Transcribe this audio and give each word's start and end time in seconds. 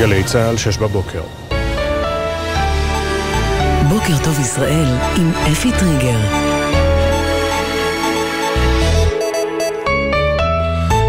גלי 0.00 0.24
צה"ל, 0.24 0.56
שש 0.56 0.78
בבוקר. 0.78 1.22
בוקר 3.88 4.24
טוב 4.24 4.40
ישראל 4.40 4.86
עם 5.16 5.30
אפי 5.52 5.70
טריגר. 5.80 6.18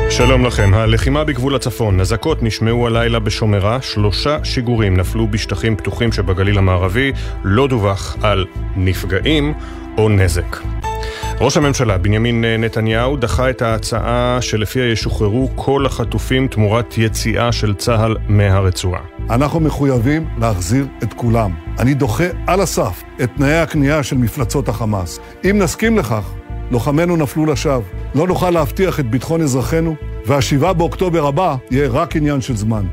שלום 0.10 0.46
לכם, 0.46 0.74
הלחימה 0.74 1.24
בגבול 1.24 1.56
הצפון, 1.56 2.00
אזעקות 2.00 2.44
נשמעו 2.44 2.88
הלילה 2.88 3.20
בשומרה, 3.20 3.82
שלושה 3.82 4.38
שיגורים 4.44 4.98
נפלו 4.98 5.28
בשטחים 5.28 5.76
פתוחים 5.76 6.12
שבגליל 6.12 6.58
המערבי, 6.58 7.12
לא 7.44 7.68
דווח 7.68 8.18
על 8.22 8.46
נפגעים 8.76 9.54
או 9.98 10.10
נזק. 10.10 10.81
ראש 11.44 11.58
הממשלה 11.58 11.98
בנימין 11.98 12.46
נתניהו 12.46 13.18
דחה 13.18 13.50
את 13.50 13.62
ההצעה 13.62 14.38
שלפיה 14.42 14.92
ישוחררו 14.92 15.50
כל 15.56 15.86
החטופים 15.86 16.48
תמורת 16.48 16.98
יציאה 16.98 17.52
של 17.52 17.74
צה"ל 17.74 18.18
מהרצועה. 18.28 19.02
אנחנו 19.30 19.60
מחויבים 19.60 20.28
להחזיר 20.38 20.86
את 21.04 21.14
כולם. 21.14 21.52
אני 21.80 21.94
דוחה 21.94 22.24
על 22.48 22.62
הסף 22.62 23.04
את 23.24 23.30
תנאי 23.36 23.58
הכניעה 23.58 24.04
של 24.04 24.18
מפלצות 24.18 24.70
החמאס. 24.70 25.20
אם 25.50 25.58
נסכים 25.60 25.98
לכך, 25.98 26.34
לוחמינו 26.72 27.18
נפלו 27.18 27.46
לשווא. 27.46 27.84
לא 28.16 28.28
נוכל 28.28 28.50
להבטיח 28.50 29.00
את 29.00 29.10
ביטחון 29.10 29.42
אזרחינו, 29.42 29.96
והשבעה 30.26 30.74
באוקטובר 30.74 31.28
הבא 31.28 31.56
יהיה 31.72 31.90
רק 31.90 32.16
עניין 32.16 32.42
של 32.42 32.56
זמן. 32.56 32.86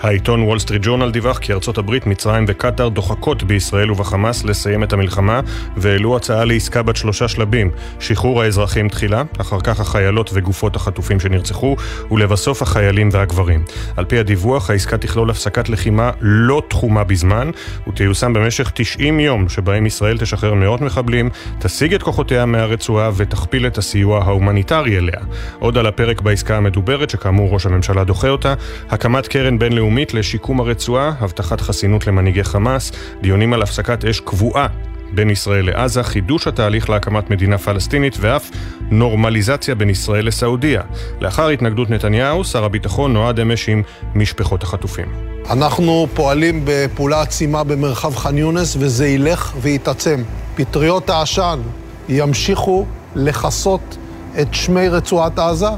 העיתון 0.00 0.42
וול 0.42 0.58
סטריט 0.58 0.82
ג'ורנל 0.84 1.10
דיווח 1.10 1.38
כי 1.38 1.52
ארצות 1.52 1.78
הברית, 1.78 2.06
מצרים 2.06 2.44
וקטאר 2.48 2.88
דוחקות 2.88 3.42
בישראל 3.42 3.90
ובחמאס 3.90 4.44
לסיים 4.44 4.82
את 4.82 4.92
המלחמה 4.92 5.40
והעלו 5.76 6.16
הצעה 6.16 6.44
לעסקה 6.44 6.82
בת 6.82 6.96
שלושה 6.96 7.28
שלבים 7.28 7.70
שחרור 8.00 8.42
האזרחים 8.42 8.88
תחילה, 8.88 9.22
אחר 9.38 9.60
כך 9.60 9.80
החיילות 9.80 10.30
וגופות 10.34 10.76
החטופים 10.76 11.20
שנרצחו 11.20 11.76
ולבסוף 12.10 12.62
החיילים 12.62 13.08
והגברים. 13.12 13.64
על 13.96 14.04
פי 14.04 14.18
הדיווח, 14.18 14.70
העסקה 14.70 14.98
תכלול 14.98 15.30
הפסקת 15.30 15.68
לחימה 15.68 16.10
לא 16.20 16.62
תחומה 16.68 17.04
בזמן 17.04 17.50
ותיושם 17.88 18.32
במשך 18.32 18.70
90 18.74 19.20
יום 19.20 19.48
שבהם 19.48 19.86
ישראל 19.86 20.18
תשחרר 20.18 20.54
מאות 20.54 20.80
מחבלים, 20.80 21.30
תסיג 21.58 21.94
את 21.94 22.02
כוחותיה 22.02 22.46
מהרצועה 22.46 23.10
ותכפיל 23.16 23.66
את 23.66 23.78
הסיוע 23.78 24.24
ההומניטרי 24.24 24.98
אליה. 24.98 25.20
עוד 25.58 25.78
על 25.78 25.86
הפרק 25.86 26.20
בעסקה 26.20 26.56
המדוברת, 26.56 27.10
שכאמור 27.10 27.50
ראש 27.50 27.66
הממשלה 27.66 28.04
דוחה 28.04 28.28
אותה, 28.28 28.54
הקמת 28.90 29.28
קרן 29.28 29.58
בינלאומית 29.58 29.89
לאומית 29.90 30.14
לשיקום 30.14 30.60
הרצועה, 30.60 31.12
הבטחת 31.20 31.60
חסינות 31.60 32.06
למנהיגי 32.06 32.44
חמאס, 32.44 32.92
דיונים 33.22 33.52
על 33.52 33.62
הפסקת 33.62 34.04
אש 34.04 34.20
קבועה 34.20 34.66
בין 35.12 35.30
ישראל 35.30 35.66
לעזה, 35.66 36.02
חידוש 36.02 36.46
התהליך 36.46 36.90
להקמת 36.90 37.30
מדינה 37.30 37.58
פלסטינית 37.58 38.16
ואף 38.20 38.50
נורמליזציה 38.90 39.74
בין 39.74 39.90
ישראל 39.90 40.26
לסעודיה. 40.26 40.82
לאחר 41.20 41.48
התנגדות 41.48 41.90
נתניהו, 41.90 42.44
שר 42.44 42.64
הביטחון 42.64 43.12
נועד 43.12 43.40
אמש 43.40 43.68
עם 43.68 43.82
משפחות 44.14 44.62
החטופים. 44.62 45.06
אנחנו 45.50 46.06
פועלים 46.14 46.62
בפעולה 46.64 47.22
עצימה 47.22 47.64
במרחב 47.64 48.16
ח'אן 48.16 48.38
יונס 48.38 48.76
וזה 48.80 49.08
ילך 49.08 49.52
ויתעצם. 49.60 50.22
פטריות 50.54 51.10
העשן 51.10 51.60
ימשיכו 52.08 52.86
לכסות 53.14 53.96
את 54.40 54.54
שמי 54.54 54.88
רצועת 54.88 55.38
עזה 55.38 55.68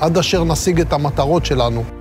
עד 0.00 0.18
אשר 0.18 0.44
נשיג 0.44 0.80
את 0.80 0.92
המטרות 0.92 1.46
שלנו. 1.46 1.99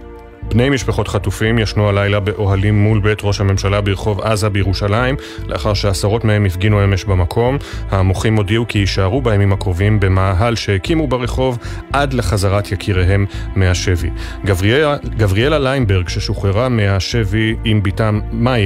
בני 0.50 0.70
משפחות 0.70 1.08
חטופים 1.08 1.60
ישנו 1.60 1.90
הלילה 1.90 2.20
באוהלים 2.20 2.84
מול 2.84 3.00
בית 3.00 3.20
ראש 3.24 3.42
הממשלה 3.42 3.82
ברחוב 3.82 4.22
עזה 4.22 4.50
בירושלים, 4.50 5.16
לאחר 5.48 5.74
שעשרות 5.74 6.26
מהם 6.26 6.46
הפגינו 6.46 6.84
אמש 6.84 7.04
במקום. 7.04 7.58
המוחים 7.90 8.36
הודיעו 8.36 8.68
כי 8.68 8.80
יישארו 8.80 9.22
בימים 9.22 9.54
הקרובים 9.54 10.00
במאהל 10.00 10.56
שהקימו 10.56 11.08
ברחוב 11.08 11.58
עד 11.94 12.14
לחזרת 12.14 12.72
יקיריהם 12.72 13.26
מהשבי. 13.56 14.10
גבריאלה, 14.46 14.98
גבריאלה 15.18 15.60
ליינברג, 15.60 16.10
ששוחררה 16.10 16.70
מהשבי 16.70 17.56
עם 17.66 17.84
בתם 17.84 18.20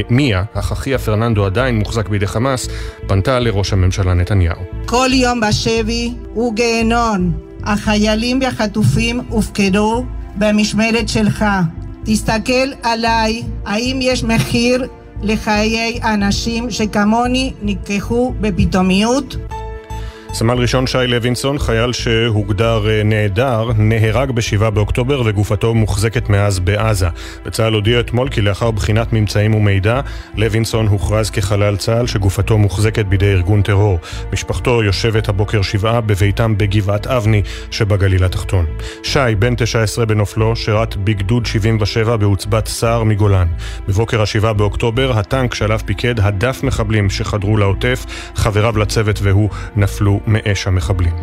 מיה, 0.09 0.44
אך 0.53 0.71
אחיה 0.71 0.97
פרננדו 0.97 1.45
עדיין 1.45 1.79
מוחזק 1.79 2.09
בידי 2.09 2.27
חמאס, 2.27 2.69
פנתה 3.07 3.39
לראש 3.39 3.73
הממשלה 3.73 4.13
נתניהו. 4.13 4.59
כל 4.85 5.09
יום 5.13 5.39
בשבי 5.39 6.13
הוא 6.33 6.55
גיהנון. 6.55 7.31
החיילים 7.63 8.39
והחטופים 8.41 9.21
הופקדו 9.29 10.05
במשמרת 10.38 11.09
שלך. 11.09 11.45
תסתכל 12.05 12.71
עליי, 12.83 13.44
האם 13.66 13.99
יש 14.01 14.23
מחיר 14.23 14.88
לחיי 15.21 15.99
אנשים 16.03 16.71
שכמוני 16.71 17.53
נלקחו 17.61 18.33
בפתאומיות? 18.41 19.35
סמל 20.35 20.57
ראשון 20.57 20.88
שי 20.88 21.07
לוינסון, 21.07 21.59
חייל 21.59 21.94
שהוגדר 21.94 22.89
אה, 22.89 23.03
נעדר, 23.03 23.69
נהרג 23.77 24.31
ב-7 24.31 24.69
באוקטובר 24.69 25.21
וגופתו 25.25 25.73
מוחזקת 25.73 26.29
מאז 26.29 26.59
בעזה. 26.59 27.07
וצה"ל 27.45 27.73
הודיע 27.73 27.99
אתמול 27.99 28.29
כי 28.29 28.41
לאחר 28.41 28.71
בחינת 28.71 29.13
ממצאים 29.13 29.55
ומידע, 29.55 30.01
לוינסון 30.35 30.88
הוכרז 30.88 31.29
כחלל 31.29 31.77
צה"ל 31.77 32.07
שגופתו 32.07 32.57
מוחזקת 32.57 33.05
בידי 33.05 33.31
ארגון 33.31 33.61
טרור. 33.61 33.99
משפחתו 34.33 34.83
יושבת 34.83 35.29
הבוקר 35.29 35.61
שבעה 35.61 36.01
בביתם 36.01 36.57
בגבעת 36.57 37.07
אבני 37.07 37.41
שבגליל 37.71 38.23
התחתון. 38.23 38.65
שי, 39.03 39.35
בן 39.39 39.55
19 39.55 40.05
בנופלו, 40.05 40.55
שירת 40.55 40.95
בגדוד 40.95 41.45
77 41.45 42.17
בעוצבת 42.17 42.67
סער 42.67 43.03
מגולן. 43.03 43.47
בבוקר 43.88 44.21
ה-7 44.21 44.53
באוקטובר, 44.53 45.19
הטנק 45.19 45.53
שעליו 45.53 45.79
פיקד 45.85 46.19
הדף 46.19 46.63
מחבלים 46.63 47.09
שחדרו 47.09 47.57
לעוטף, 47.57 48.05
חבריו 48.35 48.77
לצוות 48.77 49.19
והוא 49.21 49.50
נפלו 49.75 50.22
מאש 50.28 50.67
המחבלים. 50.67 51.13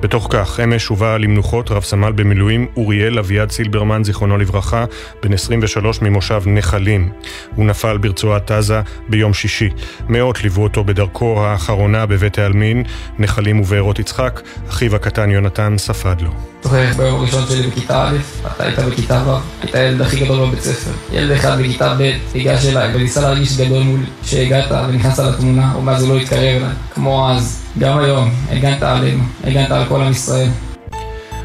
בתוך 0.00 0.28
כך, 0.30 0.60
אמש 0.60 0.86
הובא 0.86 1.16
למנוחות 1.16 1.70
רב 1.70 1.82
סמל 1.82 2.12
במילואים 2.12 2.66
אוריאל 2.76 3.18
אביעד 3.18 3.50
סילברמן, 3.50 4.04
זיכרונו 4.04 4.38
לברכה, 4.38 4.84
בן 5.22 5.32
23 5.32 6.02
ממושב 6.02 6.42
נחלים. 6.46 7.10
הוא 7.54 7.64
נפל 7.64 7.98
ברצועת 7.98 8.50
עזה 8.50 8.80
ביום 9.08 9.34
שישי. 9.34 9.68
מאות 10.08 10.42
ליוו 10.42 10.62
אותו 10.62 10.84
בדרכו 10.84 11.44
האחרונה 11.44 12.06
בבית 12.06 12.38
העלמין, 12.38 12.82
נחלים 13.18 13.60
ובארות 13.60 13.98
יצחק, 13.98 14.40
אחיו 14.68 14.96
הקטן 14.96 15.30
יונתן 15.30 15.74
ספד 15.78 16.20
לו. 16.20 16.30
זוכר 16.62 16.84
ביום 16.96 17.20
הראשון 17.20 17.44
שלי 17.48 17.66
בכיתה 17.66 18.08
א', 18.08 18.16
אתה 18.46 18.64
היית 18.64 18.78
בכיתה 18.78 19.22
ו', 19.26 19.62
היית 19.62 19.74
הילד 19.74 20.00
הכי 20.00 20.24
גדול 20.24 20.48
בבית 20.48 20.60
ספר. 20.60 20.90
ילד 21.12 21.30
אחד 21.30 21.58
בכיתה 21.58 21.94
ב' 21.98 22.12
ניגש 22.34 22.66
אליי 22.66 22.94
וניסה 22.94 23.20
להרגיש 23.20 23.56
גדול 23.60 23.82
מול 23.82 24.00
שהגעת 24.22 24.70
ונכנסת 24.88 25.18
לתמונה, 25.24 25.72
או 25.74 25.82
מאז 25.82 26.02
הוא 26.02 26.14
לא 26.14 26.20
התקרב 26.20 26.42
אליי. 26.42 26.70
כמו 26.94 27.30
אז, 27.30 27.62
גם 27.78 27.98
היום, 27.98 28.30
הגנת 28.50 28.82
עלינו, 28.82 29.24
הגנת 29.44 29.70
על 29.70 29.84
כל 29.88 30.02
עם 30.02 30.10
ישראל. 30.10 30.48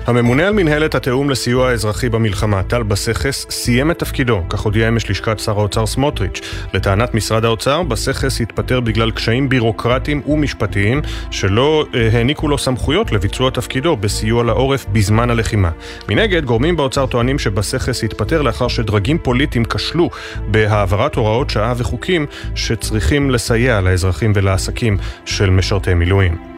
הממונה 0.08 0.48
על 0.48 0.54
מנהלת 0.54 0.96
התיאום 0.96 1.30
לסיוע 1.30 1.70
האזרחי 1.70 2.10
במלחמה, 2.10 2.64
טל 2.64 2.84
בסכס, 2.84 3.46
סיים 3.50 3.92
את 3.92 4.00
תפקידו, 4.00 4.42
כך 4.50 4.60
הודיע 4.60 4.88
אמש 4.88 5.10
לשכת 5.10 5.40
שר 5.40 5.52
האוצר 5.60 5.86
סמוטריץ'. 5.86 6.42
לטענת 6.74 7.14
משרד 7.14 7.46
האוצר, 7.46 7.84
בסכס 7.84 8.42
התפטר 8.42 8.80
בגלל 8.80 9.12
קשיים 9.12 9.50
בירוקרטיים 9.50 10.22
ומשפטיים 10.28 11.02
שלא 11.32 11.86
אה, 11.96 12.10
העניקו 12.14 12.48
לו 12.48 12.58
סמכויות 12.58 13.12
לביצוע 13.12 13.50
תפקידו 13.50 13.98
בסיוע 13.98 14.44
לעורף 14.44 14.86
בזמן 14.86 15.30
הלחימה. 15.30 15.70
מנגד, 16.10 16.46
גורמים 16.46 16.76
באוצר 16.76 17.06
טוענים 17.06 17.40
שבסכס 17.40 18.04
התפטר 18.04 18.42
לאחר 18.42 18.68
שדרגים 18.68 19.18
פוליטיים 19.18 19.66
כשלו 19.66 20.10
בהעברת 20.48 21.16
הוראות 21.16 21.50
שעה 21.50 21.74
וחוקים 21.78 22.26
שצריכים 22.56 23.32
לסייע 23.32 23.82
לאזרחים 23.82 24.32
ולעסקים 24.36 24.98
של 25.26 25.50
משרתי 25.50 25.94
מילואים. 25.94 26.53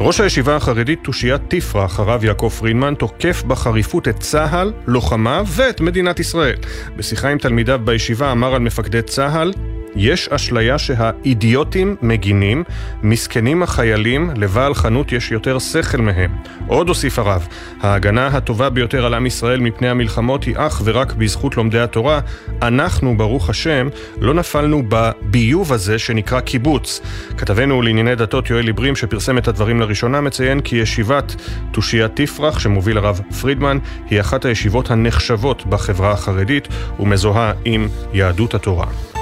ראש 0.00 0.20
הישיבה 0.20 0.56
החרדית 0.56 0.98
תושיית 1.02 1.40
תפרח, 1.48 2.00
הרב 2.00 2.24
יעקב 2.24 2.48
פרידמן, 2.48 2.94
תוקף 2.94 3.42
בחריפות 3.42 4.08
את 4.08 4.20
צה"ל, 4.20 4.72
לוחמיו 4.86 5.46
ואת 5.48 5.80
מדינת 5.80 6.20
ישראל. 6.20 6.56
בשיחה 6.96 7.28
עם 7.28 7.38
תלמידיו 7.38 7.80
בישיבה 7.84 8.32
אמר 8.32 8.54
על 8.54 8.60
מפקדי 8.60 9.02
צה"ל 9.02 9.52
יש 9.96 10.28
אשליה 10.28 10.78
שהאידיוטים 10.78 11.96
מגינים, 12.02 12.64
מסכנים 13.02 13.62
החיילים, 13.62 14.30
לבעל 14.36 14.74
חנות 14.74 15.12
יש 15.12 15.30
יותר 15.30 15.58
שכל 15.58 15.98
מהם. 15.98 16.30
עוד 16.66 16.88
הוסיף 16.88 17.18
הרב, 17.18 17.48
ההגנה 17.80 18.26
הטובה 18.26 18.70
ביותר 18.70 19.06
על 19.06 19.14
עם 19.14 19.26
ישראל 19.26 19.60
מפני 19.60 19.88
המלחמות 19.88 20.44
היא 20.44 20.54
אך 20.58 20.82
ורק 20.84 21.12
בזכות 21.12 21.56
לומדי 21.56 21.80
התורה. 21.80 22.20
אנחנו, 22.62 23.16
ברוך 23.16 23.50
השם, 23.50 23.88
לא 24.20 24.34
נפלנו 24.34 24.82
בביוב 24.88 25.72
הזה 25.72 25.98
שנקרא 25.98 26.40
קיבוץ. 26.40 27.00
כתבנו 27.36 27.82
לענייני 27.82 28.14
דתות 28.14 28.50
יואל 28.50 28.66
עיברים, 28.66 28.96
שפרסם 28.96 29.38
את 29.38 29.48
הדברים 29.48 29.80
לראשונה, 29.80 30.20
מציין 30.20 30.60
כי 30.60 30.76
ישיבת 30.76 31.34
תושיית 31.72 32.10
תפרח, 32.14 32.58
שמוביל 32.58 32.98
הרב 32.98 33.20
פרידמן, 33.40 33.78
היא 34.10 34.20
אחת 34.20 34.44
הישיבות 34.44 34.90
הנחשבות 34.90 35.66
בחברה 35.66 36.12
החרדית 36.12 36.68
ומזוהה 36.98 37.52
עם 37.64 37.88
יהדות 38.12 38.54
התורה. 38.54 39.13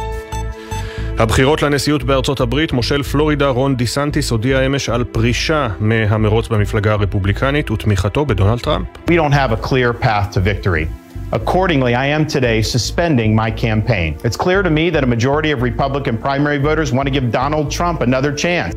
הבחירות 1.18 1.62
לנשיאות 1.62 2.02
בארצות 2.02 2.40
הברית, 2.40 2.72
מושל 2.72 3.02
פלורידה 3.02 3.48
רון 3.48 3.76
דיסנטיס 3.76 4.30
הודיע 4.30 4.66
אמש 4.66 4.88
על 4.88 5.04
פרישה 5.04 5.68
מהמרוץ 5.80 6.48
במפלגה 6.48 6.92
הרפובליקנית 6.92 7.70
ותמיכתו 7.70 8.24
בדונלד 8.26 8.58
טראמפ. 8.58 8.86
We 9.06 9.12
don't 9.12 9.34
have 9.34 9.52
a 9.52 9.68
clear 9.68 10.04
path 10.04 10.34
to 10.34 10.40
victory. 10.40 10.86
Accordingly, 11.32 11.94
I 11.94 12.06
am 12.16 12.26
today 12.36 12.58
suspending 12.76 13.30
my 13.42 13.50
campaign. 13.66 14.10
It's 14.26 14.38
clear 14.44 14.60
to 14.68 14.70
me 14.78 14.84
that 14.94 15.02
a 15.08 15.10
majority 15.16 15.50
of 15.56 15.58
Republican 15.70 16.14
primary 16.26 16.58
voters 16.68 16.88
want 16.96 17.06
to 17.08 17.12
give 17.16 17.26
Donald 17.40 17.66
Trump 17.70 18.00
another 18.02 18.32
chance. 18.44 18.76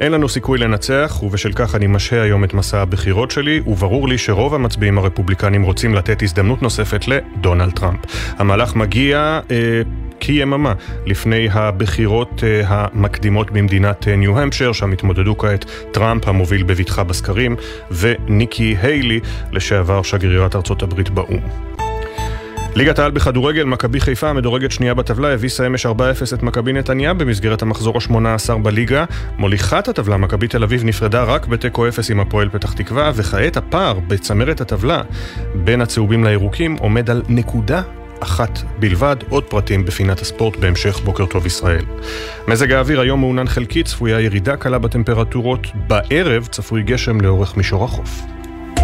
אין 0.00 0.12
לנו 0.12 0.28
סיכוי 0.28 0.58
לנצח, 0.58 1.22
ובשל 1.22 1.52
כך 1.52 1.74
אני 1.74 1.86
משהה 1.86 2.22
היום 2.22 2.44
את 2.44 2.54
מסע 2.54 2.78
הבחירות 2.82 3.30
שלי, 3.30 3.60
וברור 3.66 4.08
לי 4.08 4.18
שרוב 4.18 4.54
המצביעים 4.54 4.98
הרפובליקנים 4.98 5.62
רוצים 5.62 5.94
לתת 5.94 6.22
הזדמנות 6.22 6.62
נוספת 6.62 7.04
לדונלד 7.08 7.72
טראמפ. 7.72 7.98
המהלך 8.38 8.76
מגיע... 8.76 9.40
אה, 9.50 9.82
כיממה 10.20 10.72
לפני 11.06 11.48
הבחירות 11.52 12.44
אה, 12.44 12.62
המקדימות 12.66 13.50
במדינת 13.50 14.08
אה, 14.08 14.16
ניו-המפשר, 14.16 14.72
שם 14.72 14.92
התמודדו 14.92 15.38
כעת 15.38 15.64
טראמפ 15.92 16.28
המוביל 16.28 16.62
בבטחה 16.62 17.04
בסקרים 17.04 17.56
וניקי 17.90 18.76
היילי, 18.82 19.20
לשעבר 19.52 20.02
שגרירת 20.02 20.56
ארצות 20.56 20.82
הברית 20.82 21.10
באו"ם. 21.10 21.70
ליגת 22.74 22.98
העל 22.98 23.10
בכדורגל, 23.10 23.64
מכבי 23.64 24.00
חיפה, 24.00 24.32
מדורגת 24.32 24.72
שנייה 24.72 24.94
בטבלה, 24.94 25.34
הביסה 25.34 25.66
אמש 25.66 25.86
4-0 25.86 25.90
את 26.34 26.42
מכבי 26.42 26.72
נתניה 26.72 27.14
במסגרת 27.14 27.62
המחזור 27.62 27.96
ה-18 27.96 28.58
בליגה. 28.58 29.04
מוליכת 29.38 29.88
הטבלה, 29.88 30.16
מכבי 30.16 30.48
תל 30.48 30.62
אביב, 30.62 30.84
נפרדה 30.84 31.22
רק 31.22 31.46
בתיקו 31.46 31.88
0 31.88 32.10
עם 32.10 32.20
הפועל 32.20 32.48
פתח 32.48 32.72
תקווה, 32.72 33.12
וכעת 33.14 33.56
הפער 33.56 33.98
בצמרת 33.98 34.60
הטבלה 34.60 35.02
בין 35.54 35.80
הצהובים 35.80 36.24
לירוקים 36.24 36.76
עומד 36.76 37.10
על 37.10 37.22
נקודה 37.28 37.82
אחת 38.20 38.58
בלבד, 38.78 39.16
עוד 39.28 39.44
פרטים 39.44 39.84
בפינת 39.84 40.20
הספורט 40.20 40.56
בהמשך 40.56 41.00
בוקר 41.04 41.26
טוב 41.26 41.46
ישראל. 41.46 41.84
מזג 42.48 42.72
האוויר 42.72 43.00
היום 43.00 43.20
מעונן 43.20 43.48
חלקי, 43.48 43.82
צפויה 43.82 44.20
ירידה 44.20 44.56
קלה 44.56 44.78
בטמפרטורות, 44.78 45.66
בערב 45.74 46.46
צפוי 46.46 46.82
גשם 46.82 47.20
לאורך 47.20 47.56
מישור 47.56 47.84
החוף. 47.84 48.22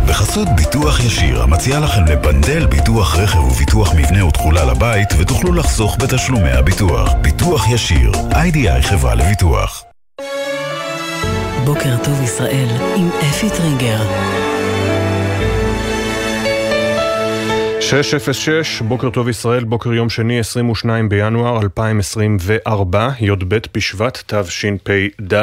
בחסות 0.09 0.49
ביטוח 0.56 1.00
ישיר, 1.00 1.43
המציע 1.43 1.81
לכם 1.81 2.05
לבנדל 2.05 2.67
ביטוח 2.67 3.17
רכב 3.17 3.38
וביטוח 3.38 3.94
מבנה 3.94 4.25
ותכולה 4.25 4.65
לבית, 4.65 5.09
ותוכלו 5.19 5.53
לחסוך 5.53 5.97
בתשלומי 6.00 6.50
הביטוח. 6.50 7.12
ביטוח 7.23 7.69
ישיר, 7.71 8.12
איי-די-איי 8.35 8.83
חברה 8.83 9.15
לביטוח. 9.15 9.85
בוקר 11.65 11.97
טוב 12.05 12.23
ישראל 12.23 12.69
עם 12.97 13.09
אפי 13.31 13.50
טריגר. 13.50 14.46
606, 17.91 18.81
בוקר 18.81 19.11
טוב 19.11 19.29
ישראל, 19.29 19.65
בוקר 19.65 19.93
יום 19.93 20.11
שני, 20.11 20.38
22 20.38 21.09
בינואר 21.09 21.62
2024, 21.62 23.09
י"ב 23.21 23.56
בשבט 23.75 24.23
תשפ"ד. 24.27 25.35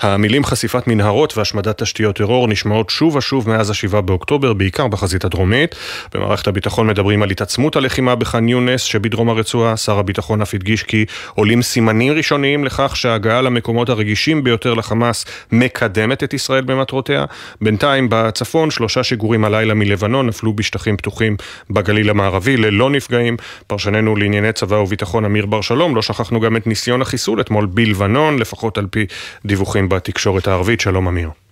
המילים 0.00 0.44
חשיפת 0.44 0.86
מנהרות 0.86 1.38
והשמדת 1.38 1.82
תשתיות 1.82 2.16
טרור 2.16 2.48
נשמעות 2.48 2.90
שוב 2.90 3.16
ושוב 3.16 3.50
מאז 3.50 3.70
ה-7 3.70 4.00
באוקטובר, 4.00 4.52
בעיקר 4.52 4.86
בחזית 4.86 5.24
הדרומית. 5.24 5.74
במערכת 6.14 6.46
הביטחון 6.46 6.86
מדברים 6.86 7.22
על 7.22 7.30
התעצמות 7.30 7.76
הלחימה 7.76 8.14
בח'אן 8.14 8.48
יונס 8.48 8.82
שבדרום 8.82 9.28
הרצועה. 9.28 9.76
שר 9.76 9.98
הביטחון 9.98 10.42
אף 10.42 10.54
הדגיש 10.54 10.82
כי 10.82 11.04
עולים 11.34 11.62
סימנים 11.62 12.12
ראשוניים 12.12 12.64
לכך 12.64 12.96
שההגעה 12.96 13.42
למקומות 13.42 13.88
הרגישים 13.88 14.44
ביותר 14.44 14.74
לחמאס 14.74 15.24
מקדמת 15.52 16.24
את 16.24 16.34
ישראל 16.34 16.64
במטרותיה. 16.64 17.24
בינתיים 17.60 18.06
בצפון 18.10 18.70
שלושה 18.70 19.04
שיגורים 19.04 19.44
הלילה 19.44 19.74
מלבנון 19.74 20.26
נפלו 20.26 20.52
בשטחים 20.52 20.96
פתוחים 20.96 21.36
בגליל 21.70 22.10
המערבי 22.10 22.56
ללא 22.56 22.90
נפגעים. 22.90 23.36
פרשננו 23.66 24.16
לענייני 24.16 24.52
צבא 24.52 24.74
וביטחון 24.74 25.24
אמיר 25.24 25.46
בר 25.46 25.60
שלום, 25.60 25.96
לא 25.96 26.02
שכחנו 26.02 26.40
גם 26.40 26.56
את 26.56 26.66
ניסיון 26.66 27.02
החיסול 27.02 27.40
אתמול 27.40 27.66
בלבנון, 27.66 28.38
לפחות 28.38 28.78
על 28.78 28.86
פי 28.90 29.06
דיווחים 29.46 29.88
בתקשורת 29.88 30.48
הערבית. 30.48 30.80
שלום 30.80 31.08
אמיר. 31.08 31.43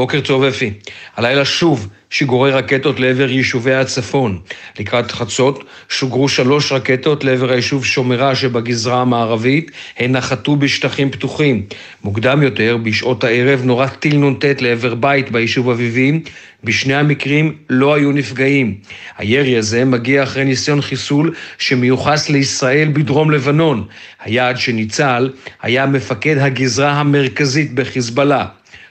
בוקר 0.00 0.20
טוב 0.20 0.44
אפי. 0.44 0.70
הלילה 1.16 1.44
שוב 1.44 1.88
שיגורי 2.10 2.50
רקטות 2.50 3.00
לעבר 3.00 3.30
יישובי 3.30 3.74
הצפון. 3.74 4.38
לקראת 4.78 5.10
חצות 5.10 5.64
שוגרו 5.88 6.28
שלוש 6.28 6.72
רקטות 6.72 7.24
לעבר 7.24 7.52
היישוב 7.52 7.84
שומרה 7.84 8.34
שבגזרה 8.34 9.00
המערבית, 9.00 9.70
הן 9.98 10.12
נחתו 10.12 10.56
בשטחים 10.56 11.10
פתוחים. 11.10 11.66
מוקדם 12.04 12.42
יותר, 12.42 12.76
בשעות 12.82 13.24
הערב, 13.24 13.60
נורה 13.64 13.88
טיל 13.88 14.16
נ"ט 14.16 14.44
לעבר 14.60 14.94
בית 14.94 15.30
ביישוב 15.30 15.70
אביבים. 15.70 16.22
בשני 16.64 16.94
המקרים 16.94 17.56
לא 17.70 17.94
היו 17.94 18.12
נפגעים. 18.12 18.74
הירי 19.18 19.56
הזה 19.56 19.84
מגיע 19.84 20.22
אחרי 20.22 20.44
ניסיון 20.44 20.80
חיסול 20.80 21.34
שמיוחס 21.58 22.28
לישראל 22.28 22.88
בדרום 22.92 23.30
לבנון. 23.30 23.86
היעד 24.24 24.56
שניצל 24.56 25.30
היה 25.62 25.86
מפקד 25.86 26.38
הגזרה 26.38 26.92
המרכזית 26.92 27.74
בחיזבאללה. 27.74 28.46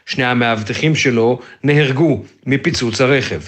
שני 0.09 0.23
המאבטחים 0.23 0.95
שלו 0.95 1.39
נהרגו 1.63 2.23
מפיצוץ 2.45 3.01
הרכב. 3.01 3.41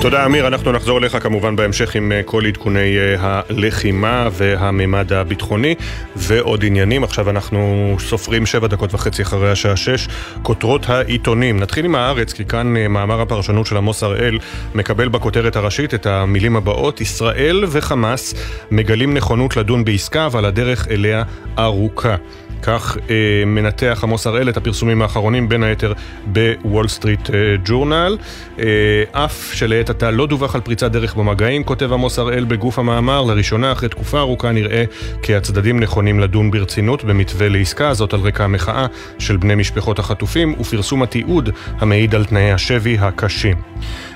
תודה 0.00 0.26
אמיר, 0.26 0.46
אנחנו 0.46 0.72
נחזור 0.72 0.98
אליך 0.98 1.16
כמובן 1.22 1.56
בהמשך 1.56 1.94
עם 1.94 2.12
אה, 2.12 2.22
כל 2.22 2.46
עדכוני 2.46 2.98
אה, 2.98 3.14
הלחימה 3.48 4.28
והמימד 4.32 5.12
הביטחוני 5.12 5.74
ועוד 6.16 6.64
עניינים. 6.64 7.04
עכשיו 7.04 7.30
אנחנו 7.30 7.96
סופרים 7.98 8.46
שבע 8.46 8.66
דקות 8.66 8.94
וחצי 8.94 9.22
אחרי 9.22 9.50
השעה 9.50 9.76
שש. 9.76 10.08
כותרות 10.42 10.88
העיתונים. 10.88 11.60
נתחיל 11.60 11.84
עם 11.84 11.94
הארץ, 11.94 12.32
כי 12.32 12.44
כאן 12.44 12.76
אה, 12.76 12.88
מאמר 12.88 13.20
הפרשנות 13.20 13.66
של 13.66 13.76
עמוס 13.76 14.02
הראל 14.02 14.38
מקבל 14.74 15.08
בכותרת 15.08 15.56
הראשית 15.56 15.94
את 15.94 16.06
המילים 16.06 16.56
הבאות: 16.56 17.00
ישראל 17.00 17.64
וחמאס 17.68 18.34
מגלים 18.70 19.14
נכונות 19.14 19.56
לדון 19.56 19.84
בעסקה, 19.84 20.26
אבל 20.26 20.44
הדרך 20.44 20.88
אליה 20.88 21.22
ארוכה. 21.58 22.16
כך 22.62 22.96
אה, 23.10 23.14
מנתח 23.46 24.00
עמוס 24.02 24.26
הראל 24.26 24.48
את 24.48 24.56
הפרסומים 24.56 25.02
האחרונים, 25.02 25.48
בין 25.48 25.62
היתר 25.62 25.92
בוול 26.26 26.88
סטריט 26.88 27.30
אה, 27.30 27.36
ג'ורנל. 27.64 28.16
אה, 28.58 28.64
אף 29.12 29.50
שלעת 29.54 29.90
עתה 29.90 30.10
לא 30.10 30.26
דווח 30.26 30.54
על 30.54 30.60
פריצת 30.60 30.90
דרך 30.92 31.14
במגעים, 31.14 31.64
כותב 31.64 31.92
עמוס 31.92 32.18
הראל 32.18 32.44
בגוף 32.44 32.78
המאמר, 32.78 33.22
לראשונה 33.22 33.72
אחרי 33.72 33.88
תקופה 33.88 34.18
ארוכה 34.20 34.52
נראה 34.52 34.84
כי 35.22 35.34
הצדדים 35.34 35.80
נכונים 35.80 36.20
לדון 36.20 36.50
ברצינות 36.50 37.04
במתווה 37.04 37.48
לעסקה, 37.48 37.94
זאת 37.94 38.14
על 38.14 38.20
רקע 38.20 38.44
המחאה 38.44 38.86
של 39.18 39.36
בני 39.36 39.54
משפחות 39.54 39.98
החטופים 39.98 40.54
ופרסום 40.60 41.02
התיעוד 41.02 41.50
המעיד 41.78 42.14
על 42.14 42.24
תנאי 42.24 42.52
השבי 42.52 42.96
הקשים. 43.00 43.56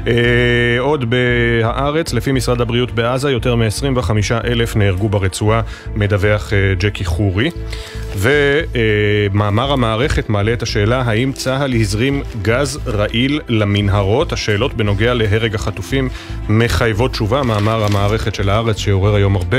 אה, 0.06 0.12
עוד 0.78 1.10
בהארץ, 1.10 2.12
לפי 2.12 2.32
משרד 2.32 2.60
הבריאות 2.60 2.92
בעזה, 2.92 3.30
יותר 3.30 3.54
מ-25 3.56 4.10
אלף 4.44 4.76
נהרגו 4.76 5.08
ברצועה, 5.08 5.60
מדווח 5.94 6.52
אה, 6.52 6.74
ג'קי 6.78 7.04
חורי. 7.04 7.50
ומאמר 8.34 9.72
המערכת 9.72 10.28
מעלה 10.28 10.52
את 10.52 10.62
השאלה 10.62 11.02
האם 11.06 11.32
צה"ל 11.32 11.74
הזרים 11.74 12.22
גז 12.42 12.80
רעיל 12.86 13.40
למנהרות. 13.48 14.32
השאלות 14.32 14.74
בנוגע 14.74 15.14
להרג 15.14 15.54
החטופים 15.54 16.08
מחייבות 16.48 17.10
תשובה. 17.10 17.42
מאמר 17.42 17.84
המערכת 17.84 18.34
של 18.34 18.50
הארץ 18.50 18.76
שעורר 18.76 19.14
היום 19.14 19.36
הרבה 19.36 19.58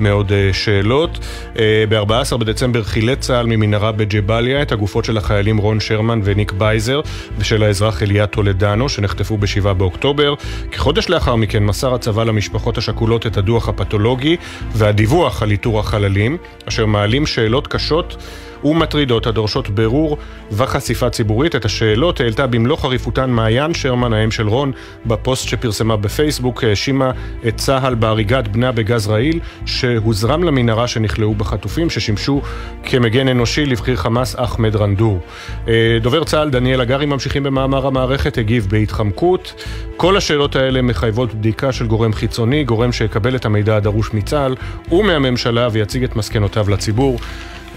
מאוד 0.00 0.32
אה, 0.32 0.52
שאלות. 0.52 1.18
אה, 1.58 1.84
ב-14 1.88 2.36
בדצמבר 2.36 2.82
חילץ 2.82 3.18
צה"ל 3.18 3.46
ממנהרה 3.46 3.92
בג'באליה 3.92 4.62
את 4.62 4.72
הגופות 4.72 5.04
של 5.04 5.16
החיילים 5.16 5.56
רון 5.56 5.80
שרמן 5.80 6.20
וניק 6.24 6.52
בייזר 6.52 7.00
ושל 7.38 7.62
האזרח 7.62 8.02
אליה 8.02 8.26
טולדנו 8.26 8.88
שנחטפו 8.88 9.36
ב-7 9.38 9.72
באוקטובר. 9.72 10.34
כחודש 10.72 11.08
לאחר 11.08 11.36
מכן 11.36 11.64
מסר 11.64 11.94
הצבא 11.94 12.24
למשפחות 12.24 12.78
השכולות 12.78 13.26
את 13.26 13.36
הדוח 13.36 13.68
הפתולוגי 13.68 14.36
והדיווח 14.72 15.42
על 15.42 15.50
איתור 15.50 15.80
החללים, 15.80 16.36
אשר 16.68 16.86
מעלים 16.86 17.26
שאלות 17.26 17.66
קשות 17.66 18.15
ומטרידות 18.64 19.26
הדורשות 19.26 19.68
ברור 19.68 20.18
וחשיפה 20.52 21.10
ציבורית. 21.10 21.56
את 21.56 21.64
השאלות 21.64 22.20
העלתה 22.20 22.46
במלוא 22.46 22.76
חריפותן 22.76 23.30
מעיין 23.30 23.74
שרמן, 23.74 24.12
האם 24.12 24.30
של 24.30 24.48
רון, 24.48 24.72
בפוסט 25.06 25.48
שפרסמה 25.48 25.96
בפייסבוק, 25.96 26.64
האשימה 26.64 27.10
את 27.48 27.56
צה"ל 27.56 27.94
בהריגת 27.94 28.48
בנה 28.48 28.72
בגז 28.72 29.08
רעיל, 29.08 29.40
שהוזרם 29.66 30.44
למנהרה 30.44 30.88
שנכלאו 30.88 31.34
בחטופים, 31.34 31.90
ששימשו 31.90 32.42
כמגן 32.84 33.28
אנושי 33.28 33.66
לבחיר 33.66 33.96
חמאס 33.96 34.34
אחמד 34.38 34.76
רנדור. 34.76 35.20
אה, 35.68 35.98
דובר 36.02 36.24
צה"ל 36.24 36.50
דניאל 36.50 36.80
הגרי, 36.80 37.06
ממשיכים 37.06 37.42
במאמר 37.42 37.86
המערכת, 37.86 38.38
הגיב 38.38 38.66
בהתחמקות. 38.70 39.64
כל 39.96 40.16
השאלות 40.16 40.56
האלה 40.56 40.82
מחייבות 40.82 41.34
בדיקה 41.34 41.72
של 41.72 41.86
גורם 41.86 42.12
חיצוני, 42.12 42.64
גורם 42.64 42.92
שיקבל 42.92 43.36
את 43.36 43.44
המידע 43.44 43.76
הדרוש 43.76 44.14
מצה"ל 44.14 44.54
ומהממשלה 44.92 45.68
ויציג 45.72 46.04
את 46.04 46.16
מסקנותיו 46.16 46.70
לציבור. 46.70 47.18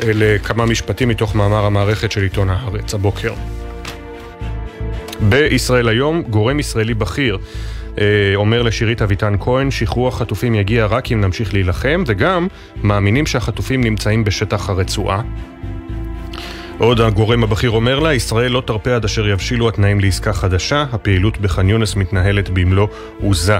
אלה 0.03 0.39
כמה 0.39 0.65
משפטים 0.65 1.09
מתוך 1.09 1.35
מאמר 1.35 1.65
המערכת 1.65 2.11
של 2.11 2.23
עיתון 2.23 2.49
הארץ 2.49 2.93
הבוקר. 2.93 3.33
בישראל 5.21 5.87
היום, 5.87 6.21
גורם 6.29 6.59
ישראלי 6.59 6.93
בכיר 6.93 7.37
אה, 7.99 8.05
אומר 8.35 8.61
לשירית 8.61 9.01
אביטן 9.01 9.35
כהן, 9.39 9.71
שחרור 9.71 10.07
החטופים 10.07 10.55
יגיע 10.55 10.85
רק 10.85 11.11
אם 11.11 11.21
נמשיך 11.21 11.53
להילחם, 11.53 12.03
וגם 12.07 12.47
מאמינים 12.83 13.25
שהחטופים 13.25 13.83
נמצאים 13.83 14.23
בשטח 14.23 14.69
הרצועה. 14.69 15.21
עוד 16.77 17.01
הגורם 17.01 17.43
הבכיר 17.43 17.71
אומר 17.71 17.99
לה, 17.99 18.13
ישראל 18.13 18.51
לא 18.51 18.63
תרפה 18.65 18.95
עד 18.95 19.05
אשר 19.05 19.27
יבשילו 19.27 19.69
התנאים 19.69 19.99
לעסקה 19.99 20.33
חדשה, 20.33 20.85
הפעילות 20.91 21.37
בח'אן 21.37 21.69
יונס 21.69 21.95
מתנהלת 21.95 22.49
במלוא 22.49 22.87
עוזה. 23.21 23.57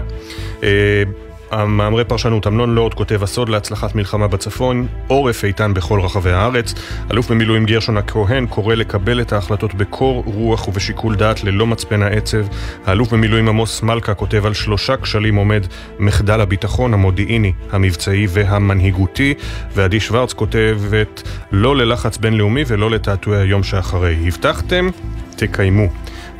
המאמרי 1.51 2.06
פרשנות, 2.06 2.48
אמנון 2.48 2.75
לורד 2.75 2.94
כותב 2.94 3.24
הסוד 3.24 3.50
להצלחת 3.50 3.96
מלחמה 3.96 4.27
בצפון, 4.27 4.88
עורף 5.08 5.44
איתן 5.44 5.74
בכל 5.74 6.01
רחבי 6.01 6.32
הארץ. 6.32 6.74
אלוף 7.12 7.32
במילואים 7.32 7.65
גרשון 7.65 7.98
הכהן 7.98 8.48
קורא 8.48 8.75
לקבל 8.75 9.22
את 9.22 9.34
ההחלטות 9.34 9.74
בקור 9.74 10.24
רוח 10.25 10.68
ובשיקול 10.68 11.15
דעת 11.15 11.44
ללא 11.44 11.68
מצפן 11.68 12.01
העצב. 12.01 12.46
האלוף 12.86 13.13
במילואים 13.13 13.50
עמוס 13.50 13.84
מלכה 13.84 14.13
כותב 14.13 14.46
על 14.46 14.53
שלושה 14.53 14.98
כשלים 14.98 15.36
עומד 15.36 15.65
מחדל 16.00 16.41
הביטחון 16.41 16.94
המודיעיני, 16.94 17.53
המבצעי 17.72 18.27
והמנהיגותי. 18.29 19.34
ועדי 19.75 20.00
שוורץ 20.00 20.34
כותבת 20.34 21.24
לא 21.51 21.75
ללחץ 21.75 22.18
בינלאומי 22.18 22.63
ולא 22.68 22.91
לתעתועי 22.91 23.41
היום 23.41 23.63
שאחרי. 23.63 24.18
הבטחתם, 24.27 24.89
תקיימו. 25.36 25.88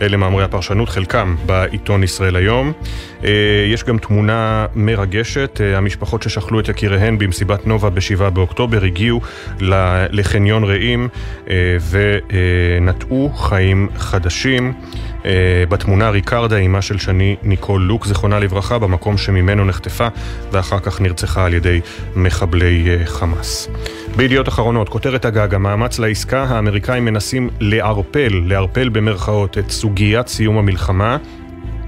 אלה 0.02 0.18
מאמרי 0.18 0.44
הפרשנות, 0.44 0.90
חלקם 0.90 1.36
בעיתון 1.46 2.04
ישראל 2.04 2.36
היום. 2.36 2.72
אה, 3.24 3.30
יש 3.74 3.84
גם 3.84 3.98
תמונה 3.98 4.66
מרגשת, 4.76 5.62
אה, 5.64 5.78
המשפחות 5.78 6.24
ששכלו 6.24 6.60
את 6.60 6.70
יקיריהן 6.70 7.18
במסיבת 7.18 7.68
נובה 7.68 7.90
ב-7 7.90 8.30
באוקטובר 8.30 8.84
הגיעו 8.84 9.22
לחניון 10.10 10.64
רעים 10.64 11.08
אה, 11.50 11.78
ונטעו 12.82 13.30
חיים 13.36 13.90
חדשים. 13.98 14.74
בתמונה 15.70 16.10
ריקרדה, 16.10 16.58
אימה 16.58 16.82
של 16.82 16.98
שני 16.98 17.36
ניקול 17.44 17.82
לוק, 17.82 18.06
זיכרונה 18.06 18.40
לברכה, 18.40 18.80
במקום 18.80 19.18
שממנו 19.18 19.66
נחטפה 19.66 20.08
ואחר 20.52 20.80
כך 20.80 21.02
נרצחה 21.02 21.46
על 21.46 21.54
ידי 21.54 21.82
מחבלי 22.16 22.98
חמאס. 23.06 23.70
בידיעות 24.16 24.48
אחרונות, 24.48 24.90
כותרת 24.90 25.26
הגג, 25.26 25.54
המאמץ 25.56 26.00
לעסקה, 26.00 26.44
האמריקאים 26.44 27.06
מנסים 27.06 27.50
לערפל, 27.60 28.42
לערפל 28.46 28.90
במרכאות, 28.90 29.58
את 29.58 29.72
סוגיית 29.72 30.28
סיום 30.28 30.58
המלחמה. 30.58 31.18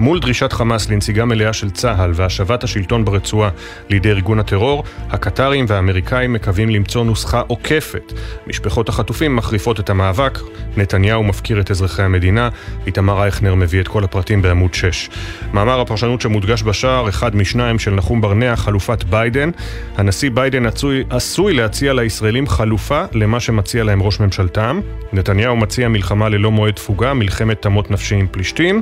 מול 0.02 0.20
דרישת 0.20 0.54
חמאס 0.54 0.90
לנסיגה 0.90 1.26
מלאה 1.26 1.54
של 1.54 1.70
צה"ל 1.70 2.12
והשבת 2.16 2.64
השלטון 2.64 3.06
ברצועה 3.06 3.50
לידי 3.90 4.10
ארגון 4.10 4.40
הטרור, 4.40 4.84
הקטרים 5.10 5.66
והאמריקאים 5.68 6.34
מקווים 6.34 6.70
למצוא 6.70 7.06
נוסחה 7.06 7.42
עוקפת. 7.48 8.14
משפחות 8.48 8.90
החטופים 8.90 9.36
מחריפות 9.36 9.80
את 9.80 9.90
המאבק, 9.90 10.40
נתניהו 10.78 11.24
מפקיר 11.24 11.60
את 11.60 11.72
אזרחי 11.72 12.04
המדינה, 12.04 12.50
איתמר 12.88 13.24
אייכנר 13.24 13.56
מביא 13.56 13.82
את 13.82 13.88
כל 13.88 14.04
הפרטים 14.04 14.42
בעמוד 14.42 14.74
6. 14.74 15.10
מאמר 15.54 15.82
הפרשנות 15.82 16.22
שמודגש 16.22 16.64
בשער, 16.64 17.10
אחד 17.10 17.36
משניים 17.36 17.80
של 17.80 17.92
נחום 17.92 18.22
ברנע, 18.22 18.56
חלופת 18.56 19.04
ביידן. 19.04 19.50
הנשיא 19.98 20.30
ביידן 20.34 20.66
עשוי, 20.66 21.04
עשוי 21.10 21.54
להציע 21.54 21.94
לישראלים 21.94 22.48
חלופה 22.48 23.04
למה 23.14 23.40
שמציע 23.40 23.84
להם 23.84 24.04
ראש 24.04 24.20
ממשלתם. 24.20 24.80
נתניהו 25.14 25.56
מציע 25.56 25.88
מלחמה 25.88 26.30
ללא 26.30 26.52
מועד 26.52 26.74
תפוגה, 26.74 27.14
מלחמת 27.14 27.62
תמות 27.62 27.92
נפשי 27.92 28.16
עם 28.16 28.28
פלישתים. 28.32 28.82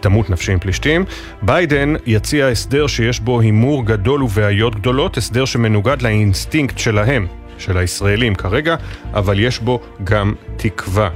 תמות 0.00 0.30
נפשי 0.30 0.52
עם 0.52 0.58
פלישתים. 0.58 1.04
ביידן 1.42 1.94
יציע 2.06 2.46
הסדר 2.46 2.86
שיש 2.86 3.20
בו 3.20 3.40
הימור 3.40 3.86
גדול 3.86 4.22
ובעיות 4.22 4.74
גדולות, 4.74 5.16
הסדר 5.16 5.44
שמנוגד 5.44 6.02
לאינסטינקט 6.02 6.78
שלהם, 6.78 7.26
של 7.58 7.76
הישראלים 7.76 8.34
כרגע, 8.34 8.76
אבל 9.14 9.40
יש 9.40 9.58
בו 9.58 9.80
גם 10.04 10.34
תקווה. 10.56 11.08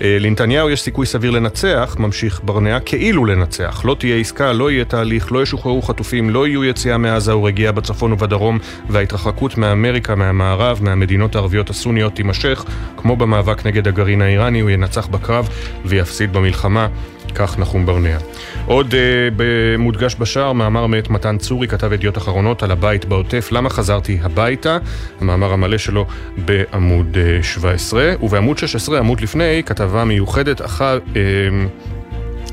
אה, 0.00 0.16
לנתניהו 0.20 0.70
יש 0.70 0.80
סיכוי 0.80 1.06
סביר 1.06 1.30
לנצח, 1.30 1.96
ממשיך 1.98 2.40
ברנע, 2.44 2.80
כאילו 2.80 3.24
לנצח. 3.24 3.82
לא 3.84 3.96
תהיה 3.98 4.16
עסקה, 4.16 4.52
לא 4.52 4.70
יהיה 4.70 4.84
תהליך, 4.84 5.32
לא 5.32 5.42
ישוחררו 5.42 5.82
חטופים, 5.82 6.30
לא 6.30 6.46
יהיו 6.46 6.64
יציאה 6.64 6.98
מעזה 6.98 7.36
ורגיעה 7.36 7.72
בצפון 7.72 8.12
ובדרום, 8.12 8.58
וההתרחקות 8.88 9.58
מאמריקה, 9.58 10.14
מהמערב, 10.14 10.78
מהמדינות 10.82 11.34
הערביות 11.34 11.70
הסוניות 11.70 12.14
תימשך, 12.14 12.64
כמו 12.96 13.16
במאבק 13.16 13.66
נגד 13.66 13.88
הגרעין 13.88 14.22
האיראני, 14.22 14.60
הוא 14.60 14.70
ינצח 14.70 15.06
בקרב 15.06 15.48
ויפסיד 15.84 16.32
במלחמה. 16.32 16.88
כך 17.30 17.58
נחום 17.58 17.86
ברנע. 17.86 18.18
עוד 18.66 18.94
uh, 18.94 19.40
מודגש 19.78 20.16
בשער, 20.18 20.52
מאמר 20.52 20.86
מאת 20.86 21.10
מתן 21.10 21.38
צורי, 21.38 21.68
כתב 21.68 21.92
ידיעות 21.92 22.18
אחרונות 22.18 22.62
על 22.62 22.70
הבית 22.70 23.04
בעוטף, 23.04 23.48
למה 23.52 23.70
חזרתי 23.70 24.18
הביתה, 24.22 24.78
המאמר 25.20 25.52
המלא 25.52 25.78
שלו 25.78 26.06
בעמוד 26.36 27.16
uh, 27.40 27.44
17, 27.44 28.12
ובעמוד 28.22 28.58
16, 28.58 28.98
עמוד 28.98 29.20
לפני, 29.20 29.62
כתבה 29.66 30.04
מיוחדת, 30.04 30.64
אחר... 30.64 30.98
Uh, 31.12 31.16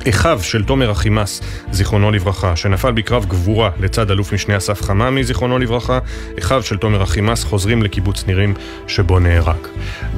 אחיו 0.09 0.39
של 0.43 0.63
תומר 0.63 0.91
אחימס, 0.91 1.41
זיכרונו 1.71 2.11
לברכה, 2.11 2.55
שנפל 2.55 2.91
בקרב 2.91 3.25
גבורה 3.25 3.69
לצד 3.79 4.11
אלוף 4.11 4.33
משנה 4.33 4.57
אסף 4.57 4.81
חממי, 4.81 5.23
זיכרונו 5.23 5.59
לברכה, 5.59 5.99
אחיו 6.39 6.63
של 6.63 6.77
תומר 6.77 7.03
אחימס 7.03 7.43
חוזרים 7.43 7.83
לקיבוץ 7.83 8.27
נירים 8.27 8.53
שבו 8.87 9.19
נהרג. 9.19 9.67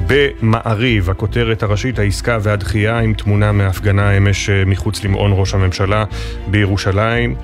במעריב, 0.06 1.10
הכותרת 1.10 1.62
הראשית, 1.62 1.98
העסקה 1.98 2.38
והדחייה 2.42 2.98
עם 2.98 3.14
תמונה 3.14 3.52
מהפגנה 3.52 4.16
אמש 4.16 4.50
אה, 4.50 4.64
מחוץ 4.64 5.04
למעון 5.04 5.32
ראש 5.34 5.54
הממשלה 5.54 6.04
בירושלים. 6.46 7.34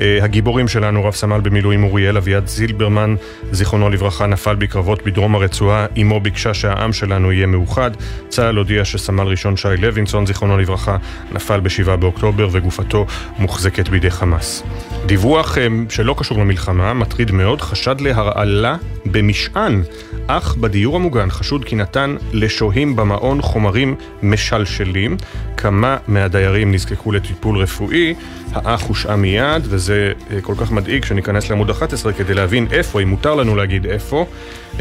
אה, 0.00 0.18
הגיבורים 0.22 0.68
שלנו, 0.68 1.04
רב 1.04 1.14
סמל 1.14 1.40
במילואים 1.40 1.84
אוריאל 1.84 2.16
אביעד 2.16 2.46
זילברמן, 2.46 3.14
זיכרונו 3.50 3.90
לברכה, 3.90 4.26
נפל 4.26 4.54
בקרבות 4.54 5.02
בדרום 5.06 5.34
הרצועה, 5.34 5.86
אמו 6.02 6.20
ביקשה 6.20 6.54
שהעם 6.54 6.92
שלנו 6.92 7.32
יהיה 7.32 7.46
מאוחד. 7.46 7.90
צה"ל 8.28 8.56
הודיע 8.56 8.84
שסמל 8.84 9.26
ראשון 9.26 9.56
שי 9.56 9.68
לוינסון, 9.78 10.26
זיכרונו 10.26 10.58
לברכה, 10.58 10.96
נפל 11.32 11.60
ב-7 11.60 11.96
באוקטובר 11.96 12.48
וגופתו 12.52 13.06
מוחזקת 13.38 13.88
בידי 13.88 14.10
חמאס. 14.10 14.62
דיווח 15.06 15.58
אה, 15.58 15.66
שלא 15.88 16.14
קשור 16.18 16.38
למלחמה, 16.38 16.94
מטריד 16.94 17.30
מאוד, 17.30 17.60
חשד 17.60 18.00
להרעלה 18.00 18.76
במשען, 19.06 19.82
אך 20.26 20.56
בדיור 20.56 20.96
המוגן 20.96 21.30
חשוד 21.30 21.64
כי 21.64 21.76
נתן 21.76 22.16
לשוהים 22.32 22.96
במעון 22.96 23.42
חומרים 23.42 23.94
משלשלים. 24.22 25.16
כמה 25.56 25.96
מהדיירים 26.08 26.72
נזקקו 26.72 27.12
לטיפול 27.12 27.58
רפואי, 27.58 28.14
האח 28.52 28.82
הושעה 28.82 29.16
מיד, 29.16 29.62
וזה 29.64 30.12
אה, 30.30 30.40
כל 30.40 30.54
כך 30.60 30.72
מדאיג 30.72 31.04
שניכנס 31.04 31.50
לעמוד 31.50 31.70
11 31.70 32.12
כדי 32.12 32.34
להבין 32.34 32.66
איפה, 32.72 33.00
אם 33.00 33.08
מותר 33.08 33.34
לנו 33.34 33.56
להגיד 33.56 33.86
איפה. 33.86 34.26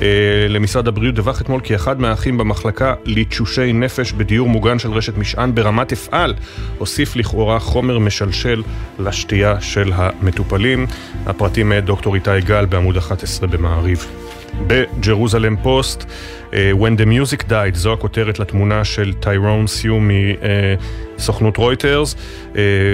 אה, 0.02 0.08
למשרד 0.50 0.88
הבריאות 0.88 1.16
דווח 1.16 1.42
אתמול 1.42 1.62
כי 1.62 1.76
אחד 1.76 2.02
מהאחים 2.02 2.38
במחלקה 2.38 2.94
לתשושי 3.06 3.74
נפש 3.74 4.12
בדיור 4.12 4.50
מוגן 4.50 4.80
של 4.80 4.92
רשת 4.92 5.18
משען 5.18 5.56
ברמת 5.56 5.92
אפעל 5.92 6.34
הוסיף 6.78 7.16
לכאורה 7.16 7.60
חומר 7.60 8.00
משלשל 8.00 8.64
לשתייה 9.00 9.62
של 9.62 9.92
המטופלים. 9.96 10.86
הפרטים 11.26 11.70
מאת 11.70 11.86
דוקטור 11.86 12.16
איתי 12.16 12.42
גל 12.46 12.66
בעמוד 12.66 12.98
11 12.98 13.48
במעריב. 13.48 14.06
בג'רוזלם 14.68 15.56
פוסט, 15.58 16.04
uh, 16.04 16.54
When 16.54 17.02
the 17.02 17.06
Music 17.06 17.44
Died, 17.50 17.76
זו 17.76 17.94
הכותרת 17.94 18.40
לתמונה 18.40 18.84
של 18.86 19.14
טיירון 19.14 19.68
סיו 19.68 19.98
מסוכנות 21.18 21.58
רויטרס. 21.58 22.16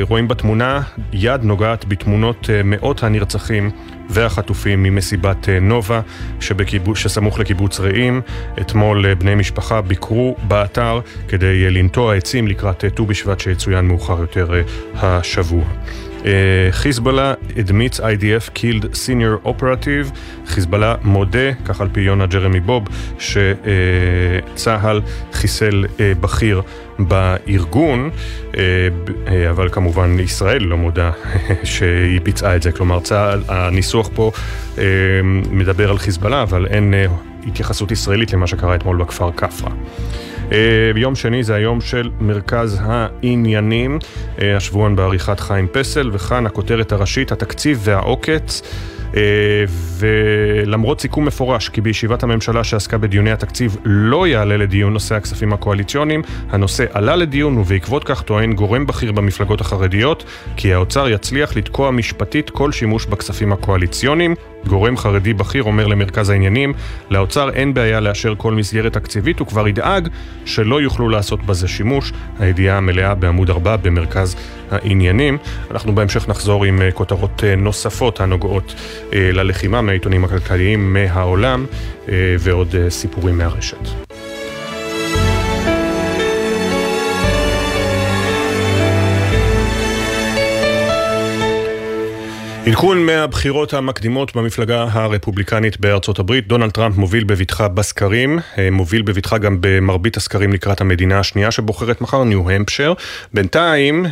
רואים 0.02 0.28
בתמונה 0.28 0.82
יד 1.14 1.44
נוגעת 1.44 1.86
בתמונות 1.86 2.50
מאות 2.64 3.04
הנרצחים 3.04 3.72
והחטופים 4.10 4.84
ממסיבת 4.84 5.50
נובה 5.62 6.02
שבקיבוץ, 6.40 6.98
שסמוך 6.98 7.40
לקיבוץ 7.40 7.80
רעים. 7.80 8.22
אתמול 8.62 9.14
בני 9.14 9.36
משפחה 9.36 9.82
ביקרו 9.82 10.36
באתר 10.48 11.00
כדי 11.28 11.70
לנטוע 11.72 12.16
עצים 12.16 12.48
לקראת 12.48 12.86
ט"ו 12.86 13.06
בשבט 13.06 13.40
שיצוין 13.40 13.86
מאוחר 13.86 14.20
יותר 14.20 14.52
השבוע. 14.96 15.64
חיזבאללה 16.72 17.34
admits 17.50 18.00
IDF 18.00 18.50
killed 18.56 18.86
senior 18.94 19.48
operative, 19.48 20.18
חיזבאללה 20.48 20.96
מודה, 21.04 21.54
כך 21.66 21.82
על 21.82 21.88
פי 21.92 22.02
יונה 22.02 22.26
ג'רמי 22.26 22.60
בוב, 22.60 22.84
שצה"ל 23.20 25.02
חיסל 25.34 25.86
בכיר 26.00 26.62
בארגון, 27.00 28.10
אבל 29.50 29.70
כמובן 29.72 30.20
ישראל 30.20 30.64
לא 30.64 30.78
מודה 30.78 31.12
שהיא 31.64 32.22
ביצעה 32.22 32.56
את 32.56 32.64
זה, 32.64 32.72
כלומר 32.72 33.00
צה"ל, 33.00 33.44
הניסוח 33.48 34.10
פה 34.14 34.32
מדבר 35.52 35.90
על 35.90 35.98
חיזבאללה, 35.98 36.42
אבל 36.42 36.66
אין 36.66 36.94
התייחסות 37.48 37.92
ישראלית 37.92 38.34
למה 38.34 38.48
שקרה 38.48 38.76
אתמול 38.76 38.98
בכפר 38.98 39.32
כפרה. 39.32 39.72
אה, 40.52 40.94
ביום 40.94 41.16
שני 41.16 41.44
זה 41.44 41.56
היום 41.56 41.82
של 41.82 42.10
מרכז 42.20 42.82
העניינים, 42.82 44.00
אה, 44.42 44.58
השבועון 44.58 44.96
בעריכת 44.96 45.40
חיים 45.40 45.68
פסל, 45.72 46.10
וכאן 46.14 46.46
הכותרת 46.46 46.92
הראשית, 46.92 47.32
התקציב 47.32 47.80
והעוקץ. 47.84 48.62
אה, 49.16 49.22
ולמרות 49.98 51.02
סיכום 51.02 51.26
מפורש 51.26 51.70
כי 51.70 51.82
בישיבת 51.82 52.24
הממשלה 52.24 52.64
שעסקה 52.64 52.98
בדיוני 52.98 53.32
התקציב 53.32 53.78
לא 53.86 54.28
יעלה 54.28 54.58
לדיון 54.58 54.94
נושא 54.94 55.16
הכספים 55.16 55.54
הקואליציוניים, 55.54 56.22
הנושא 56.50 56.86
עלה 56.92 57.16
לדיון 57.16 57.58
ובעקבות 57.58 58.04
כך 58.04 58.22
טוען 58.22 58.54
גורם 58.54 58.86
בכיר 58.86 59.12
במפלגות 59.12 59.62
החרדיות 59.62 60.24
כי 60.58 60.74
האוצר 60.74 61.10
יצליח 61.10 61.56
לתקוע 61.58 61.92
משפטית 61.92 62.50
כל 62.50 62.72
שימוש 62.72 63.06
בכספים 63.06 63.54
הקואליציוניים. 63.54 64.36
גורם 64.68 64.98
חרדי 64.98 65.34
בכיר 65.34 65.64
אומר 65.64 65.88
למרכז 65.88 66.30
העניינים, 66.30 66.74
לאוצר 67.10 67.50
אין 67.50 67.74
בעיה 67.74 68.00
לאשר 68.00 68.34
כל 68.38 68.54
מסגרת 68.54 68.94
תקציבית, 68.94 69.40
הוא 69.40 69.48
כבר 69.48 69.68
ידאג 69.68 70.10
שלא 70.46 70.82
יוכלו 70.82 71.10
לעשות 71.10 71.46
בזה 71.46 71.68
שימוש. 71.68 72.14
הידיעה 72.40 72.78
המלאה 72.78 73.16
בעמוד 73.16 73.50
4 73.50 73.78
במרכז 73.78 74.36
העניינים. 74.72 75.38
אנחנו 75.72 75.96
בהמשך 75.96 76.30
נחזור 76.30 76.66
עם 76.66 76.82
אה, 76.82 76.92
כותרות 76.92 77.44
אה, 77.44 77.56
נוספות 77.56 78.20
הנוגעות 78.20 78.76
אה, 79.14 79.32
ללחימה 79.34 79.82
מהעיתונים 79.82 80.24
הכלכליים 80.24 80.94
מהעולם 80.94 81.66
ועוד 82.40 82.76
סיפורים 82.90 83.38
מהרשת. 83.38 84.15
עדכון 92.68 93.06
מהבחירות 93.06 93.74
המקדימות 93.74 94.36
במפלגה 94.36 94.88
הרפובליקנית 94.92 95.80
בארצות 95.80 96.20
הברית, 96.20 96.48
דונלד 96.48 96.72
טראמפ 96.72 96.98
מוביל 96.98 97.24
בבטחה 97.24 97.68
בסקרים, 97.68 98.40
אה, 98.58 98.72
מוביל 98.72 99.02
בבטחה 99.02 99.38
גם 99.38 99.58
במרבית 99.60 100.18
הסקרים 100.18 100.54
לקראת 100.54 100.82
המדינה 100.82 101.20
השנייה 101.20 101.52
שבוחרת 101.52 102.02
מחר, 102.02 102.24
ניו-המפשר. 102.24 102.94
בינתיים, 103.34 104.06
אה, 104.06 104.12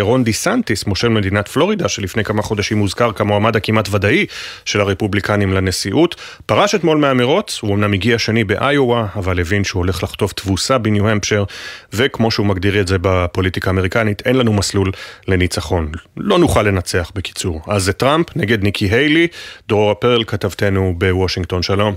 רון 0.00 0.24
די 0.24 0.32
סנטיס, 0.32 0.86
מושל 0.86 1.08
מדינת 1.08 1.48
פלורידה, 1.48 1.88
שלפני 1.88 2.24
כמה 2.24 2.42
חודשים 2.42 2.78
הוזכר 2.78 3.12
כמועמד 3.12 3.56
הכמעט 3.56 3.88
ודאי 3.90 4.26
של 4.64 4.80
הרפובליקנים 4.80 5.52
לנשיאות, 5.52 6.16
פרש 6.46 6.74
אתמול 6.74 6.98
מהמרוץ, 6.98 7.58
הוא 7.62 7.74
אמנם 7.74 7.92
הגיע 7.92 8.18
שני 8.18 8.44
באיואה, 8.44 9.06
אבל 9.16 9.40
הבין 9.40 9.64
שהוא 9.64 9.80
הולך 9.80 10.02
לחטוף 10.02 10.32
תבוסה 10.32 10.78
בניו-המפשר, 10.78 11.44
וכמו 11.92 12.30
שהוא 12.30 12.46
מגדיר 12.46 12.80
את 12.80 12.88
זה 12.88 12.96
בפוליטיקה 13.00 13.70
האמריקנית, 13.70 14.22
אין 14.26 14.36
לנו 14.36 14.52
מסלול 14.52 14.92
לניצחון. 15.28 15.92
לא 16.16 16.38
נוכל 16.38 16.62
לנצח 16.62 17.12
בקיצור. 17.14 17.60
זה 17.84 17.92
טראמפ 17.92 18.36
נגד 18.36 18.62
ניקי 18.62 18.84
היילי, 18.84 19.26
דרורה 19.68 19.94
פרל 19.94 20.24
כתבתנו 20.24 20.94
בוושינגטון, 20.98 21.62
שלום. 21.62 21.94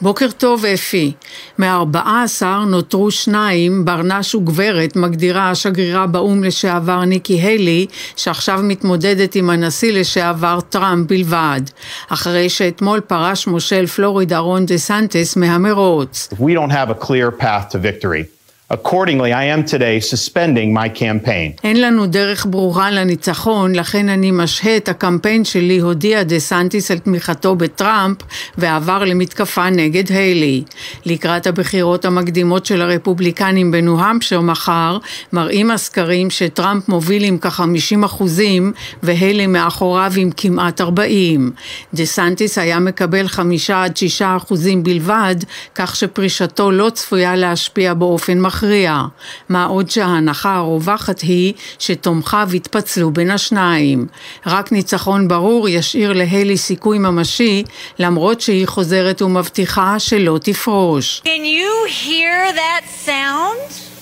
בוקר 0.00 0.30
טוב 0.38 0.64
אפי. 0.64 1.12
מארבעה 1.58 2.22
עשר 2.24 2.64
נותרו 2.64 3.10
שניים, 3.10 3.84
ברנש 3.84 4.34
וגברת, 4.34 4.96
מגדירה 4.96 5.50
השגרירה 5.50 6.06
באו"ם 6.06 6.44
לשעבר 6.44 7.04
ניקי 7.04 7.34
היילי, 7.34 7.86
שעכשיו 8.16 8.60
מתמודדת 8.62 9.34
עם 9.34 9.50
הנשיא 9.50 9.92
לשעבר 9.92 10.58
טראמפ 10.68 11.08
בלבד. 11.08 11.60
אחרי 12.08 12.48
שאתמול 12.48 13.00
פרש 13.00 13.46
מושל 13.46 13.86
פלורידה 13.86 14.38
רון 14.38 14.66
דה 14.66 14.78
סנטס 14.78 15.36
מהמרוץ. 15.36 16.28
We 16.32 16.54
don't 16.54 16.72
have 16.72 16.90
a 16.90 17.04
clear 17.06 17.42
path 17.42 17.70
to 17.72 17.78
victory. 17.78 18.41
Accordingly, 18.72 19.32
I 19.34 19.44
am 19.54 19.62
today 19.64 20.00
suspending 20.00 20.72
my 20.72 20.88
campaign. 20.98 21.60
אין 21.64 21.80
לנו 21.80 22.06
דרך 22.06 22.46
ברורה 22.50 22.90
לניצחון, 22.90 23.74
לכן 23.74 24.08
אני 24.08 24.30
משהה 24.30 24.76
את 24.76 24.88
הקמפיין 24.88 25.44
שלי, 25.44 25.78
הודיע 25.78 26.22
דה 26.22 26.38
סנטיס 26.38 26.90
על 26.90 26.98
תמיכתו 26.98 27.56
בטראמפ, 27.56 28.16
ועבר 28.58 29.04
למתקפה 29.04 29.70
נגד 29.70 30.12
היילי. 30.12 30.62
לקראת 31.06 31.46
הבחירות 31.46 32.04
המקדימות 32.04 32.66
של 32.66 32.82
הרפובליקנים 32.82 33.70
בניו-המפשר 33.70 34.40
מחר, 34.40 34.98
מראים 35.32 35.70
הסקרים 35.70 36.30
שטראמפ 36.30 36.88
מוביל 36.88 37.24
עם 37.24 37.38
כ-50 37.38 38.04
אחוזים, 38.04 38.72
והיילי 39.02 39.46
מאחוריו 39.46 40.12
עם 40.16 40.30
כמעט 40.36 40.80
40. 40.80 41.50
דה 41.94 42.04
סנטיס 42.04 42.58
היה 42.58 42.78
מקבל 42.78 43.28
5 43.28 43.70
עד 43.70 43.96
6 43.96 44.22
אחוזים 44.22 44.82
בלבד, 44.82 45.36
כך 45.74 45.96
שפרישתו 45.96 46.70
לא 46.70 46.90
צפויה 46.90 47.36
להשפיע 47.36 47.94
באופן 47.94 48.40
מכריע. 48.40 48.61
מכריע, 48.62 49.02
מה 49.48 49.64
עוד 49.64 49.90
שההנחה 49.90 50.56
הרווחת 50.56 51.20
היא 51.20 51.52
שתומכיו 51.78 52.48
יתפצלו 52.52 53.10
בין 53.10 53.30
השניים. 53.30 54.06
רק 54.46 54.72
ניצחון 54.72 55.28
ברור 55.28 55.68
ישאיר 55.68 56.12
להיילי 56.12 56.56
סיכוי 56.56 56.98
ממשי, 56.98 57.64
למרות 57.98 58.40
שהיא 58.40 58.66
חוזרת 58.66 59.22
ומבטיחה 59.22 59.98
שלא 59.98 60.38
תפרוש. 60.42 61.22
Can 61.24 61.44
you 61.44 61.90
hear 61.90 62.54
that 62.54 63.06
sound? 63.06 63.92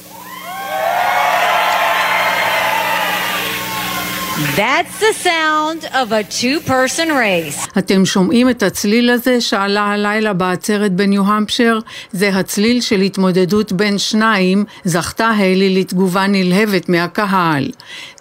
That's 4.31 5.01
the 5.01 5.13
sound 5.13 5.85
of 5.93 6.13
a 6.13 6.23
two-person 6.23 7.09
race. 7.09 7.69
אתם 7.79 8.07
שומעים 8.07 8.51
את 8.51 8.63
הצליל 8.63 9.11
הזה 9.11 9.41
שעלה 9.41 9.93
הלילה 9.93 10.33
בעצרת 10.33 10.93
בניו-המפשר? 10.93 11.79
זה 12.13 12.29
הצליל 12.29 12.81
של 12.81 13.01
התמודדות 13.01 13.73
בין 13.73 13.99
שניים, 13.99 14.65
זכתה 14.85 15.31
היילי 15.39 15.81
לתגובה 15.81 16.27
נלהבת 16.27 16.89
מהקהל. 16.89 17.71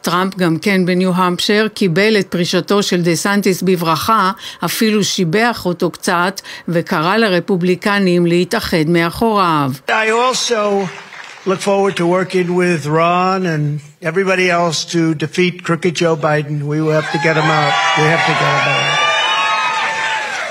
טראמפ 0.02 0.36
גם 0.38 0.58
כן 0.58 0.86
בניו-המפשר 0.86 1.68
קיבל 1.74 2.20
את 2.20 2.28
פרישתו 2.28 2.84
של 2.84 3.02
דה 3.02 3.16
סנטיס 3.16 3.62
בברכה, 3.62 4.32
אפילו 4.66 5.04
שיבח 5.04 5.66
אותו 5.66 5.92
קצת, 5.92 6.42
וקרא 6.68 7.18
לרפובליקנים 7.18 8.26
להתאחד 8.26 8.88
מאחוריו. 8.88 9.72
I 9.88 9.92
also 9.92 10.88
look 11.46 11.60
forward 11.60 11.96
to 11.98 12.06
working 12.06 12.56
with 12.56 12.86
Ron 12.86 13.46
and 13.46 13.82
everybody 14.02 14.50
else 14.50 14.86
to 14.86 15.14
defeat 15.16 15.64
crooked 15.64 15.96
Joe 15.96 16.16
Biden. 16.16 16.64
We 16.64 16.82
will 16.82 16.92
have 16.92 17.12
to 17.12 17.20
get 17.20 17.36
him 17.38 17.50
out. 17.60 17.74
We 17.98 18.04
have 18.04 18.26
to 18.30 18.34
get 18.34 18.52
him 18.56 18.70
out. 18.76 19.10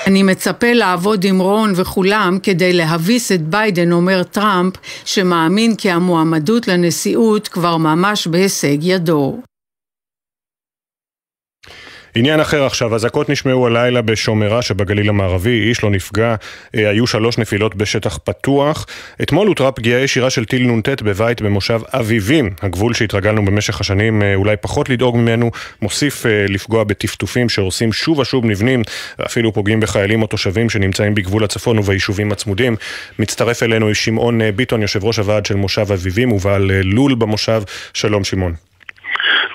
אני 0.07 0.23
מצפה 0.23 0.73
לעבוד 0.73 1.23
עם 1.23 1.39
רון 1.39 1.73
וכולם 1.75 2.37
כדי 2.43 2.73
להביס 2.73 3.31
את 3.31 3.41
ביידן, 3.41 3.91
אומר 3.91 4.23
טראמפ, 4.23 4.73
שמאמין 5.05 5.75
כי 5.75 5.91
המועמדות 5.91 6.67
לנשיאות 6.67 7.47
כבר 7.47 7.77
ממש 7.77 8.27
בהישג 8.27 8.77
ידו. 8.81 9.39
עניין 12.15 12.39
אחר 12.39 12.65
עכשיו, 12.65 12.95
אזעקות 12.95 13.29
נשמעו 13.29 13.67
הלילה 13.67 14.01
בשומרה 14.01 14.61
שבגליל 14.61 15.09
המערבי, 15.09 15.69
איש 15.69 15.83
לא 15.83 15.89
נפגע, 15.89 16.35
אה, 16.75 16.89
היו 16.89 17.07
שלוש 17.07 17.37
נפילות 17.37 17.75
בשטח 17.75 18.19
פתוח. 18.23 18.85
אתמול 19.21 19.47
הותרה 19.47 19.71
פגיעה 19.71 20.01
ישירה 20.01 20.29
של 20.29 20.45
טיל 20.45 20.71
נ"ט 20.71 21.01
בבית 21.01 21.41
במושב 21.41 21.81
אביבים, 21.93 22.49
הגבול 22.61 22.93
שהתרגלנו 22.93 23.45
במשך 23.45 23.81
השנים 23.81 24.21
אה, 24.21 24.35
אולי 24.35 24.55
פחות 24.57 24.89
לדאוג 24.89 25.17
ממנו, 25.17 25.51
מוסיף 25.81 26.25
אה, 26.25 26.45
לפגוע 26.49 26.83
בטפטופים 26.83 27.49
שהורסים 27.49 27.93
שוב 27.93 28.19
ושוב 28.19 28.45
מבנים, 28.45 28.81
אפילו 29.25 29.53
פוגעים 29.53 29.79
בחיילים 29.79 30.21
או 30.21 30.27
תושבים 30.27 30.69
שנמצאים 30.69 31.15
בגבול 31.15 31.43
הצפון 31.43 31.79
וביישובים 31.79 32.31
הצמודים. 32.31 32.75
מצטרף 33.19 33.63
אלינו 33.63 33.95
שמעון 33.95 34.51
ביטון, 34.55 34.81
יושב 34.81 35.03
ראש 35.03 35.19
הוועד 35.19 35.45
של 35.45 35.55
מושב 35.55 35.91
אביבים 35.91 36.31
ובעל 36.31 36.71
לול 36.83 37.15
במושב. 37.15 37.61
שלום 37.93 38.23
שמעון. 38.23 38.68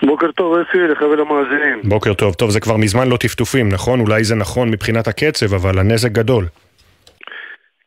בוקר 0.06 0.32
טוב 0.32 0.58
אפי, 0.58 0.78
לך 0.78 1.02
ולמאזינים. 1.02 1.80
בוקר 1.84 2.14
טוב. 2.14 2.34
טוב, 2.34 2.50
זה 2.50 2.60
כבר 2.60 2.76
מזמן 2.76 3.08
לא 3.08 3.16
טפטופים, 3.16 3.68
נכון? 3.68 4.00
אולי 4.00 4.24
זה 4.24 4.34
נכון 4.34 4.70
מבחינת 4.70 5.08
הקצב, 5.08 5.54
אבל 5.54 5.78
הנזק 5.78 6.12
גדול. 6.12 6.44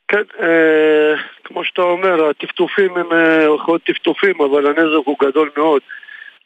כן, 0.07 0.23
אה, 0.41 1.13
כמו 1.43 1.63
שאתה 1.63 1.81
אומר, 1.81 2.29
הטפטופים 2.29 2.97
הם 2.97 3.11
אה, 3.11 3.43
יכול 3.55 3.73
להיות 3.73 3.83
טפטופים, 3.83 4.41
אבל 4.41 4.67
הנזק 4.67 5.05
הוא 5.05 5.15
גדול 5.21 5.49
מאוד. 5.57 5.81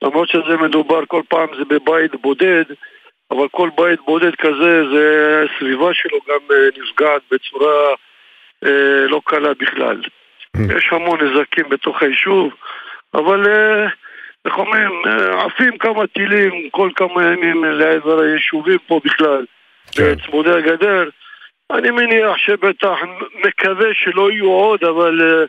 למרות 0.01 0.29
שזה 0.29 0.57
מדובר 0.61 1.05
כל 1.07 1.21
פעם 1.29 1.47
זה 1.57 1.63
בבית 1.69 2.11
בודד, 2.21 2.63
אבל 3.31 3.47
כל 3.51 3.69
בית 3.77 3.99
בודד 4.05 4.35
כזה, 4.35 4.83
זה 4.93 5.05
הסביבה 5.45 5.93
שלו 5.93 6.19
גם 6.27 6.39
אה, 6.51 6.83
נפגעת 6.83 7.21
בצורה 7.31 7.93
אה, 8.65 9.07
לא 9.07 9.21
קלה 9.25 9.53
בכלל. 9.59 10.01
יש 10.77 10.89
המון 10.91 11.19
נזקים 11.21 11.69
בתוך 11.69 12.01
היישוב, 12.01 12.53
אבל... 13.13 13.47
אה, 13.47 13.87
איך 14.45 14.57
אומרים, 14.57 14.91
אה, 15.05 15.45
עפים 15.45 15.77
כמה 15.77 16.07
טילים 16.07 16.69
כל 16.69 16.89
כמה 16.95 17.23
ימים 17.23 17.63
לעבר 17.63 18.19
היישובים 18.19 18.77
פה 18.87 18.99
בכלל, 19.05 19.45
כן. 19.91 20.13
בצמודי 20.13 20.51
הגדר. 20.51 21.09
אני 21.71 21.91
מניח 21.91 22.37
שבטח, 22.37 22.95
מקווה 23.45 23.87
שלא 23.93 24.31
יהיו 24.31 24.51
עוד, 24.51 24.83
אבל 24.83 25.21
uh, 25.21 25.47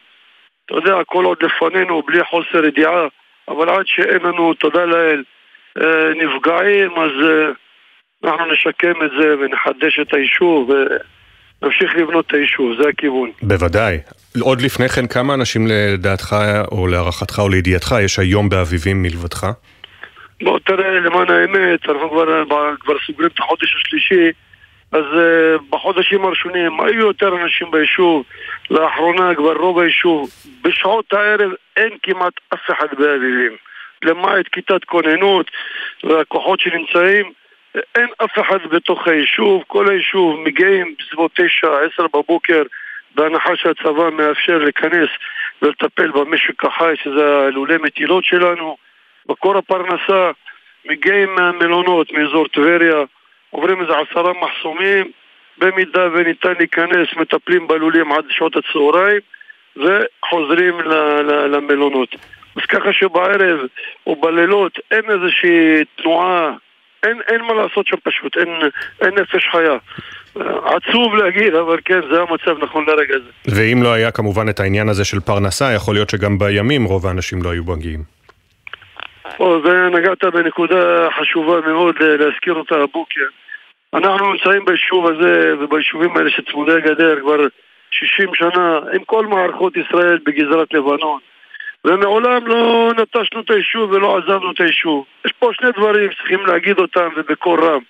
אתה 0.67 0.75
יודע, 0.75 0.99
הכל 0.99 1.25
עוד 1.25 1.39
לפנינו, 1.43 2.03
בלי 2.03 2.25
חוסר 2.25 2.65
ידיעה, 2.65 3.07
אבל 3.49 3.69
עד 3.69 3.87
שאין 3.87 4.23
לנו, 4.23 4.55
תודה 4.55 4.85
לאל, 4.85 5.23
uh, 5.79 5.83
נפגעים, 6.17 6.91
אז 6.99 7.11
אנחנו 8.25 8.53
נשקם 8.53 9.05
את 9.05 9.11
זה 9.21 9.35
ונחדש 9.41 10.01
את 10.01 10.15
היישוב. 10.15 10.71
ונמשיך 10.71 11.95
לבנות 11.97 12.27
את 12.27 12.35
היישוב, 12.35 12.83
זה 12.83 12.89
הכיוון. 12.89 13.31
בוודאי. 13.43 13.99
עוד 14.41 14.61
לפני 14.61 14.89
כן, 14.89 15.07
כמה 15.07 15.35
אנשים 15.35 15.67
לדעתך, 15.67 16.37
או 16.73 16.87
להערכתך, 16.87 17.39
או 17.39 17.49
לידיעתך, 17.49 17.95
יש 18.05 18.19
היום 18.19 18.49
באביבים 18.49 19.03
מלבדך? 19.03 19.47
בוא 20.43 20.59
תראה, 20.59 21.01
למען 21.01 21.31
האמת, 21.31 21.89
אנחנו 21.89 22.11
כבר, 22.11 22.77
כבר 22.81 22.95
סוגרים 23.07 23.31
את 23.35 23.39
החודש 23.39 23.77
השלישי, 23.77 24.31
אז 24.93 25.05
uh, 25.05 25.63
בחודשים 25.71 26.25
הראשונים 26.25 26.81
היו 26.81 27.01
יותר 27.01 27.43
אנשים 27.43 27.71
ביישוב, 27.71 28.25
לאחרונה 28.71 29.35
כבר 29.35 29.57
רוב 29.57 29.79
היישוב, 29.79 30.31
בשעות 30.63 31.13
הערב 31.13 31.51
אין 31.77 31.91
כמעט 32.03 32.33
אף 32.55 32.71
אחד 32.71 32.87
באביבים. 32.99 33.57
למעט 34.05 34.49
כיתת 34.53 34.85
כוננות 34.85 35.51
והכוחות 36.05 36.61
שנמצאים, 36.61 37.33
אין 37.95 38.07
אף 38.25 38.39
אחד 38.41 38.59
בתוך 38.71 39.09
היישוב, 39.09 39.63
כל 39.67 39.91
היישוב 39.91 40.41
מגיעים 40.41 40.95
בסביבות 40.99 41.31
תשע, 41.35 41.69
עשר 41.69 42.07
בבוקר 42.15 42.63
בהנחה 43.15 43.57
שהצבא 43.57 44.11
מאפשר 44.11 44.59
להיכנס 44.59 45.09
ולטפל 45.63 46.11
במשק 46.11 46.65
החי, 46.65 46.95
שזה 47.03 47.47
הלולי 47.47 47.77
מטילות 47.77 48.25
שלנו, 48.25 48.77
מקור 49.29 49.57
הפרנסה, 49.57 50.31
מגיעים 50.85 51.35
מהמלונות, 51.35 52.13
מאזור 52.13 52.49
טבריה, 52.49 53.05
עוברים 53.51 53.81
איזה 53.81 53.93
עשרה 53.99 54.33
מחסומים, 54.33 55.11
במידה 55.59 56.09
וניתן 56.13 56.53
להיכנס, 56.59 57.09
מטפלים 57.17 57.67
בלולים 57.67 58.13
עד 58.13 58.25
שעות 58.31 58.57
הצהריים 58.57 59.21
וחוזרים 59.77 60.81
למלונות. 61.51 62.17
אז 62.57 62.63
ככה 62.69 62.93
שבערב 62.93 63.61
או 64.07 64.17
בלילות 64.17 64.79
אין 64.91 65.11
איזושהי 65.11 65.85
תנועה, 65.97 66.53
אין, 67.03 67.21
אין 67.29 67.41
מה 67.41 67.55
לעשות 67.55 67.87
שם 67.87 67.97
פשוט, 68.05 68.37
אין, 68.37 68.49
אין 69.01 69.15
נפש 69.15 69.49
חיה. 69.53 69.77
עצוב 70.65 71.15
להגיד, 71.15 71.55
אבל 71.55 71.79
כן, 71.85 72.01
זה 72.13 72.21
המצב 72.21 72.65
נכון 72.65 72.85
לרגע 72.87 73.15
זה. 73.19 73.55
ואם 73.57 73.83
לא 73.83 73.93
היה 73.93 74.11
כמובן 74.11 74.49
את 74.49 74.61
העניין 74.61 74.89
הזה 74.89 75.05
של 75.05 75.21
פרנסה, 75.21 75.73
יכול 75.73 75.95
להיות 75.95 76.11
שגם 76.11 76.39
בימים 76.39 76.85
רוב 76.85 77.07
האנשים 77.07 77.43
לא 77.43 77.51
היו 77.51 77.65
מגיעים. 77.65 78.03
ונגעת 79.41 80.25
בנקודה 80.25 81.09
חשובה 81.19 81.61
מאוד 81.61 81.97
להזכיר 82.01 82.55
אותה 82.55 82.75
הבוקר. 82.75 83.25
אנחנו 83.95 84.33
נמצאים 84.33 84.65
ביישוב 84.65 85.07
הזה 85.07 85.55
וביישובים 85.61 86.17
האלה 86.17 86.31
שצמודי 86.31 86.81
גדר 86.81 87.21
כבר 87.21 87.47
60 87.91 88.35
שנה 88.35 88.79
עם 88.93 89.05
כל 89.07 89.27
מערכות 89.27 89.77
ישראל 89.77 90.19
בגזרת 90.27 90.75
לבנון 90.75 91.19
ומעולם 91.85 92.47
לא 92.47 92.93
נטשנו 92.99 93.41
את 93.41 93.51
היישוב 93.51 93.93
ולא 93.93 94.19
עזבנו 94.19 94.51
את 94.51 94.61
היישוב. 94.61 95.05
יש 95.25 95.33
פה 95.39 95.51
שני 95.53 95.71
דברים 95.73 96.13
שצריכים 96.13 96.47
להגיד 96.47 96.79
אותם 96.79 97.09
ובקול 97.17 97.65
רם. 97.65 97.81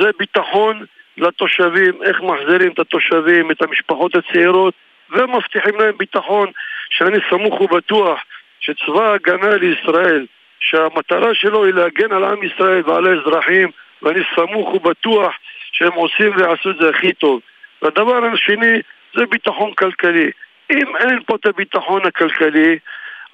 זה 0.00 0.10
ביטחון 0.18 0.84
לתושבים, 1.16 2.02
איך 2.02 2.20
מחזירים 2.20 2.72
את 2.72 2.78
התושבים, 2.78 3.50
את 3.50 3.62
המשפחות 3.62 4.14
הצעירות 4.14 4.74
ומבטיחים 5.10 5.80
להם 5.80 5.94
ביטחון 5.98 6.50
שאני 6.90 7.18
סמוך 7.30 7.60
ובטוח 7.60 8.20
שצבא 8.60 9.10
ההגנה 9.10 9.56
לישראל, 9.56 10.26
שהמטרה 10.60 11.34
שלו 11.34 11.64
היא 11.64 11.74
להגן 11.74 12.12
על 12.12 12.24
עם 12.24 12.42
ישראל 12.42 12.82
ועל 12.86 13.06
האזרחים 13.06 13.70
ואני 14.02 14.20
סמוך 14.34 14.74
ובטוח 14.74 15.34
שהם 15.72 15.92
עושים 15.92 16.36
ויעשו 16.36 16.70
את 16.70 16.76
זה 16.80 16.88
הכי 16.88 17.12
טוב. 17.12 17.40
והדבר 17.82 18.24
השני 18.24 18.80
זה 19.16 19.26
ביטחון 19.26 19.74
כלכלי. 19.74 20.30
אם 20.70 20.96
אין 20.96 21.18
פה 21.26 21.36
את 21.36 21.46
הביטחון 21.46 22.06
הכלכלי, 22.06 22.78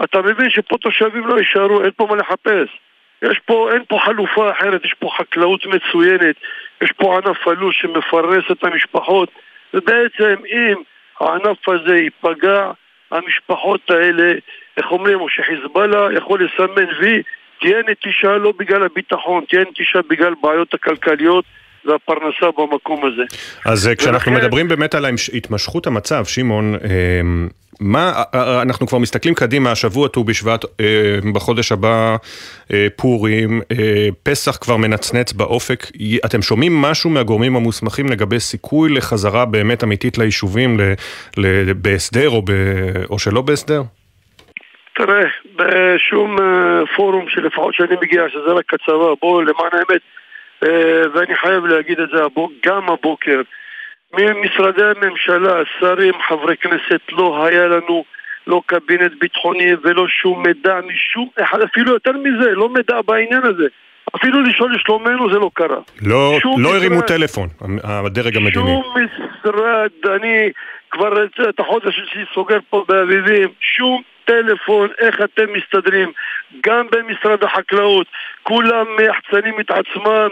אתה 0.04 0.22
מבין 0.22 0.50
שפה 0.50 0.78
תושבים 0.78 1.26
לא 1.26 1.38
יישארו, 1.38 1.82
אין 1.82 1.90
פה 1.96 2.06
מה 2.10 2.16
לחפש. 2.16 2.68
יש 3.22 3.38
פה, 3.44 3.72
אין 3.72 3.82
פה 3.88 3.98
חלופה 4.04 4.50
אחרת, 4.50 4.84
יש 4.84 4.94
פה 4.98 5.10
חקלאות 5.18 5.66
מצוינת, 5.66 6.36
יש 6.82 6.92
פה 6.92 7.18
ענף 7.18 7.48
עלול 7.48 7.72
שמפרנס 7.72 8.44
את 8.52 8.64
המשפחות, 8.64 9.28
ובעצם 9.74 10.34
אם 10.52 10.76
הענף 11.20 11.68
הזה 11.68 11.96
ייפגע, 11.96 12.70
המשפחות 13.10 13.90
האלה, 13.90 14.32
איך 14.76 14.90
אומרים, 14.90 15.20
או 15.20 15.28
שחיזבאללה 15.28 16.08
יכול 16.16 16.44
לסמן 16.44 16.86
וי, 16.98 17.22
תהיה 17.60 17.78
נטישה 17.88 18.36
לא 18.36 18.52
בגלל 18.58 18.82
הביטחון, 18.82 19.44
תהיה 19.48 19.62
נטישה 19.62 20.00
בגלל 20.08 20.34
בעיות 20.42 20.74
הכלכליות 20.74 21.44
והפרנסה 21.84 22.46
במקום 22.58 23.04
הזה. 23.04 23.22
אז 23.64 23.88
אה, 23.88 23.94
כשאנחנו 23.94 24.32
ולכן... 24.32 24.44
מדברים 24.44 24.68
באמת 24.68 24.94
על 24.94 25.06
התמשכות 25.34 25.86
המצב, 25.86 26.24
שמעון, 26.24 26.74
אה, 26.74 27.20
מה, 27.80 28.22
אה, 28.34 28.62
אנחנו 28.62 28.86
כבר 28.86 28.98
מסתכלים 28.98 29.34
קדימה, 29.34 29.70
השבוע 29.70 30.08
ט"ו 30.08 30.24
בשבט, 30.24 30.64
בחודש 31.34 31.72
הבא 31.72 32.16
פורים, 32.96 33.60
פסח 34.22 34.56
כבר 34.56 34.76
מנצנץ 34.76 35.32
באופק, 35.32 35.86
אתם 36.24 36.42
שומעים 36.42 36.82
משהו 36.82 37.10
מהגורמים 37.10 37.56
המוסמכים 37.56 38.08
לגבי 38.08 38.40
סיכוי 38.40 38.90
לחזרה 38.90 39.44
באמת 39.44 39.84
אמיתית 39.84 40.18
ליישובים, 40.18 40.76
בהסדר 41.76 42.30
או, 42.30 42.42
ב, 42.42 42.50
או 43.10 43.18
שלא 43.18 43.40
בהסדר? 43.42 43.82
תראה, 44.94 45.24
בשום 45.56 46.36
פורום 46.96 47.28
שלפחות 47.28 47.74
שאני 47.74 47.96
מגיע, 48.02 48.22
שזה 48.28 48.52
רק 48.52 48.74
הצבא, 48.74 49.14
בואו 49.20 49.42
למען 49.42 49.70
האמת 49.72 49.90
אה, 49.90 50.21
ואני 51.14 51.36
חייב 51.36 51.64
להגיד 51.64 52.00
את 52.00 52.08
זה 52.08 52.18
גם 52.66 52.88
הבוקר. 52.90 53.40
ממשרדי 54.18 54.82
הממשלה, 54.84 55.62
שרים, 55.80 56.14
חברי 56.28 56.56
כנסת, 56.56 57.00
לא 57.12 57.46
היה 57.46 57.66
לנו 57.66 58.04
לא 58.46 58.62
קבינט 58.66 59.12
ביטחוני 59.20 59.72
ולא 59.82 60.08
שום 60.08 60.42
מידע 60.46 60.80
משום 60.86 61.28
אחד, 61.42 61.60
אפילו 61.60 61.92
יותר 61.92 62.12
מזה, 62.12 62.50
לא 62.50 62.68
מידע 62.68 63.00
בעניין 63.06 63.42
הזה. 63.42 63.66
אפילו 64.16 64.42
לשאול 64.42 64.74
לשלומנו 64.74 65.32
זה 65.32 65.38
לא 65.38 65.50
קרה. 65.54 65.78
לא, 66.02 66.38
לא 66.58 66.76
הרימו 66.76 67.02
טלפון, 67.02 67.48
הדרג 67.84 68.36
המדיני. 68.36 68.52
שום 68.54 68.94
משרד, 68.94 69.90
אני 70.14 70.50
כבר 70.90 71.24
את 71.24 71.60
החודש 71.60 72.00
שלי 72.12 72.24
סוגר 72.34 72.58
פה 72.70 72.84
באביבים, 72.88 73.48
שום 73.60 74.02
טלפון, 74.24 74.88
איך 74.98 75.20
אתם 75.24 75.52
מסתדרים, 75.52 76.12
גם 76.66 76.86
במשרד 76.90 77.44
החקלאות, 77.44 78.06
כולם 78.42 78.86
מייחצנים 78.98 79.60
את 79.60 79.70
עצמם 79.70 80.28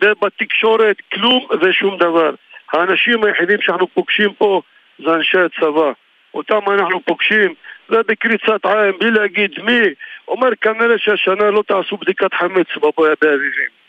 בתקשורת, 0.00 0.96
כלום 1.12 1.46
ושום 1.60 1.98
דבר. 1.98 2.34
האנשים 2.72 3.24
היחידים 3.24 3.60
שאנחנו 3.60 3.86
פוגשים 3.86 4.32
פה 4.38 4.62
זה 4.98 5.14
אנשי 5.14 5.38
הצבא. 5.38 5.92
אותם 6.34 6.60
אנחנו 6.68 7.00
פוגשים, 7.04 7.54
זה 7.88 7.96
בקריצת 8.08 8.64
עין, 8.64 8.92
בלי 9.00 9.10
להגיד 9.10 9.50
מי. 9.62 9.80
אומר 10.28 10.48
כנראה 10.60 10.98
שהשנה 10.98 11.50
לא 11.50 11.62
תעשו 11.68 11.96
בדיקת 11.96 12.34
חמץ 12.34 12.66
באביבים. 12.96 13.82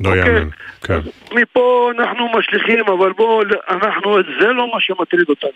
לא 0.00 0.08
אוקיי? 0.08 0.34
יאמן, 0.34 0.48
כן. 0.86 0.98
מפה 1.32 1.90
אנחנו 1.98 2.28
משליכים, 2.38 2.84
אבל 2.88 3.12
בואו, 3.12 3.42
אנחנו, 3.68 4.18
זה 4.40 4.46
לא 4.46 4.70
מה 4.74 4.80
שמטריד 4.80 5.28
אותנו. 5.28 5.50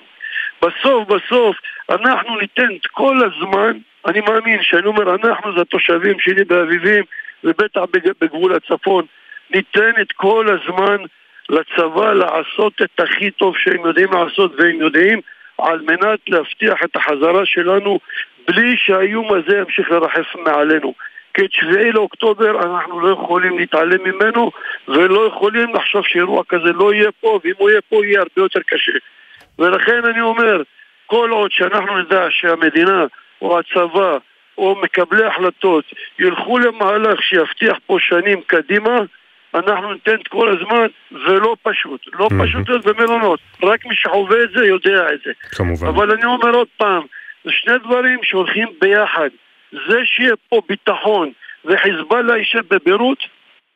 בסוף, 0.63 1.09
בסוף, 1.09 1.57
אנחנו 1.91 2.41
ניתן 2.41 2.69
את 2.81 2.87
כל 2.87 3.17
הזמן, 3.25 3.79
אני 4.07 4.21
מאמין 4.21 4.63
שאני 4.63 4.87
אומר, 4.87 5.15
אנחנו 5.15 5.55
זה 5.55 5.61
התושבים 5.61 6.21
שלי 6.21 6.45
באביבים, 6.45 7.05
ובטח 7.45 7.81
בגבול 8.21 8.55
הצפון. 8.55 9.05
ניתן 9.51 9.93
את 10.01 10.13
כל 10.13 10.47
הזמן 10.49 10.97
לצבא 11.49 12.13
לעשות 12.13 12.73
את 12.83 13.01
הכי 13.01 13.31
טוב 13.31 13.57
שהם 13.57 13.87
יודעים 13.87 14.09
לעשות 14.13 14.53
והם 14.59 14.81
יודעים 14.81 15.21
על 15.59 15.81
מנת 15.81 16.21
להבטיח 16.29 16.79
את 16.85 16.97
החזרה 16.97 17.47
שלנו 17.47 17.99
בלי 18.49 18.77
שהאיום 18.77 19.33
הזה 19.35 19.57
ימשיך 19.59 19.91
לרחף 19.91 20.37
מעלינו. 20.37 20.95
כי 21.35 21.45
את 21.45 21.53
שביעי 21.53 21.93
לאוקטובר 21.93 22.63
אנחנו 22.63 23.01
לא 23.01 23.13
יכולים 23.13 23.59
להתעלם 23.59 24.05
ממנו 24.05 24.51
ולא 24.89 25.27
יכולים 25.27 25.75
לחשוב 25.75 26.03
שאירוע 26.07 26.43
כזה 26.49 26.73
לא 26.73 26.95
יהיה 26.95 27.11
פה 27.21 27.41
ואם 27.45 27.53
הוא 27.59 27.71
יהיה 27.71 27.81
פה 27.89 28.07
יהיה 28.07 28.19
הרבה 28.21 28.33
יותר 28.37 28.61
קשה. 28.67 28.93
ולכן 29.59 30.05
אני 30.05 30.21
אומר, 30.21 30.63
כל 31.07 31.31
עוד 31.31 31.51
שאנחנו 31.53 31.99
נדע 31.99 32.27
שהמדינה 32.31 33.05
או 33.43 33.59
הצבא 33.59 34.19
או 34.59 34.77
מקבלי 34.83 35.25
החלטות 35.25 35.85
ילכו 36.19 36.59
למהלך 36.59 37.23
שיבטיח 37.23 37.77
פה 37.87 37.97
שנים 38.01 38.41
קדימה, 38.47 38.99
אנחנו 39.55 39.93
ניתן 39.93 40.15
את 40.15 40.29
כל 40.29 40.49
הזמן, 40.49 40.87
ולא 41.27 41.57
פשוט. 41.63 42.01
לא 42.13 42.29
פשוט 42.43 42.69
להיות 42.69 42.87
במלונות. 42.87 43.41
רק 43.63 43.87
מי 43.87 43.95
שחווה 43.95 44.43
את 44.43 44.51
זה 44.57 44.67
יודע 44.67 45.13
את 45.15 45.19
זה. 45.25 45.33
כמובן. 45.57 45.87
אבל 45.87 46.11
אני 46.11 46.25
אומר 46.25 46.51
עוד 46.51 46.69
פעם, 46.77 47.03
זה 47.45 47.51
שני 47.53 47.79
דברים 47.79 48.19
שהולכים 48.23 48.69
ביחד. 48.81 49.29
זה 49.73 49.99
שיהיה 50.05 50.35
פה 50.49 50.61
ביטחון 50.69 51.33
וחיזבאללה 51.65 52.37
יישב 52.37 52.75
בביירות, 52.75 53.19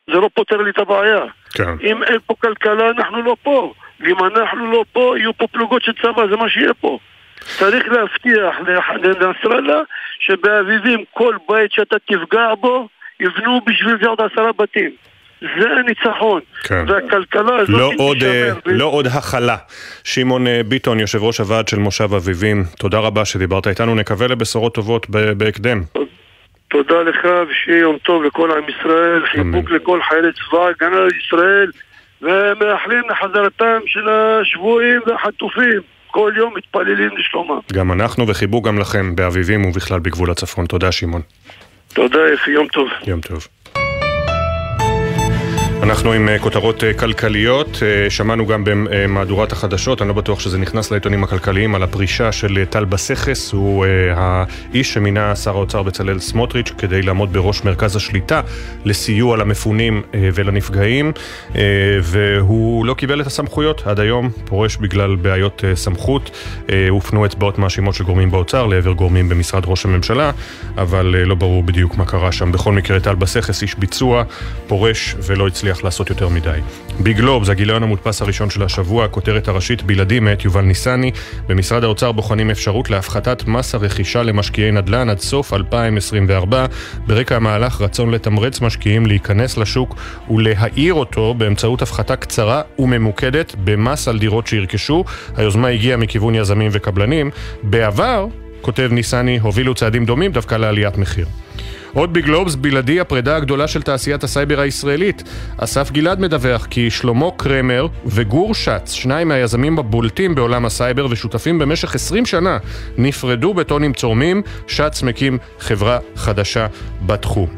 זה 0.06 0.12
לא 0.12 0.30
פותר 0.34 0.56
לי 0.56 0.70
את 0.70 0.78
הבעיה. 0.78 1.20
כן. 1.54 1.72
אם 1.82 2.02
אין 2.02 2.18
פה 2.26 2.34
כלכלה, 2.40 2.90
אנחנו 2.90 3.22
לא 3.22 3.36
פה. 3.42 3.72
ואם 4.00 4.24
אנחנו 4.24 4.72
לא 4.72 4.84
פה, 4.92 5.14
יהיו 5.18 5.34
פה 5.34 5.46
פלוגות 5.46 5.82
של 5.82 5.92
צבא, 6.02 6.26
זה 6.30 6.36
מה 6.36 6.48
שיהיה 6.48 6.74
פה. 6.74 6.98
צריך 7.40 7.88
להבטיח 7.88 8.56
לנסראללה 9.02 9.80
שבאביבים 10.20 11.04
כל 11.12 11.36
בית 11.48 11.72
שאתה 11.72 11.96
תפגע 11.98 12.54
בו, 12.60 12.88
יבנו 13.20 13.60
בשביל 13.66 13.96
זה 14.02 14.08
עוד 14.08 14.20
עשרה 14.20 14.52
בתים. 14.58 14.90
זה 15.40 15.70
הניצחון. 15.78 16.40
כן. 16.64 16.84
והכלכלה 16.88 17.56
הזאת 17.56 17.68
לא 17.68 17.90
עוד, 17.98 18.22
אה, 18.22 18.50
ב... 18.66 18.68
לא 18.68 18.84
עוד 18.84 19.06
הכלה. 19.06 19.56
שמעון 20.04 20.46
אה, 20.46 20.60
ביטון, 20.68 21.00
יושב 21.00 21.22
ראש 21.22 21.40
הוועד 21.40 21.68
של 21.68 21.78
מושב 21.78 22.14
אביבים, 22.14 22.64
תודה 22.78 22.98
רבה 22.98 23.24
שדיברת 23.24 23.66
איתנו, 23.66 23.94
נקווה 23.94 24.26
לבשורות 24.26 24.74
טובות 24.74 25.06
בהקדם. 25.10 25.82
תודה 26.68 27.02
לך 27.02 27.28
ושיהיה 27.48 27.78
יום 27.78 27.98
טוב 27.98 28.22
לכל 28.22 28.50
עם 28.50 28.64
ישראל, 28.68 29.26
חיבוק 29.26 29.70
לכל 29.70 30.00
חיילי 30.08 30.28
צבא 30.32 30.58
ההגנה 30.58 31.00
לישראל 31.04 31.70
ומאחלים 32.22 33.02
לחזרתם 33.10 33.80
של 33.86 34.08
השבויים 34.08 35.00
והחטופים. 35.06 35.80
כל 36.10 36.32
יום 36.36 36.54
מתפללים 36.56 37.16
לשלומם. 37.16 37.58
גם 37.72 37.92
אנחנו 37.92 38.28
וחיבוק 38.28 38.66
גם 38.66 38.78
לכם 38.78 39.16
באביבים 39.16 39.64
ובכלל 39.64 40.00
בגבול 40.00 40.30
הצפון. 40.30 40.66
תודה 40.66 40.92
שמעון. 40.92 41.22
תודה 41.94 42.18
יפי, 42.34 42.50
יום 42.50 42.68
טוב. 42.68 42.88
יום 43.06 43.20
טוב. 43.20 43.46
אנחנו 45.82 46.12
עם 46.12 46.28
אה, 46.28 46.38
כותרות 46.38 46.84
אה, 46.84 46.92
כלכליות, 46.92 47.78
אה, 47.82 48.10
שמענו 48.10 48.46
גם 48.46 48.62
במהדורת 48.64 49.52
החדשות, 49.52 50.02
אני 50.02 50.08
לא 50.08 50.14
בטוח 50.14 50.40
שזה 50.40 50.58
נכנס 50.58 50.90
לעיתונים 50.90 51.24
הכלכליים, 51.24 51.74
על 51.74 51.82
הפרישה 51.82 52.32
של 52.32 52.64
טל 52.70 52.84
בסכס, 52.84 53.52
הוא 53.52 53.86
האיש 54.14 54.92
שמינה 54.94 55.36
שר 55.36 55.50
האוצר 55.50 55.82
בצלאל 55.82 56.18
סמוטריץ' 56.18 56.72
כדי 56.78 57.02
לעמוד 57.02 57.32
בראש 57.32 57.64
מרכז 57.64 57.96
השליטה 57.96 58.40
לסיוע 58.84 59.36
למפונים 59.36 60.02
ולנפגעים, 60.14 61.12
והוא 62.02 62.86
לא 62.86 62.94
קיבל 62.94 63.20
את 63.20 63.26
הסמכויות 63.26 63.86
עד 63.86 64.00
היום, 64.00 64.30
פורש 64.44 64.76
בגלל 64.76 65.16
בעיות 65.16 65.64
סמכות, 65.74 66.30
הופנו 66.88 67.26
אצבעות 67.26 67.58
מאשימות 67.58 67.94
של 67.94 68.04
גורמים 68.04 68.30
באוצר 68.30 68.66
לעבר 68.66 68.92
גורמים 68.92 69.28
במשרד 69.28 69.62
ראש 69.66 69.84
הממשלה, 69.84 70.30
אבל 70.76 71.06
לא 71.06 71.34
ברור 71.34 71.62
בדיוק 71.62 71.96
מה 71.96 72.04
קרה 72.04 72.32
שם. 72.32 72.52
בכל 72.52 72.72
מקרה, 72.72 73.00
טל 73.00 73.14
בסכס, 73.14 73.62
איש 73.62 73.74
ביצוע, 73.74 74.22
פורש 74.66 75.14
ולא 75.18 75.46
הצליח 75.46 75.67
מצליח 75.68 75.84
לעשות 75.84 76.10
יותר 76.10 76.28
מדי. 76.28 76.60
ביג 77.00 77.20
זה 77.42 77.52
הגיליון 77.52 77.82
המודפס 77.82 78.22
הראשון 78.22 78.50
של 78.50 78.62
השבוע, 78.62 79.04
הכותרת 79.04 79.48
הראשית 79.48 79.82
בלעדי 79.82 80.20
מאת 80.20 80.44
יובל 80.44 80.60
ניסני. 80.60 81.10
במשרד 81.46 81.84
האוצר 81.84 82.12
בוחנים 82.12 82.50
אפשרות 82.50 82.90
להפחתת 82.90 83.44
מס 83.46 83.74
הרכישה 83.74 84.22
למשקיעי 84.22 84.70
נדל"ן 84.70 85.10
עד 85.10 85.18
סוף 85.18 85.52
2024. 85.52 86.66
ברקע 87.06 87.36
המהלך 87.36 87.80
רצון 87.80 88.10
לתמרץ 88.10 88.60
משקיעים 88.60 89.06
להיכנס 89.06 89.56
לשוק 89.56 89.96
ולהאיר 90.30 90.94
אותו 90.94 91.34
באמצעות 91.34 91.82
הפחתה 91.82 92.16
קצרה 92.16 92.62
וממוקדת 92.78 93.54
במס 93.64 94.08
על 94.08 94.18
דירות 94.18 94.46
שירכשו. 94.46 95.04
היוזמה 95.36 95.68
הגיעה 95.68 95.96
מכיוון 95.96 96.34
יזמים 96.34 96.70
וקבלנים. 96.72 97.30
בעבר 97.62 98.26
כותב 98.60 98.88
ניסני, 98.92 99.38
הובילו 99.38 99.74
צעדים 99.74 100.04
דומים 100.04 100.32
דווקא 100.32 100.54
לעליית 100.54 100.98
מחיר. 100.98 101.26
עוד 101.92 102.12
בגלובס, 102.12 102.54
בלעדי 102.54 103.00
הפרידה 103.00 103.36
הגדולה 103.36 103.68
של 103.68 103.82
תעשיית 103.82 104.24
הסייבר 104.24 104.60
הישראלית. 104.60 105.22
אסף 105.56 105.90
גלעד 105.90 106.20
מדווח 106.20 106.66
כי 106.70 106.90
שלמה 106.90 107.26
קרמר 107.36 107.86
וגור 108.06 108.54
שץ, 108.54 108.92
שניים 108.92 109.28
מהיזמים 109.28 109.78
הבולטים 109.78 110.34
בעולם 110.34 110.64
הסייבר 110.64 111.06
ושותפים 111.10 111.58
במשך 111.58 111.94
20 111.94 112.26
שנה, 112.26 112.58
נפרדו 112.98 113.54
בטונים 113.54 113.92
צורמים, 113.92 114.42
שץ 114.66 115.02
מקים 115.02 115.38
חברה 115.58 115.98
חדשה 116.16 116.66
בתחום. 117.06 117.48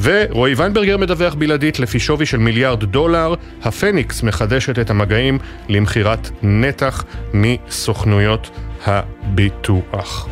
ורועי 0.00 0.54
ויינברגר 0.54 0.96
מדווח 0.96 1.34
בלעדית 1.34 1.78
לפי 1.78 1.98
שווי 1.98 2.26
של 2.26 2.36
מיליארד 2.36 2.84
דולר, 2.84 3.34
הפניקס 3.62 4.22
מחדשת 4.22 4.78
את 4.78 4.90
המגעים 4.90 5.38
למכירת 5.68 6.30
נתח 6.42 7.04
מסוכנויות 7.34 8.50
הביטוח. 8.86 10.28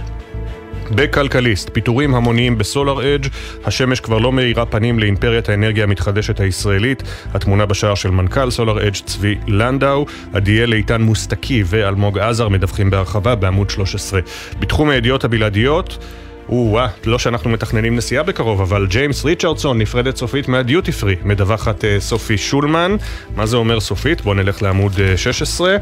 בכלכליסט, 0.90 1.70
פיטורים 1.72 2.14
המוניים 2.14 2.58
בסולאר 2.58 3.14
אדג', 3.14 3.28
השמש 3.64 4.00
כבר 4.00 4.18
לא 4.18 4.32
מאירה 4.32 4.66
פנים 4.66 4.98
לאימפריית 4.98 5.48
האנרגיה 5.48 5.84
המתחדשת 5.84 6.40
הישראלית, 6.40 7.02
התמונה 7.34 7.66
בשער 7.66 7.94
של 7.94 8.10
מנכ"ל 8.10 8.50
סולאר 8.50 8.86
אדג' 8.86 8.94
צבי 8.94 9.34
לנדאו, 9.46 10.06
עדיאל 10.32 10.72
איתן 10.72 11.02
מוסטקי 11.02 11.62
ואלמוג 11.66 12.18
עזר 12.18 12.48
מדווחים 12.48 12.90
בהרחבה 12.90 13.34
בעמוד 13.34 13.70
13. 13.70 14.20
בתחום 14.58 14.90
הידיעות 14.90 15.24
הבלעדיות, 15.24 15.98
או-אה, 16.48 16.88
לא 17.04 17.18
שאנחנו 17.18 17.50
מתכננים 17.50 17.96
נסיעה 17.96 18.22
בקרוב, 18.22 18.60
אבל 18.60 18.86
ג'יימס 18.86 19.24
ריצ'רדסון 19.24 19.78
נפרדת 19.78 20.16
סופית 20.16 20.48
מהדיוטי 20.48 20.92
פרי, 20.92 21.16
מדווחת 21.24 21.84
uh, 21.84 21.86
סופי 22.00 22.38
שולמן. 22.38 22.96
מה 23.36 23.46
זה 23.46 23.56
אומר 23.56 23.80
סופית? 23.80 24.20
בואו 24.20 24.34
נלך 24.34 24.62
לעמוד 24.62 24.92
uh, 24.92 25.16
16. 25.16 25.76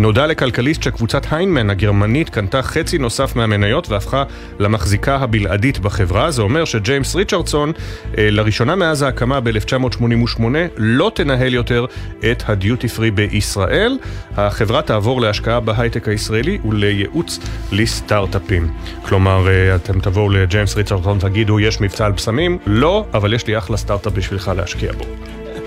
נודע 0.00 0.26
לכלכליסט 0.26 0.82
שקבוצת 0.82 1.22
היינמן 1.30 1.70
הגרמנית 1.70 2.28
קנתה 2.30 2.62
חצי 2.62 2.98
נוסף 2.98 3.36
מהמניות 3.36 3.88
והפכה 3.88 4.24
למחזיקה 4.58 5.16
הבלעדית 5.16 5.78
בחברה. 5.78 6.30
זה 6.30 6.42
אומר 6.42 6.64
שג'יימס 6.64 7.14
ריצ'רדסון, 7.14 7.72
אה, 8.18 8.30
לראשונה 8.30 8.74
מאז 8.74 9.02
ההקמה 9.02 9.40
ב-1988, 9.40 10.42
לא 10.76 11.12
תנהל 11.14 11.54
יותר 11.54 11.86
את 12.30 12.42
הדיוטי 12.46 12.88
פרי 12.88 13.10
בישראל. 13.10 13.98
החברה 14.36 14.82
תעבור 14.82 15.20
להשקעה 15.20 15.60
בהייטק 15.60 16.08
הישראלי 16.08 16.58
ולייעוץ 16.64 17.38
לסטארט-אפים. 17.72 18.68
כלומר, 19.02 19.48
אה, 19.48 19.74
אתם 19.74 20.00
תבואו 20.10 20.30
לג'יימס 20.30 20.76
ריצ'רדסון 20.76 21.16
ותגידו, 21.16 21.60
יש 21.60 21.80
מבצע 21.80 22.06
על 22.06 22.12
בשמים? 22.12 22.58
לא, 22.66 23.06
אבל 23.14 23.34
יש 23.34 23.46
לי 23.46 23.58
אחלה 23.58 23.76
סטארט-אפ 23.76 24.12
בשבילך 24.12 24.52
להשקיע 24.56 24.92
בו. 24.92 25.04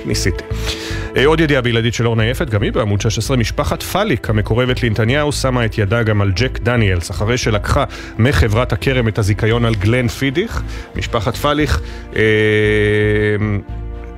ניסיתי. 0.05 0.43
אה, 1.17 1.25
עוד 1.25 1.39
ידיעה 1.39 1.61
בלעדית 1.61 1.93
של 1.93 2.07
אורנה 2.07 2.25
יפת, 2.25 2.49
גם 2.49 2.61
היא 2.61 2.71
בעמוד 2.71 3.01
16, 3.01 3.37
משפחת 3.37 3.83
פאליק 3.83 4.29
המקורבת 4.29 4.83
לנתניהו 4.83 5.31
שמה 5.31 5.65
את 5.65 5.77
ידה 5.77 6.03
גם 6.03 6.21
על 6.21 6.31
ג'ק 6.35 6.59
דניאלס, 6.59 7.11
אחרי 7.11 7.37
שלקחה 7.37 7.83
מחברת 8.17 8.73
הכרם 8.73 9.07
את 9.07 9.19
הזיכיון 9.19 9.65
על 9.65 9.75
גלן 9.75 10.07
פידיך. 10.07 10.61
משפחת 10.95 11.35
פאליך 11.35 11.81
אה, 12.15 12.21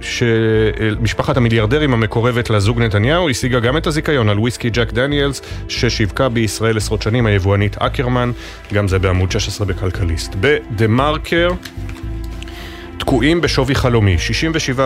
שמשפחת 0.02 1.38
המיליארדרים 1.38 1.94
המקורבת 1.94 2.50
לזוג 2.50 2.82
נתניהו 2.82 3.30
השיגה 3.30 3.60
גם 3.60 3.78
את 3.78 3.88
הזיכיון 3.88 4.30
על 4.30 4.40
וויסקי 4.40 4.70
ג'ק 4.70 4.94
דניאלס 4.94 5.42
ששיווקה 5.68 6.30
בישראל 6.30 6.78
עשרות 6.78 7.02
שנים 7.02 7.26
היבואנית 7.26 7.78
אקרמן, 7.78 8.32
גם 8.74 8.88
זה 8.88 9.00
בעמוד 9.00 9.32
16 9.32 9.68
בכלכליסט. 9.68 10.36
בדה 10.40 10.88
מרקר 10.88 11.50
תקועים 13.06 13.42
בשווי 13.42 13.76
חלומי. 13.76 14.16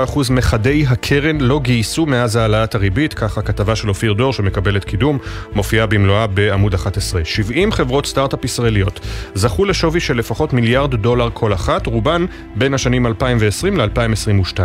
67% 0.09 0.19
מחדי 0.31 0.85
הקרן 0.87 1.41
לא 1.41 1.59
גייסו 1.59 2.05
מאז 2.05 2.35
העלאת 2.35 2.75
הריבית, 2.75 3.13
ככה 3.13 3.41
כתבה 3.41 3.75
של 3.75 3.89
אופיר 3.89 4.13
דור 4.13 4.33
שמקבלת 4.33 4.83
קידום, 4.83 5.17
מופיעה 5.53 5.85
במלואה 5.85 6.27
בעמוד 6.27 6.73
11. 6.73 7.21
70 7.25 7.71
חברות 7.71 8.05
סטארט-אפ 8.05 8.45
ישראליות 8.45 8.99
זכו 9.33 9.65
לשווי 9.65 9.99
של 9.99 10.17
לפחות 10.17 10.53
מיליארד 10.53 10.95
דולר 10.95 11.29
כל 11.33 11.53
אחת, 11.53 11.85
רובן 11.85 12.25
בין 12.55 12.73
השנים 12.73 13.07
2020 13.07 13.77
ל-2022. 13.77 14.59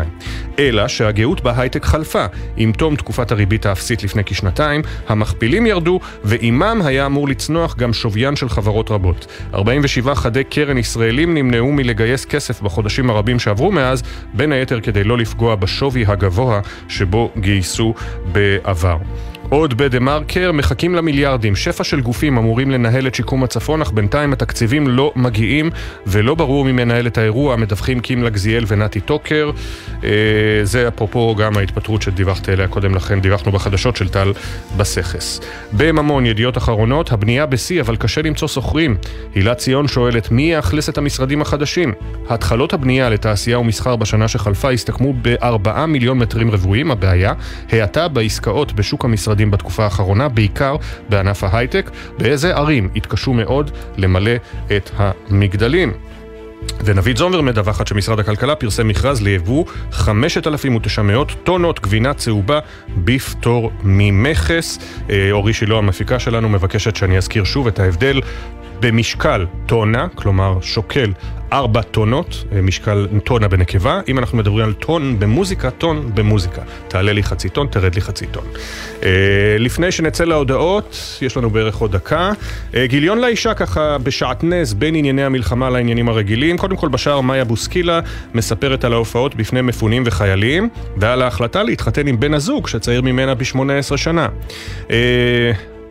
אלא 0.58 0.88
שהגאות 0.88 1.40
בהייטק 1.40 1.84
חלפה. 1.84 2.24
עם 2.56 2.72
תום 2.72 2.96
תקופת 2.96 3.32
הריבית 3.32 3.66
האפסית 3.66 4.04
לפני 4.04 4.22
כשנתיים, 4.26 4.82
המכפילים 5.08 5.66
ירדו, 5.66 6.00
ועימם 6.24 6.80
היה 6.84 7.06
אמור 7.06 7.28
לצנוח 7.28 7.76
גם 7.76 7.92
שוויין 7.92 8.36
של 8.36 8.48
חברות 8.48 8.90
רבות. 8.90 9.26
47 9.54 10.14
חדי 10.14 10.44
קרן 10.44 10.78
ישראלים 10.78 11.34
נמנעו 11.34 11.72
מלגייס 11.72 12.24
כסף 12.24 12.60
בחודשים 12.60 13.10
הרבים 13.10 13.38
שעברו 13.44 13.72
מאז, 13.72 14.02
בין 14.34 14.52
היתר 14.52 14.80
כדי 14.80 15.04
לא 15.04 15.18
לפגוע 15.18 15.54
בשווי 15.54 16.04
הגבוה 16.06 16.60
שבו 16.88 17.30
גייסו 17.36 17.94
בעבר. 18.32 18.96
עוד 19.48 19.74
בדה 19.74 20.00
מרקר, 20.00 20.52
מחכים 20.52 20.94
למיליארדים. 20.94 21.56
שפע 21.56 21.84
של 21.84 22.00
גופים 22.00 22.38
אמורים 22.38 22.70
לנהל 22.70 23.06
את 23.06 23.14
שיקום 23.14 23.44
הצפון, 23.44 23.82
אך 23.82 23.90
בינתיים 23.90 24.32
התקציבים 24.32 24.88
לא 24.88 25.12
מגיעים, 25.16 25.70
ולא 26.06 26.34
ברור 26.34 26.64
מי 26.64 26.72
מנהל 26.72 27.06
את 27.06 27.18
האירוע, 27.18 27.56
מדווחים 27.56 28.00
קים 28.00 28.22
לגזיאל 28.22 28.64
ונתי 28.68 29.00
טוקר. 29.00 29.50
אה, 30.04 30.10
זה 30.62 30.88
אפרופו 30.88 31.34
גם 31.34 31.56
ההתפטרות 31.56 32.02
שדיווחת 32.02 32.48
אליה 32.48 32.68
קודם 32.68 32.94
לכן, 32.94 33.20
דיווחנו 33.20 33.52
בחדשות 33.52 33.96
של 33.96 34.08
טל 34.08 34.32
בסכס. 34.76 35.40
בממון, 35.72 36.26
ידיעות 36.26 36.58
אחרונות, 36.58 37.12
הבנייה 37.12 37.46
בשיא, 37.46 37.80
אבל 37.80 37.96
קשה 37.96 38.22
למצוא 38.22 38.48
שוכרים. 38.48 38.96
הילה 39.34 39.54
ציון 39.54 39.88
שואלת, 39.88 40.30
מי 40.30 40.52
יאכלס 40.52 40.88
את 40.88 40.98
המשרדים 40.98 41.42
החדשים? 41.42 41.92
התחלות 42.28 42.72
הבנייה 42.72 43.10
לתעשייה 43.10 43.58
ומסחר 43.58 43.96
בשנה 43.96 44.28
שחלפה 44.28 44.70
הסתכמו 44.70 45.14
ב-4 45.22 45.86
מיליון 45.86 46.18
מטרים 46.18 46.50
רבועים, 46.50 46.90
הבעיה, 46.90 47.32
המשרדים 49.34 49.50
בתקופה 49.50 49.84
האחרונה, 49.84 50.28
בעיקר 50.28 50.76
בענף 51.08 51.44
ההייטק, 51.44 51.90
באיזה 52.18 52.56
ערים 52.56 52.88
התקשו 52.96 53.32
מאוד 53.32 53.70
למלא 53.96 54.36
את 54.76 54.90
המגדלים. 54.96 55.92
ונבית 56.84 57.16
זומר 57.16 57.40
מדווחת 57.40 57.86
שמשרד 57.86 58.20
הכלכלה 58.20 58.54
פרסם 58.54 58.88
מכרז 58.88 59.22
ליבוא 59.22 59.64
5,900 59.92 61.32
טונות 61.44 61.80
גבינה 61.80 62.14
צהובה 62.14 62.58
בפטור 63.04 63.70
ממכס. 63.82 64.78
אה, 65.10 65.28
אורי 65.32 65.52
שילה 65.52 65.78
המפיקה 65.78 66.18
שלנו 66.18 66.48
מבקשת 66.48 66.96
שאני 66.96 67.16
אזכיר 67.16 67.44
שוב 67.44 67.66
את 67.66 67.78
ההבדל 67.78 68.20
במשקל 68.80 69.46
טונה, 69.66 70.06
כלומר 70.14 70.58
שוקל 70.60 71.12
ארבע 71.54 71.82
טונות, 71.82 72.44
אה, 72.52 72.62
משקל 72.62 73.06
טונה 73.24 73.48
בנקבה. 73.48 74.00
אם 74.08 74.18
אנחנו 74.18 74.38
מדברים 74.38 74.64
על 74.64 74.72
טון 74.72 75.18
במוזיקה, 75.18 75.70
טון 75.70 76.10
במוזיקה. 76.14 76.62
תעלה 76.88 77.12
לי 77.12 77.22
חצי 77.22 77.48
טון, 77.48 77.66
תרד 77.66 77.94
לי 77.94 78.00
חצי 78.00 78.26
טון. 78.26 78.44
אה, 79.02 79.08
לפני 79.58 79.92
שנצא 79.92 80.24
להודעות, 80.24 81.18
יש 81.22 81.36
לנו 81.36 81.50
בערך 81.50 81.76
עוד 81.76 81.92
דקה. 81.92 82.32
אה, 82.74 82.86
גיליון 82.86 83.18
לאישה 83.18 83.54
ככה 83.54 83.98
בשעטנז 83.98 84.74
בין 84.74 84.94
ענייני 84.94 85.24
המלחמה 85.24 85.70
לעניינים 85.70 86.08
הרגילים. 86.08 86.58
קודם 86.58 86.76
כל 86.76 86.88
בשער 86.88 87.20
מאיה 87.20 87.44
בוסקילה 87.44 88.00
מספרת 88.34 88.84
על 88.84 88.92
ההופעות 88.92 89.34
בפני 89.34 89.62
מפונים 89.62 90.02
וחיילים, 90.06 90.68
ועל 90.96 91.22
ההחלטה 91.22 91.62
להתחתן 91.62 92.06
עם 92.06 92.20
בן 92.20 92.34
הזוג 92.34 92.68
שצעיר 92.68 93.02
ממנה 93.02 93.34
ב-18 93.34 93.96
שנה. 93.96 94.28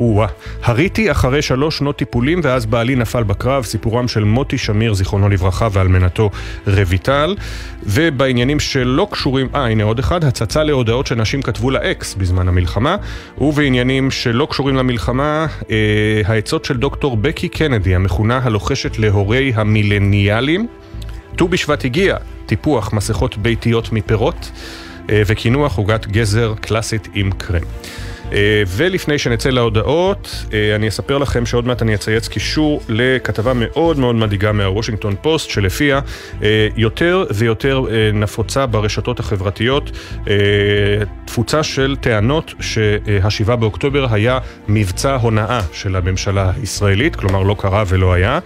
או-אה. 0.03 0.27
הריתי 0.63 1.11
אחרי 1.11 1.41
שלוש 1.41 1.77
שנות 1.77 1.97
טיפולים 1.97 2.39
ואז 2.43 2.65
בעלי 2.65 2.95
נפל 2.95 3.23
בקרב, 3.23 3.63
סיפורם 3.63 4.07
של 4.07 4.23
מוטי 4.23 4.57
שמיר, 4.57 4.93
זיכרונו 4.93 5.29
לברכה, 5.29 5.67
ואלמנתו 5.71 6.29
רויטל. 6.67 7.35
ובעניינים 7.83 8.59
שלא 8.59 9.07
קשורים, 9.11 9.47
אה, 9.55 9.67
הנה 9.67 9.83
עוד 9.83 9.99
אחד, 9.99 10.23
הצצה 10.23 10.63
להודעות 10.63 11.07
שנשים 11.07 11.41
כתבו 11.41 11.71
לאקס 11.71 12.15
בזמן 12.15 12.47
המלחמה. 12.47 12.95
ובעניינים 13.37 14.11
שלא 14.11 14.47
קשורים 14.49 14.75
למלחמה, 14.75 15.45
אה, 15.71 16.21
העצות 16.25 16.65
של 16.65 16.77
דוקטור 16.77 17.17
בקי 17.17 17.49
קנדי, 17.49 17.95
המכונה 17.95 18.39
הלוחשת 18.43 18.99
להורי 18.99 19.51
המילניאלים. 19.55 20.67
ט"ו 21.35 21.47
בשבט 21.47 21.85
הגיע, 21.85 22.17
טיפוח 22.45 22.93
מסכות 22.93 23.37
ביתיות 23.37 23.91
מפירות. 23.91 24.51
אה, 25.09 25.21
וקינוח 25.25 25.77
עוגת 25.77 26.07
גזר 26.07 26.53
קלאסית 26.61 27.07
עם 27.13 27.31
קרם. 27.31 27.61
אה, 28.31 28.63
ולפני 28.67 29.17
שנצא 29.17 29.49
להודעות, 29.49 30.45
אה, 30.53 30.75
אני 30.75 30.87
אספר 30.87 31.17
לכם 31.17 31.45
שעוד 31.45 31.67
מעט 31.67 31.81
אני 31.81 31.95
אצייץ 31.95 32.27
קישור 32.27 32.81
לכתבה 32.89 33.51
מאוד 33.55 33.99
מאוד 33.99 34.15
מדאיגה 34.15 34.51
מהוושינגטון 34.51 35.15
פוסט, 35.21 35.49
שלפיה 35.49 35.99
אה, 36.43 36.67
יותר 36.77 37.25
ויותר 37.35 37.85
נפוצה 38.13 38.65
ברשתות 38.65 39.19
החברתיות 39.19 39.91
תפוצה 41.25 41.63
של 41.63 41.95
טענות 42.01 42.53
שהשבעה 42.59 43.55
באוקטובר 43.55 44.13
היה 44.13 44.39
מבצע 44.67 45.15
הונאה 45.15 45.61
של 45.73 45.95
הממשלה 45.95 46.51
הישראלית, 46.61 47.15
כלומר 47.15 47.43
לא 47.43 47.55
קרה 47.59 47.83
ולא 47.87 48.13
היה, 48.13 48.39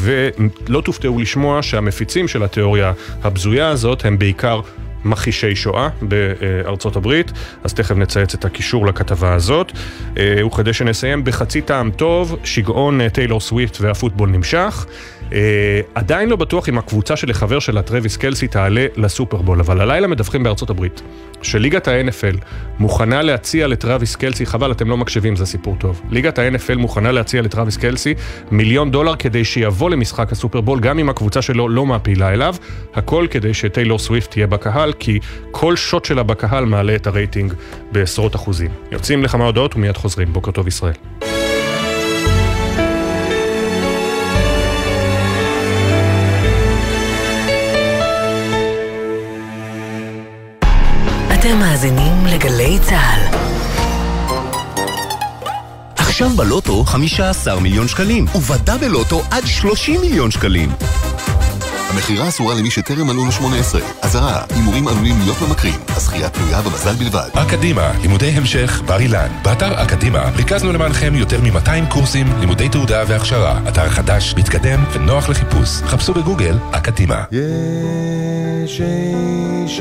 ולא 0.00 0.80
תופתעו 0.80 1.18
לשמוע 1.18 1.62
שהמפיצים 1.62 2.28
של 2.28 2.42
התיאוריה 2.42 2.92
הבזויה 3.22 3.68
הזאת 3.68 4.04
הם 4.04 4.18
בעיקר 4.18 4.60
מכחישי 5.04 5.56
שואה 5.56 5.88
בארצות 6.02 6.96
הברית, 6.96 7.32
אז 7.64 7.74
תכף 7.74 7.96
נצייץ 7.96 8.34
את 8.34 8.44
הקישור 8.44 8.86
לכתבה 8.86 9.34
הזאת. 9.34 9.72
וכדי 10.46 10.72
שנסיים 10.72 11.24
בחצי 11.24 11.60
טעם 11.60 11.90
טוב, 11.90 12.36
שגעון 12.44 13.08
טיילור 13.08 13.40
סוויפט 13.40 13.80
והפוטבול 13.80 14.28
נמשך. 14.28 14.86
אה, 15.28 15.32
עדיין 15.94 16.28
לא 16.28 16.36
בטוח 16.36 16.68
אם 16.68 16.78
הקבוצה 16.78 17.16
של 17.16 17.30
החבר 17.30 17.58
שלה, 17.58 17.82
טרוויס 17.82 18.16
קלסי, 18.16 18.48
תעלה 18.48 18.86
לסופרבול, 18.96 19.60
אבל 19.60 19.80
הלילה 19.80 20.06
מדווחים 20.06 20.42
בארצות 20.42 20.70
הברית 20.70 21.02
שליגת 21.42 21.88
ה-NFL 21.88 22.36
מוכנה 22.78 23.22
להציע 23.22 23.66
לטרוויס 23.66 24.16
קלסי, 24.16 24.46
חבל, 24.46 24.72
אתם 24.72 24.88
לא 24.88 24.96
מקשיבים, 24.96 25.36
זה 25.36 25.46
סיפור 25.46 25.76
טוב. 25.78 26.02
ליגת 26.10 26.38
ה-NFL 26.38 26.76
מוכנה 26.76 27.12
להציע 27.12 27.42
לטרוויס 27.42 27.76
קלסי 27.76 28.14
מיליון 28.50 28.90
דולר 28.90 29.16
כדי 29.16 29.44
שיבוא 29.44 29.90
למשחק 29.90 30.32
הסופרבול, 30.32 30.80
גם 30.80 30.98
אם 30.98 31.08
הקבוצה 31.08 31.42
שלו 31.42 31.68
לא 31.68 31.86
מעפילה 31.86 32.32
אליו, 32.32 32.54
הכל 32.94 33.26
כדי 33.30 33.54
שטיילור 33.54 33.98
סוויפט 33.98 34.30
תהיה 34.30 34.46
בקהל, 34.46 34.92
כי 34.92 35.18
כל 35.50 35.76
שוט 35.76 36.04
שלה 36.04 36.22
בקהל 36.22 36.64
מעלה 36.64 36.94
את 36.94 37.06
הרייטינג 37.06 37.52
בעשרות 37.92 38.36
אחוזים. 38.36 38.70
יוצאים 38.92 39.22
לכמה 39.22 39.44
הודעות 39.44 39.76
ומיד 39.76 39.96
חוזרים. 39.96 40.32
בוקר 40.32 40.50
טוב 40.50 40.68
ישראל. 40.68 41.27
עכשיו 56.18 56.36
בלוטו 56.36 56.84
15 56.84 57.60
מיליון 57.60 57.88
שקלים, 57.88 58.26
ובדאבל 58.34 58.86
לוטו 58.86 59.22
עד 59.30 59.46
30 59.46 60.00
מיליון 60.00 60.30
שקלים. 60.30 60.68
המכירה 61.90 62.28
אסורה 62.28 62.54
למי 62.54 62.70
שטרם 62.70 63.06
מלאו 63.06 63.24
לו 63.24 63.32
18. 63.32 63.80
אזהרה, 64.02 64.42
הימורים 64.50 64.88
עלולים 64.88 65.18
להיות 65.18 65.36
ממכרים. 65.42 65.74
הזכייה 65.88 66.28
תלויה 66.28 66.62
במזל 66.62 66.94
בלבד. 66.94 67.28
אקדימה, 67.34 67.92
לימודי 68.00 68.30
המשך, 68.30 68.82
בר 68.86 69.00
אילן. 69.00 69.28
באתר 69.42 69.82
אקדימה 69.82 70.30
ריכזנו 70.36 70.72
למענכם 70.72 71.14
יותר 71.14 71.40
מ-200 71.40 71.92
קורסים, 71.92 72.26
לימודי 72.40 72.68
תעודה 72.68 73.04
והכשרה. 73.08 73.60
אתר 73.68 73.88
חדש, 73.88 74.34
מתקדם 74.36 74.84
ונוח 74.92 75.28
לחיפוש. 75.28 75.68
חפשו 75.68 76.14
בגוגל 76.14 76.58
אקדימה. 76.72 77.24
יש 78.64 79.80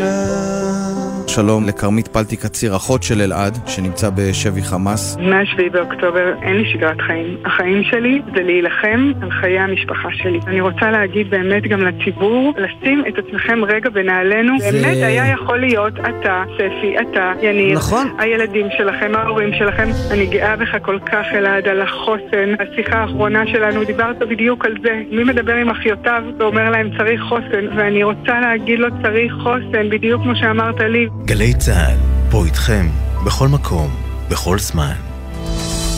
שלום 1.30 1.68
לכרמית 1.68 2.08
פלטי 2.08 2.38
קציר, 2.38 2.76
אחות 2.76 3.04
של 3.04 3.22
אלעד, 3.22 3.58
שנמצא 3.68 4.10
בשבי 4.10 4.62
חמאס. 4.62 5.18
מ-7 5.18 5.72
באוקטובר 5.72 6.34
אין 6.42 6.58
לי 6.58 6.74
שגרת 6.74 7.02
חיים. 7.02 7.38
החיים 7.46 7.84
שלי 7.84 8.22
זה 8.36 8.44
להילחם 8.44 9.12
על 9.22 9.32
חיי 9.32 9.60
המשפחה 9.60 10.10
שלי. 10.12 10.40
אני 10.48 10.62
רוצה 10.62 10.92
להגיד 10.92 11.30
באמת 11.30 11.64
גם 11.64 11.82
לציבור, 11.82 12.54
לשים 12.58 13.04
את 13.08 13.14
עצמכם 13.18 13.60
רגע 13.64 13.90
בנעלינו. 13.90 14.60
זה... 14.60 14.72
באמת 14.72 14.98
היה 15.04 15.28
יכול 15.28 15.60
להיות 15.60 15.94
אתה, 15.94 16.44
ספי, 16.54 16.96
אתה, 17.02 17.34
יניר. 17.42 17.76
נכון. 17.76 18.08
הילדים 18.20 18.68
שלכם, 18.78 19.12
ההורים 19.16 19.54
שלכם. 19.60 19.88
אני 20.12 20.26
גאה 20.26 20.56
בך 20.56 20.76
כל 20.82 21.00
כך, 21.06 21.26
אלעד, 21.34 21.68
על 21.68 21.82
החוסן. 21.82 22.56
השיחה 22.60 22.98
האחרונה 22.98 23.48
שלנו, 23.48 23.84
דיברת 23.84 24.20
בדיוק 24.20 24.66
על 24.66 24.76
זה. 24.84 25.02
מי 25.12 25.24
מדבר 25.24 25.56
עם 25.56 25.70
אחיותיו 25.70 26.24
ואומר 26.40 26.70
להם 26.70 26.90
צריך 26.98 27.22
חוסן, 27.22 27.78
ואני 27.78 28.04
רוצה 28.04 28.40
להגיד 28.40 28.80
לו 28.80 28.88
צריך 29.04 29.34
חוסן, 29.44 29.90
בדיוק 29.90 30.24
כמו 30.24 30.36
שאמרת 30.36 30.80
לי. 30.82 31.08
גלי 31.26 31.54
צה"ל, 31.54 31.98
פה 32.32 32.46
איתכם, 32.46 32.90
בכל 33.26 33.48
מקום, 33.48 33.96
בכל 34.30 34.60
זמן. 34.60 34.96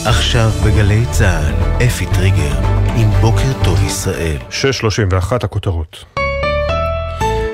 עכשיו 0.06 0.50
בגלי 0.66 1.04
צה"ל, 1.10 1.82
אפי 1.86 2.06
טריגר, 2.06 2.58
עם 2.96 3.10
בוקר 3.20 3.64
טוב 3.64 3.84
ישראל. 3.86 4.36
6.31 4.50 5.44
הכותרות. 5.44 6.19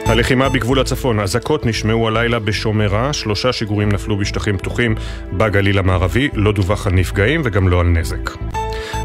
הלחימה 0.09 0.49
בגבול 0.49 0.81
הצפון, 0.81 1.21
אזעקות 1.21 1.67
נשמעו 1.67 2.09
הלילה 2.09 2.39
בשומרה, 2.39 3.13
שלושה 3.13 3.53
שיגורים 3.53 3.93
נפלו 3.93 4.17
בשטחים 4.17 4.59
פתוחים 4.59 4.95
בגליל 5.33 5.79
המערבי, 5.79 6.29
לא 6.35 6.53
דווח 6.53 6.87
על 6.87 6.93
נפגעים 6.93 7.41
וגם 7.45 7.69
לא 7.69 7.81
על 7.81 7.87
נזק. 7.87 8.31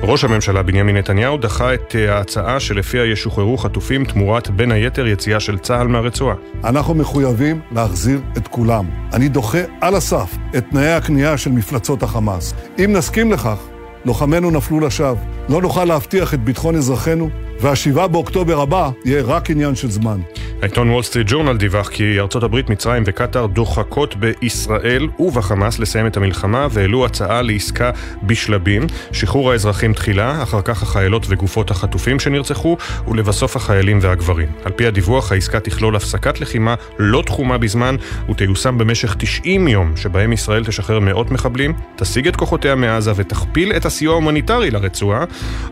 ראש 0.03 0.23
הממשלה 0.23 0.63
בנימין 0.63 0.97
נתניהו 0.97 1.37
דחה 1.37 1.73
את 1.73 1.95
ההצעה 2.09 2.59
שלפיה 2.59 3.05
ישוחררו 3.05 3.57
חטופים 3.57 4.05
תמורת 4.05 4.49
בין 4.49 4.71
היתר 4.71 5.07
יציאה 5.07 5.39
של 5.39 5.57
צה"ל 5.57 5.87
מהרצועה. 5.87 6.35
אנחנו 6.63 6.93
מחויבים 6.93 7.59
להחזיר 7.71 8.19
את 8.37 8.47
כולם. 8.47 8.85
אני 9.13 9.29
דוחה 9.29 9.61
על 9.81 9.95
הסף 9.95 10.35
את 10.57 10.65
תנאי 10.69 10.93
הכניעה 10.93 11.37
של 11.37 11.51
מפלצות 11.51 12.03
החמאס. 12.03 12.53
אם 12.79 12.93
נסכים 12.93 13.31
לכך, 13.31 13.57
לוחמינו 14.05 14.51
נפלו 14.51 14.79
לשווא. 14.79 15.15
לא 15.49 15.61
נוכל 15.61 15.85
להבטיח 15.85 16.33
את 16.33 16.43
ביטחון 16.43 16.75
אזרחינו, 16.75 17.29
והשבעה 17.61 18.07
באוקטובר 18.07 18.61
הבא 18.61 18.89
יהיה 19.05 19.23
רק 19.23 19.49
עניין 19.49 19.75
של 19.75 19.91
זמן. 19.91 20.19
העיתון 20.61 20.89
וול 20.89 21.03
סטריט 21.03 21.27
ג'ורנל 21.29 21.57
דיווח 21.57 21.89
כי 21.89 22.19
ארצות 22.19 22.43
הברית, 22.43 22.69
מצרים 22.69 23.03
וקטאר 23.05 23.45
דוחקות 23.45 24.15
בישראל 24.15 25.07
ובחמאס 25.19 25.79
לסיים 25.79 26.07
את 26.07 26.17
המלחמה 26.17 26.67
והעלו 26.71 27.05
הצעה 27.05 27.41
לעסקה 27.41 27.91
בשלבים, 28.23 28.87
שחרור 29.11 29.51
האזרחים 29.51 29.93
תחילה, 29.93 30.43
אחר 30.43 30.61
כך 30.61 30.83
החיילות 30.83 31.25
וגופות 31.29 31.71
החטופים 31.71 32.19
שנרצחו, 32.19 32.77
ולבסוף 33.07 33.55
החיילים 33.55 33.99
והגברים. 34.01 34.47
על 34.63 34.71
פי 34.71 34.87
הדיווח, 34.87 35.31
העסקה 35.31 35.59
תכלול 35.59 35.95
הפסקת 35.95 36.41
לחימה 36.41 36.75
לא 36.99 37.23
תחומה 37.25 37.57
בזמן 37.57 37.95
ותיושם 38.29 38.77
במשך 38.77 39.15
90 39.17 39.67
יום, 39.67 39.97
שבהם 39.97 40.33
ישראל 40.33 40.65
תשחרר 40.65 40.99
מאות 40.99 41.31
מחבלים, 41.31 41.73
תסיג 41.95 42.27
את 42.27 42.35
כוחותיה 42.35 42.75
מעזה 42.75 43.11
ותכפיל 43.15 43.71
את 43.71 43.85
הסיוע 43.85 44.13
ההומניטרי 44.13 44.71
לרצועה. 44.71 45.23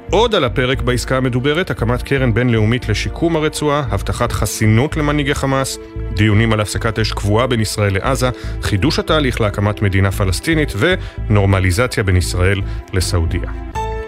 עוד 0.10 0.36
על 0.36 0.43
הפרק 0.43 0.82
בעסקה 0.82 1.17
המדוברת, 1.17 1.71
הקמת 1.80 2.02
קרן 2.02 2.34
בינלאומית 2.34 2.89
לשיקום 2.89 3.36
הרצועה, 3.36 3.84
הבטחת 3.89 4.32
חסינות 4.32 4.98
למנהיגי 4.98 5.36
חמאס, 5.36 5.78
דיונים 6.13 6.54
על 6.54 6.60
הפסקת 6.60 7.00
אש 7.00 7.12
קבועה 7.12 7.48
בין 7.48 7.62
ישראל 7.62 7.94
לעזה, 7.94 8.30
חידוש 8.62 9.00
התהליך 9.00 9.42
להקמת 9.42 9.82
מדינה 9.82 10.12
פלסטינית 10.12 10.74
ונורמליזציה 10.78 12.04
בין 12.04 12.15
ישראל 12.15 12.62
לסעודיה. 12.94 13.52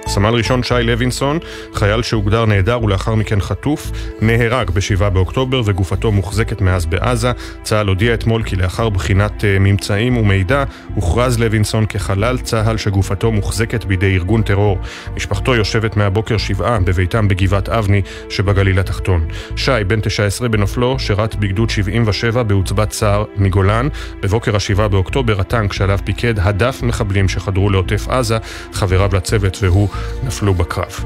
סמל 0.07 0.33
ראשון 0.33 0.63
שי 0.63 0.83
לוינסון, 0.83 1.39
חייל 1.73 2.01
שהוגדר 2.01 2.45
נעדר 2.45 2.83
ולאחר 2.83 3.15
מכן 3.15 3.41
חטוף, 3.41 3.91
נהרג 4.21 4.69
ב-7 4.69 5.09
באוקטובר 5.09 5.61
וגופתו 5.65 6.11
מוחזקת 6.11 6.61
מאז 6.61 6.85
בעזה. 6.85 7.31
צה"ל 7.63 7.87
הודיע 7.87 8.13
אתמול 8.13 8.43
כי 8.43 8.55
לאחר 8.55 8.89
בחינת 8.89 9.41
uh, 9.41 9.59
ממצאים 9.59 10.17
ומידע, 10.17 10.63
הוכרז 10.95 11.39
לוינסון 11.39 11.85
כחלל 11.85 12.37
צה"ל 12.37 12.77
שגופתו 12.77 13.31
מוחזקת 13.31 13.85
בידי 13.85 14.15
ארגון 14.15 14.41
טרור. 14.41 14.79
משפחתו 15.15 15.55
יושבת 15.55 15.97
מהבוקר 15.97 16.37
שבעה 16.37 16.79
בביתם 16.79 17.27
בגבעת 17.27 17.69
אבני 17.69 18.01
שבגליל 18.29 18.79
התחתון. 18.79 19.27
שי, 19.55 19.71
בן 19.87 20.01
19 20.01 20.47
בנופלו, 20.47 20.99
שירת 20.99 21.35
בגדוד 21.35 21.69
77 21.69 22.43
בעוצבת 22.43 22.91
סער 22.91 23.23
מגולן. 23.35 23.87
בבוקר 24.21 24.55
ה-7 24.55 24.87
באוקטובר 24.87 25.41
הטנק 25.41 25.73
שעליו 25.73 25.99
פיקד 26.05 26.39
הדף 26.39 26.83
מחבלים 26.83 27.29
שחדרו 27.29 27.69
לעוטף 27.69 28.07
עזה, 28.07 28.37
חבריו 28.73 29.09
לצוות 29.13 29.57
והוא 29.61 29.89
נפלו 30.23 30.53
בקרב. 30.53 31.03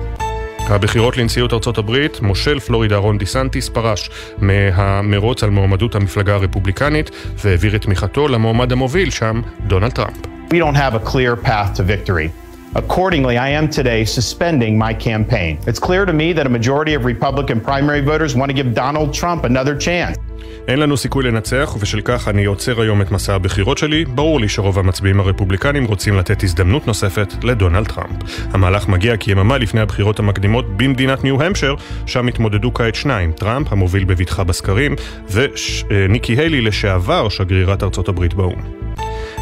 הבחירות 0.70 1.18
לנשיאות 1.18 1.54
ארצות 1.54 1.78
הברית, 1.78 2.22
מושל 2.22 2.60
פלורידה 2.60 2.98
רון 2.98 3.18
דיסנטיס 3.18 3.70
פרש 3.70 4.10
מהמרוץ 4.38 5.44
על 5.44 5.50
מועמדות 5.50 5.96
המפלגה 5.96 6.34
הרפובליקנית 6.34 7.12
והעביר 7.44 7.76
את 7.76 7.82
תמיכתו 7.82 8.28
למועמד 8.28 8.72
המוביל 8.72 9.10
שם, 9.10 9.42
דונלד 9.68 9.92
טראמפ. 9.92 10.18
We 10.50 10.58
don't 10.58 10.78
have 10.78 10.94
a 10.94 11.12
clear 11.12 11.36
path 11.48 11.78
to 11.78 11.84
victory. 11.84 12.45
Accordingly, 12.84 13.38
I 13.38 13.50
am 13.60 13.70
today 13.70 14.04
suspending 14.04 14.74
my 14.78 14.94
campaign. 14.94 15.54
It's 15.66 15.80
clear 15.80 16.04
to 16.06 16.14
me 16.22 16.28
that 16.38 16.46
a 16.46 16.54
majority 16.60 16.94
of 16.94 17.06
Republican 17.06 17.62
primary 17.62 18.02
voters 18.02 18.36
want 18.36 18.50
to 18.52 18.56
give 18.60 18.70
Donald 18.84 19.14
Trump 19.14 19.46
another 19.46 19.76
chance. 19.78 20.18
אין 20.68 20.80
לנו 20.80 20.98
סיכוי 20.98 21.24
לנצח, 21.24 21.74
ובשל 21.76 22.02
כך 22.02 22.28
אני 22.28 22.46
עוצר 22.46 22.82
היום 22.82 23.02
את 23.02 23.12
מסע 23.12 23.36
הבחירות 23.36 23.78
שלי. 23.78 24.06
ברור 24.06 24.40
לי 24.40 24.50
שרוב 24.50 24.80
המצביעים 24.80 25.20
הרפובליקנים 25.20 25.86
רוצים 25.86 26.18
לתת 26.18 26.44
הזדמנות 26.44 26.88
נוספת 26.88 27.34
לדונלד 27.44 27.88
טראמפ. 27.88 28.24
המהלך 28.54 28.88
מגיע 28.88 29.18
כי 29.18 29.32
יממה 29.32 29.58
לפני 29.58 29.82
הבחירות 29.82 30.20
המקדימות 30.20 30.78
במדינת 30.78 31.24
ניו-המפשר, 31.24 31.76
שם 32.06 32.28
התמודדו 32.28 32.74
כעת 32.74 32.96
שניים, 32.96 33.32
טראמפ, 33.32 33.72
המוביל 33.72 34.04
בבטחה 34.04 34.44
בסקרים, 34.44 34.96
וניקי 35.32 36.34
היילי, 36.34 36.62
לשעבר 36.62 37.30
שגרירת 37.30 37.84
ארצות 37.84 38.10
הברית 38.10 38.34
באו"ם. 38.34 38.85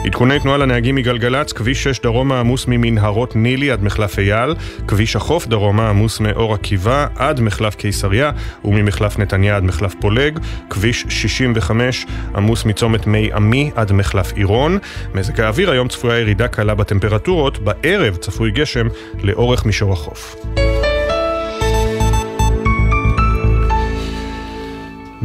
עדכוני 0.06 0.40
תנועה 0.40 0.58
לנהגים 0.58 0.96
מגלגלצ, 0.96 1.54
כביש 1.54 1.84
6 1.84 2.00
דרומה 2.00 2.40
עמוס 2.40 2.68
ממנהרות 2.68 3.36
נילי 3.36 3.72
עד 3.72 3.84
מחלף 3.84 4.20
אייל, 4.20 4.56
כביש 4.88 5.16
החוף 5.16 5.48
דרומה 5.48 5.90
עמוס 5.90 6.20
מאור 6.20 6.54
עקיבא 6.54 7.08
עד 7.16 7.42
מחלף 7.42 7.76
קיסריה 7.76 8.32
וממחלף 8.66 9.20
נתניה 9.20 9.56
עד 9.56 9.64
מחלף 9.64 9.96
פולג, 10.00 10.40
כביש 10.70 11.06
65 11.10 12.06
עמוס 12.36 12.66
מצומת 12.66 13.08
מי 13.08 13.30
עמי 13.34 13.72
עד 13.76 13.92
מחלף 13.92 14.34
עירון. 14.34 14.78
מזג 15.16 15.42
האוויר 15.42 15.72
היום 15.72 15.88
צפויה 15.88 16.20
ירידה 16.20 16.48
קלה 16.48 16.76
בטמפרטורות, 16.76 17.60
בערב 17.60 18.16
צפוי 18.16 18.52
גשם 18.52 18.88
לאורך 19.24 19.66
מישור 19.66 19.94
החוף. 19.94 20.36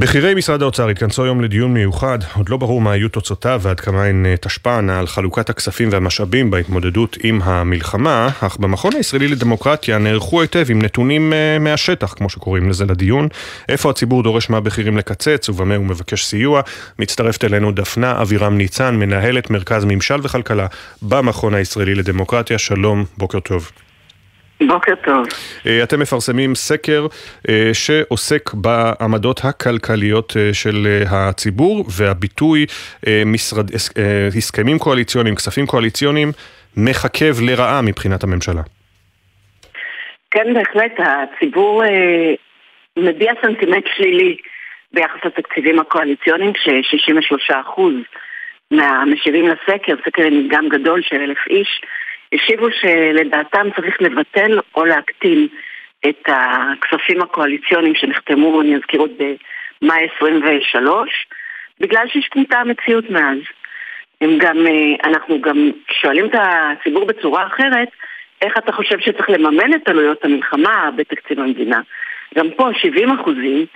בכירי 0.00 0.34
משרד 0.34 0.62
האוצר 0.62 0.88
התכנסו 0.88 1.24
היום 1.24 1.40
לדיון 1.40 1.74
מיוחד, 1.74 2.18
עוד 2.36 2.48
לא 2.48 2.56
ברור 2.56 2.80
מה 2.80 2.96
יהיו 2.96 3.08
תוצאותיו 3.08 3.60
ועד 3.62 3.80
כמה 3.80 4.04
הן 4.04 4.26
אה, 4.26 4.34
תשפענה 4.40 4.98
על 4.98 5.06
חלוקת 5.06 5.50
הכספים 5.50 5.88
והמשאבים 5.92 6.50
בהתמודדות 6.50 7.16
עם 7.22 7.42
המלחמה, 7.42 8.28
אך 8.40 8.56
במכון 8.56 8.92
הישראלי 8.96 9.28
לדמוקרטיה 9.28 9.98
נערכו 9.98 10.40
היטב 10.42 10.66
עם 10.70 10.82
נתונים 10.82 11.32
אה, 11.32 11.58
מהשטח, 11.58 12.14
כמו 12.16 12.28
שקוראים 12.28 12.70
לזה 12.70 12.84
לדיון, 12.84 13.28
איפה 13.68 13.90
הציבור 13.90 14.22
דורש 14.22 14.50
מהבכירים 14.50 14.98
לקצץ 14.98 15.48
ובמה 15.48 15.76
הוא 15.76 15.86
מבקש 15.86 16.24
סיוע. 16.24 16.60
מצטרפת 16.98 17.44
אלינו 17.44 17.72
דפנה 17.72 18.22
אבירם 18.22 18.56
ניצן, 18.56 18.96
מנהלת 18.96 19.50
מרכז 19.50 19.84
ממשל 19.84 20.20
וכלכלה 20.22 20.66
במכון 21.02 21.54
הישראלי 21.54 21.94
לדמוקרטיה, 21.94 22.58
שלום, 22.58 23.04
בוקר 23.16 23.40
טוב. 23.40 23.70
בוקר 24.66 24.94
טוב. 24.94 25.26
אה, 25.66 25.82
אתם 25.82 26.00
מפרסמים 26.00 26.54
סקר 26.54 27.06
אה, 27.48 27.70
שעוסק 27.72 28.54
בעמדות 28.54 29.40
הכלכליות 29.44 30.32
אה, 30.36 30.54
של 30.54 30.86
הציבור 31.10 31.84
והביטוי 31.98 32.66
משרד, 33.26 33.66
הסכמים 34.36 34.78
קואליציוניים, 34.78 35.34
כספים 35.34 35.66
קואליציוניים, 35.66 36.28
מחכב 36.76 37.34
לרעה 37.42 37.82
מבחינת 37.82 38.24
הממשלה. 38.24 38.62
כן, 40.30 40.54
בהחלט, 40.54 40.92
הציבור 40.98 41.82
מביע 42.96 43.32
סנטימנט 43.42 43.84
שלילי 43.96 44.36
ביחס 44.92 45.24
לתקציבים 45.24 45.78
הקואליציוניים, 45.78 46.52
כש-63% 46.52 47.80
מהמשיבים 48.70 49.48
לסקר, 49.48 49.94
סקר 50.06 50.22
עם 50.22 50.38
מדגם 50.38 50.68
גדול 50.68 51.02
של 51.02 51.16
אלף 51.16 51.38
איש, 51.50 51.80
השיבו 52.32 52.66
שלדעתם 52.70 53.68
צריך 53.76 54.02
לבטל 54.02 54.58
או 54.76 54.84
להקטין 54.84 55.48
את 56.08 56.22
הכספים 56.26 57.22
הקואליציוניים 57.22 57.94
שנחתמו, 57.94 58.60
אני 58.60 58.76
אזכיר 58.76 59.00
עוד 59.00 59.10
במאי 59.18 60.08
23, 60.16 61.26
בגלל 61.80 62.04
שהשתנתה 62.08 62.58
המציאות 62.58 63.10
מאז. 63.10 63.38
הם 64.20 64.38
גם, 64.38 64.66
אה, 64.66 65.10
אנחנו 65.10 65.40
גם 65.40 65.70
שואלים 66.00 66.26
את 66.26 66.34
הציבור 66.34 67.04
בצורה 67.04 67.46
אחרת, 67.46 67.88
איך 68.42 68.58
אתה 68.58 68.72
חושב 68.72 68.98
שצריך 69.00 69.30
לממן 69.30 69.74
את 69.74 69.88
עלויות 69.88 70.24
המלחמה 70.24 70.90
בתקציב 70.96 71.40
המדינה? 71.40 71.80
גם 72.34 72.50
פה 72.56 72.68
70 72.74 73.10
אחוזים 73.10 73.66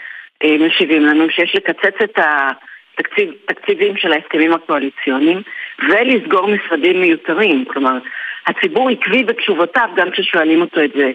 אה, 0.45 0.57
משיבים 0.67 1.07
לנו 1.07 1.31
שיש 1.31 1.57
לקצץ 1.57 2.03
את 2.05 2.19
התקציבים 2.19 3.97
של 3.97 4.13
ההסכמים 4.13 4.53
הקואליציוניים 4.53 5.43
ולסגור 5.89 6.49
משרדים 6.49 7.01
מיותרים. 7.01 7.65
כלומר, 7.65 7.99
הציבור 8.47 8.91
עקבי 8.91 9.25
בתשובותיו 9.25 9.89
גם 9.97 10.11
כששואלים 10.11 10.61
אותו 10.61 10.85
את 10.85 10.91
זה 10.97 11.11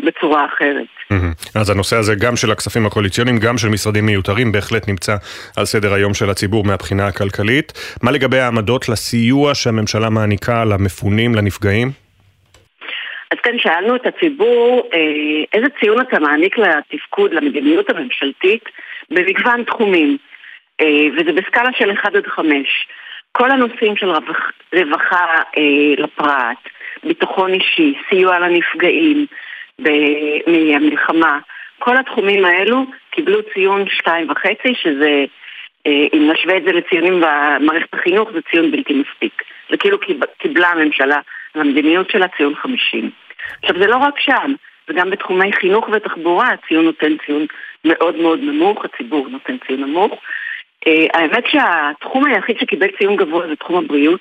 בצורה 0.00 0.46
אחרת. 0.46 0.86
אז 1.54 1.70
הנושא 1.70 1.96
הזה 1.96 2.14
גם 2.14 2.36
של 2.36 2.50
הכספים 2.50 2.86
הקואליציוניים, 2.86 3.38
גם 3.38 3.58
של 3.58 3.68
משרדים 3.68 4.06
מיותרים, 4.06 4.52
בהחלט 4.52 4.88
נמצא 4.88 5.16
על 5.56 5.64
סדר 5.64 5.94
היום 5.94 6.14
של 6.14 6.30
הציבור 6.30 6.64
מהבחינה 6.64 7.06
הכלכלית. 7.06 7.72
מה 8.02 8.10
לגבי 8.10 8.38
העמדות 8.38 8.88
לסיוע 8.88 9.54
שהממשלה 9.54 10.10
מעניקה 10.10 10.64
למפונים, 10.64 11.34
לנפגעים? 11.34 11.88
אז 13.30 13.38
כן, 13.42 13.58
שאלנו 13.58 13.96
את 13.96 14.06
הציבור 14.06 14.88
אה, 14.94 14.98
איזה 15.52 15.66
ציון 15.80 16.00
אתה 16.00 16.18
מעניק 16.18 16.58
לתפקוד, 16.58 17.32
למדיניות 17.32 17.90
הממשלתית, 17.90 18.64
במגוון 19.10 19.64
תחומים, 19.64 20.16
אה, 20.80 21.06
וזה 21.16 21.32
בסקאלה 21.32 21.70
של 21.78 21.92
1 21.92 22.14
עד 22.14 22.26
5. 22.26 22.46
כל 23.38 23.50
הנושאים 23.50 23.96
של 23.96 24.10
רווח, 24.10 24.52
רווחה 24.74 25.26
אה, 25.56 26.02
לפרט, 26.02 26.58
ביטחון 27.04 27.52
אישי, 27.52 27.94
סיוע 28.08 28.38
לנפגעים 28.38 29.26
מהמלחמה, 30.46 31.38
כל 31.78 31.96
התחומים 31.96 32.44
האלו 32.44 32.84
קיבלו 33.10 33.38
ציון 33.54 33.84
שתיים 33.88 34.30
וחצי, 34.30 34.74
שזה, 34.82 35.24
אה, 35.86 36.06
אם 36.14 36.30
נשווה 36.32 36.56
את 36.56 36.62
זה 36.64 36.72
לציונים 36.72 37.20
במערכת 37.20 37.94
החינוך, 37.94 38.30
זה 38.32 38.38
ציון 38.50 38.70
בלתי 38.70 38.94
מספיק. 38.94 39.42
זה 39.70 39.76
כאילו 39.76 39.98
קיבלה 40.38 40.68
הממשלה 40.68 41.20
למדיניות 41.54 42.10
שלה 42.10 42.26
ציון 42.36 42.54
חמישים. 42.54 43.10
עכשיו 43.62 43.78
זה 43.78 43.86
לא 43.86 43.96
רק 43.96 44.20
שם, 44.20 44.52
זה 44.86 44.94
גם 44.94 45.10
בתחומי 45.10 45.52
חינוך 45.52 45.88
ותחבורה, 45.92 46.48
הציון 46.48 46.84
נותן 46.84 47.16
ציון 47.26 47.46
מאוד 47.84 48.16
מאוד 48.16 48.40
נמוך, 48.42 48.84
הציבור 48.84 49.28
נותן 49.28 49.56
ציון 49.66 49.80
נמוך. 49.80 50.20
אה, 50.88 51.06
האמת 51.14 51.44
שהתחום 51.46 52.24
היחיד 52.24 52.56
שקיבל 52.60 52.86
ציון 52.98 53.16
גבוה 53.16 53.46
זה 53.48 53.56
תחום 53.56 53.84
הבריאות, 53.84 54.20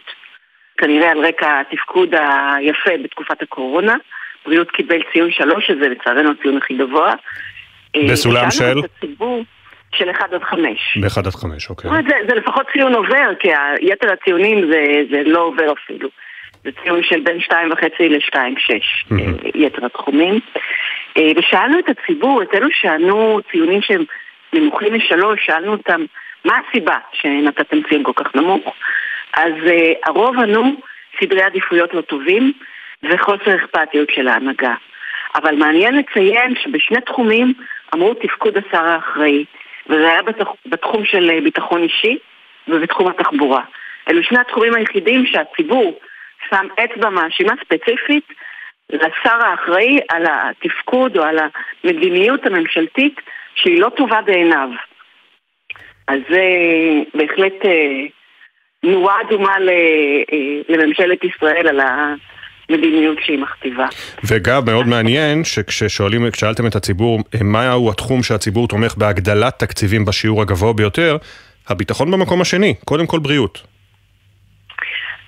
כנראה 0.77 1.11
על 1.11 1.25
רקע 1.25 1.59
התפקוד 1.59 2.15
היפה 2.57 2.91
בתקופת 3.03 3.41
הקורונה. 3.41 3.95
בריאות 4.45 4.71
קיבל 4.71 4.99
ציון 5.13 5.31
שלוש, 5.31 5.67
שזה 5.67 5.89
לצערנו 5.89 6.31
הציון 6.31 6.57
הכי 6.57 6.73
גבוה. 6.73 7.13
אה, 7.95 8.01
בסולם 8.11 8.51
של? 8.51 8.79
של 9.91 10.11
1 10.11 10.33
עד 10.33 10.43
5. 10.43 10.97
ב-1 11.01 11.19
עד 11.19 11.35
5, 11.35 11.69
אוקיי. 11.69 11.91
זה, 11.91 12.15
זה 12.29 12.35
לפחות 12.35 12.65
ציון 12.73 12.93
עובר, 12.93 13.29
כי 13.39 13.47
יתר 13.81 14.11
הציונים 14.11 14.71
זה, 14.71 14.83
זה 15.11 15.23
לא 15.25 15.39
עובר 15.39 15.73
אפילו. 15.73 16.09
זה 16.63 16.69
ציון 16.83 17.03
של 17.03 17.19
בין 17.19 17.37
2.5 17.39 17.53
ל-2.6, 17.99 18.37
mm-hmm. 18.39 19.51
יתר 19.55 19.85
התחומים. 19.85 20.39
ושאלנו 21.37 21.79
את 21.79 21.85
הציבור, 21.89 22.41
את 22.41 22.47
אלו 22.55 22.67
שענו 22.71 23.39
ציונים 23.51 23.81
שהם 23.81 24.03
נמוכים 24.53 24.93
משלוש, 24.93 25.39
שאלנו 25.45 25.71
אותם 25.71 26.05
מה 26.45 26.59
הסיבה 26.67 26.97
שנתתם 27.13 27.81
ציון 27.89 28.03
כל 28.03 28.11
כך 28.15 28.35
נמוך? 28.35 28.73
אז 29.33 29.53
uh, 29.65 29.71
הרוב 30.05 30.39
ענו 30.39 30.75
סדרי 31.19 31.41
עדיפויות 31.41 31.93
לא 31.93 32.01
טובים 32.01 32.53
וחוסר 33.03 33.55
אכפתיות 33.55 34.09
של 34.09 34.27
ההנהגה. 34.27 34.73
אבל 35.35 35.55
מעניין 35.55 35.97
לציין 35.97 36.55
שבשני 36.63 37.01
תחומים 37.01 37.53
אמרו 37.93 38.13
תפקוד 38.13 38.57
השר 38.57 38.85
האחראי, 38.85 39.45
וזה 39.87 40.09
היה 40.09 40.21
בתח... 40.21 40.47
בתחום 40.65 41.05
של 41.05 41.29
אה, 41.29 41.41
ביטחון 41.41 41.83
אישי 41.83 42.17
ובתחום 42.67 43.07
התחבורה. 43.07 43.61
אלו 44.09 44.23
שני 44.23 44.39
התחומים 44.39 44.75
היחידים 44.75 45.25
שהציבור 45.25 45.99
שם 46.49 46.67
אצבע 46.83 47.09
מאשימה 47.09 47.53
ספציפית 47.63 48.23
לשר 48.89 49.45
האחראי 49.45 49.99
על 50.09 50.23
התפקוד 50.25 51.17
או 51.17 51.23
על 51.23 51.37
המדיניות 51.83 52.45
הממשלתית 52.45 53.21
שהיא 53.55 53.81
לא 53.81 53.89
טובה 53.89 54.21
בעיניו. 54.21 54.69
אז 56.07 56.19
זה 56.29 56.43
בהחלט 57.13 57.65
אה, 57.65 58.05
נורה 58.83 59.21
אדומה 59.21 59.51
אה, 59.51 60.33
לממשלת 60.69 61.23
ישראל 61.23 61.67
על 61.67 61.79
המדיניות 61.79 63.17
שהיא 63.21 63.39
מכתיבה. 63.39 63.87
וגם 64.23 64.65
מאוד 64.65 64.87
מעניין 64.87 65.43
שכששואלים, 65.43 66.31
כשאלתם 66.31 66.67
את 66.67 66.75
הציבור 66.75 67.19
אה, 67.35 67.39
מהו 67.43 67.91
התחום 67.91 68.23
שהציבור 68.23 68.67
תומך 68.67 68.95
בהגדלת 68.97 69.59
תקציבים 69.59 70.05
בשיעור 70.05 70.41
הגבוה 70.41 70.73
ביותר, 70.73 71.17
הביטחון 71.69 72.11
במקום 72.11 72.41
השני, 72.41 72.73
קודם 72.85 73.07
כל 73.07 73.19
בריאות. 73.19 73.63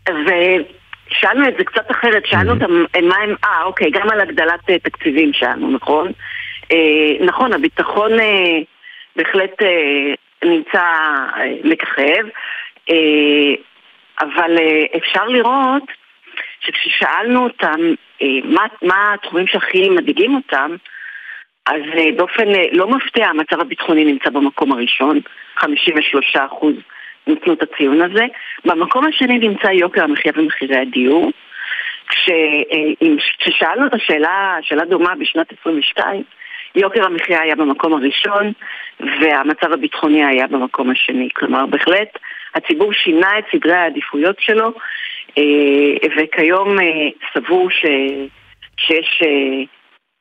ושאלנו 0.10 1.48
את 1.48 1.54
זה 1.58 1.64
קצת 1.64 1.92
אחרת, 1.92 2.26
שאלנו 2.26 2.54
אותם 2.54 2.72
מה 3.08 3.16
הם, 3.24 3.36
אה 3.44 3.64
אוקיי, 3.64 3.92
גם 3.92 4.10
על 4.10 4.22
הגדלת 4.22 4.72
תקציבים 4.84 5.34
שאלנו, 5.34 5.72
נכון? 5.72 6.12
אה, 6.72 7.26
נכון, 7.26 7.54
הביטחון 7.54 8.20
אה, 8.20 8.60
בהחלט 9.16 9.62
אה, 9.62 10.14
נמצא 10.44 10.82
אה, 11.38 11.54
מככב, 11.64 12.26
אה, 12.90 13.54
אבל 14.22 14.58
אה, 14.58 14.86
אפשר 14.98 15.26
לראות 15.26 15.84
שכששאלנו 16.60 17.44
אותם 17.44 17.80
מה, 18.44 18.66
מה 18.82 19.14
התחומים 19.14 19.48
שהכי 19.48 19.90
מדאיגים 19.90 20.36
אותם, 20.36 20.76
אז 21.66 21.82
באופן 22.18 22.48
לא 22.72 22.88
מפתיע 22.88 23.28
המצב 23.28 23.60
הביטחוני 23.60 24.06
נמצא 24.06 24.30
במקום 24.30 24.72
הראשון, 24.72 25.20
53% 25.60 25.66
נתנו 27.28 27.54
את 27.54 27.62
הציון 27.62 28.02
הזה. 28.02 28.26
במקום 28.66 29.06
השני 29.06 29.40
נמצא 29.40 29.68
יוקר 29.68 30.04
המחיה 30.04 30.32
ומחירי 30.36 30.78
הדיור. 30.78 31.32
כששאלנו 33.40 33.88
את 33.88 33.94
השאלה, 33.94 34.58
שאלה 34.62 34.86
דומה 34.86 35.16
בשנת 35.16 35.54
22, 35.62 36.24
יוקר 36.76 37.06
המחיה 37.06 37.42
היה 37.42 37.56
במקום 37.56 37.94
הראשון 37.94 38.52
והמצב 39.00 39.72
הביטחוני 39.74 40.26
היה 40.26 40.48
במקום 40.48 40.90
השני. 40.90 41.30
כלומר, 41.34 41.66
בהחלט 41.66 42.18
הציבור 42.56 42.94
שינה 42.94 43.40
את 43.40 43.44
סדרי 43.52 43.74
העדיפויות 43.74 44.36
שלו 44.40 44.74
אה, 45.38 46.08
וכיום 46.18 46.80
אה, 46.80 47.10
סבור 47.34 47.70
ש... 47.70 47.86
שיש... 48.78 49.22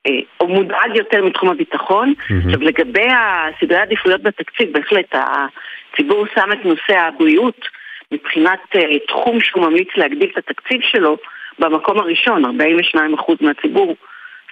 אה, 0.07 0.13
או 0.41 0.49
מודאג 0.49 0.97
יותר 0.97 1.25
מתחום 1.25 1.49
הביטחון. 1.49 2.15
עכשיו, 2.47 2.63
לגבי 2.63 3.07
סדרי 3.61 3.79
העדיפויות 3.79 4.23
בתקציב, 4.23 4.73
בהחלט 4.73 5.15
הציבור 5.15 6.27
שם 6.35 6.53
את 6.53 6.65
נושא 6.65 6.99
הבריאות 6.99 7.61
מבחינת 8.13 8.61
תחום 9.09 9.41
שהוא 9.41 9.63
ממליץ 9.63 9.89
להגדיל 9.97 10.31
את 10.33 10.39
התקציב 10.39 10.81
שלו 10.83 11.17
במקום 11.59 11.99
הראשון, 11.99 12.45
42% 12.45 12.49
מהציבור 13.41 13.97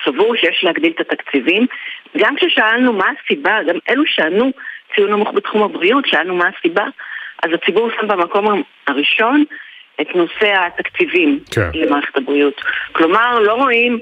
סבור 0.04 0.36
שיש 0.36 0.64
להגדיל 0.64 0.92
את 0.92 1.00
התקציבים. 1.00 1.66
גם 2.16 2.36
כששאלנו 2.36 2.92
מה 2.92 3.06
הסיבה, 3.24 3.58
גם 3.68 3.76
אלו 3.90 4.02
שענו 4.06 4.50
ציון 4.94 5.10
נמוך 5.10 5.28
בתחום 5.34 5.62
הבריאות, 5.62 6.06
שאלנו 6.06 6.34
מה 6.34 6.44
הסיבה, 6.58 6.84
אז 7.42 7.50
הציבור 7.54 7.90
שם 7.90 8.08
במקום 8.08 8.62
הראשון 8.86 9.44
את 10.00 10.14
נושא 10.14 10.54
התקציבים 10.66 11.38
כן. 11.54 11.70
למערכת 11.74 12.16
הבריאות. 12.16 12.60
כלומר, 12.92 13.38
לא 13.38 13.52
רואים 13.52 13.98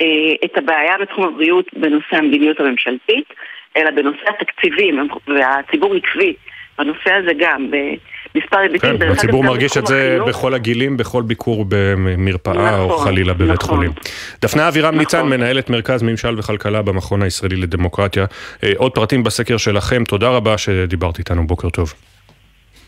אה, 0.00 0.06
את 0.44 0.58
הבעיה 0.58 0.98
בתחום 0.98 1.24
הבריאות 1.24 1.66
בנושא 1.72 2.16
המדיניות 2.16 2.60
הממשלתית, 2.60 3.34
אלא 3.76 3.90
בנושא 3.90 4.28
התקציבים, 4.28 5.08
והציבור 5.26 5.94
עקבי 5.94 6.34
בנושא 6.78 7.12
הזה 7.12 7.32
גם, 7.38 7.70
במספר 8.34 8.58
היבטים. 8.58 8.98
כן, 8.98 9.10
הציבור 9.10 9.44
מרגיש 9.44 9.76
את 9.76 9.86
זה 9.86 10.08
החינוך. 10.08 10.28
בכל 10.28 10.54
הגילים, 10.54 10.96
בכל 10.96 11.22
ביקור 11.22 11.64
במרפאה 11.68 12.52
נכון, 12.54 12.90
או 12.90 12.98
חלילה 12.98 13.34
בבית 13.34 13.50
נכון. 13.50 13.76
חולים. 13.76 13.92
דפנה 14.42 14.68
אבירם 14.68 14.88
נכון. 14.88 14.98
ניצן, 14.98 15.26
מנהלת 15.26 15.70
מרכז 15.70 16.02
ממשל 16.02 16.38
וכלכלה 16.38 16.82
במכון 16.82 17.22
הישראלי 17.22 17.56
לדמוקרטיה. 17.56 18.24
אה, 18.64 18.72
עוד 18.76 18.92
פרטים 18.92 19.22
בסקר 19.22 19.56
שלכם, 19.56 20.04
תודה 20.04 20.28
רבה 20.28 20.58
שדיברת 20.58 21.18
איתנו, 21.18 21.46
בוקר 21.46 21.70
טוב. 21.70 21.94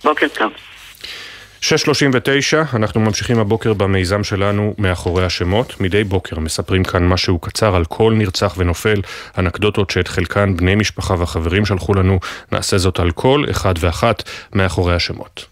בוקר 0.05 0.26
טוב. 0.28 0.53
6.39, 1.62 1.66
אנחנו 2.76 3.00
ממשיכים 3.00 3.38
הבוקר 3.38 3.72
במיזם 3.72 4.24
שלנו 4.24 4.74
מאחורי 4.78 5.24
השמות. 5.24 5.80
מדי 5.80 6.04
בוקר 6.04 6.38
מספרים 6.38 6.84
כאן 6.84 7.08
משהו 7.08 7.38
קצר 7.38 7.76
על 7.76 7.84
כל 7.84 8.14
נרצח 8.16 8.54
ונופל, 8.58 9.00
אנקדוטות 9.38 9.90
שאת 9.90 10.08
חלקן 10.08 10.56
בני 10.56 10.74
משפחה 10.74 11.14
והחברים 11.18 11.66
שלחו 11.66 11.94
לנו. 11.94 12.18
נעשה 12.52 12.78
זאת 12.78 13.00
על 13.00 13.10
כל 13.10 13.44
אחד 13.50 13.74
ואחת 13.80 14.22
מאחורי 14.54 14.94
השמות. 14.94 15.51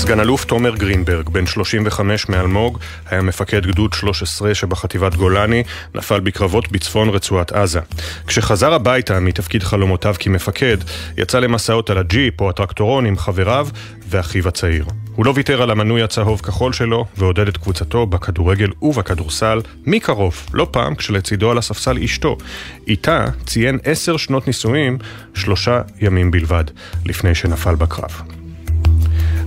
סגן 0.00 0.20
אלוף 0.20 0.44
תומר 0.44 0.76
גרינברג, 0.76 1.28
בן 1.28 1.46
35 1.46 2.28
מאלמוג, 2.28 2.78
היה 3.06 3.22
מפקד 3.22 3.66
גדוד 3.66 3.92
13 3.92 4.54
שבחטיבת 4.54 5.14
גולני, 5.14 5.62
נפל 5.94 6.20
בקרבות 6.20 6.72
בצפון 6.72 7.08
רצועת 7.08 7.52
עזה. 7.52 7.80
כשחזר 8.26 8.74
הביתה 8.74 9.20
מתפקיד 9.20 9.62
חלומותיו 9.62 10.14
כמפקד, 10.18 10.76
יצא 11.16 11.38
למסעות 11.38 11.90
על 11.90 11.98
הג'יפ 11.98 12.40
או 12.40 12.50
הטרקטורון 12.50 13.06
עם 13.06 13.16
חבריו 13.16 13.68
ואחיו 14.08 14.48
הצעיר. 14.48 14.84
הוא 15.14 15.26
לא 15.26 15.32
ויתר 15.36 15.62
על 15.62 15.70
המנוי 15.70 16.02
הצהוב-כחול 16.02 16.72
שלו, 16.72 17.06
ועודד 17.16 17.48
את 17.48 17.56
קבוצתו 17.56 18.06
בכדורגל 18.06 18.70
ובכדורסל 18.82 19.60
מקרוב, 19.86 20.46
לא 20.52 20.68
פעם 20.70 20.94
כשלצידו 20.94 21.50
על 21.50 21.58
הספסל 21.58 21.98
אשתו. 22.04 22.36
איתה 22.88 23.24
ציין 23.46 23.78
עשר 23.84 24.16
שנות 24.16 24.46
נישואים, 24.46 24.98
שלושה 25.34 25.80
ימים 26.00 26.30
בלבד, 26.30 26.64
לפני 27.06 27.34
שנפל 27.34 27.74
בקרב. 27.74 28.39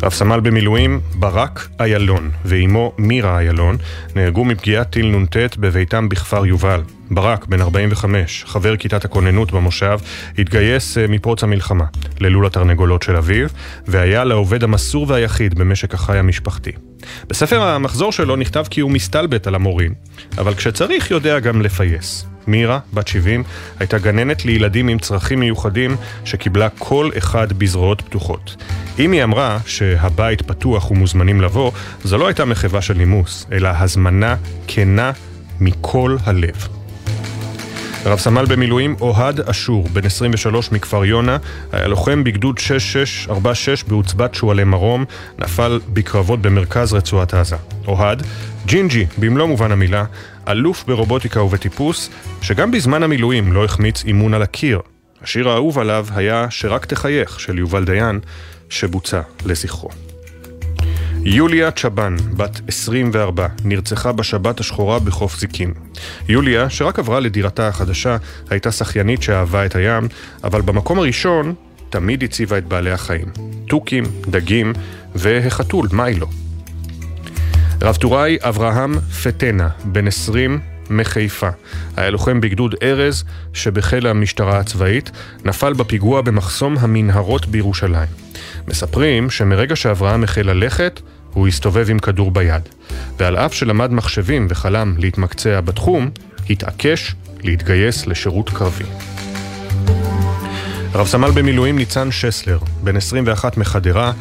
רב 0.04 0.12
סמל 0.12 0.40
במילואים 0.40 1.02
ברק 1.16 1.68
איילון 1.80 2.32
ואימו 2.46 2.94
מירה 2.98 3.40
איילון 3.40 3.78
נהרגו 4.16 4.46
מפגיעת 4.46 4.90
טיל 4.90 5.18
נ"ט 5.18 5.58
בביתם 5.58 6.10
בכפר 6.10 6.46
יובל. 6.46 6.82
ברק, 7.12 7.46
בן 7.46 7.62
45, 7.62 8.44
חבר 8.48 8.78
כיתת 8.78 9.06
הכוננות 9.06 9.52
במושב, 9.52 10.00
התגייס 10.38 10.98
אה, 10.98 11.08
מפרוץ 11.08 11.44
המלחמה 11.44 11.86
ללול 12.20 12.46
התרנגולות 12.46 13.04
של 13.04 13.16
אביו, 13.16 13.48
והיה 13.88 14.24
לעובד 14.24 14.64
המסור 14.64 15.06
והיחיד 15.10 15.60
במשק 15.60 15.94
החי 15.94 16.18
המשפחתי. 16.18 16.72
בספר 17.28 17.62
המחזור 17.62 18.12
שלו 18.12 18.36
נכתב 18.36 18.64
כי 18.70 18.82
הוא 18.82 18.92
מסתלבט 18.92 19.48
על 19.48 19.56
המורים, 19.56 19.94
אבל 20.38 20.54
כשצריך 20.54 21.12
יודע 21.12 21.40
גם 21.40 21.62
לפייס. 21.62 22.33
מירה, 22.48 22.80
בת 22.94 23.08
70, 23.08 23.44
הייתה 23.80 23.98
גננת 23.98 24.46
לילדים 24.46 24.88
עם 24.88 25.00
צרכים 25.00 25.40
מיוחדים 25.40 25.96
שקיבלה 26.26 26.70
כל 26.78 27.10
אחד 27.18 27.54
בזרועות 27.54 28.02
פתוחות. 28.02 28.56
אם 29.00 29.12
היא 29.12 29.24
אמרה 29.24 29.58
שהבית 29.66 30.42
פתוח 30.42 30.92
ומוזמנים 30.92 31.42
לבוא, 31.42 31.72
זו 32.04 32.18
לא 32.18 32.28
הייתה 32.28 32.46
מחווה 32.46 32.82
של 32.82 32.94
נימוס, 32.94 33.46
אלא 33.52 33.70
הזמנה 33.74 34.36
כנה 34.68 35.12
מכל 35.60 36.18
הלב. 36.26 36.68
רב 38.06 38.20
סמל 38.20 38.46
במילואים 38.46 38.96
אוהד 39.02 39.40
אשור, 39.40 39.88
בן 39.94 40.06
23 40.06 40.72
מכפר 40.72 41.06
יונה, 41.06 41.38
היה 41.72 41.88
לוחם 41.88 42.24
בגדוד 42.24 42.58
6646 42.58 43.84
בעוצבת 43.84 44.36
שועלי 44.36 44.64
מרום, 44.64 45.06
נפל 45.40 45.80
בקרבות 45.94 46.42
במרכז 46.42 46.94
רצועת 46.94 47.34
עזה. 47.34 47.56
אוהד, 47.88 48.24
ג'ינג'י 48.66 49.06
במלוא 49.18 49.48
מובן 49.48 49.72
המילה, 49.72 50.04
אלוף 50.48 50.84
ברובוטיקה 50.88 51.42
ובטיפוס, 51.42 52.10
שגם 52.42 52.72
בזמן 52.72 53.04
המילואים 53.04 53.54
לא 53.54 53.66
החמיץ 53.66 54.04
אימון 54.06 54.34
על 54.34 54.42
הקיר. 54.42 54.80
השיר 55.22 55.50
האהוב 55.50 55.80
עליו 55.80 56.08
היה 56.16 56.48
"שרק 56.50 56.86
תחייך" 56.86 57.40
של 57.40 57.60
יובל 57.60 57.86
דיין, 57.86 58.20
שבוצע 58.70 59.22
לזכרו. 59.46 59.90
יוליה 61.26 61.72
צ'בן, 61.72 62.16
בת 62.38 62.62
24, 62.68 63.48
נרצחה 63.66 64.12
בשבת 64.12 64.60
השחורה 64.60 65.00
בחוף 65.00 65.40
זיקים. 65.40 65.74
יוליה, 66.30 66.70
שרק 66.70 67.00
עברה 67.00 67.20
לדירתה 67.20 67.68
החדשה, 67.68 68.18
הייתה 68.50 68.72
שחיינית 68.72 69.24
שאהבה 69.24 69.66
את 69.66 69.76
הים, 69.76 70.08
אבל 70.44 70.62
במקום 70.62 71.00
הראשון 71.00 71.54
תמיד 71.90 72.24
הציבה 72.24 72.58
את 72.58 72.66
בעלי 72.66 72.92
החיים. 72.92 73.26
תוכים, 73.68 74.04
דגים 74.30 74.74
והחתול, 75.16 75.88
מיילו. 75.92 76.43
רב 77.82 77.96
טוראי 77.96 78.38
אברהם 78.42 79.00
פטנה, 79.00 79.70
בן 79.86 80.08
20, 80.08 80.60
מחיפה. 80.90 81.50
היה 81.98 82.10
לוחם 82.10 82.42
בגדוד 82.42 82.76
ארז 82.84 83.24
שבחיל 83.54 84.08
המשטרה 84.08 84.60
הצבאית, 84.60 85.12
נפל 85.46 85.74
בפיגוע 85.74 86.22
במחסום 86.22 86.76
המנהרות 86.80 87.46
בירושלים. 87.46 88.10
מספרים 88.68 89.30
שמרגע 89.30 89.76
שאברהם 89.76 90.24
החל 90.24 90.42
ללכת, 90.42 91.02
הוא 91.34 91.48
הסתובב 91.48 91.90
עם 91.90 92.00
כדור 92.00 92.32
ביד. 92.32 92.62
ועל 93.20 93.38
אף 93.38 93.54
שלמד 93.54 93.92
מחשבים 93.92 94.48
וחלם 94.50 94.96
להתמקצע 94.98 95.62
בתחום, 95.62 96.10
התעקש 96.50 97.16
להתגייס 97.44 98.08
לשירות 98.08 98.50
קרבי. 98.50 98.86
רב 100.96 101.08
סמל 101.08 101.32
במילואים 101.32 101.78
ניצן 101.78 102.12
שסלר, 102.12 102.60
בן 102.84 102.98
21 102.98 103.58
מחדרה, 103.58 104.12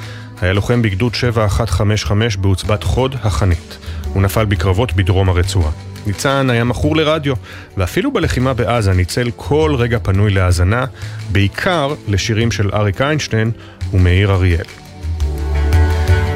היה 0.43 0.53
לוחם 0.53 0.83
בגדוד 0.83 1.15
7155 1.15 2.37
בעוצבת 2.37 2.83
חוד 2.83 3.17
החנית. 3.23 3.79
הוא 4.05 4.23
נפל 4.23 4.45
בקרבות 4.45 4.93
בדרום 4.93 5.29
הרצועה. 5.29 5.71
ניצן 6.07 6.51
היה 6.51 6.65
מכור 6.65 6.97
לרדיו, 6.97 7.35
ואפילו 7.77 8.13
בלחימה 8.13 8.55
בעזה 8.55 8.93
ניצל 8.93 9.31
כל 9.37 9.75
רגע 9.79 9.99
פנוי 10.03 10.31
להאזנה, 10.31 10.85
בעיקר 11.33 11.95
לשירים 12.09 12.51
של 12.51 12.71
אריק 12.75 13.01
איינשטיין 13.01 13.51
ומאיר 13.93 14.33
אריאל. 14.33 14.65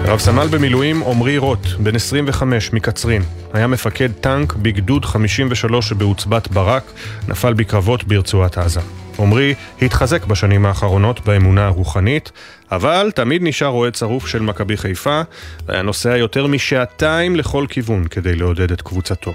רב 0.04 0.18
סמל 0.18 0.46
במילואים 0.50 1.02
עמרי 1.02 1.38
רוט, 1.38 1.66
בן 1.78 1.96
25 1.96 2.72
מקצרין, 2.72 3.22
היה 3.52 3.66
מפקד 3.66 4.12
טנק 4.12 4.52
בגדוד 4.52 5.04
53 5.04 5.88
שבעוצבת 5.88 6.48
ברק, 6.48 6.92
נפל 7.28 7.54
בקרבות 7.54 8.04
ברצועת 8.04 8.58
עזה. 8.58 8.80
עמרי 9.18 9.54
התחזק 9.82 10.24
בשנים 10.24 10.66
האחרונות 10.66 11.26
באמונה 11.26 11.66
הרוחנית, 11.66 12.32
אבל 12.72 13.10
תמיד 13.14 13.42
נשאר 13.42 13.68
אוהד 13.68 13.94
שרוף 13.94 14.26
של 14.26 14.42
מכבי 14.42 14.76
חיפה, 14.76 15.20
והיה 15.66 15.82
נוסע 15.82 16.16
יותר 16.16 16.46
משעתיים 16.46 17.36
לכל 17.36 17.66
כיוון 17.68 18.08
כדי 18.08 18.34
לעודד 18.34 18.72
את 18.72 18.82
קבוצתו. 18.82 19.34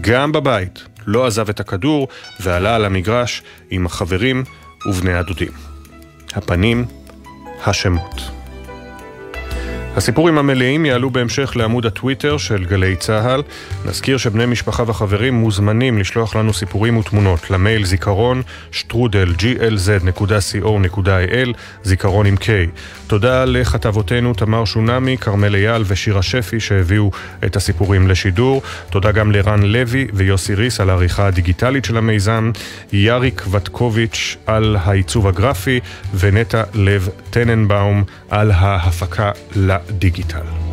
גם 0.00 0.32
בבית 0.32 0.84
לא 1.06 1.26
עזב 1.26 1.48
את 1.48 1.60
הכדור 1.60 2.08
ועלה 2.40 2.74
על 2.76 2.84
המגרש 2.84 3.42
עם 3.70 3.86
החברים 3.86 4.44
ובני 4.86 5.14
הדודים. 5.14 5.52
הפנים, 6.34 6.84
השמות. 7.66 8.41
הסיפורים 9.96 10.38
המלאים 10.38 10.86
יעלו 10.86 11.10
בהמשך 11.10 11.56
לעמוד 11.56 11.86
הטוויטר 11.86 12.38
של 12.38 12.64
גלי 12.64 12.96
צה"ל. 12.96 13.42
נזכיר 13.84 14.16
שבני 14.16 14.46
משפחה 14.46 14.82
וחברים 14.86 15.34
מוזמנים 15.34 15.98
לשלוח 15.98 16.36
לנו 16.36 16.52
סיפורים 16.52 16.96
ותמונות 16.96 17.50
למייל 17.50 17.84
זיכרון 17.84 18.42
שטרודל 18.70 19.34
glz.co.il 19.38 20.68
זיכרון 21.82 22.26
עם 22.26 22.34
K. 22.34 22.46
תודה 23.12 23.44
לכתבותינו 23.44 24.34
תמר 24.34 24.64
שונמי, 24.64 25.18
כרמל 25.18 25.54
אייל 25.54 25.82
ושירה 25.86 26.22
שפי 26.22 26.60
שהביאו 26.60 27.10
את 27.46 27.56
הסיפורים 27.56 28.08
לשידור. 28.08 28.62
תודה 28.90 29.12
גם 29.12 29.32
לרן 29.32 29.62
לוי 29.62 30.06
ויוסי 30.12 30.54
ריס 30.54 30.80
על 30.80 30.90
העריכה 30.90 31.26
הדיגיטלית 31.26 31.84
של 31.84 31.96
המיזם, 31.96 32.50
יאריק 32.92 33.42
וטקוביץ' 33.50 34.36
על 34.46 34.76
העיצוב 34.80 35.26
הגרפי 35.26 35.80
ונטע 36.14 36.62
לב 36.74 37.08
טננבאום 37.30 38.04
על 38.30 38.50
ההפקה 38.50 39.30
לדיגיטל. 39.56 40.71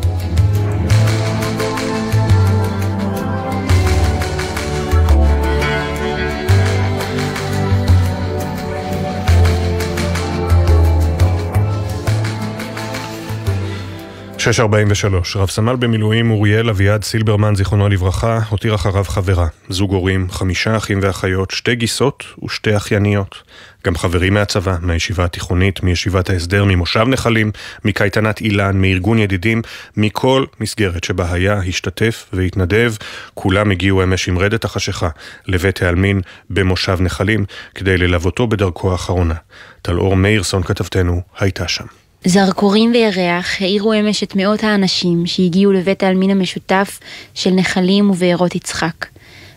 שש 14.40 14.60
ארבעים 14.60 14.88
ושלוש, 14.90 15.36
רב 15.36 15.48
סמל 15.48 15.76
במילואים 15.76 16.30
אוריאל 16.30 16.68
אביעד 16.68 17.04
סילברמן, 17.04 17.54
זיכרונו 17.54 17.88
לברכה, 17.88 18.38
הותיר 18.48 18.74
אחריו 18.74 19.04
חברה, 19.04 19.46
זוג 19.68 19.92
הורים, 19.92 20.30
חמישה 20.30 20.76
אחים 20.76 20.98
ואחיות, 21.02 21.50
שתי 21.50 21.74
גיסות 21.74 22.24
ושתי 22.44 22.76
אחייניות. 22.76 23.42
גם 23.86 23.96
חברים 23.96 24.34
מהצבא, 24.34 24.76
מהישיבה 24.80 25.24
התיכונית, 25.24 25.82
מישיבת 25.82 26.30
ההסדר, 26.30 26.64
ממושב 26.64 27.04
נחלים, 27.08 27.52
מקייטנת 27.84 28.40
אילן, 28.40 28.80
מארגון 28.80 29.18
ידידים, 29.18 29.62
מכל 29.96 30.44
מסגרת 30.60 31.04
שבה 31.04 31.32
היה, 31.32 31.58
השתתף 31.58 32.26
והתנדב, 32.32 32.94
כולם 33.34 33.70
הגיעו 33.70 34.02
אמש 34.02 34.28
עם 34.28 34.38
רדת 34.38 34.64
החשיכה 34.64 35.08
לבית 35.46 35.82
העלמין 35.82 36.20
במושב 36.50 37.00
נחלים, 37.00 37.44
כדי 37.74 37.96
ללוותו 37.98 38.46
בדרכו 38.46 38.92
האחרונה. 38.92 39.34
טל 39.82 39.98
אור 39.98 40.16
מאירסון 40.16 40.62
כתבתנו 40.62 41.22
הייתה 41.38 41.68
שם. 41.68 41.99
זרקורים 42.24 42.92
וירח 42.92 43.62
האירו 43.62 43.92
אמש 43.92 44.22
את 44.22 44.36
מאות 44.36 44.64
האנשים 44.64 45.26
שהגיעו 45.26 45.72
לבית 45.72 46.02
העלמין 46.02 46.30
המשותף 46.30 47.00
של 47.34 47.50
נחלים 47.50 48.10
ובארות 48.10 48.54
יצחק. 48.54 49.06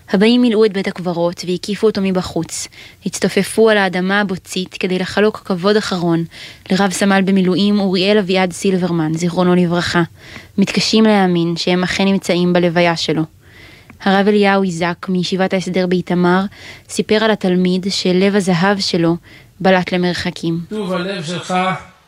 הבאים 0.09 0.41
מילאו 0.41 0.65
את 0.65 0.73
בית 0.73 0.87
הקברות 0.87 1.45
והקיפו 1.47 1.87
אותו 1.87 2.01
מבחוץ. 2.03 2.67
הצטופפו 3.05 3.69
על 3.69 3.77
האדמה 3.77 4.19
הבוצית 4.19 4.73
כדי 4.73 4.99
לחלוק 4.99 5.41
כבוד 5.45 5.77
אחרון 5.77 6.23
לרב 6.71 6.91
סמל 6.91 7.21
במילואים 7.25 7.79
אוריאל 7.79 8.17
אביעד 8.17 8.51
סילברמן, 8.51 9.13
זיכרונו 9.13 9.55
לברכה. 9.55 10.03
מתקשים 10.57 11.03
להאמין 11.03 11.57
שהם 11.57 11.83
אכן 11.83 12.05
נמצאים 12.05 12.53
בלוויה 12.53 12.95
שלו. 12.95 13.23
הרב 14.01 14.27
אליהו 14.27 14.63
איזק 14.63 15.05
מישיבת 15.09 15.53
ההסדר 15.53 15.87
באיתמר 15.87 16.41
סיפר 16.89 17.23
על 17.23 17.31
התלמיד 17.31 17.87
שלב 17.89 18.35
הזהב 18.35 18.79
שלו 18.79 19.15
בלט 19.59 19.91
למרחקים. 19.91 20.59
טוב 20.69 20.93
הלב 20.93 21.23
שלך 21.23 21.53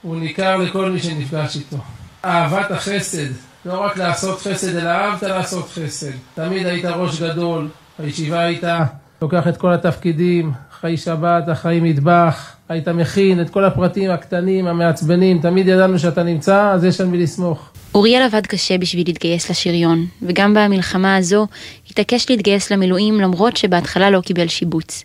הוא 0.06 0.16
ניכר 0.16 0.58
לכל 0.58 0.92
מי 0.92 1.00
שנפגש 1.00 1.56
איתו. 1.56 1.78
אהבת 2.26 2.72
החסד, 2.72 3.28
לא 3.66 3.80
רק 3.80 3.98
לעשות 3.98 4.40
חסד, 4.40 4.76
אלא 4.76 4.90
אהבת 4.90 5.24
לעשות 5.24 5.70
חסד. 5.70 6.12
תמיד 6.36 6.66
היית 6.66 6.86
ראש 6.86 7.22
גדול, 7.22 7.70
הישיבה 8.00 8.40
הייתה 8.40 8.84
לוקח 9.22 9.48
את 9.48 9.58
כל 9.58 9.74
התפקידים, 9.74 10.52
חיי 10.80 10.98
שבת, 10.98 11.44
אחראי 11.52 11.80
מטבח, 11.80 12.56
היית 12.70 12.88
מכין 12.88 13.42
את 13.42 13.50
כל 13.50 13.66
הפרטים 13.66 14.12
הקטנים, 14.12 14.68
המעצבנים, 14.68 15.40
תמיד 15.42 15.68
ידענו 15.68 16.00
שאתה 16.00 16.24
נמצא, 16.24 16.72
אז 16.72 16.84
יש 16.84 17.02
על 17.02 17.08
מי 17.08 17.18
לסמוך. 17.18 17.70
אוריאל 17.96 18.22
עבד 18.22 18.46
קשה 18.48 18.78
בשביל 18.78 19.08
להתגייס 19.08 19.50
לשריון, 19.50 20.06
וגם 20.22 20.54
במלחמה 20.54 21.16
הזו 21.16 21.48
התעקש 21.90 22.30
להתגייס 22.30 22.72
למילואים 22.72 23.22
למרות 23.22 23.58
שבהתחלה 23.58 24.10
לא 24.10 24.22
קיבל 24.22 24.48
שיבוץ. 24.48 25.04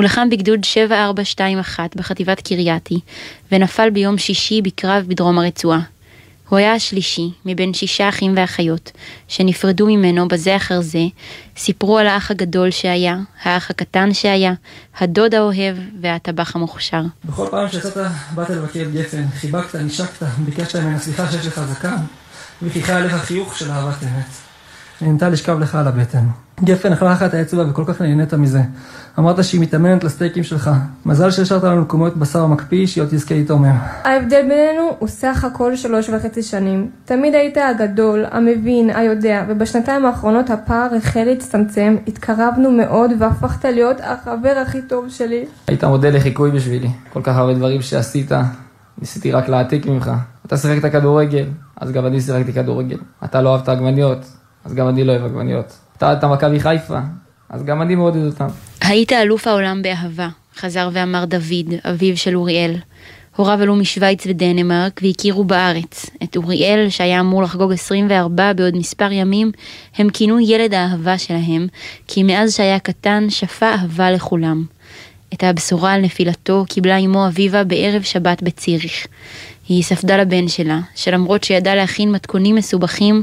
הוא 0.00 0.04
לחם 0.04 0.30
בגדוד 0.30 0.64
7421 0.64 1.96
בחטיבת 1.96 2.40
קרייתי, 2.40 3.00
ונפל 3.52 3.90
ביום 3.90 4.18
שישי 4.18 4.62
בקרב 4.62 5.04
בדרום 5.08 5.38
הרצועה. 5.38 5.80
הוא 6.48 6.58
היה 6.58 6.74
השלישי 6.74 7.30
מבין 7.44 7.74
שישה 7.74 8.08
אחים 8.08 8.32
ואחיות, 8.36 8.92
שנפרדו 9.28 9.86
ממנו 9.86 10.28
בזה 10.28 10.56
אחר 10.56 10.80
זה, 10.80 10.98
סיפרו 11.56 11.98
על 11.98 12.06
האח 12.06 12.30
הגדול 12.30 12.70
שהיה, 12.70 13.16
האח 13.42 13.70
הקטן 13.70 14.14
שהיה, 14.14 14.52
הדוד 14.98 15.34
האוהב 15.34 15.76
והטבח 16.00 16.56
המוכשר. 16.56 17.02
בכל 17.24 17.46
פעם 17.50 17.68
שיצאת, 17.68 17.96
באת 18.34 18.50
לבקר 18.50 18.84
גפן, 18.94 19.24
חיבקת, 19.34 19.74
נשקת, 19.74 20.26
ביקשת 20.38 20.76
ממנה 20.76 20.98
סליחה 20.98 21.32
שיש 21.32 21.46
לך 21.46 21.60
זקן, 21.60 21.96
וחיכה 22.62 22.96
עליך 22.96 23.14
חיוך 23.14 23.58
של 23.58 23.70
אהבת 23.70 24.02
אמת. 24.02 24.49
נהנתה 25.02 25.28
לשכב 25.28 25.58
לך 25.58 25.74
על 25.74 25.88
הבטן. 25.88 26.24
גפן 26.64 26.92
אכלה 26.92 27.12
לך 27.12 27.22
את 27.22 27.34
האצבע 27.34 27.64
וכל 27.70 27.84
כך 27.86 28.00
נהנית 28.00 28.34
מזה. 28.34 28.60
אמרת 29.18 29.44
שהיא 29.44 29.60
מתאמנת 29.60 30.04
לסטייקים 30.04 30.42
שלך. 30.42 30.70
מזל 31.06 31.30
שהשארת 31.30 31.64
לנו 31.64 31.88
כמויות 31.88 32.16
בשר 32.16 32.46
מקפיא 32.46 32.86
שהיא 32.86 33.02
עוד 33.02 33.10
תזכה 33.10 33.34
להתעומם. 33.34 33.76
ההבדל 34.04 34.42
בינינו 34.42 34.96
הוא 34.98 35.08
סך 35.08 35.44
הכל 35.44 35.76
שלוש 35.76 36.08
וחצי 36.08 36.42
שנים. 36.42 36.90
תמיד 37.04 37.34
היית 37.34 37.56
הגדול, 37.56 38.24
המבין, 38.30 38.90
היודע, 38.90 39.44
ובשנתיים 39.48 40.06
האחרונות 40.06 40.50
הפער 40.50 40.94
החל 40.96 41.24
להצטמצם, 41.24 41.96
התקרבנו 42.06 42.70
מאוד 42.70 43.10
והפכת 43.18 43.64
להיות 43.64 43.96
החבר 44.02 44.62
הכי 44.62 44.82
טוב 44.82 45.08
שלי. 45.08 45.44
היית 45.66 45.84
מודל 45.84 46.16
לחיקוי 46.16 46.50
בשבילי. 46.50 46.88
כל 47.12 47.20
כך 47.22 47.36
הרבה 47.36 47.54
דברים 47.54 47.82
שעשית, 47.82 48.32
ניסיתי 48.98 49.32
רק 49.32 49.48
להעתיק 49.48 49.86
ממך. 49.86 50.10
אתה 50.46 50.56
שיחקת 50.56 50.92
כדורגל, 50.92 51.46
אז 51.76 51.90
גם 51.92 52.06
אני 52.06 52.20
שיחקתי 52.20 52.52
כדורגל. 52.52 52.98
אתה 53.24 53.42
לא 53.42 53.52
אהבת 53.52 53.68
עגבניות, 53.68 54.39
אז 54.64 54.74
גם 54.74 54.88
אני 54.88 55.04
לא 55.04 55.12
אוהב 55.12 55.24
עגבניות. 55.24 55.78
אתה 55.96 56.06
אוהדת 56.06 56.24
מכבי 56.24 56.60
חיפה, 56.60 56.98
אז 57.48 57.64
גם 57.64 57.82
אני 57.82 57.94
מעודד 57.94 58.24
אותם. 58.24 58.46
היית 58.80 59.12
אלוף 59.12 59.46
העולם 59.46 59.82
באהבה, 59.82 60.28
חזר 60.56 60.88
ואמר 60.92 61.24
דוד, 61.24 61.74
אביו 61.84 62.16
של 62.16 62.36
אוריאל. 62.36 62.76
הוריו 63.36 63.62
עלו 63.62 63.76
משוויץ 63.76 64.26
ודנמרק 64.26 65.00
והכירו 65.02 65.44
בארץ. 65.44 66.10
את 66.22 66.36
אוריאל, 66.36 66.86
שהיה 66.88 67.20
אמור 67.20 67.42
לחגוג 67.42 67.72
24 67.72 68.52
בעוד 68.52 68.76
מספר 68.76 69.12
ימים, 69.12 69.52
הם 69.96 70.10
כינו 70.10 70.40
ילד 70.40 70.74
האהבה 70.74 71.18
שלהם, 71.18 71.66
כי 72.08 72.22
מאז 72.22 72.54
שהיה 72.56 72.78
קטן 72.78 73.30
שפע 73.30 73.74
אהבה 73.74 74.10
לכולם. 74.10 74.64
את 75.34 75.42
הבשורה 75.44 75.92
על 75.92 76.00
נפילתו 76.00 76.64
קיבלה 76.68 76.96
אמו 76.96 77.26
אביבה 77.26 77.64
בערב 77.64 78.02
שבת 78.02 78.42
בציריך. 78.42 79.06
היא 79.68 79.82
ספדה 79.82 80.16
לבן 80.16 80.48
שלה, 80.48 80.80
שלמרות 80.94 81.44
שידע 81.44 81.74
להכין 81.74 82.12
מתכונים 82.12 82.54
מסובכים, 82.54 83.22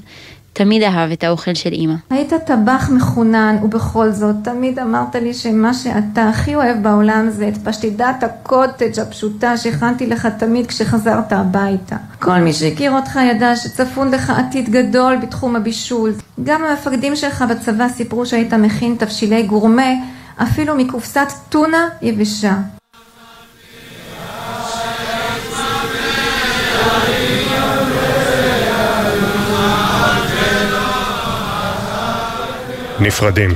תמיד 0.57 0.83
אהב 0.83 1.11
את 1.11 1.23
האוכל 1.23 1.53
של 1.53 1.71
אימא. 1.71 1.93
היית 2.09 2.33
טבח 2.33 2.89
מחונן, 2.93 3.55
ובכל 3.63 4.11
זאת, 4.11 4.35
תמיד 4.43 4.79
אמרת 4.79 5.15
לי 5.15 5.33
שמה 5.33 5.73
שאתה 5.73 6.29
הכי 6.29 6.55
אוהב 6.55 6.83
בעולם 6.83 7.29
זה 7.29 7.47
את 7.47 7.57
פשטידת 7.57 8.23
הקוטג' 8.23 8.99
הפשוטה 8.99 9.57
שהכנתי 9.57 10.07
לך 10.07 10.25
תמיד 10.25 10.67
כשחזרת 10.67 11.33
הביתה. 11.33 11.95
כל 12.19 12.39
מי 12.39 12.53
שהכיר 12.53 12.91
אותך 12.91 13.19
ידע 13.31 13.55
שצפון 13.55 14.11
לך 14.11 14.29
עתיד 14.29 14.69
גדול 14.69 15.17
בתחום 15.17 15.55
הבישול. 15.55 16.13
גם 16.43 16.63
המפקדים 16.63 17.15
שלך 17.15 17.45
בצבא 17.49 17.87
סיפרו 17.89 18.25
שהיית 18.25 18.53
מכין 18.53 18.95
תבשילי 18.99 19.43
גורמה, 19.43 19.91
אפילו 20.43 20.75
מקופסת 20.75 21.27
טונה 21.49 21.89
יבשה. 22.01 22.53
נפרדים 32.99 33.49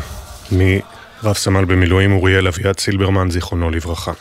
מרב 0.52 1.36
סמל 1.36 1.66
במילואים 1.66 2.12
אוריאל 2.14 2.48
אביעד 2.48 2.80
סילברמן, 2.80 3.30
זיכרונו 3.32 3.70
לברכה. 3.70 4.12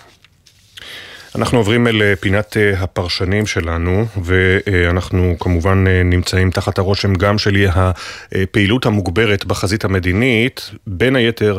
אנחנו 1.34 1.58
עוברים 1.58 1.86
אל 1.86 2.02
אה, 2.02 2.16
פינת 2.16 2.56
אה, 2.56 2.72
הפרשנים 2.82 3.46
שלנו, 3.46 4.06
ואנחנו 4.22 5.36
כמובן 5.40 5.84
אה, 5.86 6.02
נמצאים 6.02 6.50
תחת 6.50 6.78
הרושם 6.78 7.14
גם 7.14 7.38
של 7.38 7.66
הפעילות 7.70 8.86
המוגברת 8.86 9.44
בחזית 9.44 9.84
המדינית, 9.84 10.70
בין 10.86 11.16
היתר 11.16 11.58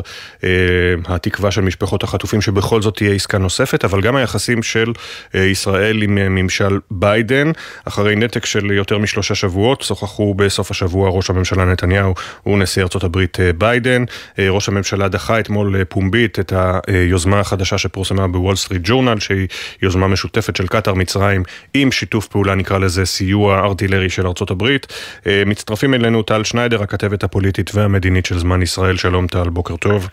התקווה 1.04 1.50
של 1.50 1.60
משפחות 1.60 2.02
החטופים 2.02 2.40
שבכל 2.40 2.82
זאת 2.82 2.96
תהיה 2.96 3.14
עסקה 3.14 3.38
נוספת, 3.38 3.84
אבל 3.84 4.00
גם 4.00 4.16
היחסים 4.16 4.62
של 4.62 4.92
ישראל 5.34 6.02
עם 6.02 6.14
ממשל 6.14 6.78
ביידן, 6.90 7.50
אחרי 7.84 8.16
נתק 8.16 8.44
של 8.44 8.70
יותר 8.70 8.98
משלושה 8.98 9.34
שבועות, 9.34 9.82
שוחחו 9.82 10.34
בסוף 10.34 10.70
השבוע 10.70 11.10
ראש 11.10 11.30
הממשלה 11.30 11.64
נתניהו 11.64 12.14
ונשיא 12.46 12.84
הברית 13.02 13.38
ביידן. 13.58 14.04
ראש 14.38 14.68
הממשלה 14.68 15.08
דחה 15.08 15.40
אתמול 15.40 15.84
פומבית 15.84 16.38
את 16.38 16.52
היוזמה 16.86 17.40
החדשה 17.40 17.78
שפורסמה 17.78 18.28
בוול 18.28 18.56
סטריט 18.56 18.82
ג'ורנל, 18.84 19.18
שהיא 19.20 19.48
יוזמה 19.82 20.08
משותפת 20.08 20.56
של 20.56 20.66
קטאר 20.66 20.94
מצרים 20.94 21.42
עם 21.74 21.92
שיתוף 21.92 22.26
פעולה 22.26 22.54
נקרא 22.54 22.78
לזה 22.78 23.06
סיוע 23.06 23.58
ארטילרי 23.58 24.10
של 24.10 24.26
ארצות 24.26 24.50
הברית. 24.50 24.86
אה, 25.26 25.42
מצטרפים 25.46 25.94
אלינו 25.94 26.22
טל 26.22 26.44
שניידר, 26.44 26.82
הכתבת 26.82 27.24
הפוליטית 27.24 27.70
והמדינית 27.74 28.26
של 28.26 28.38
זמן 28.38 28.62
ישראל. 28.62 28.96
שלום 28.96 29.26
טל, 29.26 29.48
בוקר 29.48 29.76
טוב. 29.76 30.08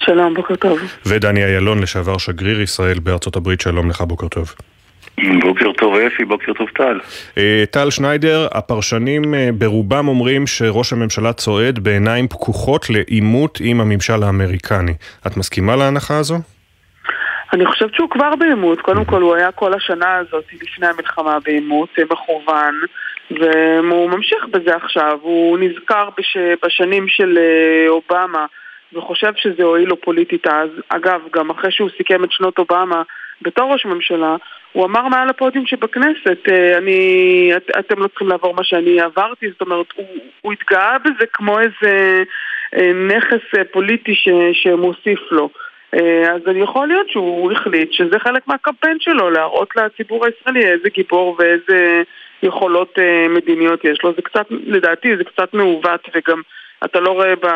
שלום, 0.00 0.34
בוקר 0.34 0.56
טוב. 0.56 0.78
ודני 1.06 1.44
אילון, 1.44 1.82
לשעבר 1.82 2.18
שגריר 2.18 2.60
ישראל 2.60 2.98
בארצות 2.98 3.36
הברית, 3.36 3.60
שלום 3.60 3.90
לך, 3.90 4.00
בוקר 4.00 4.28
טוב. 4.28 4.54
בוקר 5.40 5.72
טוב 5.78 5.94
אפי, 5.96 6.24
בוקר 6.24 6.52
טוב 6.52 6.68
טל. 6.74 7.00
אה, 7.38 7.64
טל 7.70 7.90
שניידר, 7.90 8.48
הפרשנים 8.52 9.34
אה, 9.34 9.50
ברובם 9.58 10.08
אומרים 10.08 10.46
שראש 10.46 10.92
הממשלה 10.92 11.32
צועד 11.32 11.78
בעיניים 11.78 12.28
פקוחות 12.28 12.90
לעימות 12.90 13.58
עם 13.64 13.80
הממשל 13.80 14.22
האמריקני. 14.22 14.94
את 15.26 15.36
מסכימה 15.36 15.76
להנחה 15.76 16.18
הזו? 16.18 16.38
אני 17.52 17.66
חושבת 17.66 17.94
שהוא 17.94 18.10
כבר 18.10 18.36
בעימות, 18.36 18.80
קודם 18.80 19.04
כל 19.04 19.22
הוא 19.22 19.34
היה 19.34 19.52
כל 19.52 19.74
השנה 19.74 20.16
הזאת 20.16 20.44
לפני 20.62 20.86
המלחמה 20.86 21.38
בעימות 21.44 21.88
אה, 21.98 22.04
מכוון 22.10 22.74
והוא 23.30 24.10
ממשיך 24.10 24.44
בזה 24.50 24.76
עכשיו, 24.76 25.18
הוא 25.22 25.58
נזכר 25.58 26.08
בש... 26.18 26.36
בשנים 26.64 27.08
של 27.08 27.38
אה, 27.38 27.88
אובמה 27.88 28.46
וחושב 28.92 29.32
שזה 29.36 29.62
הועיל 29.62 29.88
לו 29.88 30.00
פוליטית 30.00 30.46
אז. 30.46 30.70
אגב, 30.88 31.20
גם 31.32 31.50
אחרי 31.50 31.70
שהוא 31.72 31.90
סיכם 31.96 32.24
את 32.24 32.32
שנות 32.32 32.58
אובמה 32.58 33.02
בתור 33.42 33.72
ראש 33.72 33.86
ממשלה, 33.86 34.36
הוא 34.72 34.84
אמר 34.84 35.08
מעל 35.08 35.28
הפודיום 35.28 35.66
שבכנסת, 35.66 36.38
אה, 36.50 36.78
אני, 36.78 37.50
את, 37.56 37.70
אתם 37.78 38.02
לא 38.02 38.08
צריכים 38.08 38.28
לעבור 38.28 38.54
מה 38.54 38.64
שאני 38.64 39.00
עברתי, 39.00 39.50
זאת 39.50 39.60
אומרת, 39.60 39.86
הוא, 39.96 40.06
הוא 40.42 40.52
התגאה 40.52 40.98
בזה 40.98 41.26
כמו 41.32 41.58
איזה 41.60 42.22
נכס 42.94 43.60
פוליטי 43.72 44.14
ש, 44.14 44.28
שמוסיף 44.52 45.20
לו. 45.30 45.50
אה, 45.94 46.32
אז 46.32 46.40
יכול 46.54 46.88
להיות 46.88 47.10
שהוא 47.10 47.52
החליט 47.52 47.92
שזה 47.92 48.18
חלק 48.18 48.42
מהקמפיין 48.46 49.00
שלו, 49.00 49.30
להראות 49.30 49.68
לציבור 49.76 50.24
הישראלי 50.26 50.66
איזה 50.66 50.88
גיבור 50.88 51.36
ואיזה 51.38 52.02
יכולות 52.42 52.98
אה, 52.98 53.26
מדיניות 53.28 53.84
יש 53.84 53.98
לו. 54.04 54.12
זה 54.16 54.22
קצת, 54.22 54.46
לדעתי 54.50 55.16
זה 55.16 55.24
קצת 55.24 55.54
מעוות 55.54 56.08
וגם 56.14 56.40
אתה 56.84 57.00
לא 57.00 57.10
רואה, 57.10 57.36
ב, 57.36 57.46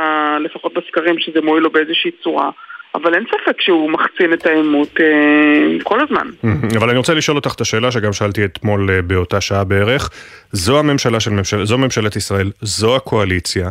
לפחות 0.41 0.75
בסקרים, 0.75 1.19
שזה 1.19 1.41
מועיל 1.41 1.63
לו 1.63 1.71
באיזושהי 1.71 2.11
צורה. 2.23 2.51
אבל 2.95 3.15
אין 3.15 3.25
ספק 3.27 3.61
שהוא 3.61 3.91
מחצין 3.91 4.33
את 4.33 4.47
העימות 4.47 5.01
אה, 5.01 5.83
כל 5.83 6.01
הזמן. 6.01 6.27
אבל 6.79 6.89
אני 6.89 6.99
רוצה 6.99 7.15
לשאול 7.15 7.37
אותך 7.37 7.55
את 7.55 7.61
השאלה 7.61 7.91
שגם 7.91 8.13
שאלתי 8.13 8.45
אתמול 8.45 8.91
אה, 8.91 9.03
באותה 9.03 9.41
שעה 9.41 9.65
בערך. 9.65 10.11
זו 10.53 10.79
הממשלה 10.79 11.21
של 11.21 11.31
ממשל... 11.31 11.65
זו 11.65 11.79
ממשלת 11.79 12.17
ישראל, 12.17 12.51
זו 12.61 12.97
הקואליציה, 12.97 13.69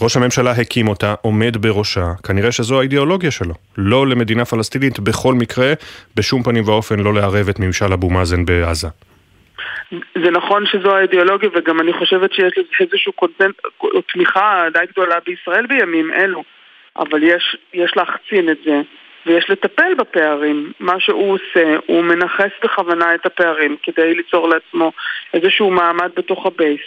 ראש 0.00 0.16
הממשלה 0.16 0.50
הקים 0.50 0.88
אותה, 0.88 1.14
עומד 1.22 1.56
בראשה, 1.56 2.06
כנראה 2.26 2.52
שזו 2.52 2.80
האידיאולוגיה 2.80 3.30
שלו. 3.30 3.54
לא 3.78 4.06
למדינה 4.06 4.44
פלסטינית, 4.44 5.00
בכל 5.00 5.34
מקרה, 5.34 5.72
בשום 6.16 6.42
פנים 6.42 6.64
ואופן 6.68 7.00
לא 7.00 7.14
לערב 7.14 7.48
את 7.48 7.58
ממשל 7.58 7.92
אבו 7.92 8.10
מאזן 8.10 8.44
בעזה. 8.44 8.88
זה 9.92 10.30
נכון 10.30 10.66
שזו 10.66 10.96
האידיאולוגיה, 10.96 11.48
וגם 11.54 11.80
אני 11.80 11.92
חושבת 11.92 12.32
שיש 12.32 12.52
לזה 12.58 12.68
איזושהי 12.80 13.12
content, 13.12 13.54
תמיכה 14.12 14.64
די 14.72 14.84
גדולה 14.92 15.16
בישראל 15.26 15.66
בימים 15.66 16.12
אלו, 16.12 16.42
אבל 16.98 17.22
יש, 17.22 17.56
יש 17.74 17.92
להחצין 17.96 18.48
את 18.48 18.58
זה, 18.64 18.80
ויש 19.26 19.50
לטפל 19.50 19.94
בפערים. 19.94 20.72
מה 20.80 21.00
שהוא 21.00 21.32
עושה, 21.32 21.76
הוא 21.86 22.04
מנכס 22.04 22.50
בכוונה 22.64 23.14
את 23.14 23.26
הפערים 23.26 23.76
כדי 23.82 24.14
ליצור 24.14 24.48
לעצמו 24.48 24.92
איזשהו 25.34 25.70
מעמד 25.70 26.10
בתוך 26.16 26.46
הבייס. 26.46 26.80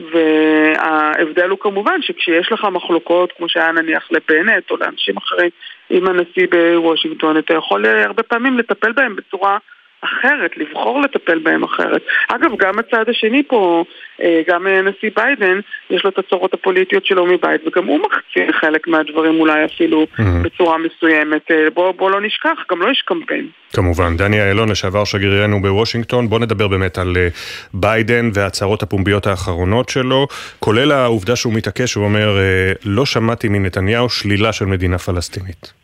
וההבדל 0.00 1.48
הוא 1.48 1.58
כמובן 1.58 2.02
שכשיש 2.02 2.52
לך 2.52 2.64
מחלוקות, 2.64 3.32
כמו 3.32 3.48
שהיה 3.48 3.72
נניח 3.72 4.08
לבנט 4.10 4.70
או 4.70 4.76
לאנשים 4.76 5.16
אחרים 5.16 5.50
עם 5.90 6.06
הנשיא 6.06 6.46
בוושינגטון, 6.50 7.38
אתה 7.38 7.54
יכול 7.54 7.86
הרבה 7.86 8.22
פעמים 8.22 8.58
לטפל 8.58 8.92
בהם 8.92 9.16
בצורה 9.16 9.58
אחרת, 10.04 10.50
לבחור 10.56 11.00
לטפל 11.00 11.38
בהם 11.38 11.62
אחרת. 11.64 12.02
אגב, 12.28 12.50
גם 12.58 12.78
הצד 12.78 13.08
השני 13.08 13.42
פה, 13.48 13.84
אה, 14.22 14.42
גם 14.48 14.66
הנשיא 14.66 15.10
ביידן, 15.16 15.60
יש 15.90 16.04
לו 16.04 16.10
את 16.10 16.18
הצרות 16.18 16.54
הפוליטיות 16.54 17.06
שלו 17.06 17.26
מבית, 17.26 17.60
וגם 17.66 17.86
הוא 17.86 18.00
מחצין 18.00 18.52
חלק 18.52 18.88
מהדברים 18.88 19.40
אולי 19.40 19.64
אפילו 19.64 20.02
mm-hmm. 20.02 20.22
בצורה 20.42 20.76
מסוימת. 20.78 21.50
אה, 21.50 21.70
בוא, 21.74 21.92
בוא 21.92 22.10
לא 22.10 22.20
נשכח, 22.20 22.58
גם 22.70 22.80
לו 22.80 22.86
לא 22.86 22.92
יש 22.92 23.02
קמפיין. 23.06 23.48
כמובן. 23.72 24.16
דני 24.16 24.48
אילון, 24.50 24.68
לשעבר 24.68 25.04
שגרירנו 25.04 25.62
בוושינגטון, 25.62 26.28
בוא 26.28 26.38
נדבר 26.38 26.68
באמת 26.68 26.98
על 26.98 27.16
אה, 27.16 27.28
ביידן 27.74 28.30
וההצהרות 28.34 28.82
הפומביות 28.82 29.26
האחרונות 29.26 29.88
שלו, 29.88 30.26
כולל 30.58 30.92
העובדה 30.92 31.36
שהוא 31.36 31.54
מתעקש, 31.54 31.94
הוא 31.94 32.04
אומר, 32.04 32.38
לא 32.84 33.06
שמעתי 33.06 33.48
מנתניהו 33.48 34.08
שלילה 34.08 34.52
של 34.52 34.64
מדינה 34.64 34.98
פלסטינית. 34.98 35.83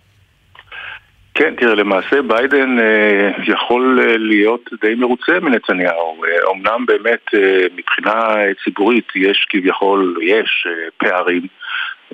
כן, 1.40 1.54
תראה, 1.56 1.74
למעשה 1.74 2.22
ביידן 2.22 2.78
אה, 2.78 3.30
יכול 3.46 4.00
אה, 4.02 4.16
להיות 4.16 4.70
די 4.80 4.94
מרוצה 4.94 5.40
מנתניהו. 5.40 6.24
אה, 6.24 6.50
אמנם 6.52 6.86
באמת 6.86 7.34
אה, 7.34 7.66
מבחינה 7.76 8.34
ציבורית 8.64 9.08
יש 9.14 9.46
כביכול, 9.50 10.16
יש 10.22 10.66
אה, 10.66 10.72
פערים, 10.96 11.42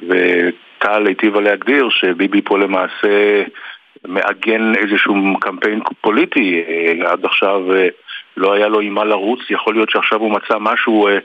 וטל 0.03 1.07
היטיבה 1.07 1.41
להגדיר 1.41 1.89
שביבי 1.91 2.43
פה 2.43 2.59
למעשה 2.59 3.43
מעגן 4.05 4.75
איזשהו 4.75 5.15
קמפיין 5.41 5.81
פוליטי. 6.01 6.63
אה, 6.69 7.13
עד 7.13 7.25
עכשיו 7.25 7.75
אה, 7.75 7.89
לא 8.37 8.53
היה 8.53 8.69
לו 8.69 8.81
עם 8.81 8.95
מה 8.95 9.05
לרוץ, 9.05 9.41
יכול 9.51 9.75
להיות 9.75 9.91
שעכשיו 9.91 10.21
הוא 10.21 10.33
מצא 10.33 10.55
משהו 10.61 11.09
אה, 11.09 11.19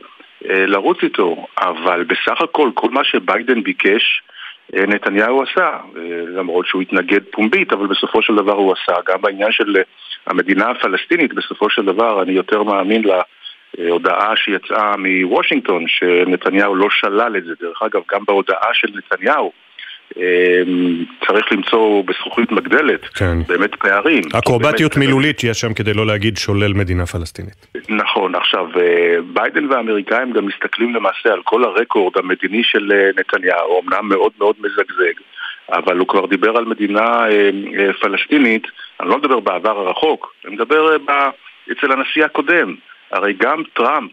אה, 0.50 0.66
לרוץ 0.66 0.98
איתו, 1.04 1.46
אבל 1.58 2.04
בסך 2.04 2.42
הכל 2.42 2.70
כל 2.74 2.90
מה 2.90 3.04
שביידן 3.04 3.64
ביקש 3.64 4.22
אה, 4.26 4.32
נתניהו 4.74 5.44
עשה, 5.44 5.70
אה, 5.98 6.02
למרות 6.28 6.66
שהוא 6.66 6.82
התנגד 6.82 7.20
פומבית, 7.32 7.74
אבל 7.74 7.88
בסופו 7.88 8.22
של 8.22 8.36
דבר 8.36 8.54
הוא 8.54 8.74
עשה. 8.74 9.02
גם 9.08 9.22
בעניין 9.22 9.52
של 9.52 9.78
אה, 9.78 9.82
המדינה 10.28 10.70
הפלסטינית, 10.70 11.34
בסופו 11.34 11.70
של 11.70 11.86
דבר 11.86 12.22
אני 12.22 12.32
יותר 12.32 12.64
מאמין 12.64 13.04
להודעה 13.78 14.36
שיצאה 14.36 14.96
מוושינגטון, 14.98 15.86
שנתניהו 15.88 16.76
לא 16.76 16.88
שלל 16.90 17.38
את 17.38 17.44
זה. 17.44 17.54
דרך 17.62 17.82
אגב, 17.82 18.02
גם 18.12 18.22
בהודעה 18.28 18.74
של 18.74 18.88
נתניהו, 18.96 19.52
צריך 21.28 21.52
למצוא 21.52 22.04
בזכוכית 22.04 22.52
מגדלת 22.52 23.06
כן. 23.06 23.38
באמת 23.48 23.76
פערים. 23.76 24.24
אקרובטיות 24.38 24.96
באמת... 24.96 25.06
מילולית 25.06 25.44
יש 25.44 25.60
שם 25.60 25.74
כדי 25.74 25.94
לא 25.94 26.06
להגיד 26.06 26.38
שולל 26.38 26.74
מדינה 26.74 27.06
פלסטינית. 27.06 27.68
נכון, 27.90 28.36
עכשיו 28.36 28.66
אה, 28.80 29.16
ביידן 29.34 29.66
והאמריקאים 29.66 30.32
גם 30.32 30.46
מסתכלים 30.46 30.96
למעשה 30.96 31.34
על 31.34 31.42
כל 31.44 31.64
הרקורד 31.64 32.18
המדיני 32.18 32.64
של 32.64 32.92
אה, 32.92 33.10
נתניהו, 33.18 33.82
אמנם 33.82 34.10
מאוד 34.10 34.32
מאוד 34.40 34.56
מזגזג, 34.60 35.14
אבל 35.74 35.98
הוא 35.98 36.08
כבר 36.08 36.26
דיבר 36.26 36.58
על 36.58 36.66
מדינה 36.66 37.30
אה, 37.30 37.94
פלסטינית, 38.02 38.68
אני 39.00 39.10
לא 39.10 39.18
מדבר 39.18 39.40
בעבר 39.40 39.80
הרחוק, 39.80 40.34
אני 40.46 40.56
מדבר 40.56 40.96
אצל 41.72 41.92
הנשיא 41.92 42.26
הקודם. 42.26 42.76
הרי 43.12 43.34
גם 43.34 43.64
טראמפ, 43.74 44.12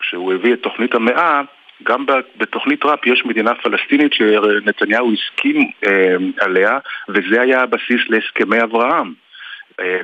כשהוא 0.00 0.32
הביא 0.32 0.52
את 0.52 0.62
תוכנית 0.62 0.94
המאה, 0.94 1.42
גם 1.84 2.06
בתוכנית 2.36 2.80
טראמפ 2.80 3.06
יש 3.06 3.24
מדינה 3.24 3.54
פלסטינית 3.54 4.12
שנתניהו 4.12 5.12
הסכים 5.12 5.70
אה, 5.86 6.16
עליה, 6.40 6.78
וזה 7.08 7.40
היה 7.40 7.62
הבסיס 7.62 8.00
להסכמי 8.08 8.62
אברהם. 8.62 9.12
אה, 9.80 10.00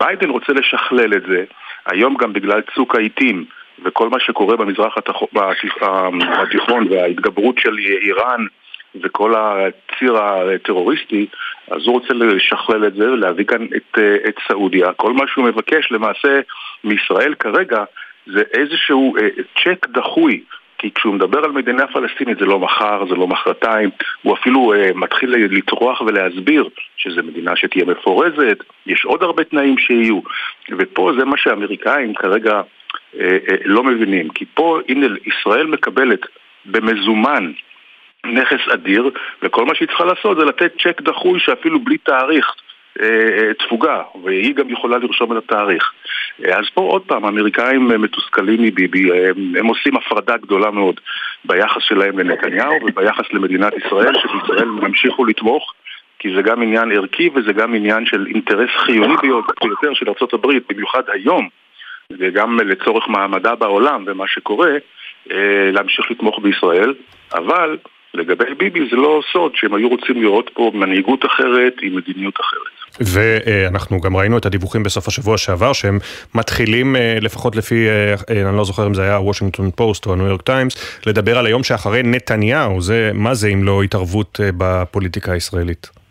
ביידן 0.00 0.30
רוצה 0.30 0.52
לשכלל 0.52 1.14
את 1.14 1.22
זה, 1.28 1.44
היום 1.86 2.14
גם 2.14 2.32
בגלל 2.32 2.60
צוק 2.74 2.94
העיתים 2.94 3.44
וכל 3.84 4.08
מה 4.08 4.20
שקורה 4.20 4.56
במזרח 4.56 4.94
התיכון 6.40 6.88
וההתגברות 6.90 7.58
של 7.58 7.78
איראן 7.78 8.46
וכל 9.02 9.34
הציר 9.34 10.16
הטרוריסטי, 10.16 11.26
אז 11.70 11.86
הוא 11.86 11.92
רוצה 11.92 12.14
לשכלל 12.14 12.86
את 12.86 12.94
זה 12.94 13.12
ולהביא 13.12 13.44
כאן 13.44 13.64
את, 13.64 13.98
אה, 13.98 14.16
את 14.28 14.34
סעודיה. 14.48 14.92
כל 14.92 15.12
מה 15.12 15.24
שהוא 15.26 15.44
מבקש 15.44 15.92
למעשה 15.92 16.40
מישראל 16.84 17.34
כרגע 17.34 17.84
זה 18.26 18.42
איזשהו 18.52 19.14
צ'ק 19.64 19.86
דחוי 19.88 20.40
כי 20.84 20.90
כשהוא 20.94 21.14
מדבר 21.14 21.44
על 21.44 21.52
מדינה 21.52 21.86
פלסטינית 21.86 22.38
זה 22.38 22.44
לא 22.44 22.58
מחר, 22.58 23.04
זה 23.08 23.14
לא 23.14 23.26
מחרתיים, 23.26 23.90
הוא 24.22 24.34
אפילו 24.34 24.74
uh, 24.74 24.94
מתחיל 24.94 25.34
לטרוח 25.36 26.00
ולהסביר 26.00 26.68
שזו 26.96 27.22
מדינה 27.22 27.56
שתהיה 27.56 27.84
מפורזת, 27.84 28.58
יש 28.86 29.04
עוד 29.04 29.22
הרבה 29.22 29.44
תנאים 29.44 29.78
שיהיו. 29.78 30.20
ופה 30.78 31.12
זה 31.18 31.24
מה 31.24 31.36
שהאמריקאים 31.36 32.14
כרגע 32.14 32.60
uh, 32.60 33.16
uh, 33.16 33.54
לא 33.64 33.82
מבינים, 33.82 34.28
כי 34.28 34.44
פה, 34.54 34.78
הנה, 34.88 35.06
ישראל 35.26 35.66
מקבלת 35.66 36.20
במזומן 36.66 37.52
נכס 38.26 38.68
אדיר, 38.74 39.10
וכל 39.42 39.64
מה 39.64 39.74
שהיא 39.74 39.88
צריכה 39.88 40.04
לעשות 40.04 40.38
זה 40.38 40.44
לתת 40.44 40.72
צ'ק 40.82 41.02
דחוי 41.02 41.40
שאפילו 41.40 41.80
בלי 41.80 41.98
תאריך 41.98 42.54
תפוגה, 43.58 44.02
והיא 44.24 44.54
גם 44.54 44.70
יכולה 44.70 44.98
לרשום 44.98 45.32
את 45.32 45.44
התאריך. 45.44 45.92
אה, 46.44 46.58
אז 46.58 46.64
פה 46.74 46.80
עוד 46.80 47.02
פעם, 47.02 47.24
האמריקאים 47.24 47.88
מתוסכלים 47.88 48.62
מביבי, 48.62 49.28
הם, 49.28 49.52
הם 49.58 49.66
עושים 49.66 49.96
הפרדה 49.96 50.36
גדולה 50.36 50.70
מאוד 50.70 51.00
ביחס 51.44 51.82
שלהם 51.82 52.18
לנתניהו 52.18 52.74
וביחס 52.82 53.32
למדינת 53.32 53.72
ישראל, 53.86 54.14
שבישראל 54.14 54.68
ימשיכו 54.86 55.24
לתמוך, 55.24 55.74
כי 56.18 56.34
זה 56.36 56.42
גם 56.42 56.62
עניין 56.62 56.92
ערכי 56.92 57.30
וזה 57.34 57.52
גם 57.52 57.74
עניין 57.74 58.06
של 58.06 58.26
אינטרס 58.26 58.70
חיוני 58.76 59.14
ביותר 59.22 59.94
של 59.94 60.08
ארה"ב, 60.08 60.46
במיוחד 60.68 61.02
היום, 61.12 61.48
וגם 62.18 62.58
לצורך 62.60 63.08
מעמדה 63.08 63.54
בעולם 63.54 64.04
ומה 64.06 64.24
שקורה, 64.26 64.72
להמשיך 65.72 66.10
לתמוך 66.10 66.38
בישראל, 66.42 66.94
אבל 67.34 67.76
לגבי 68.14 68.54
ביבי 68.54 68.88
זה 68.90 68.96
לא 68.96 69.22
סוד 69.32 69.56
שהם 69.56 69.74
היו 69.74 69.88
רוצים 69.88 70.22
לראות 70.22 70.50
פה 70.54 70.70
מנהיגות 70.74 71.24
אחרת 71.24 71.74
עם 71.82 71.96
מדיניות 71.96 72.40
אחרת. 72.40 72.73
ואנחנו 73.00 74.00
גם 74.00 74.16
ראינו 74.16 74.38
את 74.38 74.46
הדיווחים 74.46 74.82
בסוף 74.82 75.08
השבוע 75.08 75.38
שעבר, 75.38 75.72
שהם 75.72 75.98
מתחילים, 76.34 76.96
אה, 76.96 77.18
לפחות 77.20 77.56
לפי, 77.56 77.88
אה, 77.88 78.14
אה, 78.30 78.48
אני 78.48 78.56
לא 78.56 78.64
זוכר 78.64 78.86
אם 78.86 78.94
זה 78.94 79.02
היה 79.02 79.20
וושינגטון 79.20 79.70
פוסט 79.70 80.06
או 80.06 80.12
הניו 80.12 80.26
יורק 80.26 80.42
טיימס, 80.42 81.00
לדבר 81.06 81.38
על 81.38 81.46
היום 81.46 81.64
שאחרי 81.64 82.02
נתניהו, 82.02 82.80
זה, 82.80 83.10
מה 83.14 83.34
זה 83.34 83.48
אם 83.48 83.64
לא 83.64 83.82
התערבות 83.82 84.40
בפוליטיקה 84.56 85.32
הישראלית? 85.32 86.04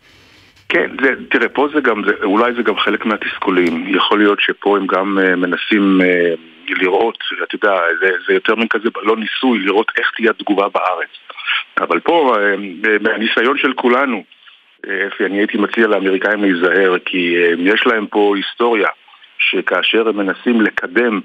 כן, 0.68 0.90
זה, 1.02 1.08
תראה, 1.30 1.48
פה 1.48 1.68
זה 1.74 1.80
גם, 1.80 2.02
זה, 2.06 2.12
אולי 2.22 2.52
זה 2.56 2.62
גם 2.62 2.78
חלק 2.78 3.06
מהתסכולים. 3.06 3.84
יכול 3.96 4.18
להיות 4.18 4.40
שפה 4.40 4.76
הם 4.76 4.86
גם 4.86 5.18
uh, 5.18 5.36
מנסים 5.36 6.00
uh, 6.00 6.74
לראות, 6.82 7.18
אתה 7.42 7.54
יודע, 7.54 7.80
זה, 8.00 8.10
זה 8.28 8.34
יותר 8.34 8.54
מכזה, 8.54 8.88
לא 9.02 9.16
ניסוי, 9.16 9.58
לראות 9.58 9.92
איך 9.98 10.10
תהיה 10.16 10.30
התגובה 10.30 10.68
בארץ. 10.68 11.08
אבל 11.80 12.00
פה, 12.00 12.36
uh, 12.36 12.88
מהניסיון 13.02 13.58
של 13.58 13.72
כולנו, 13.72 14.24
אפי, 15.08 15.26
אני 15.26 15.38
הייתי 15.38 15.58
מציע 15.58 15.86
לאמריקאים 15.86 16.42
להיזהר, 16.42 16.98
כי 17.04 17.36
אה, 17.36 17.52
יש 17.58 17.86
להם 17.86 18.06
פה 18.06 18.34
היסטוריה 18.36 18.88
שכאשר 19.38 20.08
הם 20.08 20.16
מנסים 20.16 20.60
לקדם 20.60 21.20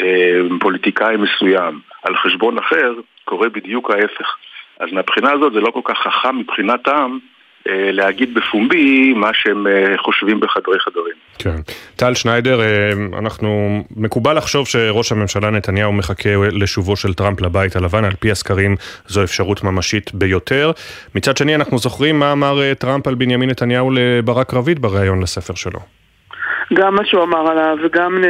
אה, 0.00 0.40
פוליטיקאי 0.60 1.16
מסוים 1.16 1.80
על 2.02 2.16
חשבון 2.16 2.58
אחר, 2.58 2.94
קורה 3.24 3.48
בדיוק 3.48 3.90
ההפך. 3.90 4.36
אז 4.80 4.92
מהבחינה 4.92 5.32
הזאת 5.32 5.52
זה 5.52 5.60
לא 5.60 5.70
כל 5.70 5.80
כך 5.84 5.98
חכם 5.98 6.36
מבחינתם 6.36 7.18
אה, 7.22 7.39
להגיד 7.66 8.34
בפומבי 8.34 9.12
מה 9.14 9.30
שהם 9.32 9.66
אה, 9.66 9.98
חושבים 9.98 10.40
בחדרי 10.40 10.78
חדרים. 10.80 11.14
כן. 11.38 11.72
טל 11.96 12.14
שניידר, 12.14 12.60
אה, 12.60 12.92
אנחנו, 13.18 13.80
מקובל 13.96 14.36
לחשוב 14.36 14.66
שראש 14.66 15.12
הממשלה 15.12 15.50
נתניהו 15.50 15.92
מחכה 15.92 16.30
לשובו 16.52 16.96
של 16.96 17.14
טראמפ 17.14 17.40
לבית 17.40 17.76
הלבן, 17.76 18.04
על 18.04 18.12
פי 18.20 18.30
הסקרים 18.30 18.76
זו 19.06 19.24
אפשרות 19.24 19.64
ממשית 19.64 20.14
ביותר. 20.14 20.70
מצד 21.14 21.36
שני, 21.36 21.54
אנחנו 21.54 21.78
זוכרים 21.78 22.18
מה 22.18 22.32
אמר 22.32 22.74
טראמפ 22.74 23.06
על 23.06 23.14
בנימין 23.14 23.50
נתניהו 23.50 23.90
לברק 23.90 24.54
רביד 24.54 24.82
בריאיון 24.82 25.22
לספר 25.22 25.54
שלו. 25.54 25.80
גם 26.74 26.94
מה 26.94 27.04
שהוא 27.04 27.22
אמר 27.22 27.50
עליו, 27.50 27.76
וגם 27.84 28.24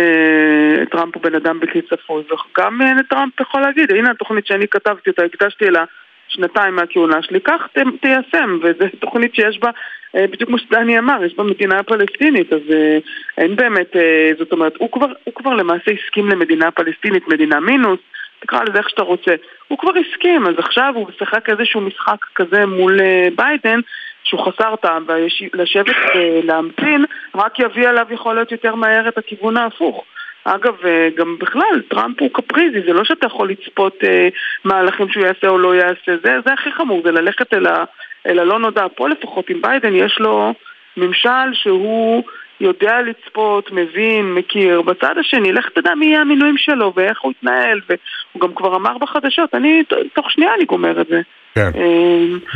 טראמפ 0.91 1.15
הוא 1.15 1.23
בן 1.23 1.35
אדם 1.35 1.61
בלתי 1.61 1.81
צפוי, 1.83 2.23
וגם 2.23 2.81
טראמפ 3.11 3.41
יכול 3.41 3.61
להגיד, 3.61 3.91
הנה 3.91 4.11
התוכנית 4.11 4.47
שאני 4.47 4.69
כתבתי 4.69 5.11
אותה, 5.11 5.23
הקדשתי 5.25 5.71
לה 5.71 5.85
שנתיים 6.31 6.77
מהכהונה 6.77 7.23
שלי, 7.23 7.41
כך 7.41 7.67
ת, 7.73 7.79
תיישם, 8.01 8.59
וזו 8.63 8.85
תוכנית 8.99 9.35
שיש 9.35 9.59
בה, 9.59 9.71
אה, 10.17 10.27
בדיוק 10.27 10.51
כמו 10.51 10.59
שדני 10.59 10.99
אמר, 10.99 11.25
יש 11.25 11.35
בה 11.35 11.45
מדינה 11.45 11.83
פלסטינית, 11.83 12.53
אז 12.53 12.61
אה, 12.73 12.99
אין 13.39 13.57
באמת, 13.57 13.97
אה, 13.97 14.31
זאת 14.39 14.53
אומרת, 14.53 14.73
הוא 14.79 14.91
כבר, 14.93 15.13
הוא 15.25 15.35
כבר 15.35 15.55
למעשה 15.55 15.91
הסכים 15.91 16.29
למדינה 16.29 16.71
פלסטינית, 16.71 17.29
מדינה 17.29 17.61
מינוס, 17.61 17.99
תקרא 18.41 18.63
לזה 18.63 18.79
איך 18.79 18.91
שאתה 18.91 19.03
רוצה, 19.03 19.35
הוא 19.69 19.79
כבר 19.79 19.93
הסכים, 19.97 20.47
אז 20.47 20.55
עכשיו 20.59 20.93
הוא 20.95 21.07
משחק 21.09 21.51
איזשהו 21.51 21.81
משחק 21.81 22.25
כזה 22.35 22.67
מול 22.67 22.99
ביידן, 23.37 23.81
שהוא 24.25 24.41
חסר 24.41 24.77
טעם, 24.77 25.05
ולשבת 25.53 25.95
ולהמתין 26.15 27.05
רק 27.35 27.59
יביא 27.59 27.89
עליו 27.89 28.07
יכול 28.11 28.35
להיות 28.35 28.53
יותר 28.53 28.75
מהר 28.75 29.09
את 29.09 29.19
הכיוון 29.19 29.57
ההפוך. 29.57 30.05
אגב, 30.45 30.75
אה, 30.85 31.09
גם 31.17 31.37
בכלל, 31.39 31.83
טראמפ 31.89 32.21
הוא 32.21 32.31
קפריזי, 32.33 32.81
זה 32.87 32.93
לא 32.93 33.05
שאתה 33.05 33.27
יכול 33.27 33.51
לצפות 33.51 34.05
אה, 34.05 34.29
מהלכים 34.65 35.09
שהוא 35.09 35.27
יעשה 35.27 35.49
או 35.49 35.59
לא 35.59 35.75
יעשה, 35.75 36.17
זה, 36.25 36.37
זה 36.47 36.53
הכי 36.53 36.73
חמור, 36.73 37.03
זה 37.05 37.13
ללכת 37.13 37.55
אל, 37.55 37.67
ה, 37.67 37.85
אל 38.27 38.39
הלא 38.39 38.59
נודע. 38.59 38.87
פה 38.95 39.09
לפחות 39.09 39.51
עם 39.51 39.63
ביידן 39.63 39.95
יש 39.95 40.19
לו 40.21 40.55
ממשל 40.97 41.53
שהוא 41.53 42.25
יודע 42.61 43.03
לצפות, 43.03 43.71
מבין, 43.73 44.35
מכיר. 44.35 44.83
בצד 44.83 45.19
השני, 45.19 45.53
לך 45.53 45.69
תדע 45.69 45.95
מי 45.95 46.07
יהיה 46.07 46.21
המינויים 46.21 46.59
שלו 46.59 46.93
ואיך 46.97 47.21
הוא 47.21 47.33
יתנהל, 47.33 47.81
והוא 47.89 48.41
גם 48.41 48.55
כבר 48.55 48.77
אמר 48.77 48.99
בחדשות, 48.99 49.55
אני, 49.55 49.83
תוך 50.15 50.31
שנייה 50.31 50.55
אני 50.55 50.65
גומר 50.65 51.01
את 51.01 51.07
זה. 51.07 51.21
כן. 51.55 51.71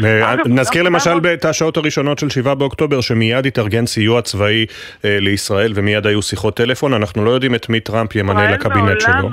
אה, 0.05 0.35
נזכיר 0.47 0.83
למשל 0.83 1.11
את 1.35 1.45
השעות 1.45 1.77
הראשונות 1.77 2.19
של 2.19 2.31
7 2.31 2.55
באוקטובר, 2.55 3.01
שמיד 3.01 3.47
התארגן 3.47 3.87
סיוע 3.87 4.23
צבאי 4.23 4.67
אה, 5.05 5.17
לישראל 5.21 5.73
ומיד 5.75 6.07
היו 6.07 6.23
שיחות 6.23 6.57
טלפון, 6.57 6.95
אנחנו 6.95 7.25
לא 7.25 7.31
יודעים 7.31 7.55
את 7.55 7.69
מי 7.69 7.81
טראמפ 7.81 8.17
ימנה 8.17 8.51
לקבינט 8.51 9.01
שלו. 9.01 9.31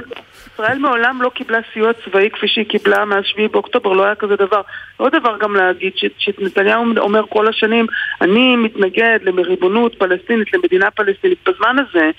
ישראל 0.53 0.79
מעולם 0.79 1.21
לא 1.21 1.29
קיבלה 1.29 1.59
סיוע 1.73 1.91
צבאי 2.05 2.29
כפי 2.33 2.47
שהיא 2.47 2.65
קיבלה 2.65 3.05
מאז 3.05 3.23
7 3.25 3.47
באוקטובר, 3.47 3.93
לא 3.93 4.03
היה 4.03 4.15
כזה 4.15 4.35
דבר. 4.35 4.61
עוד 4.97 5.15
דבר 5.15 5.37
גם 5.39 5.55
להגיד, 5.55 5.93
שנתניהו 6.17 6.85
אומר 6.97 7.23
כל 7.29 7.47
השנים, 7.47 7.85
אני 8.21 8.55
מתנגד 8.55 9.19
לריבונות 9.21 9.95
פלסטינית, 9.95 10.53
למדינה 10.53 10.91
פלסטינית. 10.91 11.37
בזמן 11.45 11.75
הזה, 11.79 12.11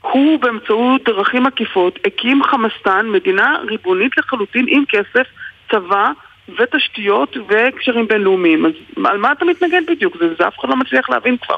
הוא 0.00 0.40
באמצעות 0.40 1.04
דרכים 1.04 1.46
עקיפות 1.46 1.98
הקים 2.06 2.42
חמאסטן, 2.42 3.06
מדינה 3.06 3.56
ריבונית 3.68 4.18
לחלוטין 4.18 4.66
עם 4.68 4.84
כסף, 4.88 5.26
צבא, 5.70 6.12
ותשתיות 6.48 7.36
וקשרים 7.36 8.08
בינלאומיים. 8.08 8.66
אז 8.66 8.72
על 9.04 9.18
מה 9.18 9.32
אתה 9.32 9.44
מתנגד 9.44 9.82
בדיוק? 9.88 10.16
זה, 10.20 10.24
זה 10.38 10.48
אף 10.48 10.58
אחד 10.60 10.68
לא 10.68 10.76
מצליח 10.76 11.10
להבין 11.10 11.36
כבר. 11.42 11.56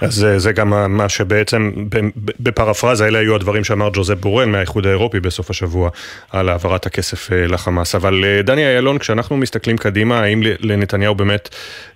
אז 0.00 0.26
זה 0.36 0.52
גם 0.52 0.96
מה 0.96 1.08
שבעצם, 1.08 1.70
בפרפרזה, 2.16 3.06
אלה 3.06 3.18
היו 3.18 3.34
הדברים 3.34 3.64
שאמר 3.64 3.88
ג'וזפ 3.92 4.14
בורן 4.14 4.52
מהאיחוד 4.52 4.86
האירופי 4.86 5.20
בסוף 5.20 5.50
השבוע 5.50 5.90
על 6.30 6.48
העברת 6.48 6.86
הכסף 6.86 7.32
אה, 7.32 7.46
לחמאס. 7.46 7.94
אבל 7.94 8.24
אה, 8.24 8.42
דני 8.42 8.76
אילון, 8.76 8.98
כשאנחנו 8.98 9.36
מסתכלים 9.36 9.76
קדימה, 9.76 10.20
האם 10.20 10.40
לנתניהו 10.60 11.14
באמת 11.14 11.48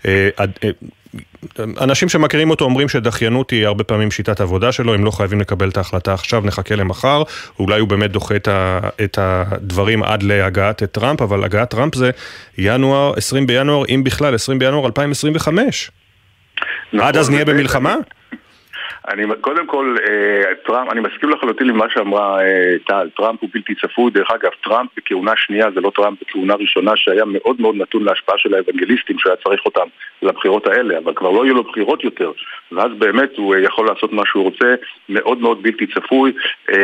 אה, 0.07 0.28
אנשים 1.81 2.09
שמכירים 2.09 2.51
אותו 2.51 2.64
אומרים 2.64 2.89
שדחיינות 2.89 3.51
היא 3.51 3.66
הרבה 3.66 3.85
פעמים 3.85 4.11
שיטת 4.11 4.41
עבודה 4.41 4.73
שלו, 4.73 4.95
הם 4.95 5.05
לא 5.05 5.11
חייבים 5.11 5.41
לקבל 5.41 5.69
את 5.69 5.77
ההחלטה 5.77 6.14
עכשיו, 6.14 6.43
נחכה 6.45 6.75
למחר, 6.75 7.23
אולי 7.59 7.81
הוא 7.81 7.89
באמת 7.89 8.11
דוחה 8.11 8.37
את, 8.37 8.49
ה, 8.49 8.81
את 9.05 9.19
הדברים 9.21 10.03
עד 10.03 10.23
להגעת 10.23 10.83
טראמפ, 10.83 11.23
אבל 11.23 11.45
הגעת 11.45 11.71
טראמפ 11.71 11.95
זה 11.95 12.11
ינואר, 12.59 13.12
20 13.16 13.47
בינואר, 13.47 13.85
אם 13.89 14.05
בכלל, 14.05 14.35
20 14.35 14.59
בינואר 14.59 14.87
2025. 14.87 15.91
נכון, 16.93 17.07
עד 17.09 17.16
אז 17.16 17.31
נהיה 17.31 17.45
במלחמה? 17.45 17.95
אני, 19.09 19.22
קודם 19.40 19.66
כל, 19.66 19.96
אה, 20.09 20.54
טראמפ, 20.66 20.90
אני 20.92 21.00
מסכים 21.00 21.30
לחלוטין 21.30 21.68
עם 21.68 21.76
מה 21.76 21.86
שאמרה 21.90 22.40
אה, 22.42 22.74
טל, 22.86 23.09
טראמפ 23.16 23.40
הוא 23.40 23.50
בלתי 23.52 23.74
צפוי, 23.74 24.11
דרך 24.11 24.30
אגב, 24.30 24.50
טראמפ 24.64 24.90
בכהונה 24.96 25.32
שנייה, 25.36 25.66
זה 25.74 25.80
לא 25.80 25.92
טראמפ 25.94 26.18
בכהונה 26.22 26.54
ראשונה 26.54 26.92
שהיה 26.96 27.24
מאוד 27.24 27.61
מאוד 27.61 27.74
נתון 27.76 28.04
להשפעה 28.04 28.38
של 28.38 28.54
האוונגליסטים 28.54 29.18
שהיה 29.18 29.36
צריך 29.36 29.61
אותם 29.66 29.86
לבחירות 30.22 30.66
האלה, 30.66 30.98
אבל 30.98 31.14
כבר 31.14 31.30
לא 31.30 31.44
יהיו 31.44 31.54
לו 31.54 31.62
בחירות 31.62 32.04
יותר, 32.04 32.32
ואז 32.72 32.90
באמת 32.98 33.36
הוא 33.36 33.54
אה, 33.54 33.61
יכול 33.61 33.86
לעשות 33.86 34.12
מה 34.12 34.22
שהוא 34.26 34.44
רוצה, 34.44 34.74
מאוד 35.09 35.38
מאוד 35.38 35.62
בלתי 35.62 35.86
צפוי, 35.86 36.32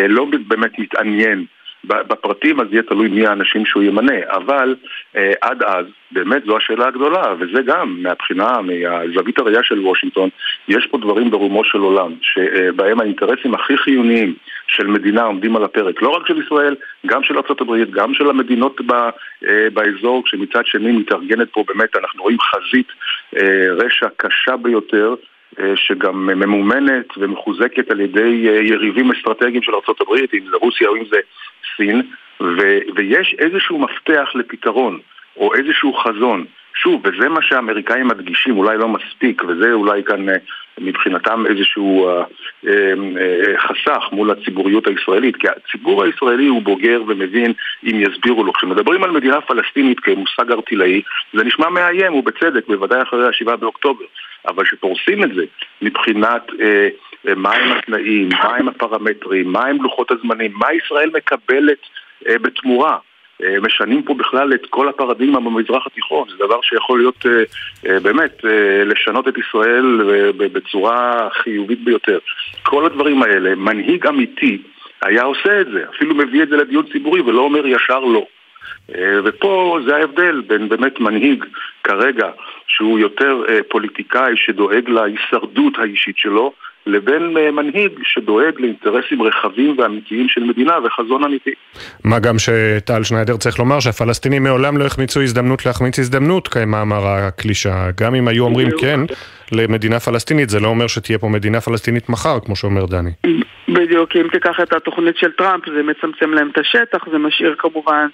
לא 0.08 0.26
באמת 0.48 0.78
מתעניין 0.78 1.44
בפרטים 1.86 2.60
אז 2.60 2.66
יהיה 2.70 2.82
תלוי 2.82 3.08
מי 3.08 3.26
האנשים 3.26 3.66
שהוא 3.66 3.82
ימנה, 3.82 4.14
אבל 4.28 4.74
אה, 5.16 5.32
עד 5.40 5.62
אז 5.62 5.86
באמת 6.10 6.44
זו 6.46 6.56
השאלה 6.56 6.86
הגדולה, 6.86 7.34
וזה 7.38 7.62
גם 7.62 7.96
מהבחינה, 8.02 8.60
מהזווית 8.60 9.38
הראייה 9.38 9.62
של 9.62 9.80
וושינגטון, 9.80 10.28
יש 10.68 10.86
פה 10.86 10.98
דברים 10.98 11.30
ברומו 11.30 11.64
של 11.64 11.78
עולם, 11.78 12.12
שבהם 12.20 13.00
האינטרסים 13.00 13.54
הכי 13.54 13.76
חיוניים 13.76 14.34
של 14.66 14.86
מדינה 14.86 15.22
עומדים 15.22 15.56
על 15.56 15.64
הפרק, 15.64 16.02
לא 16.02 16.08
רק 16.08 16.26
של 16.28 16.42
ישראל, 16.42 16.74
גם 17.06 17.22
של 17.22 17.34
ארה"ב, 17.36 17.90
גם 17.90 18.14
של 18.14 18.30
המדינות 18.30 18.80
ב, 18.86 18.92
אה, 18.92 19.68
באזור, 19.72 20.24
כשמצד 20.24 20.66
שני 20.66 20.92
מתארגנת 20.92 21.48
פה 21.52 21.64
באמת, 21.68 21.96
אנחנו 21.96 22.22
רואים 22.22 22.38
חזית 22.40 22.88
אה, 23.36 23.66
רשע 23.70 24.08
קשה 24.16 24.56
ביותר 24.56 25.14
אה, 25.60 25.72
שגם 25.76 26.26
ממומנת 26.26 27.06
ומחוזקת 27.16 27.90
על 27.90 28.00
ידי 28.00 28.48
אה, 28.48 28.54
יריבים 28.54 29.12
אסטרטגיים 29.12 29.62
של 29.62 29.72
ארה"ב, 29.72 30.14
אם 30.34 30.44
זה 30.50 30.56
רוסיה 30.60 30.88
או 30.88 30.96
אם 30.96 31.04
זה 31.10 31.16
סין, 31.76 32.02
ו- 32.40 32.78
ויש 32.96 33.34
איזשהו 33.38 33.78
מפתח 33.78 34.28
לפתרון, 34.34 35.00
או 35.36 35.54
איזשהו 35.54 35.94
חזון. 35.94 36.44
שוב, 36.74 37.02
וזה 37.04 37.28
מה 37.28 37.42
שהאמריקאים 37.42 38.08
מדגישים, 38.08 38.56
אולי 38.56 38.78
לא 38.78 38.88
מספיק, 38.88 39.42
וזה 39.48 39.72
אולי 39.72 40.04
כאן 40.04 40.28
אה, 40.28 40.34
מבחינתם 40.78 41.44
איזשהו 41.46 42.08
אה, 42.08 42.24
אה, 42.68 43.58
חסך 43.58 44.04
מול 44.12 44.30
הציבוריות 44.30 44.86
הישראלית, 44.86 45.36
כי 45.36 45.46
הציבור 45.48 46.04
הישראלי 46.04 46.46
הוא 46.46 46.62
בוגר 46.62 47.02
ומבין 47.06 47.52
אם 47.84 48.00
יסבירו 48.00 48.44
לו. 48.44 48.52
כשמדברים 48.52 49.04
על 49.04 49.10
מדינה 49.10 49.40
פלסטינית 49.40 50.00
כמושג 50.00 50.50
ארטילאי, 50.50 51.02
זה 51.34 51.44
נשמע 51.44 51.68
מאיים, 51.68 52.14
ובצדק, 52.14 52.66
בוודאי 52.66 53.02
אחרי 53.02 53.26
ה-7 53.26 53.56
באוקטובר. 53.56 54.04
אבל 54.48 54.64
כשפורסים 54.64 55.24
את 55.24 55.34
זה 55.34 55.44
מבחינת 55.82 56.42
אה, 56.60 56.88
אה, 57.28 57.34
מהם 57.34 57.72
התנאים, 57.72 58.28
מהם 58.28 58.68
הפרמטרים, 58.68 59.52
מהם 59.52 59.82
לוחות 59.82 60.10
הזמנים, 60.10 60.52
מה 60.54 60.72
ישראל 60.72 61.10
מקבלת 61.14 61.78
אה, 62.28 62.38
בתמורה. 62.38 62.98
אה, 63.42 63.60
משנים 63.60 64.02
פה 64.02 64.14
בכלל 64.14 64.54
את 64.54 64.66
כל 64.70 64.88
הפרדיגמה 64.88 65.40
במזרח 65.40 65.86
התיכון, 65.86 66.28
זה 66.30 66.36
דבר 66.44 66.58
שיכול 66.62 66.98
להיות 66.98 67.26
אה, 67.26 68.00
באמת 68.00 68.44
לשנות 68.86 69.28
את 69.28 69.34
ישראל 69.38 70.00
בצורה 70.36 71.28
חיובית 71.42 71.84
ביותר. 71.84 72.18
כל 72.62 72.86
הדברים 72.86 73.22
האלה, 73.22 73.54
מנהיג 73.54 74.06
אמיתי 74.06 74.62
היה 75.02 75.22
עושה 75.22 75.60
את 75.60 75.66
זה, 75.72 75.84
אפילו 75.96 76.14
מביא 76.14 76.42
את 76.42 76.48
זה 76.48 76.56
לדיון 76.56 76.86
ציבורי 76.92 77.20
ולא 77.20 77.40
אומר 77.40 77.66
ישר 77.66 78.00
לא. 78.00 78.26
ופה 79.24 79.78
זה 79.86 79.96
ההבדל 79.96 80.40
בין 80.40 80.68
באמת 80.68 81.00
מנהיג 81.00 81.44
כרגע 81.84 82.30
שהוא 82.66 82.98
יותר 82.98 83.42
פוליטיקאי 83.68 84.32
שדואג 84.36 84.88
להישרדות 84.88 85.78
האישית 85.78 86.18
שלו 86.18 86.52
לבין 86.86 87.36
אה, 87.36 87.50
מנהיג 87.50 87.92
שדואג 88.02 88.60
לאינטרסים 88.60 89.22
רחבים 89.22 89.78
ואמיתיים 89.78 90.28
של 90.28 90.40
מדינה 90.40 90.74
וחזון 90.84 91.24
אמיתי. 91.24 91.50
מה 92.04 92.18
גם 92.18 92.38
שטל 92.38 93.02
שניידר 93.02 93.36
צריך 93.36 93.58
לומר 93.58 93.80
שהפלסטינים 93.80 94.42
מעולם 94.42 94.78
לא 94.78 94.84
החמיצו 94.84 95.22
הזדמנות 95.22 95.66
להחמיץ 95.66 95.98
הזדמנות, 95.98 96.48
כמאמר 96.48 97.06
הקלישה. 97.06 97.86
גם 98.00 98.14
אם 98.14 98.28
היו 98.28 98.44
אומרים 98.44 98.68
כן 98.80 99.00
למדינה 99.52 100.00
פלסטינית, 100.00 100.50
זה 100.50 100.60
לא 100.60 100.68
אומר 100.68 100.86
שתהיה 100.86 101.18
פה 101.18 101.28
מדינה 101.28 101.60
פלסטינית 101.60 102.08
מחר, 102.08 102.40
כמו 102.44 102.56
שאומר 102.56 102.86
דני. 102.86 103.10
בדיוק, 103.68 104.16
אם 104.16 104.28
תיקח 104.32 104.60
את 104.62 104.72
התוכנית 104.72 105.16
של 105.16 105.32
טראמפ, 105.32 105.64
זה 105.66 105.82
מצמצם 105.82 106.34
להם 106.34 106.50
את 106.52 106.58
השטח, 106.58 107.08
זה 107.12 107.18
משאיר 107.18 107.54
כמובן 107.58 108.06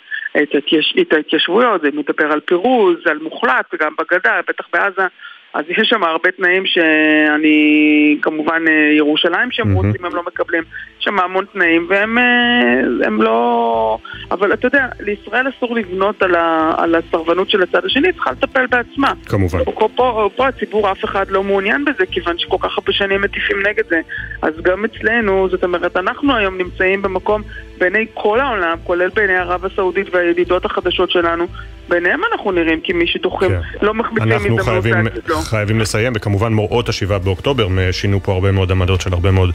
את, 0.42 0.54
ההתייש... 0.54 0.94
את 1.00 1.12
ההתיישבויות, 1.12 1.80
זה 1.82 1.88
מדבר 1.92 2.32
על 2.32 2.40
פירוז, 2.40 2.96
על 3.04 3.18
מוחלט, 3.22 3.66
וגם 3.74 3.92
בגדה, 3.98 4.40
בטח 4.48 4.64
בעזה. 4.72 5.06
אז 5.54 5.64
יש 5.68 5.88
שם 5.88 6.04
הרבה 6.04 6.30
תנאים 6.30 6.66
שאני, 6.66 8.18
כמובן 8.22 8.62
אה, 8.68 8.92
ירושלים 8.96 9.50
שהם 9.50 9.72
mm-hmm. 9.72 9.86
רוצים, 9.86 10.04
הם 10.04 10.14
לא 10.14 10.22
מקבלים, 10.26 10.62
יש 10.98 11.04
שם 11.04 11.20
המון 11.20 11.44
תנאים 11.52 11.86
והם 11.88 12.18
אה, 12.18 12.80
הם 13.06 13.22
לא... 13.22 13.98
אבל 14.30 14.52
אתה 14.52 14.66
יודע, 14.66 14.86
לישראל 15.00 15.46
אסור 15.48 15.74
לבנות 15.74 16.22
על, 16.22 16.34
ה, 16.34 16.74
על 16.78 16.94
הסרבנות 16.94 17.50
של 17.50 17.62
הצד 17.62 17.84
השני, 17.84 18.08
היא 18.08 18.14
צריכה 18.14 18.30
לטפל 18.30 18.66
בעצמה. 18.66 19.12
כמובן. 19.26 19.64
פה, 19.64 19.88
פה, 19.94 20.30
פה 20.36 20.48
הציבור 20.48 20.92
אף 20.92 21.04
אחד 21.04 21.30
לא 21.30 21.42
מעוניין 21.42 21.84
בזה, 21.84 22.06
כיוון 22.10 22.38
שכל 22.38 22.56
כך 22.60 22.78
הרבה 22.78 22.92
שנים 22.92 23.20
מטיפים 23.20 23.56
נגד 23.66 23.84
זה. 23.88 24.00
אז 24.42 24.54
גם 24.62 24.84
אצלנו, 24.84 25.48
זאת 25.48 25.64
אומרת, 25.64 25.96
אנחנו 25.96 26.36
היום 26.36 26.58
נמצאים 26.58 27.02
במקום 27.02 27.42
בעיני 27.80 28.06
כל 28.14 28.40
העולם, 28.40 28.76
כולל 28.84 29.08
בעיני 29.14 29.36
ערב 29.36 29.64
הסעודית 29.64 30.14
והידידות 30.14 30.64
החדשות 30.64 31.10
שלנו, 31.10 31.46
בעיניהם 31.90 32.20
אנחנו 32.32 32.52
נראים 32.52 32.80
כמי 32.84 33.06
שדוחים, 33.06 33.50
כן. 33.50 33.60
לא 33.82 33.94
מחמיצים 33.94 34.32
הזדמנות 34.32 34.66
להגיד 34.66 34.94
לא. 35.28 35.36
חייבים 35.36 35.80
לסיים, 35.80 36.12
וכמובן 36.16 36.52
מוראות 36.52 36.88
השבעה 36.88 37.18
באוקטובר 37.18 37.68
שינו 37.92 38.22
פה 38.22 38.32
הרבה 38.32 38.52
מאוד 38.52 38.70
עמדות 38.70 39.00
של 39.00 39.12
הרבה 39.12 39.30
מאוד 39.30 39.50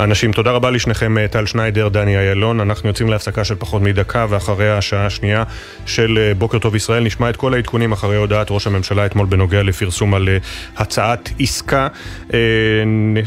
אנשים. 0.00 0.32
תודה 0.32 0.50
רבה 0.50 0.70
לשניכם, 0.70 1.18
אה, 1.18 1.28
טל 1.28 1.46
שניידר, 1.46 1.88
דני 1.88 2.18
איילון. 2.18 2.60
אנחנו 2.60 2.88
יוצאים 2.88 3.08
להפסקה 3.08 3.44
של 3.44 3.54
פחות 3.54 3.82
מדקה, 3.82 4.26
ואחרי 4.28 4.70
השעה 4.70 5.06
השנייה 5.06 5.44
של 5.86 6.18
אה, 6.18 6.34
בוקר 6.34 6.58
טוב 6.58 6.76
ישראל 6.76 7.02
נשמע 7.02 7.30
את 7.30 7.36
כל 7.36 7.54
העדכונים 7.54 7.92
אחרי 7.92 8.16
הודעת 8.16 8.46
ראש 8.50 8.66
הממשלה 8.66 9.06
אתמול 9.06 9.26
בנוגע 9.26 9.62
לפרסום 9.62 10.14
על 10.14 10.28
אה, 10.28 10.38
הצעת 10.76 11.30
עסקה. 11.40 11.88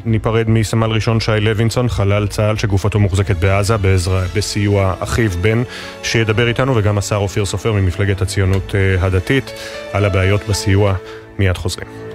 ניפרד 0.05 0.49
מסמל 0.49 0.89
ראשון 0.91 1.19
שי 1.19 1.31
לוינסון, 1.41 1.89
חלל 1.89 2.27
צה"ל 2.27 2.55
שגופתו 2.55 2.99
מוחזקת 2.99 3.35
בעזה 3.35 3.77
בעזרה, 3.77 4.23
בסיוע 4.39 4.93
אחיו 4.99 5.31
בן, 5.41 5.63
שידבר 6.03 6.47
איתנו, 6.47 6.75
וגם 6.75 6.97
השר 6.97 7.15
אופיר 7.15 7.45
סופר 7.45 7.71
ממפלגת 7.71 8.21
הציונות 8.21 8.75
הדתית 8.99 9.51
על 9.93 10.05
הבעיות 10.05 10.41
בסיוע. 10.47 10.95
מיד 11.39 11.57
חוזרים. 11.57 12.08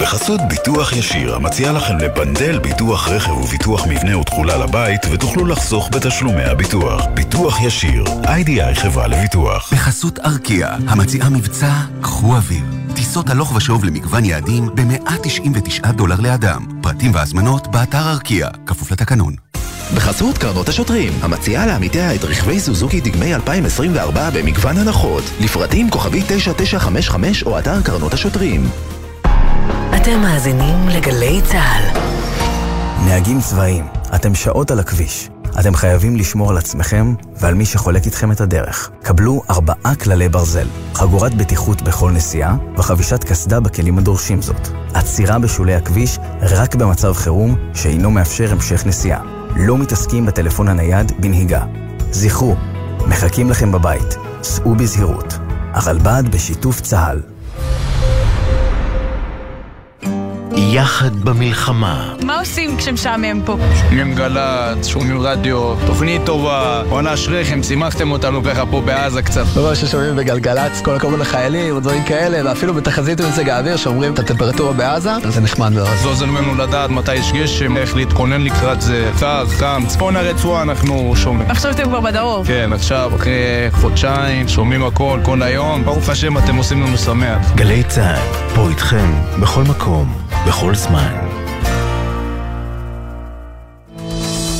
בחסות 0.00 0.40
ביטוח 0.48 0.92
ישיר, 0.92 1.34
המציע 1.34 1.72
לכם 1.72 1.98
לבנדל 1.98 2.58
ביטוח 2.58 3.08
רכב 3.08 3.30
וביטוח 3.30 3.86
מבנה 3.86 4.18
ותכולה 4.18 4.56
לבית, 4.56 5.00
ותוכלו 5.10 5.46
לחסוך 5.46 5.88
בתשלומי 5.92 6.42
הביטוח. 6.42 7.04
ביטוח 7.14 7.60
ישיר, 7.60 8.04
איי-די-איי 8.24 8.74
חברה 8.74 9.06
לביטוח. 9.06 9.72
בחסות 9.72 10.18
ארקיע, 10.18 10.76
המציעה 10.88 11.30
מבצע 11.30 11.72
קחו 12.00 12.36
אוויר. 12.36 12.64
טיסות 12.94 13.30
הלוך 13.30 13.56
ושוב 13.56 13.84
למגוון 13.84 14.24
יעדים 14.24 14.68
ב-199 14.74 15.92
דולר 15.92 16.20
לאדם. 16.20 16.66
פרטים 16.82 17.14
והזמנות 17.14 17.66
באתר 17.66 18.10
ארקיע, 18.10 18.48
כפוף 18.66 18.92
לתקנון. 18.92 19.34
בחסות 19.94 20.38
קרנות 20.38 20.68
השוטרים, 20.68 21.12
המציעה 21.22 21.66
לעמיתיה 21.66 22.14
את 22.14 22.24
רכבי 22.24 22.60
סוזוקי 22.60 23.00
דגמי 23.00 23.34
2024 23.34 24.30
במגוון 24.30 24.78
הנחות. 24.78 25.24
לפרטים 25.40 25.90
כוכבי 25.90 26.22
9955 26.26 27.42
או 27.42 27.58
אתר 27.58 27.82
קרנות 27.82 28.14
השוטרים. 28.14 28.70
אתם 30.10 30.20
מאזינים 30.20 30.88
לגלי 30.88 31.40
צה"ל. 31.44 31.82
נהגים 33.04 33.40
צבאיים, 33.40 33.86
אתם 34.14 34.34
שעות 34.34 34.70
על 34.70 34.78
הכביש. 34.78 35.28
אתם 35.60 35.74
חייבים 35.74 36.16
לשמור 36.16 36.50
על 36.50 36.56
עצמכם 36.56 37.14
ועל 37.36 37.54
מי 37.54 37.66
שחולק 37.66 38.06
איתכם 38.06 38.32
את 38.32 38.40
הדרך. 38.40 38.90
קבלו 39.02 39.42
ארבעה 39.50 39.94
כללי 40.02 40.28
ברזל, 40.28 40.66
חגורת 40.94 41.34
בטיחות 41.34 41.82
בכל 41.82 42.10
נסיעה 42.10 42.56
וחבישת 42.76 43.24
קסדה 43.24 43.60
בכלים 43.60 43.98
הדורשים 43.98 44.42
זאת. 44.42 44.68
עצירה 44.94 45.38
בשולי 45.38 45.74
הכביש 45.74 46.18
רק 46.40 46.74
במצב 46.74 47.12
חירום 47.12 47.56
שאינו 47.74 48.10
מאפשר 48.10 48.52
המשך 48.52 48.86
נסיעה. 48.86 49.20
לא 49.56 49.78
מתעסקים 49.78 50.26
בטלפון 50.26 50.68
הנייד 50.68 51.12
בנהיגה. 51.20 51.64
זכרו, 52.10 52.56
מחכים 53.08 53.50
לכם 53.50 53.72
בבית. 53.72 54.16
סעו 54.42 54.74
בזהירות. 54.74 55.38
הרלב"ד 55.72 56.22
בשיתוף 56.30 56.80
צה"ל. 56.80 57.29
יחד 60.68 61.20
במלחמה. 61.20 62.14
מה 62.24 62.38
עושים 62.38 62.76
כשמשעמם 62.76 63.42
פה? 63.44 63.56
שומעים 63.80 64.14
גל"צ, 64.14 64.86
שומעים 64.86 65.20
רדיו, 65.20 65.74
תוכנית 65.86 66.22
טובה, 66.24 66.82
בואנה 66.88 67.14
אשריכם, 67.14 67.62
שימחתם 67.62 68.10
אותנו 68.12 68.42
ככה 68.44 68.66
פה 68.66 68.80
בעזה 68.80 69.22
קצת. 69.22 69.44
לא 69.56 69.68
מה 69.68 69.74
ששומעים 69.74 70.16
בגלגלצ, 70.16 70.80
כל 70.82 70.94
הכבוד 70.94 71.18
לחיילים 71.18 71.76
ודברים 71.76 72.04
כאלה, 72.04 72.48
ואפילו 72.50 72.74
בתחזית 72.74 73.20
במזג 73.20 73.48
האוויר 73.48 73.76
שאומרים 73.76 74.14
את 74.14 74.18
הטמפרטורה 74.18 74.72
בעזה, 74.72 75.10
זה 75.28 75.40
נחמד 75.40 75.72
מאוד. 75.72 75.88
זה 76.02 76.08
עוזר 76.08 76.26
לנו 76.26 76.54
לדעת 76.54 76.90
מתי 76.90 77.14
יש 77.14 77.32
גשם, 77.32 77.76
איך 77.76 77.96
להתכונן 77.96 78.40
לקראת 78.40 78.82
זה, 78.82 79.10
קר, 79.20 79.46
חם, 79.46 79.82
צפון 79.86 80.16
הרצועה 80.16 80.62
אנחנו 80.62 81.12
שומעים. 81.16 81.50
עכשיו 81.50 81.70
אתם 81.70 81.84
כבר 81.84 82.00
בדרום. 82.00 82.44
כן, 82.44 82.70
עכשיו, 82.72 83.12
אחרי 83.16 83.32
חודשיים, 83.72 84.48
שומעים 84.48 84.84
הכל, 84.84 85.20
כל 85.22 85.42
היום, 85.42 85.84
ברוך 85.84 86.08
השם 86.08 86.38
אתם 86.38 86.56
עושים 86.56 86.82
לנו 86.82 86.98
שמח. 86.98 87.52
גלי 87.54 87.82
צה"ל, 87.82 88.54
פה 88.54 88.68
איתכם, 88.68 89.10
בכל 89.40 89.62
מקום, 89.62 90.14
בכל 90.46 90.74
זמן. 90.74 91.14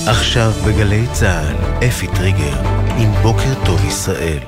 עכשיו 0.07 0.51
בגלי 0.66 1.07
צה"ל, 1.12 1.87
אפי 1.89 2.07
טריגר, 2.07 2.57
עם 2.99 3.12
בוקר 3.22 3.64
טוב 3.66 3.85
ישראל. 3.85 4.39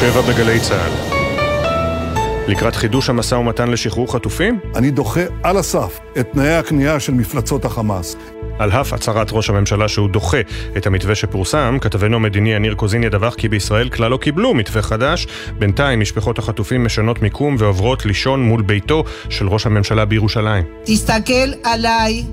שבע 0.00 0.20
בגלי 0.20 0.60
צה"ל. 0.60 1.14
לקראת 2.48 2.76
חידוש 2.76 3.10
המשא 3.10 3.34
ומתן 3.34 3.70
לשחרור 3.70 4.12
חטופים? 4.12 4.58
אני 4.76 4.90
דוחה 4.90 5.20
על 5.42 5.56
הסף 5.56 5.98
את 6.20 6.26
תנאי 6.32 6.54
הכניעה 6.54 7.00
של 7.00 7.14
מפלצות 7.14 7.64
החמאס. 7.64 8.16
על 8.58 8.70
אף 8.70 8.92
הצהרת 8.92 9.28
ראש 9.32 9.50
הממשלה 9.50 9.88
שהוא 9.88 10.08
דוחה 10.08 10.40
את 10.76 10.86
המתווה 10.86 11.14
שפורסם, 11.14 11.78
כתבנו 11.80 12.16
המדיני 12.16 12.52
יניר 12.52 12.74
קוזין 12.74 13.02
ידווח 13.02 13.34
כי 13.34 13.48
בישראל 13.48 13.88
כלל 13.88 14.10
לא 14.10 14.16
קיבלו 14.16 14.54
מתווה 14.54 14.82
חדש. 14.82 15.26
בינתיים 15.58 16.00
משפחות 16.00 16.38
החטופים 16.38 16.84
משנות 16.84 17.22
מיקום 17.22 17.56
ועוברות 17.58 18.06
לישון 18.06 18.42
מול 18.42 18.62
ביתו 18.62 19.04
של 19.28 19.48
ראש 19.48 19.66
הממשלה 19.66 20.04
בירושלים. 20.04 20.64
תסתכל 20.84 21.52
עליי, 21.64 22.24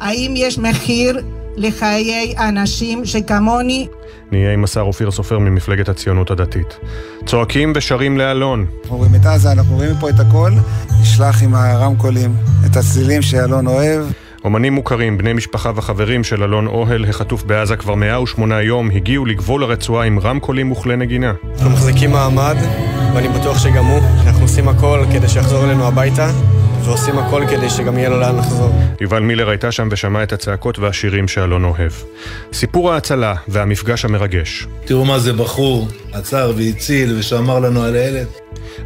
האם 0.00 0.34
יש 0.36 0.58
מחיר 0.58 1.22
לחיי 1.56 2.34
אנשים 2.38 3.04
שכמוני? 3.04 3.88
נהיה 4.32 4.52
עם 4.52 4.64
השר 4.64 4.80
אופיר 4.80 5.10
סופר 5.10 5.38
ממפלגת 5.38 5.88
הציונות 5.88 6.30
הדתית. 6.30 6.78
צועקים 7.26 7.72
ושרים 7.76 8.18
לאלון. 8.18 8.66
אנחנו 8.82 8.96
רואים 8.96 9.14
את 9.14 9.26
עזה, 9.26 9.52
אנחנו 9.52 9.76
רואים 9.76 9.96
פה 10.00 10.10
את 10.10 10.20
הכל, 10.20 10.52
נשלח 11.00 11.42
עם 11.42 11.54
הרמקולים 11.54 12.34
את 12.66 12.76
הצלילים 12.76 13.22
שאלון 13.22 13.66
אוהב. 13.66 14.06
אומנים 14.44 14.72
מוכרים, 14.72 15.18
בני 15.18 15.32
משפחה 15.32 15.70
וחברים 15.74 16.24
של 16.24 16.42
אלון 16.42 16.66
אוהל, 16.66 17.04
החטוף 17.04 17.42
בעזה 17.42 17.76
כבר 17.76 17.94
108 17.94 18.62
יום, 18.62 18.90
הגיעו 18.90 19.26
לגבול 19.26 19.62
הרצועה 19.64 20.06
עם 20.06 20.18
רמקולים 20.18 20.72
וכלי 20.72 20.96
נגינה. 20.96 21.32
אנחנו 21.54 21.70
מחזיקים 21.70 22.10
מעמד, 22.10 22.56
ואני 23.14 23.28
בטוח 23.28 23.58
שגם 23.58 23.84
הוא. 23.84 24.00
אנחנו 24.26 24.42
עושים 24.42 24.68
הכל 24.68 25.04
כדי 25.12 25.28
שיחזור 25.28 25.64
אלינו 25.64 25.86
הביתה. 25.86 26.30
ועושים 26.84 27.18
הכל 27.18 27.42
כדי 27.50 27.70
שגם 27.70 27.98
יהיה 27.98 28.08
לו 28.08 28.20
לאן 28.20 28.36
לחזור. 28.36 28.70
יובל 29.00 29.20
מילר 29.20 29.48
הייתה 29.48 29.72
שם 29.72 29.88
ושמעה 29.90 30.22
את 30.22 30.32
הצעקות 30.32 30.78
והשירים 30.78 31.28
שאלון 31.28 31.64
אוהב. 31.64 31.92
סיפור 32.52 32.92
ההצלה 32.92 33.34
והמפגש 33.48 34.04
המרגש. 34.04 34.66
תראו 34.84 35.04
מה 35.04 35.18
זה 35.18 35.32
בחור 35.32 35.88
עצר 36.12 36.52
והציל 36.56 37.18
ושמר 37.18 37.58
לנו 37.58 37.82
על 37.82 37.94
הילד. 37.94 38.26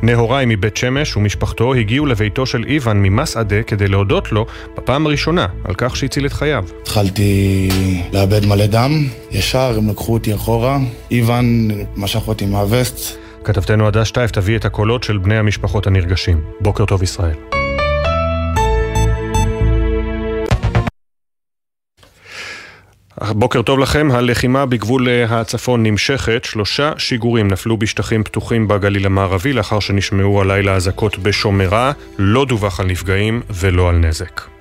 נהוראי 0.03 0.45
מבית 0.49 0.76
שמש 0.76 1.16
ומשפחתו 1.16 1.74
הגיעו 1.74 2.07
לביתו 2.07 2.47
של 2.47 2.64
איוון 2.68 3.03
ממסעדה 3.03 3.62
כדי 3.62 3.88
להודות 3.88 4.32
לו 4.32 4.47
בפעם 4.76 5.07
הראשונה 5.07 5.47
על 5.64 5.74
כך 5.78 5.97
שהציל 5.97 6.26
את 6.26 6.32
חייו. 6.32 6.64
התחלתי 6.82 7.68
לאבד 8.12 8.47
מלא 8.47 8.66
דם, 8.66 9.07
ישר 9.30 9.74
הם 9.78 9.90
לקחו 9.90 10.12
אותי 10.12 10.34
אחורה, 10.34 10.78
איוון 11.11 11.68
משך 11.97 12.28
אותי 12.28 12.47
מהווסט. 12.47 13.16
כתבתנו 13.45 13.86
עדה 13.86 14.05
שטייף 14.05 14.30
תביא 14.30 14.57
את 14.57 14.64
הקולות 14.64 15.05
של 15.05 15.18
בני 15.18 15.38
המשפחות 15.38 15.86
הנרגשים. 15.86 16.40
בוקר 16.61 16.84
טוב 16.84 17.03
ישראל. 17.03 17.62
בוקר 23.31 23.62
טוב 23.62 23.79
לכם, 23.79 24.09
הלחימה 24.11 24.66
בגבול 24.66 25.09
הצפון 25.29 25.83
נמשכת, 25.83 26.45
שלושה 26.45 26.93
שיגורים 26.99 27.49
נפלו 27.49 27.77
בשטחים 27.77 28.25
פתוחים 28.25 28.68
בגליל 28.68 29.07
המערבי 29.07 29.53
לאחר 29.53 29.81
שנשמעו 29.81 30.41
הלילה 30.41 30.75
אזעקות 30.75 31.18
בשומרה, 31.18 31.93
לא 32.18 32.45
דווח 32.45 32.81
על 32.81 32.87
נפגעים 32.87 33.43
ולא 33.51 33.89
על 33.89 33.97
נזק. 33.97 34.51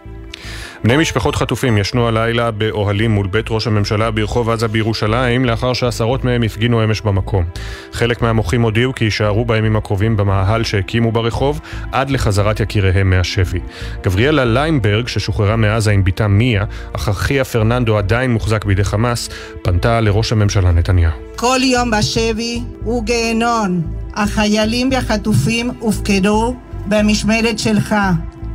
בני 0.84 0.98
משפחות 0.98 1.36
חטופים 1.36 1.78
ישנו 1.78 2.08
הלילה 2.08 2.52
באוהלים 2.52 3.12
מול 3.12 3.28
בית 3.28 3.46
ראש 3.50 3.68
הממשלה 3.68 4.12
ברחוב 4.12 4.50
עזה 4.50 4.68
בירושלים 4.68 5.46
לאחר 5.46 5.74
שעשרות 5.74 6.24
מהם 6.24 6.44
הפגינו 6.44 6.84
אמש 6.84 7.02
במקום. 7.02 7.46
חלק 7.94 8.22
מהמוחים 8.22 8.62
הודיעו 8.62 8.96
כי 8.96 9.06
יישארו 9.06 9.46
בימים 9.46 9.76
הקרובים 9.76 10.18
במאהל 10.18 10.64
שהקימו 10.64 11.12
ברחוב 11.12 11.60
עד 11.92 12.10
לחזרת 12.10 12.60
יקיריהם 12.60 13.10
מהשבי. 13.10 13.60
גבריאלה 14.04 14.46
ליינברג, 14.46 15.08
ששוחררה 15.08 15.56
מעזה 15.56 15.92
עם 15.92 16.04
בתה 16.04 16.28
מיה, 16.28 16.66
אך 16.94 17.10
אחיה 17.10 17.44
פרננדו 17.44 17.98
עדיין 17.98 18.32
מוחזק 18.32 18.66
בידי 18.66 18.84
חמאס, 18.84 19.30
פנתה 19.62 20.02
לראש 20.02 20.32
הממשלה 20.32 20.72
נתניהו. 20.72 21.12
כל 21.36 21.60
יום 21.64 21.92
בשבי 21.92 22.62
הוא 22.84 23.04
גיהנון. 23.04 23.82
החיילים 24.14 24.90
והחטופים 24.92 25.72
הופקדו 25.80 26.56
במשמרת 26.86 27.60
שלך. 27.60 27.96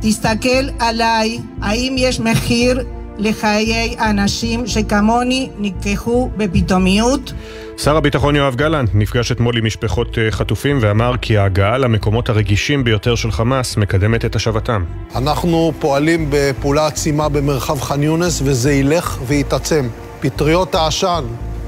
תסתכל 0.01 0.69
עליי, 0.79 1.39
האם 1.61 1.95
יש 1.97 2.19
מחיר 2.19 2.83
לחיי 3.17 3.95
אנשים 3.99 4.67
שכמוני 4.67 5.49
נלקחו 5.57 6.29
בפתאומיות? 6.37 7.33
שר 7.77 7.97
הביטחון 7.97 8.35
יואב 8.35 8.55
גלנט 8.55 8.89
נפגש 8.93 9.31
אתמול 9.31 9.57
עם 9.57 9.65
משפחות 9.65 10.17
חטופים 10.29 10.77
ואמר 10.81 11.13
כי 11.21 11.37
ההגעה 11.37 11.77
למקומות 11.77 12.29
הרגישים 12.29 12.83
ביותר 12.83 13.15
של 13.15 13.31
חמאס 13.31 13.77
מקדמת 13.77 14.25
את 14.25 14.35
השבתם. 14.35 14.83
אנחנו 15.15 15.71
פועלים 15.79 16.27
בפעולה 16.29 16.87
עצימה 16.87 17.29
במרחב 17.29 17.81
ח'אן 17.81 18.03
יונס 18.03 18.41
וזה 18.45 18.73
ילך 18.73 19.17
ויתעצם. 19.27 19.87
פטריות 20.19 20.75
העשן 20.75 21.23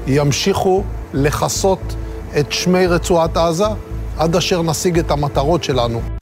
ימשיכו 0.06 0.84
לכסות 1.14 1.94
את 2.38 2.52
שמי 2.52 2.86
רצועת 2.86 3.36
עזה 3.36 3.64
עד 4.18 4.36
אשר 4.36 4.62
נשיג 4.62 4.98
את 4.98 5.10
המטרות 5.10 5.64
שלנו. 5.64 6.19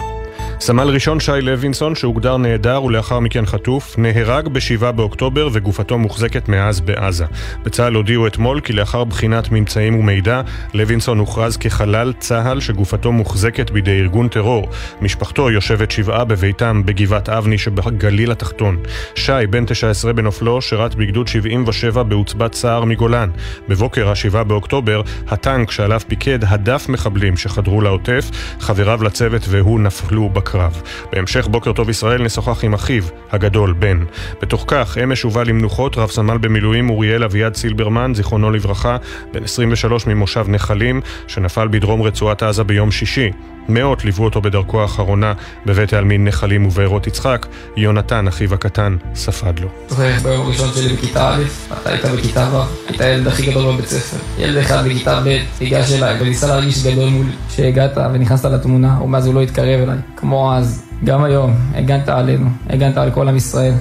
סמל 0.61 0.89
ראשון 0.89 1.21
שי 1.21 1.41
לוינסון, 1.43 1.95
שהוגדר 1.95 2.37
נעדר 2.37 2.83
ולאחר 2.83 3.21
מכן 3.21 3.47
חטוף, 3.47 3.99
נהרג 3.99 4.49
ב-7 4.49 4.93
באוקטובר 4.93 5.49
וגופתו 5.53 5.99
מוחזקת 5.99 6.49
מאז 6.49 6.81
בעזה. 6.81 7.25
בצה"ל 7.63 7.95
הודיעו 7.95 8.27
אתמול 8.27 8.61
כי 8.61 8.73
לאחר 8.73 9.05
בחינת 9.05 9.53
ממצאים 9.53 9.99
ומידע, 9.99 10.41
לוינסון 10.75 11.19
הוכרז 11.19 11.57
כחלל 11.57 12.13
צה"ל 12.19 12.61
שגופתו 12.61 13.13
מוחזקת 13.13 13.71
בידי 13.71 14.01
ארגון 14.01 14.29
טרור. 14.29 14.69
משפחתו 15.01 15.51
יושבת 15.51 15.91
שבעה 15.91 16.25
בביתם 16.25 16.83
בגבעת 16.85 17.29
אבני 17.29 17.59
שבגליל 17.59 18.33
התחתון. 18.33 18.77
שי, 19.15 19.47
בן 19.51 19.65
19 19.65 20.13
בנופלו, 20.13 20.63
שירת 20.63 20.95
בגדוד 20.95 21.29
77 21.29 22.03
בעוצבת 22.03 22.55
סער 22.55 22.85
מגולן. 22.85 23.31
בבוקר 23.69 24.09
ה-7 24.09 24.43
באוקטובר, 24.45 25.03
הטנק 25.29 25.71
שעליו 25.71 26.01
פיקד 26.09 26.39
הדף 26.43 26.89
מחבלים 26.89 27.37
שחדרו 27.37 27.81
לעוטף, 27.81 28.31
חבריו 28.61 29.03
לצוות 29.03 29.43
והוא 29.49 29.81
נפלו 29.81 30.29
בקרב. 30.29 30.47
הקרב. 30.49 30.82
בהמשך 31.12 31.49
בוקר 31.49 31.72
טוב 31.72 31.90
ישראל 31.90 32.22
נשוחח 32.22 32.64
עם 32.64 32.74
אחיו, 32.74 33.03
הגדול, 33.30 33.72
בן. 33.72 34.05
בתוך 34.42 34.64
כך, 34.66 34.99
אמש 34.99 35.22
הובא 35.22 35.42
למנוחות 35.42 35.99
רב 35.99 36.11
סמל 36.11 36.38
במילואים 36.38 36.90
אוריאל 36.90 37.24
אביעד 37.24 37.55
סילברמן, 37.57 38.12
זיכרונו 38.14 38.51
לברכה, 38.51 38.96
בן 39.32 39.44
23 39.44 40.07
ממושב 40.07 40.44
נחלים, 40.49 41.01
שנפל 41.26 41.68
בדרום 41.68 42.03
רצועת 42.03 42.42
עזה 42.42 42.64
ביום 42.64 42.90
שישי. 42.90 43.30
מאות 43.69 44.05
ליוו 44.05 44.25
אותו 44.25 44.43
בדרכו 44.43 44.83
האחרונה 44.83 45.33
בבית 45.66 45.93
העלמין 45.93 46.25
נחלים 46.25 46.66
ובארות 46.66 47.07
יצחק. 47.07 47.47
יונתן, 47.77 48.29
אחיו 48.29 48.55
הקטן, 48.55 48.97
ספד 49.14 49.59
לו. 49.59 49.69
זוכר 49.89 50.09
ביום 50.23 50.47
הראשון 50.47 50.69
שלי 50.75 50.89
בכיתה 50.89 51.35
א', 51.35 51.43
אתה 51.73 51.91
היית 51.91 52.05
בכיתה 52.05 52.49
ו', 52.53 52.89
היית 52.89 53.01
הילד 53.01 53.27
הכי 53.27 53.51
גדול 53.51 53.73
בבית 53.75 53.87
ספר. 53.87 54.16
ילד 54.39 54.57
אחד 54.57 54.85
בכיתה 54.85 55.21
ב' 55.25 55.39
ניגש 55.61 55.93
אליי 55.93 56.23
וניסה 56.23 56.47
להרגיש 56.47 56.87
גדול 56.87 57.09
מולי. 57.09 57.31
כשהגעת 57.49 57.97
ונכנסת 57.97 58.45
לתמונה, 58.45 59.03
ומאז 59.03 59.27
הוא 59.27 59.35
לא 59.35 59.43
התקרב 59.43 59.81
אליי. 59.81 59.99
כמו 60.16 60.55
אז, 60.55 60.85
גם 61.05 61.25
היום, 61.25 61.55
הגנת 61.75 62.09
עלינו, 62.09 62.49
הגנת 62.71 62.97
על 62.97 63.11
כל 63.11 63.29
עם 63.29 63.37
ישראל. 63.37 63.75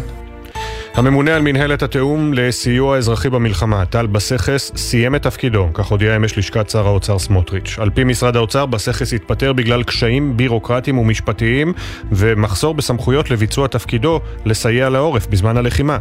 הממונה 0.97 1.35
על 1.35 1.41
מנהלת 1.41 1.83
התיאום 1.83 2.33
לסיוע 2.33 2.97
אזרחי 2.97 3.29
במלחמה, 3.29 3.85
טל 3.85 4.07
בסכס, 4.07 4.71
סיים 4.75 5.15
את 5.15 5.23
תפקידו, 5.23 5.67
כך 5.73 5.85
הודיע 5.85 6.15
אמש 6.15 6.37
לשכת 6.37 6.69
שר 6.69 6.87
האוצר 6.87 7.19
סמוטריץ'. 7.19 7.75
על 7.79 7.89
פי 7.89 8.03
משרד 8.03 8.35
האוצר, 8.35 8.65
בסכס 8.65 9.13
התפטר 9.13 9.53
בגלל 9.53 9.83
קשיים 9.83 10.37
בירוקרטיים 10.37 10.97
ומשפטיים 10.97 11.73
ומחסור 12.11 12.73
בסמכויות 12.73 13.31
לביצוע 13.31 13.67
תפקידו 13.67 14.21
לסייע 14.45 14.89
לעורף 14.89 15.27
בזמן 15.27 15.57
הלחימה. 15.57 15.97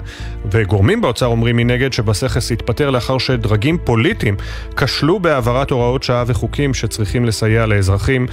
וגורמים 0.50 1.00
באוצר 1.00 1.26
אומרים 1.26 1.56
מנגד 1.56 1.92
שבסכס 1.92 2.52
התפטר 2.52 2.90
לאחר 2.90 3.18
שדרגים 3.18 3.78
פוליטיים 3.84 4.36
כשלו 4.76 5.20
בהעברת 5.20 5.70
הוראות 5.70 6.02
שעה 6.02 6.24
וחוקים 6.26 6.74
שצריכים 6.74 7.24
לסייע 7.24 7.66
לאזרחים 7.66 8.26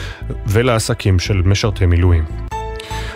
ולעסקים 0.47 1.19
של 1.19 1.41
משרתי 1.45 1.85
מילואים. 1.85 2.52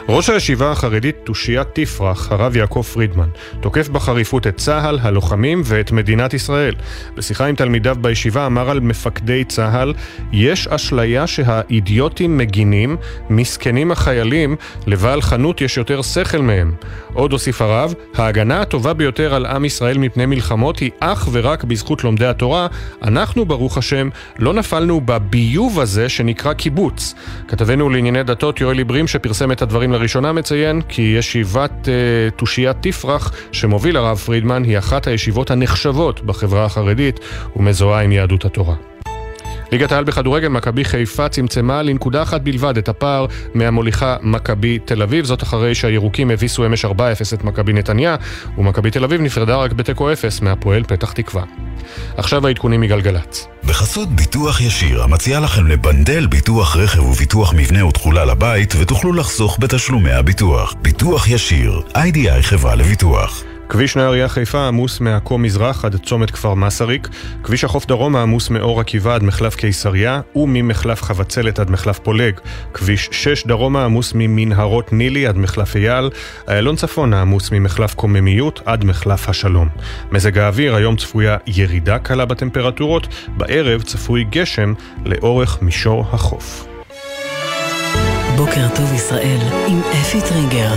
ראש 0.10 0.30
הישיבה 0.30 0.72
החרדית 0.72 1.16
תושיית 1.24 1.68
תפרח, 1.74 2.32
הרב 2.32 2.56
יעקב 2.56 2.82
פרידמן, 2.82 3.28
תוקף 3.62 3.90
בחריפות 3.90 4.48
את 4.48 4.58
צה"ל, 4.58 5.00
הלוחמים 5.02 5.62
ואת 5.66 5.92
מדינת 5.92 6.34
ישראל. 6.34 6.76
בשיחה 7.16 7.46
עם 7.46 7.56
תלמידיו 7.56 7.96
בישיבה 8.02 8.46
אמר 8.46 8.70
על 8.70 8.80
מפקדי 8.80 9.44
צה"ל, 9.44 9.94
יש 10.32 10.68
אשליה 10.68 11.28
שהאידיוטים 11.28 12.38
מגינים, 12.38 12.98
מסכנים 13.30 13.92
החיילים, 13.92 14.56
לבעל 14.86 15.22
חנות 15.22 15.62
יש 15.62 15.78
יותר 15.78 16.02
שכל 16.02 16.38
מהם. 16.42 16.76
עוד 17.14 17.32
הוסיף 17.32 17.62
הרב, 17.62 17.94
ההגנה 18.16 18.62
הטובה 18.62 18.94
ביותר 18.94 19.34
על 19.34 19.46
עם 19.46 19.66
ישראל 19.66 19.98
מפני 19.98 20.26
מלחמות 20.26 20.80
היא 20.80 20.92
אך 21.00 21.28
ורק 21.32 21.64
בזכות 21.64 22.04
לומדי 22.04 22.26
התורה. 22.26 22.68
אנחנו, 23.04 23.46
ברוך 23.46 23.78
השם, 23.78 24.10
לא 24.40 24.54
נפלנו 24.54 25.02
בביוב 25.06 25.80
הזה 25.80 26.10
שנקרא 26.10 26.54
קיבוץ. 26.54 27.14
כתבנו 27.48 27.90
לענייני 27.90 28.24
דתות 28.24 28.62
יואל 28.62 28.78
עיברים 28.78 29.08
שפרסם 29.08 29.52
את 29.52 29.62
הדברים 29.62 29.97
לראשונה 29.98 30.32
מציין 30.32 30.82
כי 30.82 31.02
ישיבת 31.02 31.72
uh, 31.86 32.36
תושיית 32.36 32.78
תפרח 32.82 33.34
שמוביל 33.52 33.98
הרב 33.98 34.18
פרידמן 34.18 34.64
היא 34.64 34.78
אחת 34.78 35.08
הישיבות 35.08 35.52
הנחשבות 35.52 36.26
בחברה 36.26 36.66
החרדית 36.66 37.20
ומזוהה 37.56 38.04
עם 38.04 38.12
יהדות 38.12 38.46
התורה. 38.46 38.76
ליגת 39.72 39.92
העל 39.92 40.04
בכדורגל, 40.04 40.48
מכבי 40.48 40.86
חיפה 40.86 41.30
צמצמה 41.30 41.82
לנקודה 41.82 42.24
אחת 42.24 42.42
בלבד 42.42 42.78
את 42.78 42.90
הפער 42.90 43.26
מהמוליכה 43.54 44.18
מכבי 44.22 44.80
תל 44.86 45.02
אביב, 45.02 45.26
זאת 45.26 45.44
אחרי 45.44 45.76
שהירוקים 45.76 46.32
הביסו 46.32 46.66
אמש 46.66 46.86
4-0 46.86 46.90
את 47.34 47.44
מכבי 47.44 47.74
נתניה, 47.74 48.16
ומכבי 48.58 48.92
תל 48.92 49.04
אביב 49.04 49.22
נפרדה 49.22 49.56
רק 49.56 49.72
בתיקו 49.72 50.14
0 50.14 50.42
מהפועל 50.42 50.84
פתח 50.84 51.12
תקווה. 51.12 51.44
עכשיו 52.18 52.48
העדכונים 52.48 52.82
מגלגלצ. 52.82 53.48
בחסות 53.66 54.10
ביטוח 54.10 54.62
ישיר, 54.62 55.04
המציע 55.04 55.40
לכם 55.40 55.68
לבנדל 55.68 56.28
ביטוח 56.28 56.76
רכב 56.78 57.04
וביטוח 57.04 57.54
מבנה 57.54 57.86
ותכולה 57.86 58.26
לבית, 58.26 58.74
ותוכלו 58.80 59.14
לחסוך 59.14 59.58
בתשלומי 59.60 60.12
הביטוח. 60.12 60.74
ביטוח 60.82 61.28
ישיר, 61.28 61.82
איי-די-איי 61.96 62.44
חברה 62.44 62.76
לביטוח. 62.76 63.44
כביש 63.70 63.96
נהריה 63.96 64.30
חיפה 64.30 64.68
עמוס 64.68 65.00
מעכו 65.00 65.38
מזרח 65.38 65.86
עד 65.86 65.96
צומת 66.06 66.32
כפר 66.32 66.54
מסריק, 66.54 67.08
כביש 67.44 67.64
החוף 67.64 67.86
דרומה 67.86 68.22
עמוס 68.22 68.50
מאור 68.50 68.80
עקיבא 68.80 69.16
עד 69.16 69.24
מחלף 69.24 69.56
קיסריה 69.56 70.22
וממחלף 70.36 71.04
חבצלת 71.04 71.60
עד 71.60 71.72
מחלף 71.72 72.00
פולג, 72.00 72.40
כביש 72.74 73.10
6 73.12 73.48
דרומה 73.48 73.86
עמוס 73.86 74.14
ממנהרות 74.16 74.94
נילי 74.94 75.28
עד 75.28 75.38
מחלף 75.38 75.76
אייל, 75.76 76.10
איילון 76.48 76.76
צפונה 76.76 77.22
עמוס 77.22 77.52
ממחלף 77.52 77.94
קוממיות 77.94 78.62
עד 78.66 78.86
מחלף 78.86 79.30
השלום. 79.30 79.68
מזג 80.12 80.38
האוויר, 80.38 80.76
היום 80.76 80.96
צפויה 80.96 81.38
ירידה 81.48 82.00
קלה 82.00 82.26
בטמפרטורות, 82.26 83.08
בערב 83.28 83.82
צפוי 83.82 84.24
גשם 84.30 84.74
לאורך 85.06 85.62
מישור 85.62 86.06
החוף. 86.12 86.68
בוקר 88.36 88.68
טוב 88.76 88.94
ישראל 88.94 89.40
עם 89.68 89.82
אפי 90.02 90.22
טריגר 90.22 90.74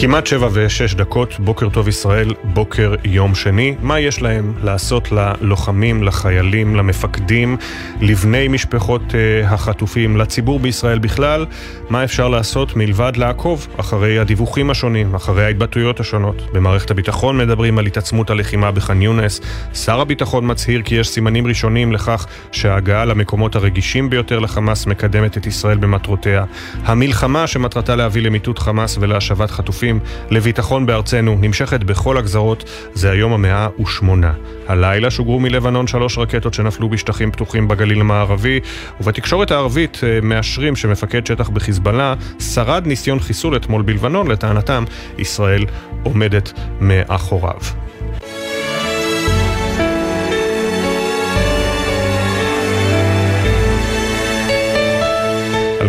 כמעט 0.00 0.26
שבע 0.26 0.48
ושש 0.52 0.94
דקות, 0.94 1.40
בוקר 1.40 1.68
טוב 1.68 1.88
ישראל, 1.88 2.34
בוקר 2.44 2.94
יום 3.04 3.34
שני. 3.34 3.74
מה 3.82 4.00
יש 4.00 4.22
להם 4.22 4.54
לעשות 4.62 5.08
ללוחמים, 5.12 6.02
לחיילים, 6.02 6.76
למפקדים, 6.76 7.56
לבני 8.00 8.48
משפחות 8.48 9.02
uh, 9.10 9.46
החטופים, 9.46 10.16
לציבור 10.16 10.60
בישראל 10.60 10.98
בכלל? 10.98 11.46
מה 11.90 12.04
אפשר 12.04 12.28
לעשות 12.28 12.76
מלבד 12.76 13.12
לעקוב 13.16 13.66
אחרי 13.76 14.18
הדיווחים 14.18 14.70
השונים, 14.70 15.14
אחרי 15.14 15.44
ההתבטאויות 15.44 16.00
השונות? 16.00 16.42
במערכת 16.52 16.90
הביטחון 16.90 17.38
מדברים 17.38 17.78
על 17.78 17.86
התעצמות 17.86 18.30
הלחימה 18.30 18.70
בח'אן 18.70 19.02
יונס. 19.02 19.40
שר 19.74 20.00
הביטחון 20.00 20.50
מצהיר 20.50 20.82
כי 20.82 20.94
יש 20.94 21.08
סימנים 21.08 21.46
ראשונים 21.46 21.92
לכך 21.92 22.26
שההגעה 22.52 23.04
למקומות 23.04 23.56
הרגישים 23.56 24.10
ביותר 24.10 24.38
לחמאס 24.38 24.86
מקדמת 24.86 25.36
את 25.36 25.46
ישראל 25.46 25.76
במטרותיה. 25.78 26.44
המלחמה 26.84 27.46
שמטרתה 27.46 27.96
להביא 27.96 28.22
למיטוט 28.22 28.58
חמאס 28.58 28.98
ולהשבת 29.00 29.50
חטופים 29.50 29.89
לביטחון 30.30 30.86
בארצנו 30.86 31.38
נמשכת 31.40 31.84
בכל 31.84 32.16
הגזרות, 32.18 32.64
זה 32.94 33.10
היום 33.10 33.32
המאה 33.32 33.68
ושמונה. 33.82 34.32
הלילה 34.68 35.10
שוגרו 35.10 35.40
מלבנון 35.40 35.86
שלוש 35.86 36.18
רקטות 36.18 36.54
שנפלו 36.54 36.88
בשטחים 36.88 37.30
פתוחים 37.32 37.68
בגליל 37.68 38.00
המערבי, 38.00 38.60
ובתקשורת 39.00 39.50
הערבית 39.50 40.00
מאשרים 40.22 40.76
שמפקד 40.76 41.26
שטח 41.26 41.48
בחיזבאללה 41.48 42.14
שרד 42.40 42.86
ניסיון 42.86 43.20
חיסול 43.20 43.56
אתמול 43.56 43.82
בלבנון, 43.82 44.30
לטענתם 44.30 44.84
ישראל 45.18 45.64
עומדת 46.02 46.52
מאחוריו. 46.80 47.89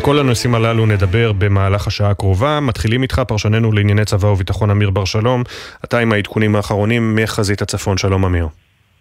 כל 0.05 0.19
הנושאים 0.19 0.55
הללו 0.55 0.85
נדבר 0.85 1.31
במהלך 1.37 1.87
השעה 1.87 2.09
הקרובה. 2.09 2.59
מתחילים 2.61 3.03
איתך 3.03 3.21
פרשננו 3.27 3.71
לענייני 3.71 4.05
צבא 4.05 4.27
וביטחון 4.27 4.69
אמיר 4.69 4.89
בר 4.89 5.05
שלום. 5.05 5.43
אתה 5.85 5.99
עם 5.99 6.11
העדכונים 6.11 6.55
האחרונים 6.55 7.15
מחזית 7.15 7.61
הצפון. 7.61 7.97
שלום 7.97 8.25
אמיר. 8.25 8.47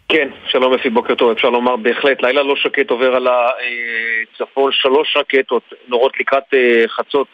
כן, 0.09 0.29
שלום 0.47 0.75
אפי, 0.75 0.91
בוקר 0.91 1.15
טוב. 1.15 1.31
אפשר 1.31 1.51
לומר 1.51 1.77
בהחלט, 1.77 2.23
לילה 2.23 2.43
לא 2.43 2.57
שקט 2.57 2.91
עובר 2.91 3.15
על 3.15 3.27
הצפון, 3.29 4.73
שלוש 4.73 5.17
רקטות 5.17 5.63
נורות 5.89 6.13
לקראת 6.21 6.45
חצות 6.87 7.27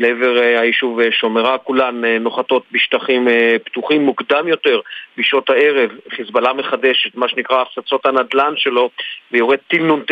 לעבר 0.00 0.40
היישוב 0.58 1.10
שומרה, 1.10 1.58
כולן 1.58 2.04
נוחתות 2.04 2.62
בשטחים 2.72 3.28
פתוחים 3.64 4.02
מוקדם 4.02 4.48
יותר 4.48 4.80
בשעות 5.18 5.50
הערב. 5.50 5.90
חיזבאללה 6.16 6.52
מחדש 6.52 7.06
את 7.10 7.16
מה 7.16 7.28
שנקרא 7.28 7.62
הפצצות 7.62 8.06
הנדל"ן 8.06 8.52
שלו 8.56 8.90
ויורד 9.32 9.58
טיל 9.68 9.82
נ"ט 9.82 10.10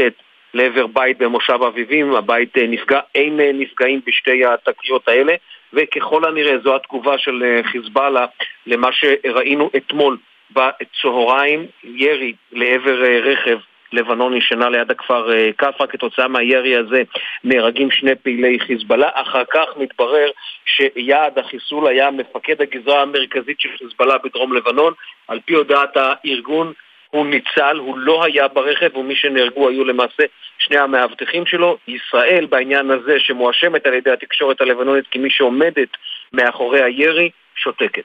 לעבר 0.54 0.86
בית 0.86 1.18
במושב 1.18 1.58
אביבים, 1.68 2.14
הבית 2.14 2.58
נפגע, 2.58 3.00
אין 3.14 3.40
נפגעים 3.54 4.00
בשתי 4.06 4.44
התקריות 4.44 5.08
האלה 5.08 5.34
וככל 5.72 6.24
הנראה 6.24 6.58
זו 6.58 6.76
התגובה 6.76 7.18
של 7.18 7.60
חיזבאללה 7.64 8.26
למה 8.66 8.88
שראינו 8.92 9.70
אתמול 9.76 10.16
בצהריים, 10.50 11.66
ירי 11.84 12.32
לעבר 12.52 13.02
רכב 13.22 13.58
לבנוני 13.92 14.40
שנע 14.40 14.68
ליד 14.68 14.90
הכפר 14.90 15.28
כפר, 15.58 15.86
כתוצאה 15.86 16.28
מהירי 16.28 16.76
הזה 16.76 17.02
נהרגים 17.44 17.90
שני 17.90 18.14
פעילי 18.14 18.60
חיזבאללה, 18.60 19.08
אחר 19.14 19.42
כך 19.52 19.68
מתברר 19.76 20.30
שיעד 20.64 21.38
החיסול 21.38 21.86
היה 21.86 22.10
מפקד 22.10 22.62
הגזרה 22.62 23.02
המרכזית 23.02 23.60
של 23.60 23.68
חיזבאללה 23.78 24.18
בדרום 24.18 24.52
לבנון, 24.52 24.92
על 25.28 25.40
פי 25.44 25.54
הודעת 25.54 25.96
הארגון 25.96 26.72
הוא 27.10 27.26
ניצל, 27.26 27.76
הוא 27.78 27.98
לא 27.98 28.24
היה 28.24 28.48
ברכב 28.48 28.96
ומי 28.96 29.16
שנהרגו 29.16 29.68
היו 29.68 29.84
למעשה 29.84 30.22
שני 30.58 30.78
המאבטחים 30.78 31.46
שלו. 31.46 31.76
ישראל 31.88 32.46
בעניין 32.50 32.90
הזה 32.90 33.14
שמואשמת 33.18 33.86
על 33.86 33.94
ידי 33.94 34.10
התקשורת 34.10 34.60
הלבנונית 34.60 35.04
כמי 35.10 35.30
שעומדת 35.30 35.88
מאחורי 36.32 36.82
הירי, 36.82 37.30
שותקת. 37.56 38.04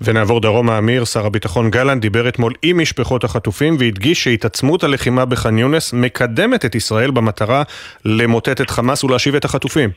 ונעבור 0.00 0.40
דרומה 0.40 0.78
אמיר, 0.78 1.04
שר 1.04 1.26
הביטחון 1.26 1.70
גלנט 1.70 2.02
דיבר 2.02 2.28
אתמול 2.28 2.52
עם 2.62 2.80
משפחות 2.80 3.24
החטופים 3.24 3.76
והדגיש 3.78 4.24
שהתעצמות 4.24 4.84
הלחימה 4.84 5.24
בח'אן 5.24 5.58
יונס 5.58 5.92
מקדמת 5.92 6.64
את 6.64 6.74
ישראל 6.74 7.10
במטרה 7.10 7.62
למוטט 8.04 8.60
את 8.60 8.70
חמאס 8.70 9.04
ולהשיב 9.04 9.34
את 9.34 9.44
החטופים. 9.44 9.90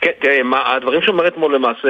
כן, 0.00 0.10
תראה, 0.20 0.42
מה, 0.42 0.74
הדברים 0.74 1.02
שאומר 1.02 1.28
אתמול 1.28 1.54
למעשה 1.54 1.88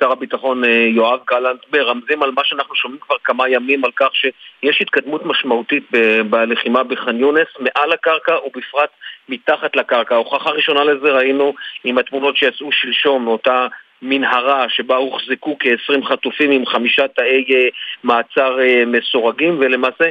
שר 0.00 0.12
הביטחון 0.12 0.62
יואב 0.88 1.20
גלנט 1.30 1.60
מרמזים 1.72 2.22
על 2.22 2.30
מה 2.30 2.42
שאנחנו 2.44 2.74
שומעים 2.74 3.00
כבר 3.00 3.16
כמה 3.24 3.48
ימים 3.48 3.84
על 3.84 3.90
כך 3.96 4.08
שיש 4.12 4.80
התקדמות 4.80 5.26
משמעותית 5.26 5.90
בלחימה 6.30 6.82
בח'אן 6.82 7.20
יונס 7.20 7.48
מעל 7.60 7.92
הקרקע 7.92 8.34
ובפרט 8.46 8.90
מתחת 9.28 9.76
לקרקע. 9.76 10.14
ההוכחה 10.14 10.50
הראשונה 10.50 10.84
לזה 10.84 11.12
ראינו 11.12 11.54
עם 11.84 11.98
התמונות 11.98 12.36
שיצאו 12.36 12.72
שלשום 12.72 13.24
מאותה 13.24 13.66
מנהרה 14.02 14.68
שבה 14.68 14.96
הוחזקו 14.96 15.56
כ-20 15.58 16.04
חטופים 16.04 16.50
עם 16.50 16.66
חמישה 16.66 17.08
תאי 17.08 17.44
מעצר 18.04 18.58
מסורגים 18.86 19.56
ולמעשה 19.60 20.04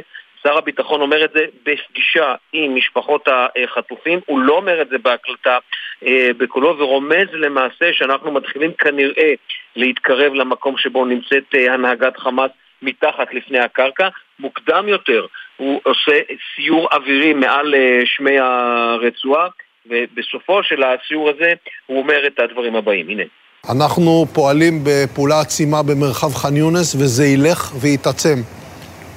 שר 0.46 0.58
הביטחון 0.58 1.00
אומר 1.00 1.24
את 1.24 1.30
זה 1.34 1.44
בפגישה 1.62 2.34
עם 2.52 2.74
משפחות 2.76 3.28
החטופים, 3.64 4.20
הוא 4.26 4.40
לא 4.40 4.52
אומר 4.56 4.82
את 4.82 4.88
זה 4.88 4.96
בהקלטה 4.98 5.58
אה, 6.06 6.28
בקולו 6.38 6.78
ורומז 6.78 7.28
למעשה 7.32 7.92
שאנחנו 7.92 8.32
מתחילים 8.32 8.72
כנראה 8.78 9.32
להתקרב 9.76 10.34
למקום 10.34 10.74
שבו 10.78 11.04
נמצאת 11.04 11.54
אה, 11.54 11.74
הנהגת 11.74 12.16
חמאס 12.16 12.50
מתחת 12.82 13.34
לפני 13.34 13.58
הקרקע. 13.58 14.08
מוקדם 14.38 14.88
יותר 14.88 15.26
הוא 15.56 15.80
עושה 15.82 16.18
סיור 16.54 16.88
אווירי 16.92 17.34
מעל 17.34 17.74
אה, 17.74 18.00
שמי 18.04 18.38
הרצועה 18.38 19.48
ובסופו 19.86 20.62
של 20.62 20.82
הסיור 20.82 21.30
הזה 21.30 21.52
הוא 21.86 21.98
אומר 21.98 22.26
את 22.26 22.40
הדברים 22.40 22.76
הבאים, 22.76 23.08
הנה. 23.08 23.22
אנחנו 23.70 24.26
פועלים 24.34 24.84
בפעולה 24.84 25.40
עצימה 25.40 25.82
במרחב 25.82 26.34
ח'אן 26.34 26.56
יונס 26.56 26.94
וזה 26.94 27.24
ילך 27.24 27.72
ויתעצם. 27.82 28.63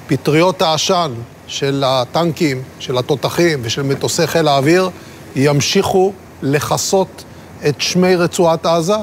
פטריות 0.08 0.62
העשן 0.62 1.10
של 1.46 1.82
הטנקים, 1.86 2.56
של 2.80 2.98
התותחים 2.98 3.58
ושל 3.62 3.82
מטוסי 3.82 4.26
חיל 4.26 4.48
האוויר 4.48 4.88
ימשיכו 5.36 6.12
לכסות 6.42 7.24
את 7.68 7.80
שמי 7.80 8.16
רצועת 8.16 8.66
עזה 8.66 8.94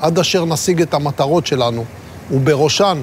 עד 0.00 0.18
אשר 0.18 0.44
נשיג 0.44 0.82
את 0.82 0.94
המטרות 0.94 1.46
שלנו, 1.46 1.84
ובראשן 2.30 2.96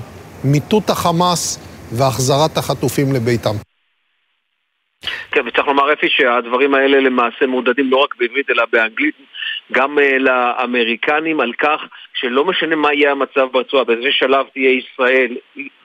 מיטוט 0.43 0.89
החמאס 0.89 1.59
והחזרת 1.91 2.57
החטופים 2.57 3.13
לביתם. 3.13 3.55
כן, 5.31 5.47
וצריך 5.47 5.67
לומר 5.67 5.93
אפי 5.93 6.07
שהדברים 6.09 6.75
האלה 6.75 6.99
למעשה 6.99 7.45
מעודדים 7.45 7.91
לא 7.91 7.97
רק 7.97 8.15
בעברית 8.19 8.49
אלא 8.49 8.63
באנגלית, 8.71 9.15
גם 9.71 9.97
uh, 9.97 10.01
לאמריקנים 10.19 11.39
על 11.39 11.53
כך 11.53 11.81
שלא 12.13 12.45
משנה 12.45 12.75
מה 12.75 12.93
יהיה 12.93 13.11
המצב 13.11 13.47
ברצועה, 13.51 13.83
באיזה 13.83 14.11
שלב 14.11 14.45
תהיה 14.53 14.71
ישראל 14.71 15.37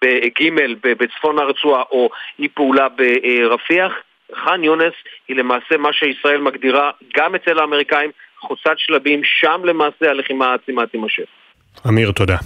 בג' 0.05 0.51
בצפון 0.81 1.39
הרצועה 1.39 1.83
או 1.91 2.11
אי 2.39 2.49
פעולה 2.49 2.87
ברפיח, 2.89 3.93
ח'אן 4.35 4.65
יונס 4.65 4.95
היא 5.29 5.37
למעשה 5.37 5.77
מה 5.79 5.93
שישראל 5.93 6.41
מגדירה 6.41 6.91
גם 7.17 7.35
אצל 7.35 7.59
האמריקאים 7.59 8.11
חוצת 8.41 8.75
שלבים, 8.77 9.21
שם 9.25 9.61
למעשה 9.65 10.11
הלחימה 10.11 10.47
העצימה 10.47 10.87
תימשך. 10.87 11.25
אמיר, 11.89 12.13
תודה. 12.13 12.37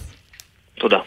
תודה. 0.74 0.98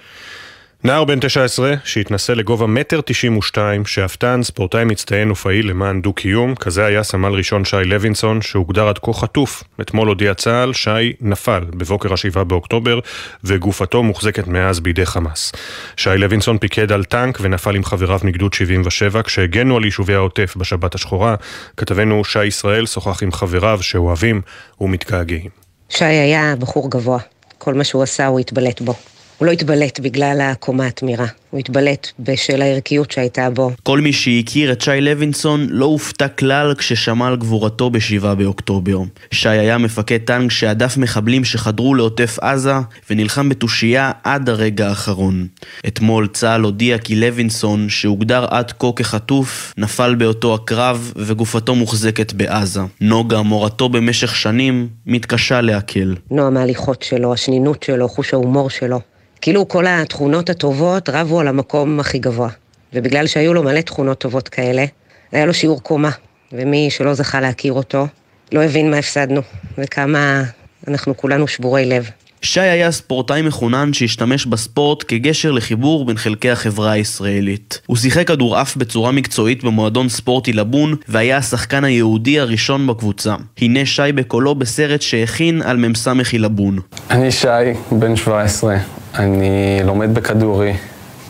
נער 0.84 1.04
בן 1.04 1.20
19 1.20 1.74
שהתנסה 1.84 2.34
לגובה 2.34 2.68
מטר 2.68 3.02
92, 3.06 3.86
שאפתן, 3.86 4.40
ספורטאי 4.44 4.86
מצטיין 4.86 5.32
ופעיל 5.32 5.70
למען 5.70 6.02
דו-קיום, 6.02 6.56
כזה 6.56 6.86
היה 6.86 7.04
סמל 7.04 7.34
ראשון 7.34 7.66
שי 7.66 7.84
לוינסון, 7.86 8.42
שהוגדר 8.42 8.88
עד 8.88 8.98
כה 8.98 9.14
חטוף. 9.14 9.64
אתמול 9.82 10.08
הודיע 10.08 10.34
צה"ל, 10.34 10.74
שי 10.74 11.14
נפל 11.22 11.64
בבוקר 11.70 12.14
ה-7 12.14 12.44
באוקטובר, 12.44 13.00
וגופתו 13.44 14.04
מוחזקת 14.04 14.48
מאז 14.48 14.80
בידי 14.80 15.06
חמאס. 15.06 15.52
שי 15.98 16.10
לוינסון 16.18 16.58
פיקד 16.58 16.92
על 16.92 17.04
טנק 17.04 17.38
ונפל 17.42 17.76
עם 17.76 17.84
חבריו 17.84 18.20
מגדוד 18.24 18.54
77 18.54 19.24
כשהגנו 19.24 19.78
על 19.78 19.86
יישובי 19.86 20.14
העוטף 20.14 20.54
בשבת 20.58 20.96
השחורה. 20.96 21.36
כתבנו 21.78 22.24
שי 22.24 22.46
ישראל 22.46 22.86
שוחח 22.86 23.24
עם 23.24 23.32
חבריו 23.32 23.80
שאוהבים 23.82 24.42
ומתגעגעים. 24.82 25.50
שי 25.90 26.06
היה 26.06 26.56
בחור 26.60 26.92
גבוה. 26.92 27.20
כל 27.58 27.74
מה 27.74 27.84
שהוא 27.84 28.04
עשה 28.04 28.28
הוא 28.28 28.40
התבלט 28.40 28.82
בו. 28.82 28.94
הוא 29.42 29.48
לא 29.48 29.52
התבלט 29.52 30.00
בגלל 30.00 30.40
הקומה 30.42 30.88
התמירה, 30.88 31.26
הוא 31.50 31.60
התבלט 31.60 32.08
בשל 32.20 32.62
הערכיות 32.62 33.12
שהייתה 33.12 33.50
בו. 33.50 33.72
כל 33.84 34.00
מי 34.00 34.14
שהכיר 34.14 34.72
את 34.72 34.82
שי 34.82 35.02
לוינסון 35.02 35.68
לא 35.70 35.86
הופתע 35.86 36.28
כלל 36.28 36.74
כששמע 36.78 37.28
על 37.28 37.36
גבורתו 37.36 37.90
ב-7 37.90 38.36
באוקטובר. 38.38 38.98
שי 39.32 39.50
היה 39.50 39.78
מפקד 39.78 40.18
טנק 40.18 40.52
שהדף 40.52 40.98
מחבלים 40.98 41.44
שחדרו 41.44 41.96
לעוטף 41.96 42.38
עזה 42.42 42.74
ונלחם 43.10 43.50
בתושייה 43.50 44.12
עד 44.24 44.50
הרגע 44.50 44.88
האחרון. 44.88 45.48
אתמול 45.88 46.28
צה"ל 46.28 46.62
הודיע 46.62 46.98
כי 46.98 47.16
לוינסון, 47.16 47.90
שהוגדר 47.90 48.46
עד 48.50 48.72
כה 48.72 48.88
כחטוף, 48.96 49.74
נפל 49.78 50.16
באותו 50.16 50.54
הקרב 50.54 51.14
וגופתו 51.16 51.76
מוחזקת 51.76 52.34
בעזה. 52.34 52.82
נוגה, 53.02 53.42
מורתו 53.42 53.90
במשך 53.90 54.36
שנים, 54.36 54.88
מתקשה 55.06 55.62
לעכל. 55.62 56.14
נועם 56.32 56.58
ההליכות 56.58 57.02
שלו, 57.02 57.34
השנינות 57.34 57.84
שלו, 57.84 58.10
חוש 58.10 58.34
ההומור 58.34 58.70
שלו. 58.70 59.00
כאילו 59.42 59.68
כל 59.68 59.86
התכונות 59.88 60.50
הטובות 60.50 61.10
רבו 61.10 61.40
על 61.40 61.48
המקום 61.48 62.00
הכי 62.00 62.20
גבוה. 62.20 62.50
ובגלל 62.94 63.28
שהיו 63.28 63.54
לו 63.54 63.64
מלא 63.64 63.82
תכונות 63.82 64.18
טובות 64.20 64.50
כאלה, 64.50 64.86
היה 65.32 65.46
לו 65.46 65.54
שיעור 65.54 65.84
קומה. 65.84 66.10
ומי 66.54 66.88
שלא 66.92 67.14
זכה 67.14 67.42
להכיר 67.42 67.74
אותו, 67.74 68.08
לא 68.52 68.64
הבין 68.64 68.92
מה 68.92 68.98
הפסדנו, 68.98 69.42
וכמה 69.78 70.44
אנחנו 70.88 71.18
כולנו 71.18 71.48
שבורי 71.48 71.86
לב. 71.86 72.10
שי 72.42 72.60
היה 72.60 72.92
ספורטאי 72.92 73.42
מחונן 73.42 73.94
שהשתמש 73.94 74.46
בספורט 74.46 75.04
כגשר 75.08 75.52
לחיבור 75.52 76.06
בין 76.06 76.18
חלקי 76.18 76.50
החברה 76.50 76.92
הישראלית. 76.92 77.82
הוא 77.86 77.98
שיחק 77.98 78.28
כדורעף 78.28 78.76
בצורה 78.76 79.12
מקצועית 79.12 79.64
במועדון 79.64 80.10
ספורט 80.10 80.48
עילבון, 80.48 80.96
והיה 81.08 81.38
השחקן 81.38 81.84
היהודי 81.84 82.40
הראשון 82.40 82.88
בקבוצה. 82.88 83.36
הנה 83.58 83.86
שי 83.86 84.12
בקולו 84.16 84.56
בסרט 84.56 85.02
שהכין 85.02 85.62
על 85.62 85.78
מ"ס 85.78 86.08
עילבון. 86.32 86.80
אני 87.10 87.32
שי, 87.32 87.48
בן 87.92 88.16
17. 88.16 89.01
אני 89.16 89.80
לומד 89.84 90.14
בכדורי, 90.14 90.74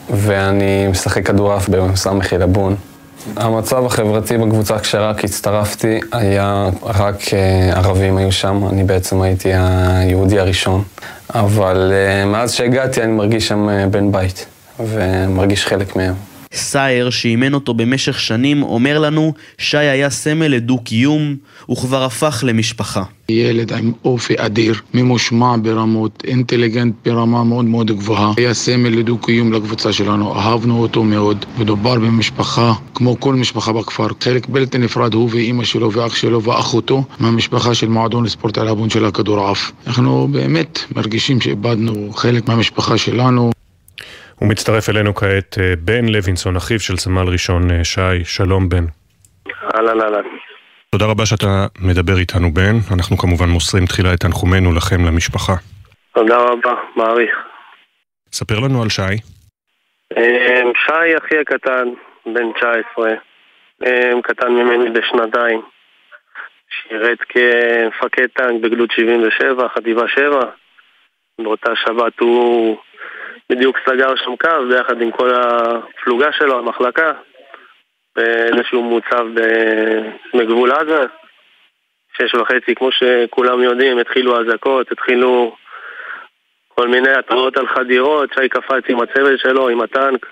ואני 0.09 0.87
משחק 0.87 1.25
כדורעף 1.25 1.69
במ"ס 1.69 2.07
עילבון. 2.31 2.75
המצב 3.35 3.85
החברתי 3.85 4.37
בקבוצה 4.37 4.79
כשרק 4.79 5.23
הצטרפתי 5.25 5.99
היה 6.11 6.69
רק 6.83 7.21
uh, 7.21 7.77
ערבים 7.77 8.17
היו 8.17 8.31
שם, 8.31 8.67
אני 8.69 8.83
בעצם 8.83 9.21
הייתי 9.21 9.49
היהודי 9.53 10.39
הראשון. 10.39 10.83
אבל 11.35 11.91
uh, 11.91 12.27
מאז 12.27 12.51
שהגעתי 12.51 13.03
אני 13.03 13.11
מרגיש 13.11 13.47
שם 13.47 13.69
uh, 13.69 13.89
בן 13.89 14.11
בית, 14.11 14.45
ומרגיש 14.79 15.65
חלק 15.65 15.95
מהם. 15.95 16.13
סייר, 16.53 17.09
שאימן 17.09 17.53
אותו 17.53 17.73
במשך 17.73 18.19
שנים, 18.19 18.63
אומר 18.63 18.99
לנו 18.99 19.33
שי 19.57 19.77
היה 19.77 20.09
סמל 20.09 20.47
לדו-קיום, 20.47 21.35
וכבר 21.71 22.03
הפך 22.03 22.43
למשפחה. 22.47 23.03
ילד 23.29 23.73
עם 23.73 23.91
אופי 24.05 24.33
אדיר, 24.37 24.75
ממושמע 24.93 25.55
ברמות, 25.61 26.23
אינטליגנט 26.27 26.95
ברמה 27.05 27.43
מאוד 27.43 27.65
מאוד 27.65 27.91
גבוהה. 27.91 28.33
היה 28.37 28.53
סמל 28.53 28.89
לדו-קיום 28.89 29.53
לקבוצה 29.53 29.93
שלנו, 29.93 30.35
אהבנו 30.35 30.81
אותו 30.81 31.03
מאוד. 31.03 31.45
מדובר 31.57 31.95
במשפחה, 31.95 32.73
כמו 32.93 33.19
כל 33.19 33.35
משפחה 33.35 33.73
בכפר. 33.73 34.07
חלק 34.21 34.49
בלתי 34.49 34.77
נפרד 34.77 35.13
הוא 35.13 35.29
ואימא 35.31 35.63
שלו 35.63 35.91
ואח 35.91 36.15
שלו 36.15 36.43
ואחותו 36.43 37.03
מהמשפחה 37.19 37.75
של 37.75 37.87
מועדון 37.87 38.25
לספורט 38.25 38.57
אלבון 38.57 38.89
של 38.89 39.05
הכדורעף. 39.05 39.71
אנחנו 39.87 40.27
באמת 40.31 40.79
מרגישים 40.95 41.41
שאיבדנו 41.41 42.11
חלק 42.13 42.47
מהמשפחה 42.47 42.97
שלנו. 42.97 43.51
הוא 44.41 44.49
מצטרף 44.49 44.89
אלינו 44.89 45.15
כעת 45.15 45.57
אה, 45.59 45.73
בן 45.79 46.05
לוינסון, 46.05 46.55
אחיו 46.55 46.79
של 46.79 46.97
סמל 46.97 47.27
ראשון 47.27 47.71
אה, 47.71 47.83
שי. 47.83 48.23
שלום 48.23 48.69
בן. 48.69 48.85
אהלן 49.75 50.01
אהלן. 50.01 50.23
תודה 50.91 51.05
רבה 51.05 51.25
שאתה 51.25 51.65
מדבר 51.81 52.17
איתנו 52.17 52.53
בן. 52.53 52.75
אנחנו 52.95 53.17
כמובן 53.17 53.49
מוסרים 53.49 53.85
תחילה 53.85 54.13
את 54.13 54.19
תנחומינו 54.19 54.73
לכם, 54.75 55.05
למשפחה. 55.07 55.53
תודה 56.13 56.37
רבה, 56.37 56.73
מעריך. 56.95 57.35
ספר 58.33 58.59
לנו 58.59 58.81
על 58.83 58.89
שי. 58.89 59.01
אה, 60.17 60.61
שי 60.85 61.17
אחי 61.17 61.37
הקטן, 61.41 61.87
בן 62.25 62.51
19, 62.53 63.13
קטן 64.23 64.51
ממני 64.51 64.89
בשנתיים. 64.89 65.61
שירת 66.69 67.19
כמפקד 67.29 68.27
טנק 68.27 68.61
בגדוד 68.61 68.91
77, 68.91 69.67
חטיבה 69.75 70.07
7. 70.07 70.39
באותה 71.39 71.71
שבת 71.75 72.19
הוא 72.19 72.77
בדיוק 73.51 73.77
סגר 73.89 74.15
שם 74.15 74.35
קו 74.35 74.67
ביחד 74.69 75.01
עם 75.01 75.11
כל 75.11 75.31
הפלוגה 75.33 76.31
שלו, 76.31 76.59
המחלקה, 76.59 77.11
באיזשהו 78.15 78.83
מוצב 78.83 79.27
בגבול 80.33 80.71
עזה. 80.71 81.05
שש 82.17 82.35
וחצי, 82.35 82.75
כמו 82.75 82.89
שכולם 82.91 83.61
יודעים, 83.63 83.97
התחילו 83.97 84.41
אזעקות, 84.41 84.91
התחילו 84.91 85.55
כל 86.67 86.87
מיני 86.87 87.09
התראות 87.09 87.57
על 87.57 87.67
חדירות, 87.67 88.29
שי 88.33 88.49
קפץ 88.49 88.83
עם 88.89 89.01
הצוות 89.01 89.39
שלו, 89.39 89.69
עם 89.69 89.81
הטנק, 89.81 90.25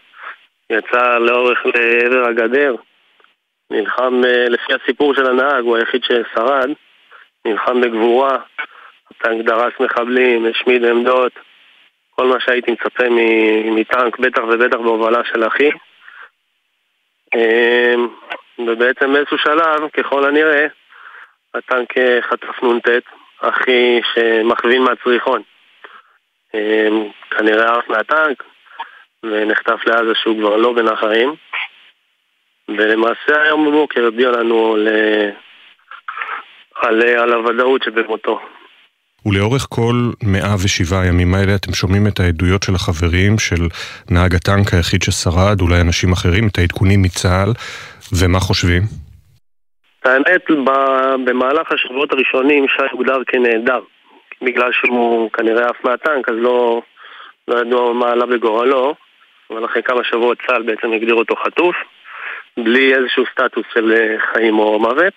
יצא 0.69 1.17
לאורך 1.17 1.59
לעבר 1.65 2.27
הגדר, 2.27 2.75
נלחם, 3.71 4.21
אה, 4.25 4.49
לפי 4.49 4.73
הסיפור 4.73 5.15
של 5.15 5.25
הנהג, 5.25 5.63
הוא 5.63 5.77
היחיד 5.77 6.03
ששרד, 6.03 6.69
נלחם 7.45 7.81
בגבורה, 7.81 8.37
הטנק 9.11 9.45
דרס 9.45 9.73
מחבלים, 9.79 10.45
השמיד 10.45 10.85
עמדות, 10.85 11.31
כל 12.19 12.27
מה 12.27 12.39
שהייתי 12.39 12.71
מצפה 12.71 13.03
מטנק, 13.65 14.19
בטח 14.19 14.41
ובטח 14.43 14.77
בהובלה 14.77 15.23
של 15.23 15.47
אחי. 15.47 15.69
אמ, 17.35 18.07
ובעצם 18.59 19.13
באיזשהו 19.13 19.37
שלב, 19.37 19.89
ככל 19.89 20.25
הנראה, 20.25 20.67
הטנק 21.53 21.93
חטף 22.21 22.63
נ"ט, 22.63 22.87
אחי 23.39 24.01
שמכווין 24.13 24.81
מהצריחון. 24.81 25.41
אמ, 26.53 27.07
כנראה 27.31 27.77
עף 27.77 27.89
מהטנק, 27.89 28.43
ונחטף 29.23 29.85
לעזה 29.85 30.15
שהוא 30.15 30.39
כבר 30.39 30.55
לא 30.55 30.73
בין 30.73 30.87
החיים. 30.87 31.35
ולמעשה 32.69 33.41
היום 33.41 33.67
בבוקר 33.67 34.05
הודיע 34.05 34.29
לנו 34.31 34.73
על, 34.73 34.87
על, 36.75 37.01
על 37.01 37.33
הוודאות 37.33 37.83
שבמותו. 37.83 38.39
ולאורך 39.25 39.65
כל 39.69 39.95
107 40.23 41.01
הימים 41.01 41.35
האלה 41.35 41.55
אתם 41.55 41.73
שומעים 41.73 42.07
את 42.07 42.19
העדויות 42.19 42.63
של 42.63 42.75
החברים, 42.75 43.39
של 43.39 43.63
נהג 44.11 44.35
הטנק 44.35 44.73
היחיד 44.73 45.01
ששרד, 45.03 45.61
אולי 45.61 45.81
אנשים 45.81 46.11
אחרים, 46.11 46.47
את 46.47 46.57
העדכונים 46.57 47.01
מצה"ל, 47.01 47.51
ומה 48.19 48.39
חושבים? 48.39 48.81
האמת, 50.05 50.43
במהלך 51.25 51.71
השבועות 51.71 52.11
הראשונים 52.11 52.65
שי 52.67 52.83
הוגדר 52.91 53.17
כנעדר. 53.27 53.79
בגלל 54.41 54.71
שהוא 54.71 55.31
כנראה 55.31 55.69
עף 55.69 55.85
מהטנק, 55.85 56.29
אז 56.29 56.35
לא, 56.37 56.81
לא 57.47 57.59
ידוע 57.59 57.93
מה 57.93 58.11
עלה 58.11 58.25
בגורלו, 58.25 58.95
אבל 59.51 59.65
אחרי 59.65 59.83
כמה 59.83 60.03
שבועות 60.03 60.37
צה"ל 60.47 60.63
בעצם 60.63 60.93
הגדיר 60.93 61.15
אותו 61.15 61.35
חטוף, 61.35 61.75
בלי 62.57 62.95
איזשהו 62.95 63.23
סטטוס 63.31 63.65
של 63.73 63.91
אה, 63.91 64.15
חיים 64.33 64.59
או 64.59 64.79
מוות. 64.79 65.13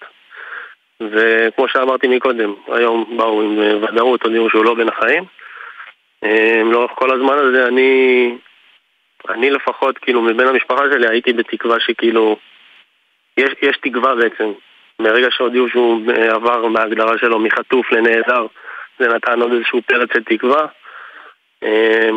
וכמו 1.11 1.69
שאמרתי 1.69 2.09
מקודם, 2.09 2.55
היום 2.69 3.15
באו 3.17 3.43
עם 3.43 3.63
אה, 3.63 3.77
ודאות, 3.77 4.23
הודיעו 4.23 4.51
שהוא 4.51 4.65
לא 4.65 4.75
בין 4.75 4.89
החיים. 4.89 5.25
אה, 6.25 6.63
לאורך 6.65 6.91
כל 6.95 7.13
הזמן 7.13 7.39
הזה 7.39 7.67
אני, 7.67 8.35
אני 9.29 9.51
לפחות, 9.51 9.99
כאילו, 9.99 10.23
מבין 10.23 10.49
המשפחה 10.49 10.83
שלי 10.93 11.09
הייתי 11.09 11.33
בתקווה 11.33 11.81
שכאילו, 11.81 12.37
יש, 13.37 13.51
יש 13.63 13.77
תקווה 13.77 14.15
בעצם. 14.15 14.53
מרגע 15.01 15.27
שהודיעו 15.31 15.69
שהוא 15.69 16.01
עבר 16.31 16.67
מההגדרה 16.67 17.19
שלו 17.19 17.39
מחטוף 17.39 17.93
לנעדר, 17.93 18.47
זה 18.99 19.09
נתן 19.09 19.43
עוד 19.43 19.53
איזשהו 19.53 19.83
פרץ 19.83 20.09
של 20.13 20.25
תקווה. 20.25 20.67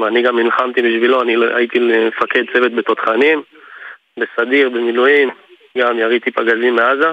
אני 0.08 0.22
גם 0.22 0.40
נלחמתי 0.40 0.82
בשבילו, 0.82 1.22
אני 1.22 1.36
הייתי 1.56 1.80
מפקד 1.80 2.44
צוות 2.54 2.72
בתותחנים, 2.72 3.44
בסדיר, 4.18 4.70
במילואים, 4.70 5.30
גם 5.78 6.00
יריתי 6.00 6.32
פגזים 6.32 6.76
מעזה, 6.76 7.12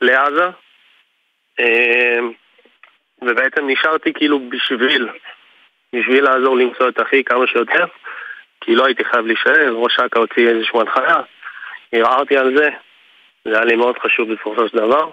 לעזה, 0.00 0.48
ובעצם 3.22 3.66
נשארתי 3.66 4.12
כאילו 4.12 4.40
בשביל, 4.48 5.08
בשביל 5.92 6.24
לעזור 6.24 6.56
למצוא 6.56 6.88
את 6.88 7.02
אחי 7.02 7.24
כמה 7.24 7.46
שיותר, 7.46 7.84
כי 8.60 8.74
לא 8.74 8.86
הייתי 8.86 9.04
חייב 9.04 9.26
להישאר, 9.26 9.72
ראש 9.72 9.98
אכ"א 9.98 10.18
הוציא 10.18 10.48
איזושהי 10.48 10.80
הנחיה, 10.80 11.16
ערערתי 11.92 12.36
על 12.36 12.56
זה, 12.56 12.68
זה 13.44 13.54
היה 13.54 13.64
לי 13.64 13.76
מאוד 13.76 13.98
חשוב 13.98 14.32
בסופו 14.32 14.68
של 14.68 14.76
דבר. 14.76 15.10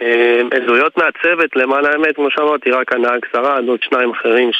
אמ, 0.00 0.48
עדויות 0.54 0.96
מהצוות, 0.96 1.56
למען 1.56 1.84
האמת, 1.84 2.14
כמו 2.16 2.30
שאמרתי, 2.30 2.70
רק 2.70 2.92
הנהג 2.92 3.26
שרד, 3.32 3.68
עוד 3.68 3.82
שניים 3.82 4.10
אחרים 4.10 4.50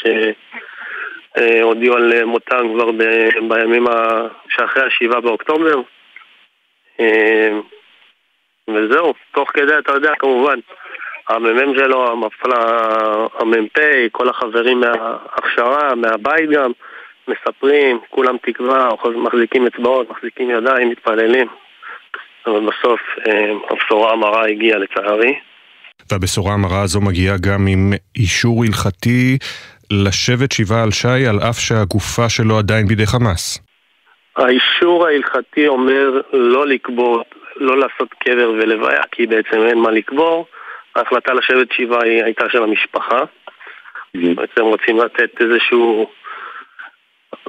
שהודיעו 1.37 1.97
על 1.97 2.25
מותם 2.25 2.73
כבר 2.75 2.93
ב... 2.93 3.29
בימים 3.49 3.87
ה... 3.87 4.27
שאחרי 4.49 4.83
השבעה 4.83 5.21
באוקטובר. 5.21 5.81
וזהו, 8.75 9.15
תוך 9.35 9.51
כדי, 9.55 9.79
אתה 9.79 9.93
יודע, 9.93 10.13
כמובן, 10.19 10.59
המ"מ 11.29 11.75
שלו, 11.75 12.13
המפלה, 12.13 12.87
המ"פ, 13.39 13.79
כל 14.13 14.29
החברים 14.29 14.81
מההכשרה, 14.81 15.95
מהבית 15.95 16.51
גם, 16.51 16.71
מספרים, 17.29 17.99
כולם 18.11 18.37
תקווה, 18.43 18.89
מחזיקים 19.17 19.67
אצבעות, 19.67 20.11
מחזיקים 20.11 20.51
ידיים, 20.51 20.91
מתפללים. 20.91 21.47
אבל 22.47 22.61
בסוף 22.61 23.01
אה, 23.29 23.53
הבשורה 23.71 24.13
המרה 24.13 24.47
הגיעה 24.47 24.79
לצערי. 24.79 25.39
והבשורה 26.13 26.55
המרה 26.55 26.83
הזו 26.83 27.01
מגיעה 27.01 27.37
גם 27.37 27.67
עם 27.67 27.93
אישור 28.17 28.65
הלכתי 28.65 29.39
לשבת 29.91 30.53
שבעה 30.53 30.83
על 30.83 30.91
שי, 30.91 31.27
על 31.29 31.39
אף 31.51 31.59
שהגופה 31.59 32.29
שלו 32.29 32.59
עדיין 32.59 32.87
בידי 32.87 33.07
חמאס. 33.07 33.59
האישור 34.37 35.07
ההלכתי 35.07 35.69
אומר 35.69 36.21
לא 36.33 36.67
לקבור, 36.67 37.23
לא 37.61 37.79
לעשות 37.79 38.15
קבר 38.15 38.51
ולוויה, 38.51 39.03
כי 39.13 39.27
בעצם 39.27 39.63
אין 39.67 39.79
מה 39.79 39.91
לקבור. 39.91 40.47
ההחלטה 40.97 41.35
לשבת 41.35 41.73
שבעה 41.73 42.05
היא 42.05 42.25
הייתה 42.25 42.49
של 42.49 42.63
המשפחה. 42.63 43.19
בעצם 44.15 44.63
רוצים 44.63 44.99
לתת 44.99 45.41
איזשהו... 45.41 46.11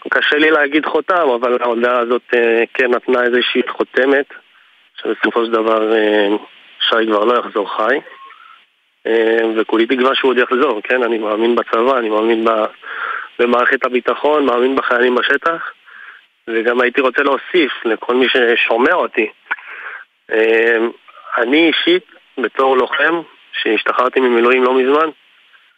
קשה 0.09 0.37
לי 0.37 0.51
להגיד 0.51 0.85
חותם, 0.85 1.29
אבל 1.35 1.57
ההודעה 1.61 1.99
הזאת 1.99 2.21
אה, 2.35 2.63
כן 2.73 2.91
נתנה 2.91 3.23
איזושהי 3.23 3.61
חותמת 3.69 4.25
שבסופו 5.01 5.45
של 5.45 5.51
דבר 5.51 5.93
אה, 5.93 6.27
שי 6.79 7.07
כבר 7.07 7.25
לא 7.25 7.39
יחזור 7.39 7.77
חי. 7.77 7.99
אה, 9.07 9.39
וכולי 9.55 9.85
תקווה 9.85 10.15
שהוא 10.15 10.31
עוד 10.31 10.37
יחזור, 10.37 10.81
כן? 10.83 11.03
אני 11.03 11.17
מאמין 11.17 11.55
בצבא, 11.55 11.97
אני 11.97 12.09
מאמין 12.09 12.45
במערכת 13.39 13.85
הביטחון, 13.85 14.45
מאמין 14.45 14.75
בחיילים 14.75 15.15
בשטח, 15.15 15.71
וגם 16.47 16.81
הייתי 16.81 17.01
רוצה 17.01 17.23
להוסיף 17.23 17.85
לכל 17.85 18.15
מי 18.15 18.25
ששומע 18.29 18.93
אותי. 18.93 19.29
אה, 20.31 20.77
אני 21.37 21.67
אישית, 21.67 22.05
בתור 22.37 22.77
לוחם, 22.77 23.21
שהשתחררתי 23.61 24.19
ממילואים 24.19 24.63
לא 24.63 24.73
מזמן, 24.73 25.09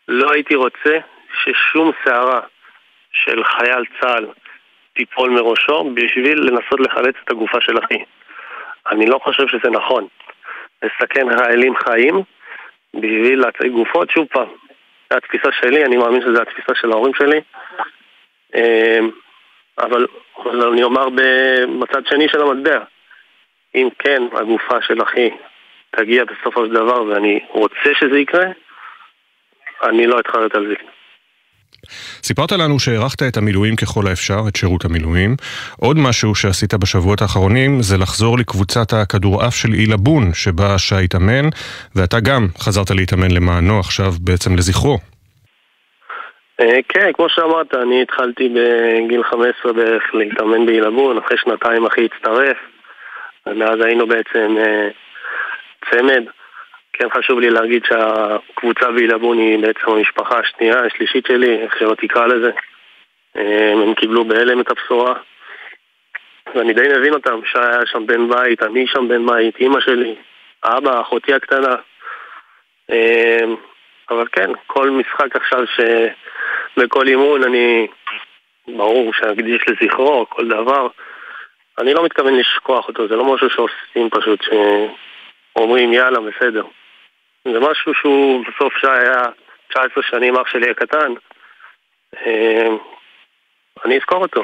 לא 0.08 0.32
הייתי 0.32 0.56
רוצה 0.56 0.98
ששום 1.44 1.92
שערה 2.04 2.42
של 3.12 3.44
חייל 3.44 3.84
צה"ל 4.02 4.28
תיפול 4.94 5.30
מראשו 5.30 5.90
בשביל 5.94 6.40
לנסות 6.40 6.80
לחלץ 6.80 7.16
את 7.24 7.32
הגופה 7.32 7.62
של 7.62 7.80
אחי. 7.80 8.04
אני 8.92 9.06
לא 9.06 9.20
חושב 9.24 9.48
שזה 9.48 9.70
נכון 9.72 10.08
לסכן 10.84 11.38
חיילים 11.38 11.74
חיים 11.76 12.24
בשביל 12.94 13.40
להציג 13.40 13.72
גופות. 13.72 14.10
שוב 14.10 14.28
פעם, 14.32 14.48
זו 15.12 15.18
התפיסה 15.18 15.50
שלי, 15.52 15.86
אני 15.86 15.98
מאמין 15.98 16.22
שזו 16.22 16.42
התפיסה 16.42 16.76
של 16.76 16.92
ההורים 16.92 17.14
שלי. 17.14 17.42
אמ, 18.56 19.10
אבל 19.78 20.08
אני 20.46 20.84
אומר 20.84 21.10
בצד 21.80 22.06
שני 22.06 22.30
של 22.30 22.42
המטבע, 22.42 22.80
אם 23.76 23.88
כן 24.00 24.24
הגופה 24.32 24.82
של 24.82 25.04
אחי 25.04 25.30
תגיע 25.98 26.24
בסופו 26.26 26.66
של 26.66 26.74
דבר 26.74 27.04
ואני 27.04 27.40
רוצה 27.50 27.90
שזה 28.00 28.20
יקרה, 28.20 28.46
אני 29.84 30.08
לא 30.08 30.20
אתחרט 30.20 30.56
על 30.56 30.68
זה. 30.68 30.76
סיפרת 32.24 32.52
לנו 32.52 32.80
שהארכת 32.80 33.24
את 33.24 33.38
המילואים 33.38 33.76
ככל 33.76 34.08
האפשר, 34.08 34.40
את 34.48 34.56
שירות 34.56 34.86
המילואים. 34.86 35.36
עוד 35.80 35.98
משהו 35.98 36.36
שעשית 36.36 36.74
בשבועות 36.74 37.22
האחרונים 37.22 37.82
זה 37.82 37.98
לחזור 37.98 38.38
לקבוצת 38.38 38.94
הכדורעף 38.94 39.56
של 39.56 39.74
אילה 39.74 39.98
בון, 39.98 40.34
שבה 40.34 40.78
שי 40.78 41.04
התאמן, 41.04 41.46
ואתה 41.96 42.20
גם 42.20 42.48
חזרת 42.58 42.92
להתאמן 42.92 43.32
למענו 43.32 43.80
עכשיו 43.80 44.12
בעצם 44.22 44.56
לזכרו. 44.56 44.98
אה, 46.60 46.80
כן, 46.90 47.12
כמו 47.14 47.30
שאמרת, 47.30 47.76
אני 47.76 48.02
התחלתי 48.02 48.50
בגיל 48.50 49.24
15 49.24 49.74
בערך 49.74 50.04
להתאמן 50.14 50.66
בעילבון, 50.66 51.18
אחרי 51.18 51.38
שנתיים 51.38 51.86
אחי 51.86 52.06
הצטרף, 52.06 52.58
ומאז 53.48 53.82
היינו 53.82 54.08
בעצם 54.08 54.56
אה, 54.58 54.90
צמד. 55.90 56.24
כן 56.94 57.10
חשוב 57.10 57.40
לי 57.40 57.50
להגיד 57.50 57.86
שהקבוצה 57.86 58.92
בעילבון 58.92 59.38
היא 59.38 59.60
בעצם 59.60 59.92
המשפחה 59.92 60.40
השנייה, 60.40 60.80
השלישית 60.80 61.26
שלי, 61.26 61.62
איך 61.62 61.80
שלא 61.80 61.96
תקרא 61.96 62.26
לזה. 62.28 62.52
הם 63.82 63.94
קיבלו 63.94 64.26
בהלם 64.26 64.62
את 64.62 64.72
הבשורה. 64.72 65.14
ואני 66.56 66.74
די 66.74 66.88
מבין 66.98 67.14
אותם, 67.14 67.40
שי 67.46 67.60
היה 67.60 67.86
שם 67.86 68.06
בן 68.06 68.30
בית, 68.30 68.64
אני 68.64 68.88
שם 68.88 69.08
בן 69.08 69.26
בית, 69.26 69.56
אימא 69.56 69.80
שלי, 69.80 70.16
אבא, 70.64 71.02
אחותי 71.02 71.34
הקטנה. 71.34 71.76
אבל 74.10 74.28
כן, 74.32 74.50
כל 74.68 74.90
משחק 74.90 75.36
עכשיו 75.36 75.68
ש... 75.68 75.80
בכל 76.78 77.08
אימון 77.08 77.44
אני... 77.44 77.88
ברור 78.68 79.14
שאקדיש 79.14 79.62
לזכרו, 79.68 80.26
כל 80.30 80.48
דבר. 80.48 80.88
אני 81.80 81.94
לא 81.94 82.06
מתכוון 82.06 82.36
לשכוח 82.36 82.88
אותו, 82.88 83.08
זה 83.08 83.16
לא 83.16 83.34
משהו 83.34 83.50
שעושים 83.50 84.10
פשוט, 84.10 84.44
שאומרים 84.44 85.94
יאללה, 85.94 86.20
בסדר. 86.20 86.66
זה 87.48 87.60
משהו 87.60 87.94
שהוא 87.94 88.44
בסוף 88.46 88.74
שהיה 88.78 89.22
19 89.70 90.04
שנים 90.04 90.36
אח 90.36 90.48
שלי 90.48 90.70
הקטן. 90.72 91.14
אמ, 92.26 92.78
אני 93.86 93.98
אזכור 93.98 94.22
אותו. 94.22 94.44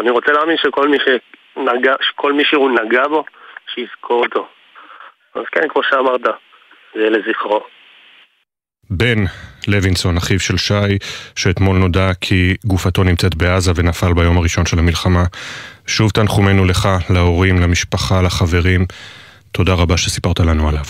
אני 0.00 0.10
רוצה 0.10 0.32
להאמין 0.32 0.56
שכל 0.56 0.88
מי, 0.88 0.96
שנגע, 0.98 1.94
שכל 2.00 2.32
מי 2.32 2.44
שהוא 2.44 2.70
נגע 2.70 3.08
בו, 3.08 3.24
שיזכור 3.74 4.24
אותו. 4.24 4.48
אז 5.34 5.42
כן, 5.52 5.68
כמו 5.68 5.82
שאמרת, 5.82 6.20
זה 6.94 7.10
לזכרו. 7.10 7.60
בן 8.90 9.24
לוינסון, 9.68 10.16
אחיו 10.16 10.40
של 10.40 10.56
שי, 10.56 10.98
שאתמול 11.36 11.76
נודע 11.78 12.10
כי 12.20 12.54
גופתו 12.64 13.04
נמצאת 13.04 13.34
בעזה 13.34 13.72
ונפל 13.74 14.12
ביום 14.12 14.38
הראשון 14.38 14.66
של 14.66 14.78
המלחמה. 14.78 15.24
שוב 15.86 16.10
תנחומינו 16.10 16.64
לך, 16.64 16.88
להורים, 17.10 17.60
למשפחה, 17.60 18.22
לחברים. 18.22 18.84
תודה 19.52 19.74
רבה 19.74 19.96
שסיפרת 19.96 20.40
לנו 20.40 20.68
עליו. 20.68 20.84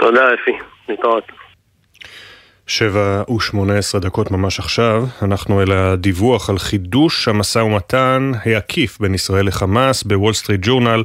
תודה 0.00 0.20
אפי, 0.34 0.52
להתראות. 0.88 1.45
שבע 2.66 3.22
ושמונה 3.36 3.78
עשרה 3.78 4.00
דקות 4.00 4.30
ממש 4.30 4.58
עכשיו, 4.58 5.06
אנחנו 5.22 5.62
אל 5.62 5.72
הדיווח 5.72 6.50
על 6.50 6.58
חידוש 6.58 7.28
המשא 7.28 7.58
ומתן 7.58 8.32
העקיף 8.44 9.00
בין 9.00 9.14
ישראל 9.14 9.46
לחמאס. 9.46 10.02
בוול 10.02 10.32
סטריט 10.32 10.60
ג'ורנל 10.64 11.02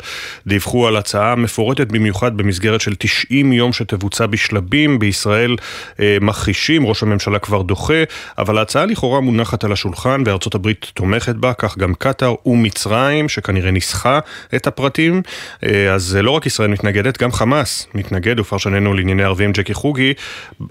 דיווחו 0.48 0.88
על 0.88 0.98
הצעה 0.98 1.36
מפורטת 1.36 1.88
במיוחד 1.88 2.38
במסגרת 2.38 2.82
של 2.82 2.96
90 2.96 3.54
יום 3.54 3.74
שתבוצע 3.74 4.26
בשלבים. 4.26 5.00
בישראל 5.00 5.56
אה, 6.00 6.18
מכחישים, 6.22 6.86
ראש 6.86 7.04
הממשלה 7.04 7.40
כבר 7.40 7.62
דוחה, 7.62 8.04
אבל 8.38 8.58
ההצעה 8.58 8.86
לכאורה 8.86 9.20
מונחת 9.20 9.64
על 9.64 9.72
השולחן 9.72 10.24
וארצות 10.26 10.56
הברית 10.56 10.92
תומכת 10.94 11.36
בה, 11.36 11.54
כך 11.54 11.78
גם 11.78 11.94
קטאר 11.94 12.34
ומצרים, 12.46 13.30
שכנראה 13.30 13.72
ניסחה 13.72 14.20
את 14.56 14.68
הפרטים. 14.68 15.22
אה, 15.66 15.94
אז 15.94 16.18
לא 16.22 16.32
רק 16.32 16.46
ישראל 16.46 16.70
מתנגדת, 16.70 17.22
גם 17.22 17.32
חמאס 17.32 17.88
מתנגד, 17.94 18.40
ופרשננו 18.40 18.94
לענייני 18.94 19.24
ערבים 19.24 19.52
ג'קי 19.52 19.74
חוגי. 19.74 20.14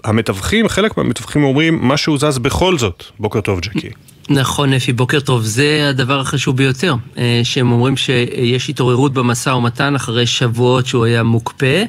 המתווכים, 0.03 0.65
חלק 0.81 0.97
מהמתווכים 0.97 1.43
אומרים, 1.43 1.79
משהו 1.87 2.17
זז 2.17 2.37
בכל 2.37 2.77
זאת. 2.77 3.03
בוקר 3.19 3.41
טוב, 3.41 3.59
ג'קי. 3.59 3.89
נכון, 4.33 4.73
אפי, 4.73 4.93
בוקר 4.93 5.19
טוב. 5.19 5.43
זה 5.43 5.87
הדבר 5.89 6.19
החשוב 6.19 6.57
ביותר, 6.57 6.95
אה, 7.17 7.41
שהם 7.43 7.71
אומרים 7.71 7.97
שיש 7.97 8.69
התעוררות 8.69 9.13
במשא 9.13 9.49
ומתן 9.49 9.95
אחרי 9.95 10.25
שבועות 10.27 10.87
שהוא 10.87 11.05
היה 11.05 11.23
מוקפא, 11.23 11.83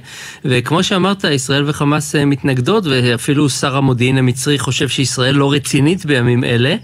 וכמו 0.44 0.82
שאמרת, 0.82 1.24
ישראל 1.24 1.64
וחמאס 1.66 2.16
אה, 2.16 2.24
מתנגדות, 2.24 2.84
ואפילו 2.86 3.50
שר 3.50 3.76
המודיעין 3.76 4.18
המצרי 4.18 4.58
חושב 4.58 4.88
שישראל 4.88 5.34
לא 5.34 5.52
רצינית 5.52 6.06
בימים 6.06 6.44
אלה, 6.44 6.74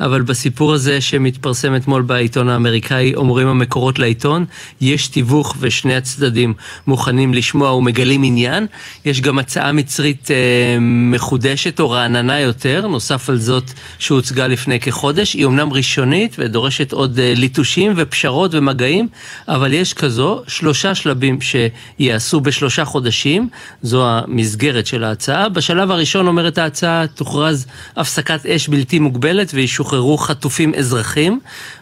אבל 0.00 0.22
בסיפור 0.22 0.72
הזה 0.72 1.00
שמתפרסם 1.00 1.76
אתמול 1.76 2.02
בעיתון 2.02 2.48
האמריקאי, 2.48 3.14
אומרים 3.14 3.48
המקורות 3.48 3.98
לעיתון, 3.98 4.44
יש 4.80 5.08
תיווך 5.08 5.56
ושני 5.60 5.96
הצדדים 5.96 6.54
מוכנים 6.86 7.34
לשמוע 7.34 7.72
ומגלים 7.72 8.22
עניין. 8.24 8.66
יש 9.04 9.20
גם 9.20 9.38
הצעה 9.38 9.72
מצרית 9.72 10.30
אה, 10.30 10.36
מחודשת 10.80 11.80
או 11.80 11.90
רעננה 11.90 12.40
יותר, 12.40 12.86
נוסף 12.86 13.30
על 13.30 13.36
זאת 13.38 13.70
שהוצגה 13.98 14.46
לפני 14.46 14.80
כחודש. 14.80 15.05
חודש, 15.06 15.34
היא 15.34 15.44
אומנם 15.44 15.72
ראשונית 15.72 16.36
ודורשת 16.38 16.92
עוד 16.92 17.18
אה, 17.18 17.32
ליטושים 17.36 17.92
ופשרות 17.96 18.50
ומגעים, 18.54 19.08
אבל 19.48 19.72
יש 19.72 19.94
כזו, 19.94 20.42
שלושה 20.48 20.94
שלבים 20.94 21.38
שיעשו 21.40 22.40
בשלושה 22.40 22.84
חודשים, 22.84 23.48
זו 23.82 24.08
המסגרת 24.08 24.86
של 24.86 25.04
ההצעה. 25.04 25.48
בשלב 25.48 25.90
הראשון 25.90 26.26
אומרת 26.26 26.58
ההצעה, 26.58 27.06
תוכרז 27.06 27.66
הפסקת 27.96 28.46
אש 28.46 28.68
בלתי 28.68 28.98
מוגבלת 28.98 29.50
וישוחררו 29.54 30.18
חטופים 30.18 30.74
אזרחים. 30.74 31.40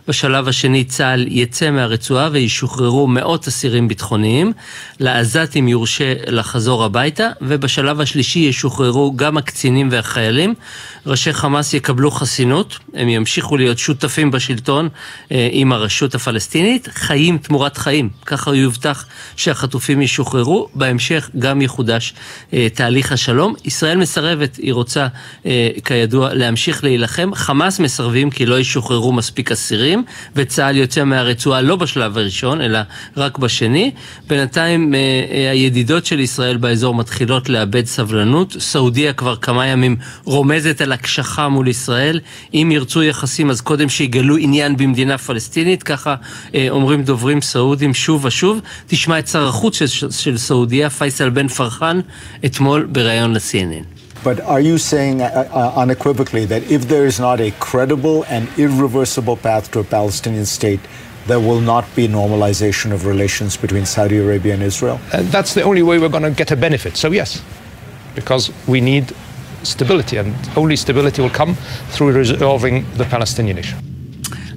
בשלב 0.09 0.49
השני 0.49 0.85
צה"ל 0.85 1.27
יצא 1.29 1.71
מהרצועה 1.71 2.29
וישוחררו 2.33 3.07
מאות 3.07 3.49
אסירים 3.49 3.89
ביטחוניים. 3.89 4.53
לעזתים 5.01 5.69
יורשה 5.69 6.15
לחזור 6.27 6.85
הביתה, 6.85 7.29
ובשלב 7.41 8.01
השלישי 8.01 8.39
ישוחררו 8.39 9.13
גם 9.17 9.37
הקצינים 9.37 9.89
והחיילים. 9.91 10.55
ראשי 11.07 11.33
חמאס 11.33 11.75
יקבלו 11.75 12.11
חסינות, 12.11 12.79
הם 12.95 13.09
ימשיכו 13.09 13.57
להיות 13.57 13.79
שותפים 13.79 14.31
בשלטון 14.31 14.89
אה, 15.33 15.49
עם 15.53 15.73
הרשות 15.73 16.15
הפלסטינית, 16.15 16.89
חיים 16.93 17.39
תמורת 17.39 17.77
חיים. 17.77 18.09
ככה 18.27 18.55
יובטח 18.55 19.07
שהחטופים 19.37 20.03
ישוחררו, 20.03 20.69
בהמשך 20.75 21.31
גם 21.39 21.63
יחודש 21.63 22.15
אה, 22.53 22.67
תהליך 22.75 23.13
השלום. 23.13 23.55
ישראל 23.65 23.97
מסרבת, 23.99 24.57
היא 24.57 24.73
רוצה, 24.73 25.07
אה, 25.47 25.69
כידוע, 25.85 26.35
להמשיך 26.35 26.85
להילחם. 26.85 27.31
חמאס 27.35 27.81
מסרבים 27.81 28.31
כי 28.31 28.47
לא 28.47 28.61
ישוחררו 28.61 29.13
מספיק 29.13 29.53
אסירים, 29.53 29.94
וצה"ל 30.37 30.77
יוצא 30.77 31.05
מהרצועה 31.05 31.61
לא 31.61 31.77
בשלב 31.77 32.19
הראשון, 32.19 32.61
אלא 32.61 32.79
רק 33.17 33.39
בשני. 33.39 33.91
בינתיים 34.29 34.95
אה, 34.95 34.99
אה, 35.31 35.51
הידידות 35.51 36.07
של 36.07 36.21
ישראל 36.21 36.57
באזור 36.57 36.95
מתחילות 36.95 37.49
לאבד 37.49 37.87
סבלנות. 37.87 38.57
סעודיה 38.59 39.13
כבר 39.13 39.37
כמה 39.37 39.67
ימים 39.67 39.97
רומזת 40.25 40.81
על 40.81 40.93
הקשחה 40.93 41.49
מול 41.49 41.69
ישראל. 41.69 42.21
אם 42.55 42.71
ירצו 42.73 43.03
יחסים 43.03 43.51
אז 43.51 43.61
קודם 43.61 43.89
שיגלו 43.89 44.37
עניין 44.37 44.77
במדינה 44.77 45.19
פלסטינית, 45.19 45.83
ככה 45.83 46.15
אה, 46.55 46.67
אומרים 46.71 47.03
דוברים 47.03 47.41
סעודים 47.41 47.95
שוב 47.95 48.25
ושוב. 48.25 48.61
תשמע 48.87 49.19
את 49.19 49.29
שר 49.29 49.49
החוץ 49.49 49.79
של, 49.79 50.11
של 50.11 50.39
סעודיה, 50.39 50.91
פייסל 50.91 51.31
בן 51.31 51.49
פרחן, 51.49 52.01
אתמול 52.45 52.89
בריאיון 52.93 53.35
ל-CNN. 53.35 53.94
But 54.25 54.41
are 54.41 54.61
you 54.61 54.79
saying 54.79 55.21
uh, 55.21 55.49
uh, 55.53 55.75
unequivocally 55.77 56.47
that 56.47 56.63
if 56.71 56.89
there 56.89 57.05
is 57.05 57.21
not 57.21 57.41
a 57.41 57.51
credible 57.61 58.25
and 58.25 58.49
irreversible 58.59 59.37
path 59.37 59.71
to 59.73 59.81
a 59.81 59.85
Palestinian 59.85 60.47
state, 60.47 60.81
there 61.27 61.41
will 61.41 61.61
not 61.61 61.85
be 61.95 62.09
normalization 62.09 62.91
of 62.93 63.05
relations 63.05 63.59
between 63.59 63.85
Saudi 63.85 64.17
Arabia 64.17 64.55
and 64.55 64.63
Israel? 64.63 64.99
Uh, 65.13 65.23
that's 65.25 65.53
the 65.53 65.63
only 65.63 65.83
way 65.83 65.99
we're 65.99 66.09
going 66.09 66.23
to 66.23 66.31
get 66.31 66.51
a 66.51 66.57
benefit. 66.57 66.97
So, 66.97 67.11
yes, 67.13 67.43
because 68.15 68.51
we 68.67 68.81
need 68.81 69.13
stability, 69.63 70.17
and 70.17 70.35
only 70.57 70.77
stability 70.77 71.21
will 71.21 71.31
come 71.31 71.55
through 71.91 72.13
resolving 72.13 72.87
the 72.95 73.05
Palestinian 73.05 73.59
issue. 73.59 73.77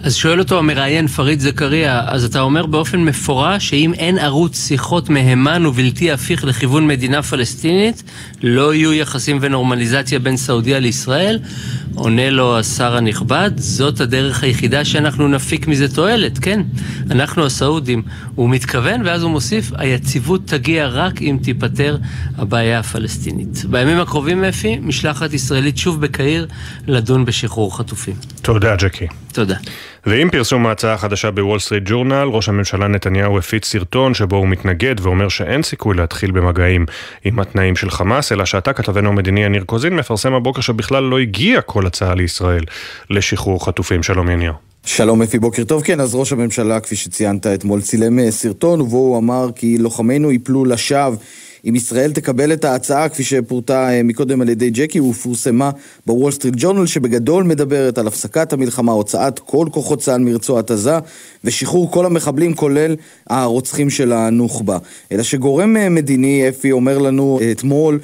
אז 0.03 0.15
שואל 0.15 0.40
אותו 0.40 0.60
המראיין 0.60 1.07
פריד 1.07 1.40
זכריה, 1.40 2.02
אז 2.07 2.24
אתה 2.24 2.41
אומר 2.41 2.65
באופן 2.65 2.99
מפורש 2.99 3.69
שאם 3.69 3.94
אין 3.94 4.18
ערוץ 4.18 4.68
שיחות 4.68 5.10
מהימן 5.10 5.65
ובלתי 5.65 6.11
הפיך 6.11 6.44
לכיוון 6.44 6.88
מדינה 6.88 7.24
פלסטינית, 7.24 8.03
לא 8.44 8.74
יהיו 8.74 8.94
יחסים 8.94 9.38
ונורמליזציה 9.41 10.19
בין 10.19 10.38
סעודיה 10.38 10.80
לישראל? 10.80 11.40
עונה 11.95 12.30
לו 12.30 12.60
השר 12.60 12.95
הנכבד, 12.95 13.52
זאת 13.56 13.99
הדרך 13.99 14.44
היחידה 14.44 14.86
שאנחנו 14.86 15.28
נפיק 15.28 15.68
מזה 15.68 15.95
תועלת, 15.95 16.40
כן, 16.40 16.61
אנחנו 17.11 17.45
הסעודים. 17.45 18.02
הוא 18.36 18.49
מתכוון, 18.49 19.02
ואז 19.06 19.24
הוא 19.24 19.32
מוסיף, 19.32 19.72
היציבות 19.78 20.41
תגיע 20.45 20.88
רק 20.88 21.22
אם 21.22 21.38
תיפתר 21.44 21.98
הבעיה 22.38 22.80
הפלסטינית. 22.80 23.65
בימים 23.65 23.99
הקרובים, 23.99 24.44
אפי, 24.44 24.78
משלחת 24.82 25.34
ישראלית 25.34 25.78
שוב 25.78 26.02
בקהיר 26.02 26.48
לדון 26.88 27.26
בשחרור 27.26 27.78
חטופים. 27.78 28.15
תודה, 28.41 28.76
ג'קי. 28.76 29.07
תודה. 29.34 29.56
ועם 30.09 30.29
פרסום 30.29 30.67
ההצעה 30.67 30.93
החדשה 30.93 31.31
בוול 31.31 31.59
סטריט 31.59 31.84
ג'ורנל, 31.85 32.27
ראש 32.31 32.49
הממשלה 32.49 32.88
נתניהו 32.88 33.38
הפיץ 33.38 33.65
סרטון 33.65 34.13
שבו 34.13 34.35
הוא 34.35 34.47
מתנגד 34.47 34.95
ואומר 35.01 35.29
שאין 35.29 35.63
סיכוי 35.63 35.95
להתחיל 35.95 36.31
במגעים 36.31 36.85
עם 37.25 37.39
התנאים 37.39 37.75
של 37.75 37.89
חמאס, 37.89 38.31
אלא 38.31 38.45
שאתה, 38.45 38.73
כתבנו 38.73 39.09
המדיני 39.09 39.43
יניר 39.43 39.63
קוזין, 39.63 39.95
מפרסם 39.95 40.34
הבוקר 40.34 40.61
שבכלל 40.61 41.03
לא 41.03 41.19
הגיע 41.19 41.61
כל 41.61 41.85
הצעה 41.88 42.15
לישראל 42.15 42.63
לשחרור 43.09 43.65
חטופים. 43.65 44.03
שלום 44.03 44.29
יניר. 44.30 44.53
שלום 44.85 45.21
אפי, 45.21 45.39
בוקר 45.39 45.63
טוב. 45.63 45.84
כן, 45.84 45.99
אז 45.99 46.15
ראש 46.15 46.31
הממשלה, 46.31 46.79
כפי 46.79 46.95
שציינת 46.95 47.47
אתמול, 47.47 47.81
צילם 47.81 48.31
סרטון 48.31 48.81
ובו 48.81 48.97
הוא 48.97 49.17
אמר 49.17 49.49
כי 49.55 49.77
לוחמינו 49.77 50.31
נפלו 50.31 50.65
לשווא. 50.65 51.15
אם 51.69 51.76
ישראל 51.76 52.11
תקבל 52.11 52.53
את 52.53 52.65
ההצעה, 52.65 53.10
כפי 53.10 53.23
שפורטה 53.23 53.89
אה, 53.89 54.03
מקודם 54.03 54.41
על 54.41 54.49
ידי 54.49 54.69
ג'קי, 54.69 54.99
ופורסמה 54.99 55.72
בוול 56.06 56.31
סטריט 56.31 56.53
ג'ורנל, 56.57 56.85
שבגדול 56.85 57.44
מדברת 57.44 57.98
על 57.98 58.07
הפסקת 58.07 58.53
המלחמה, 58.53 58.91
הוצאת 58.91 59.39
כל 59.39 59.68
כוחות 59.72 60.02
צה"ל 60.02 60.22
מרצועת 60.22 60.72
עזה, 60.72 60.99
ושחרור 61.44 61.91
כל 61.91 62.06
המחבלים, 62.06 62.53
כולל 62.53 62.95
הרוצחים 63.30 63.89
של 63.89 64.14
הנוח'בה. 64.14 64.77
אלא 65.11 65.23
שגורם 65.23 65.77
אה, 65.77 65.89
מדיני, 65.89 66.49
אפי, 66.49 66.72
אומר 66.72 66.98
לנו 66.98 67.39
אה, 67.41 67.52
אתמול, 67.52 67.99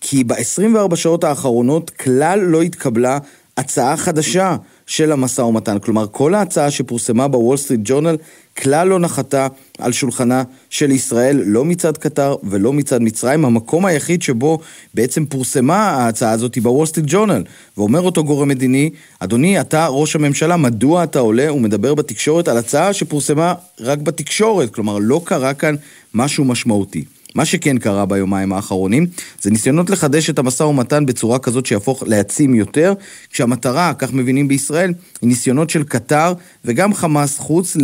כי 0.00 0.24
ב-24 0.24 0.96
שעות 0.96 1.24
האחרונות 1.24 1.90
כלל 1.90 2.40
לא 2.40 2.62
התקבלה 2.62 3.18
הצעה 3.56 3.96
חדשה 3.96 4.56
של 4.88 5.12
המשא 5.12 5.42
ומתן. 5.42 5.78
כלומר, 5.78 6.06
כל 6.12 6.34
ההצעה 6.34 6.70
שפורסמה 6.70 7.28
בוול 7.28 7.56
סטריט 7.56 7.80
ג'ורנל 7.84 8.16
כלל 8.58 8.88
לא 8.88 8.98
נחתה 8.98 9.46
על 9.78 9.92
שולחנה 9.92 10.42
של 10.70 10.90
ישראל, 10.90 11.42
לא 11.44 11.64
מצד 11.64 11.96
קטר 11.96 12.36
ולא 12.42 12.72
מצד 12.72 13.02
מצרים. 13.02 13.44
המקום 13.44 13.84
היחיד 13.86 14.22
שבו 14.22 14.58
בעצם 14.94 15.26
פורסמה 15.26 15.76
ההצעה 15.76 16.30
הזאת 16.30 16.54
היא 16.54 16.62
בוול 16.62 16.86
סטריט 16.86 17.06
ג'ורנל. 17.08 17.42
ואומר 17.76 18.00
אותו 18.00 18.24
גורם 18.24 18.48
מדיני, 18.48 18.90
אדוני, 19.18 19.60
אתה 19.60 19.86
ראש 19.86 20.16
הממשלה, 20.16 20.56
מדוע 20.56 21.04
אתה 21.04 21.18
עולה 21.18 21.52
ומדבר 21.52 21.94
בתקשורת 21.94 22.48
על 22.48 22.56
הצעה 22.56 22.92
שפורסמה 22.92 23.54
רק 23.80 23.98
בתקשורת? 23.98 24.74
כלומר, 24.74 24.98
לא 25.00 25.20
קרה 25.24 25.54
כאן 25.54 25.74
משהו 26.14 26.44
משמעותי. 26.44 27.17
מה 27.34 27.44
שכן 27.44 27.78
קרה 27.78 28.06
ביומיים 28.06 28.52
האחרונים, 28.52 29.06
זה 29.40 29.50
ניסיונות 29.50 29.90
לחדש 29.90 30.30
את 30.30 30.38
המשא 30.38 30.62
ומתן 30.62 31.06
בצורה 31.06 31.38
כזאת 31.38 31.66
שיהפוך 31.66 32.02
להעצים 32.06 32.54
יותר, 32.54 32.94
כשהמטרה, 33.30 33.92
כך 33.98 34.12
מבינים 34.12 34.48
בישראל, 34.48 34.92
היא 35.22 35.28
ניסיונות 35.28 35.70
של 35.70 35.82
קטר 35.82 36.32
וגם 36.64 36.94
חמאס 36.94 37.38
חוץ 37.38 37.76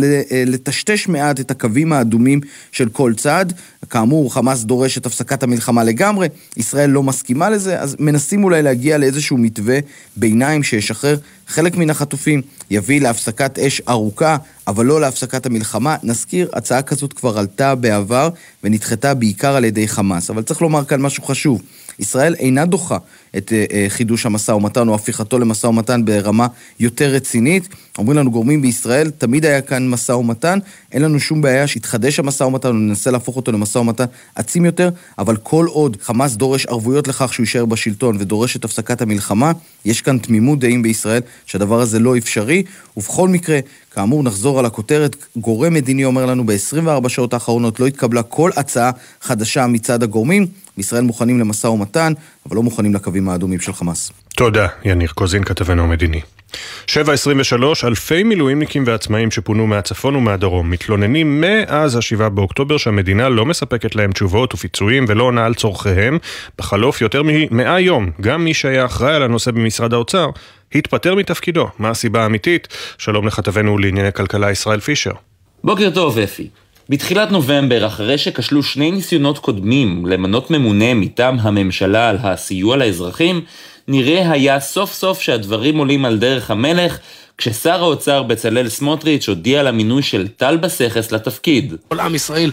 לטשטש 0.45 1.07
מעט 1.07 1.39
את 1.39 1.51
הקווים 1.51 1.93
האדומים 1.93 2.41
של 2.71 2.89
כל 2.89 3.13
צד. 3.17 3.45
כאמור, 3.89 4.33
חמאס 4.33 4.63
דורש 4.63 4.97
את 4.97 5.05
הפסקת 5.05 5.43
המלחמה 5.43 5.83
לגמרי, 5.83 6.27
ישראל 6.57 6.89
לא 6.89 7.03
מסכימה 7.03 7.49
לזה, 7.49 7.81
אז 7.81 7.95
מנסים 7.99 8.43
אולי 8.43 8.61
להגיע 8.61 8.97
לאיזשהו 8.97 9.37
מתווה 9.37 9.79
ביניים 10.17 10.63
שישחרר 10.63 11.17
חלק 11.47 11.77
מן 11.77 11.89
החטופים, 11.89 12.41
יביא 12.71 13.01
להפסקת 13.01 13.59
אש 13.59 13.81
ארוכה, 13.89 14.37
אבל 14.67 14.85
לא 14.85 15.01
להפסקת 15.01 15.45
המלחמה. 15.45 15.95
נזכיר, 16.03 16.49
הצעה 16.53 16.81
כזאת 16.81 17.13
כבר 17.13 17.39
עלתה 17.39 17.75
בעבר 17.75 18.29
ונדחתה 18.63 19.13
בעיקר 19.13 19.55
על 19.55 19.65
ידי 19.65 19.87
חמאס. 19.87 20.29
אבל 20.29 20.43
צריך 20.43 20.61
לומר 20.61 20.85
כאן 20.85 21.01
משהו 21.01 21.23
חשוב. 21.23 21.61
ישראל 21.99 22.35
אינה 22.39 22.65
דוחה 22.65 22.97
את 23.37 23.49
uh, 23.49 23.73
חידוש 23.89 24.25
המשא 24.25 24.51
ומתן 24.51 24.87
או 24.87 24.95
הפיכתו 24.95 25.39
למשא 25.39 25.67
ומתן 25.67 26.05
ברמה 26.05 26.47
יותר 26.79 27.09
רצינית. 27.09 27.67
אומרים 27.97 28.17
לנו 28.17 28.31
גורמים 28.31 28.61
בישראל, 28.61 29.09
תמיד 29.09 29.45
היה 29.45 29.61
כאן 29.61 29.89
משא 29.89 30.11
ומתן, 30.11 30.59
אין 30.91 31.01
לנו 31.01 31.19
שום 31.19 31.41
בעיה 31.41 31.67
שיתחדש 31.67 32.19
המשא 32.19 32.43
ומתן, 32.43 32.69
וננסה 32.69 33.11
להפוך 33.11 33.35
אותו 33.35 33.51
למשא 33.51 33.77
ומתן 33.77 34.05
עצים 34.35 34.65
יותר, 34.65 34.89
אבל 35.17 35.37
כל 35.37 35.65
עוד 35.65 35.97
חמאס 36.01 36.35
דורש 36.35 36.65
ערבויות 36.65 37.07
לכך 37.07 37.33
שהוא 37.33 37.43
יישאר 37.43 37.65
בשלטון 37.65 38.17
ודורש 38.19 38.55
את 38.55 38.65
הפסקת 38.65 39.01
המלחמה, 39.01 39.51
יש 39.85 40.01
כאן 40.01 40.17
תמימות 40.17 40.59
דעים 40.59 40.81
בישראל 40.81 41.21
שהדבר 41.45 41.81
הזה 41.81 41.99
לא 41.99 42.17
אפשרי, 42.17 42.63
ובכל 42.97 43.29
מקרה, 43.29 43.59
כאמור, 43.95 44.23
נחזור 44.23 44.59
על 44.59 44.65
הכותרת, 44.65 45.15
גורם 45.37 45.73
מדיני 45.73 46.05
אומר 46.05 46.25
לנו 46.25 46.45
ב-24 46.45 47.09
שעות 47.09 47.33
האחרונות 47.33 47.79
לא 47.79 47.87
התקבלה 47.87 48.23
כל 48.23 48.51
הצעה 48.55 48.91
חדשה 49.21 49.67
מצד 49.67 50.03
הגורמים, 50.03 50.47
בישראל 50.77 51.03
מוכנים 51.03 51.39
למשא 51.39 51.67
ומתן, 51.67 52.13
אבל 52.45 52.55
לא 52.55 52.63
מוכנים 52.63 52.93
לקווים 52.93 53.29
האדומים 53.29 53.59
של 53.59 53.73
חמאס. 53.73 54.11
תודה, 54.35 54.67
יניר 54.85 55.11
קוזין, 55.11 55.43
כתבנו 55.43 55.83
המדיני. 55.83 56.21
7.23, 56.87 56.93
אלפי 57.83 58.23
מילואימניקים 58.23 58.83
ועצמאים 58.87 59.31
שפונו 59.31 59.67
מהצפון 59.67 60.15
ומהדרום 60.15 60.69
מתלוננים 60.69 61.41
מאז 61.41 61.95
ה-7 61.95 62.29
באוקטובר 62.29 62.77
שהמדינה 62.77 63.29
לא 63.29 63.45
מספקת 63.45 63.95
להם 63.95 64.11
תשובות 64.11 64.53
ופיצויים 64.53 65.05
ולא 65.07 65.23
עונה 65.23 65.45
על 65.45 65.53
צורכיהם 65.53 66.17
בחלוף 66.57 67.01
יותר 67.01 67.23
מ-100 67.23 67.79
יום. 67.79 68.09
גם 68.21 68.43
מי 68.43 68.53
שהיה 68.53 68.85
אחראי 68.85 69.15
על 69.15 69.23
הנושא 69.23 69.51
במשרד 69.51 69.93
האוצר 69.93 70.29
התפטר 70.75 71.15
מתפקידו. 71.15 71.67
מה 71.79 71.89
הסיבה 71.89 72.23
האמיתית? 72.23 72.67
שלום 72.97 73.27
לכתבנו 73.27 73.77
לענייני 73.77 74.13
כלכלה 74.13 74.51
ישראל 74.51 74.79
פישר. 74.79 75.11
בוקר 75.63 75.89
טוב 75.89 76.19
אפי. 76.19 76.47
בתחילת 76.89 77.31
נובמבר, 77.31 77.87
אחרי 77.87 78.17
שכשלו 78.17 78.63
שני 78.63 78.91
ניסיונות 78.91 79.39
קודמים 79.39 80.05
למנות 80.05 80.51
ממונה 80.51 80.93
מטעם 80.93 81.39
הממשלה 81.39 82.09
על 82.09 82.17
הסיוע 82.23 82.77
לאזרחים, 82.77 83.41
נראה 83.87 84.31
היה 84.31 84.59
סוף 84.59 84.93
סוף 84.93 85.21
שהדברים 85.21 85.77
עולים 85.77 86.05
על 86.05 86.17
דרך 86.17 86.51
המלך, 86.51 86.97
כששר 87.37 87.83
האוצר 87.83 88.23
בצלאל 88.23 88.69
סמוטריץ' 88.69 89.29
הודיע 89.29 89.59
על 89.59 89.67
המינוי 89.67 90.03
של 90.03 90.27
טל 90.27 90.57
בסכס 90.57 91.11
לתפקיד. 91.11 91.73
כל 91.87 91.99
עם 91.99 92.15
ישראל 92.15 92.51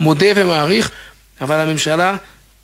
מודה 0.00 0.26
ומעריך, 0.36 0.90
אבל 1.40 1.60
הממשלה 1.60 2.16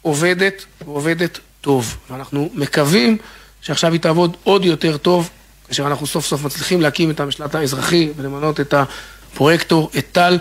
עובדת 0.02 0.64
ועובדת 0.86 1.38
טוב. 1.60 1.96
ואנחנו 2.10 2.50
מקווים 2.54 3.16
שעכשיו 3.60 3.92
היא 3.92 4.00
תעבוד 4.00 4.36
עוד 4.44 4.64
יותר 4.64 4.96
טוב, 4.96 5.30
כאשר 5.68 5.86
אנחנו 5.86 6.06
סוף 6.06 6.26
סוף 6.26 6.44
מצליחים 6.44 6.80
להקים 6.80 7.10
את 7.10 7.20
המשלט 7.20 7.54
האזרחי 7.54 8.10
ולמנות 8.16 8.60
את 8.60 8.74
הפרויקטור, 8.74 9.90
את 9.98 10.06
טל. 10.12 10.38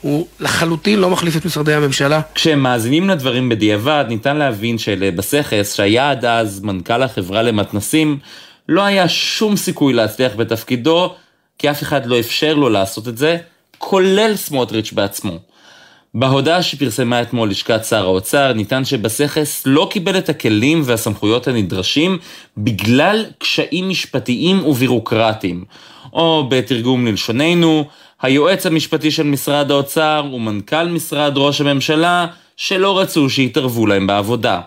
הוא 0.00 0.26
לחלוטין 0.40 0.98
לא 0.98 1.10
מחליף 1.10 1.36
את 1.36 1.44
משרדי 1.44 1.74
הממשלה. 1.74 2.20
כשהם 2.34 2.62
מאזינים 2.62 3.08
לדברים 3.10 3.48
בדיעבד, 3.48 4.04
ניתן 4.08 4.36
להבין 4.36 4.78
שלבסכס, 4.78 5.74
שהיה 5.74 6.10
עד 6.10 6.24
אז 6.24 6.60
מנכ"ל 6.60 7.02
החברה 7.02 7.42
למתנסים, 7.42 8.18
לא 8.68 8.82
היה 8.82 9.08
שום 9.08 9.56
סיכוי 9.56 9.92
להצליח 9.92 10.32
בתפקידו, 10.36 11.14
כי 11.58 11.70
אף 11.70 11.82
אחד 11.82 12.06
לא 12.06 12.18
אפשר 12.18 12.54
לו 12.54 12.68
לעשות 12.68 13.08
את 13.08 13.18
זה, 13.18 13.36
כולל 13.78 14.36
סמוטריץ' 14.36 14.92
בעצמו. 14.92 15.38
בהודעה 16.14 16.62
שפרסמה 16.62 17.22
אתמול 17.22 17.50
לשכת 17.50 17.84
שר 17.84 18.04
האוצר, 18.04 18.52
ניתן 18.52 18.84
שבסכס 18.84 19.62
לא 19.66 19.88
קיבל 19.90 20.18
את 20.18 20.28
הכלים 20.28 20.82
והסמכויות 20.84 21.48
הנדרשים 21.48 22.18
בגלל 22.56 23.24
קשיים 23.38 23.88
משפטיים 23.88 24.66
ובירוקרטיים. 24.66 25.64
או 26.12 26.46
בתרגום 26.48 27.06
ללשוננו, 27.06 27.84
היועץ 28.22 28.66
המשפטי 28.66 29.10
של 29.10 29.22
משרד 29.22 29.70
האוצר 29.70 30.24
ומנכ"ל 30.32 30.88
משרד 30.88 31.32
ראש 31.36 31.60
הממשלה 31.60 32.26
שלא 32.56 32.98
רצו 32.98 33.30
שיתערבו 33.30 33.86
להם 33.86 34.06
בעבודה. 34.06 34.60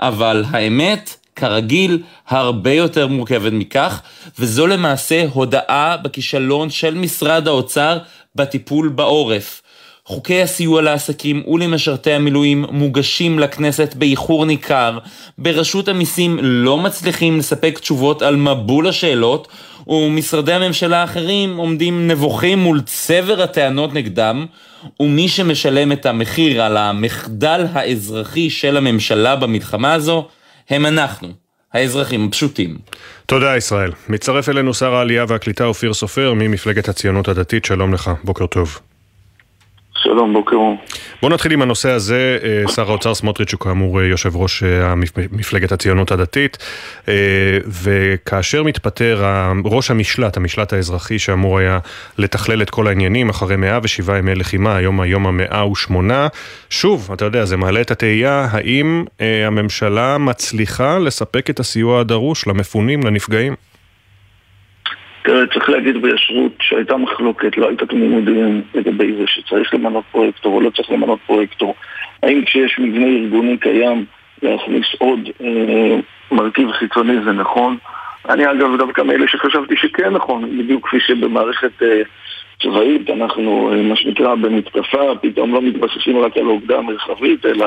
אבל 0.00 0.44
האמת, 0.50 1.16
כרגיל, 1.36 2.02
הרבה 2.28 2.72
יותר 2.72 3.06
מורכבת 3.06 3.52
מכך, 3.52 4.00
וזו 4.38 4.66
למעשה 4.66 5.24
הודאה 5.32 5.96
בכישלון 5.96 6.70
של 6.70 6.94
משרד 6.94 7.48
האוצר 7.48 7.98
בטיפול 8.34 8.88
בעורף. 8.88 9.62
חוקי 10.04 10.42
הסיוע 10.42 10.82
לעסקים 10.82 11.42
ולמשרתי 11.48 12.12
המילואים 12.12 12.64
מוגשים 12.70 13.38
לכנסת 13.38 13.94
באיחור 13.94 14.44
ניכר, 14.44 14.98
ברשות 15.38 15.88
המיסים 15.88 16.38
לא 16.42 16.78
מצליחים 16.78 17.38
לספק 17.38 17.78
תשובות 17.78 18.22
על 18.22 18.36
מבול 18.36 18.88
השאלות, 18.88 19.48
ומשרדי 19.86 20.52
הממשלה 20.52 21.00
האחרים 21.00 21.56
עומדים 21.56 22.08
נבוכים 22.08 22.58
מול 22.58 22.80
צבר 22.80 23.42
הטענות 23.42 23.94
נגדם, 23.94 24.46
ומי 25.00 25.28
שמשלם 25.28 25.92
את 25.92 26.06
המחיר 26.06 26.62
על 26.62 26.76
המחדל 26.76 27.66
האזרחי 27.72 28.50
של 28.50 28.76
הממשלה 28.76 29.36
במלחמה 29.36 29.92
הזו, 29.92 30.28
הם 30.70 30.86
אנחנו, 30.86 31.28
האזרחים 31.72 32.26
הפשוטים. 32.28 32.78
תודה 33.26 33.56
ישראל. 33.56 33.92
מצטרף 34.08 34.48
אלינו 34.48 34.74
שר 34.74 34.94
העלייה 34.94 35.24
והקליטה 35.28 35.64
אופיר 35.64 35.94
סופר 35.94 36.32
ממפלגת 36.34 36.88
הציונות 36.88 37.28
הדתית, 37.28 37.64
שלום 37.64 37.94
לך, 37.94 38.10
בוקר 38.24 38.46
טוב. 38.46 38.78
שלום, 40.06 40.32
בוקר 40.32 40.56
אור. 40.56 40.76
בואו 41.22 41.32
נתחיל 41.32 41.52
עם 41.52 41.62
הנושא 41.62 41.90
הזה. 41.90 42.38
אה, 42.42 42.72
שר 42.72 42.90
האוצר 42.90 43.14
סמוטריץ' 43.14 43.52
הוא 43.52 43.60
כאמור 43.60 44.00
אה, 44.00 44.06
יושב 44.06 44.36
ראש 44.36 44.62
אה, 44.62 44.94
מפלגת 45.32 45.72
הציונות 45.72 46.12
הדתית, 46.12 46.58
וכאשר 47.66 48.62
מתפטר 48.62 49.24
ראש 49.64 49.90
המשלט, 49.90 50.36
המשלט 50.36 50.72
האזרחי 50.72 51.18
שאמור 51.18 51.58
היה 51.58 51.78
לתכלל 52.18 52.62
את 52.62 52.70
כל 52.70 52.86
העניינים 52.86 53.28
אחרי 53.28 53.56
107 53.56 54.18
ימי 54.18 54.34
לחימה, 54.34 54.76
היום 54.76 55.00
היום 55.00 55.26
המאה 55.26 55.70
ושמונה, 55.70 56.28
שוב, 56.70 57.10
אתה 57.12 57.24
יודע, 57.24 57.44
זה 57.44 57.56
מעלה 57.56 57.80
את 57.80 57.90
התהייה, 57.90 58.48
האם 58.50 59.04
הממשלה 59.46 60.18
מצליחה 60.18 60.98
לספק 60.98 61.50
את 61.50 61.60
הסיוע 61.60 62.00
הדרוש 62.00 62.46
למפונים, 62.46 63.02
לנפגעים? 63.02 63.54
תראה, 65.26 65.46
צריך 65.46 65.68
להגיד 65.68 66.02
בישרות 66.02 66.52
שהייתה 66.60 66.96
מחלוקת, 66.96 67.56
לא 67.56 67.68
הייתה 67.68 67.86
תמימות 67.86 68.24
דעים 68.24 68.62
לגבי 68.74 69.12
זה 69.12 69.24
שצריך 69.26 69.74
למנות 69.74 70.04
פרויקטור 70.12 70.54
או 70.54 70.60
לא 70.60 70.70
צריך 70.70 70.90
למנות 70.90 71.18
פרויקטור. 71.26 71.74
האם 72.22 72.44
כשיש 72.44 72.78
מבנה 72.78 73.06
ארגוני 73.06 73.58
קיים 73.58 74.04
להכניס 74.42 74.86
עוד 74.98 75.20
אה, 75.44 75.96
מרכיב 76.32 76.72
חיצוני 76.72 77.24
זה 77.24 77.32
נכון? 77.32 77.76
אני 78.28 78.50
אגב 78.50 78.76
דווקא 78.78 79.02
מאלה 79.02 79.28
שחשבתי 79.28 79.76
שכן 79.76 80.10
נכון, 80.10 80.58
בדיוק 80.58 80.86
כפי 80.86 81.00
שבמערכת 81.00 81.82
אה, 81.82 82.02
צבאית 82.62 83.10
אנחנו, 83.10 83.72
אה, 83.72 83.82
מה 83.82 83.96
שנקרא, 83.96 84.34
במתקפה, 84.34 85.12
פתאום 85.22 85.54
לא 85.54 85.62
מתבססים 85.62 86.18
רק 86.18 86.36
על 86.36 86.46
עובדה 86.46 86.80
מרחבית, 86.80 87.46
אלא 87.46 87.66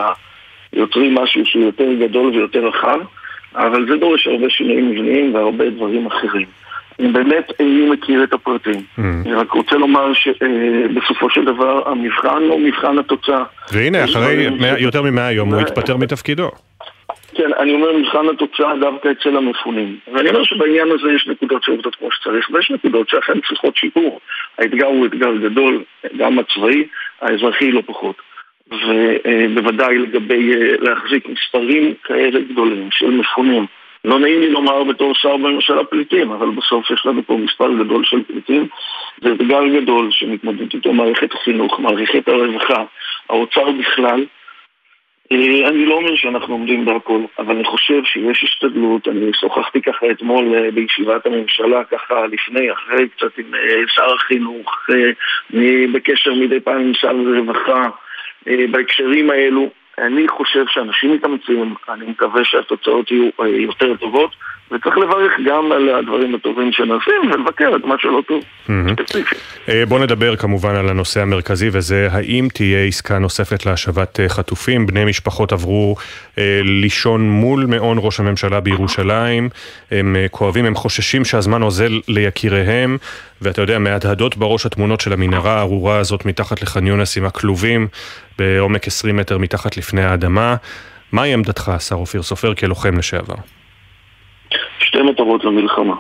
יוצרים 0.74 1.16
משהו 1.16 1.46
שהוא 1.46 1.64
יותר 1.64 1.94
גדול 1.94 2.28
ויותר 2.28 2.68
רחב, 2.68 3.00
אבל 3.56 3.88
זה 3.88 3.98
דורש 3.98 4.28
הרבה 4.28 4.50
שינויים 4.50 4.92
מבניים 4.92 5.36
והרבה 5.36 5.70
דברים 5.70 6.06
אחרים. 6.06 6.48
אני 7.00 7.08
באמת 7.08 7.52
איני 7.60 7.90
מכיר 7.90 8.24
את 8.24 8.34
הפרטים. 8.34 8.76
Mm. 8.98 9.02
אני 9.26 9.34
רק 9.34 9.52
רוצה 9.52 9.76
לומר 9.76 10.14
שבסופו 10.14 11.30
של 11.30 11.46
דבר 11.46 11.90
המבחן 11.90 12.44
הוא 12.50 12.60
מבחן 12.60 12.98
התוצאה. 13.00 13.44
והנה, 13.74 14.04
אחרי 14.04 14.50
יותר 14.78 15.02
ממאה 15.02 15.32
יום 15.32 15.54
הוא 15.54 15.62
התפטר 15.62 15.98
מתפקידו. 15.98 16.50
כן, 17.36 17.50
אני 17.60 17.74
אומר 17.74 17.98
מבחן 17.98 18.30
התוצאה 18.34 18.74
דווקא 18.80 19.10
אצל 19.12 19.38
המפונים. 19.38 19.98
ואני 20.14 20.30
אומר 20.30 20.44
שבעניין 20.44 20.88
הזה 20.92 21.12
יש 21.16 21.28
נקודות 21.28 21.64
שעובדות 21.64 21.96
כמו 21.96 22.12
שצריך, 22.12 22.50
ויש 22.54 22.72
נקודות 22.72 23.10
שאכן 23.10 23.40
צריכות 23.48 23.78
שיפור. 23.78 24.20
האתגר 24.58 24.86
הוא 24.86 25.06
אתגר 25.06 25.36
גדול, 25.38 25.84
גם 26.18 26.40
הצבאי, 26.40 26.84
האזרחי 27.22 27.72
לא 27.72 27.82
פחות. 27.86 28.16
ובוודאי 28.72 29.98
לגבי 29.98 30.54
אה, 30.54 30.76
להחזיק 30.80 31.28
מספרים 31.30 31.94
כאלה 32.04 32.40
גדולים 32.52 32.88
של 32.92 33.10
מפונים. 33.10 33.66
לא 34.06 34.20
נעים 34.20 34.42
לי 34.42 34.50
לומר 34.50 34.84
בתור 34.84 35.16
שר 35.16 35.38
בממשלה 35.38 35.84
פליטים, 35.84 36.32
אבל 36.32 36.50
בסוף 36.50 36.92
יש 36.92 37.06
לנו 37.06 37.24
פה 37.24 37.38
מספר 37.38 37.74
גדול 37.74 38.06
של 38.06 38.24
פליטים. 38.24 38.68
זה 39.22 39.32
אתגר 39.32 39.68
גדול 39.82 40.12
שמתמודדת 40.12 40.74
איתו 40.74 40.94
מערכת 40.94 41.34
החינוך, 41.34 41.80
מערכת 41.80 42.28
הרווחה, 42.28 42.84
האוצר 43.30 43.72
בכלל. 43.72 44.26
אה, 45.32 45.70
אני 45.70 45.86
לא 45.86 45.94
אומר 45.94 46.16
שאנחנו 46.16 46.54
עומדים 46.54 46.86
בהכל, 46.86 47.22
אבל 47.40 47.56
אני 47.56 47.66
חושב 47.66 48.04
שיש 48.04 48.44
השתדלות. 48.44 49.08
אני 49.08 49.32
שוחחתי 49.34 49.82
ככה 49.82 50.12
אתמול 50.12 50.56
אה, 50.56 50.72
בישיבת 50.72 51.26
הממשלה, 51.26 51.84
ככה 51.84 52.28
לפני, 52.28 52.72
אחרי, 52.72 53.10
קצת 53.10 53.38
עם 53.38 53.56
אה, 53.56 53.82
שר 53.88 54.14
החינוך, 54.14 54.88
בקשר 55.94 56.34
מדי 56.34 56.60
פעם 56.60 56.82
עם 56.82 56.94
שר 56.94 57.10
הרווחה, 57.10 57.90
בהקשרים 58.72 59.30
האלו. 59.30 59.70
אני 60.06 60.28
חושב 60.28 60.66
שאנשים 60.68 61.14
מתאמצים, 61.14 61.76
אני 61.90 62.06
מקווה 62.06 62.46
שהתוצאות 62.46 63.12
יהיו 63.12 63.30
אה, 63.42 63.48
יותר 63.48 63.96
טובות, 63.96 64.36
וצריך 64.72 64.98
לברך 64.98 65.32
גם 65.46 65.72
על 65.72 65.90
הדברים 65.90 66.36
הטובים 66.36 66.72
שנעשים 66.72 67.32
ולבקר 67.34 67.76
את 67.76 67.86
מה 67.86 67.96
שלא 68.00 68.22
טוב. 68.28 68.44
אה, 69.70 69.86
בוא 69.86 70.00
נדבר 70.00 70.36
כמובן 70.36 70.76
על 70.76 70.90
הנושא 70.90 71.22
המרכזי 71.22 71.70
וזה 71.72 72.08
האם 72.12 72.48
תהיה 72.54 72.86
עסקה 72.86 73.20
נוספת 73.20 73.66
להשבת 73.66 74.20
אה, 74.20 74.30
חטופים. 74.30 74.86
בני 74.86 75.06
משפחות 75.06 75.52
עברו 75.52 75.96
לישון 76.64 77.30
מול 77.30 77.66
מעון 77.66 77.98
ראש 78.02 78.20
הממשלה 78.20 78.60
בירושלים, 78.60 79.50
הם 79.92 80.16
כואבים, 80.32 80.66
הם 80.66 80.76
חוששים 80.76 81.26
שהזמן 81.26 81.62
אוזל 81.62 82.00
ליקיריהם, 82.08 82.98
ואתה 83.42 83.62
יודע, 83.62 83.80
מהדהדות 83.80 84.38
בראש 84.38 84.66
התמונות 84.66 85.02
של 85.02 85.14
המנהרה 85.14 85.58
הארורה 85.58 85.98
הזאת 85.98 86.26
מתחת 86.26 86.62
לח'אן 86.62 86.88
יונס 86.88 87.18
עם 87.18 87.26
הכלובים 87.26 87.88
בעומק 88.40 88.88
20 88.88 89.18
מטר 89.18 89.38
מתחת 89.38 89.78
לפני 89.78 90.04
האדמה. 90.04 90.56
מהי 91.12 91.34
עמדתך, 91.34 91.70
השר 91.70 91.96
אופיר 91.96 92.24
סופר, 92.24 92.54
כלוחם 92.54 92.98
לשעבר? 92.98 93.36
שתי 94.90 95.02
מטרות 95.02 95.44
למלחמה. 95.44 95.96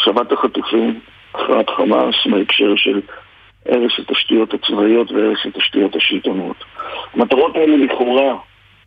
השבת 0.00 0.32
החטופים, 0.32 1.00
הכרעת 1.34 1.70
חמאס 1.70 2.14
בהקשר 2.30 2.76
של 2.76 3.00
הרס 3.68 3.92
התשתיות 3.98 4.54
הצבאיות 4.54 5.12
והרס 5.12 5.38
התשתיות 5.44 5.96
השלטונות. 5.96 6.56
המטרות 7.14 7.56
האלה 7.56 7.76
לכאורה 7.76 8.36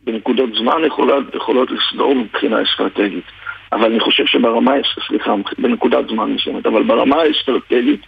בנקודות 0.04 0.50
זמן 0.54 0.82
יכולות, 0.88 1.36
יכולות 1.36 1.70
לסדור 1.72 2.16
מבחינה 2.16 2.58
אסטרטגית. 2.64 3.24
אבל 3.72 3.86
אני 3.86 4.00
חושב 4.00 4.26
שברמה, 4.26 4.74
סליחה, 5.08 5.34
בנקודת 5.58 6.08
זמן 6.10 6.32
מסוימת, 6.32 6.66
אבל 6.66 6.84
ברמה 6.84 7.16
האסטרטגית 7.16 8.02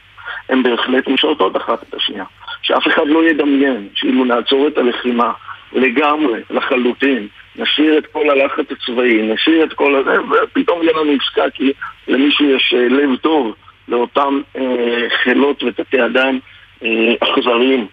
הן 0.49 0.63
בהחלט 0.63 1.07
משרתות 1.07 1.57
אחת 1.57 1.83
את 1.83 1.93
השנייה. 1.93 2.25
שאף 2.61 2.87
אחד 2.87 3.07
לא 3.07 3.29
ידמיין 3.29 3.87
שאילו 3.95 4.25
נעצור 4.25 4.67
את 4.67 4.77
הלחימה 4.77 5.31
לגמרי, 5.73 6.41
לחלוטין, 6.49 7.27
נשאיר 7.59 7.97
את 7.97 8.05
כל 8.05 8.29
הלחץ 8.29 8.65
הצבאי, 8.71 9.21
נשאיר 9.21 9.63
את 9.63 9.73
כל 9.73 9.95
הזה, 9.95 10.21
ופתאום 10.21 10.83
יהיה 10.83 10.93
לנו 10.93 11.11
עסקה 11.11 11.49
כי 11.53 11.73
למישהו 12.07 12.45
יש 12.45 12.73
אה, 12.77 12.87
לב 12.87 13.15
טוב 13.15 13.55
לאותם 13.87 14.41
אה, 14.57 15.07
חילות 15.23 15.63
ותתי 15.63 16.05
אדם 16.05 16.39
אה, 16.83 17.13
אכזריים. 17.19 17.87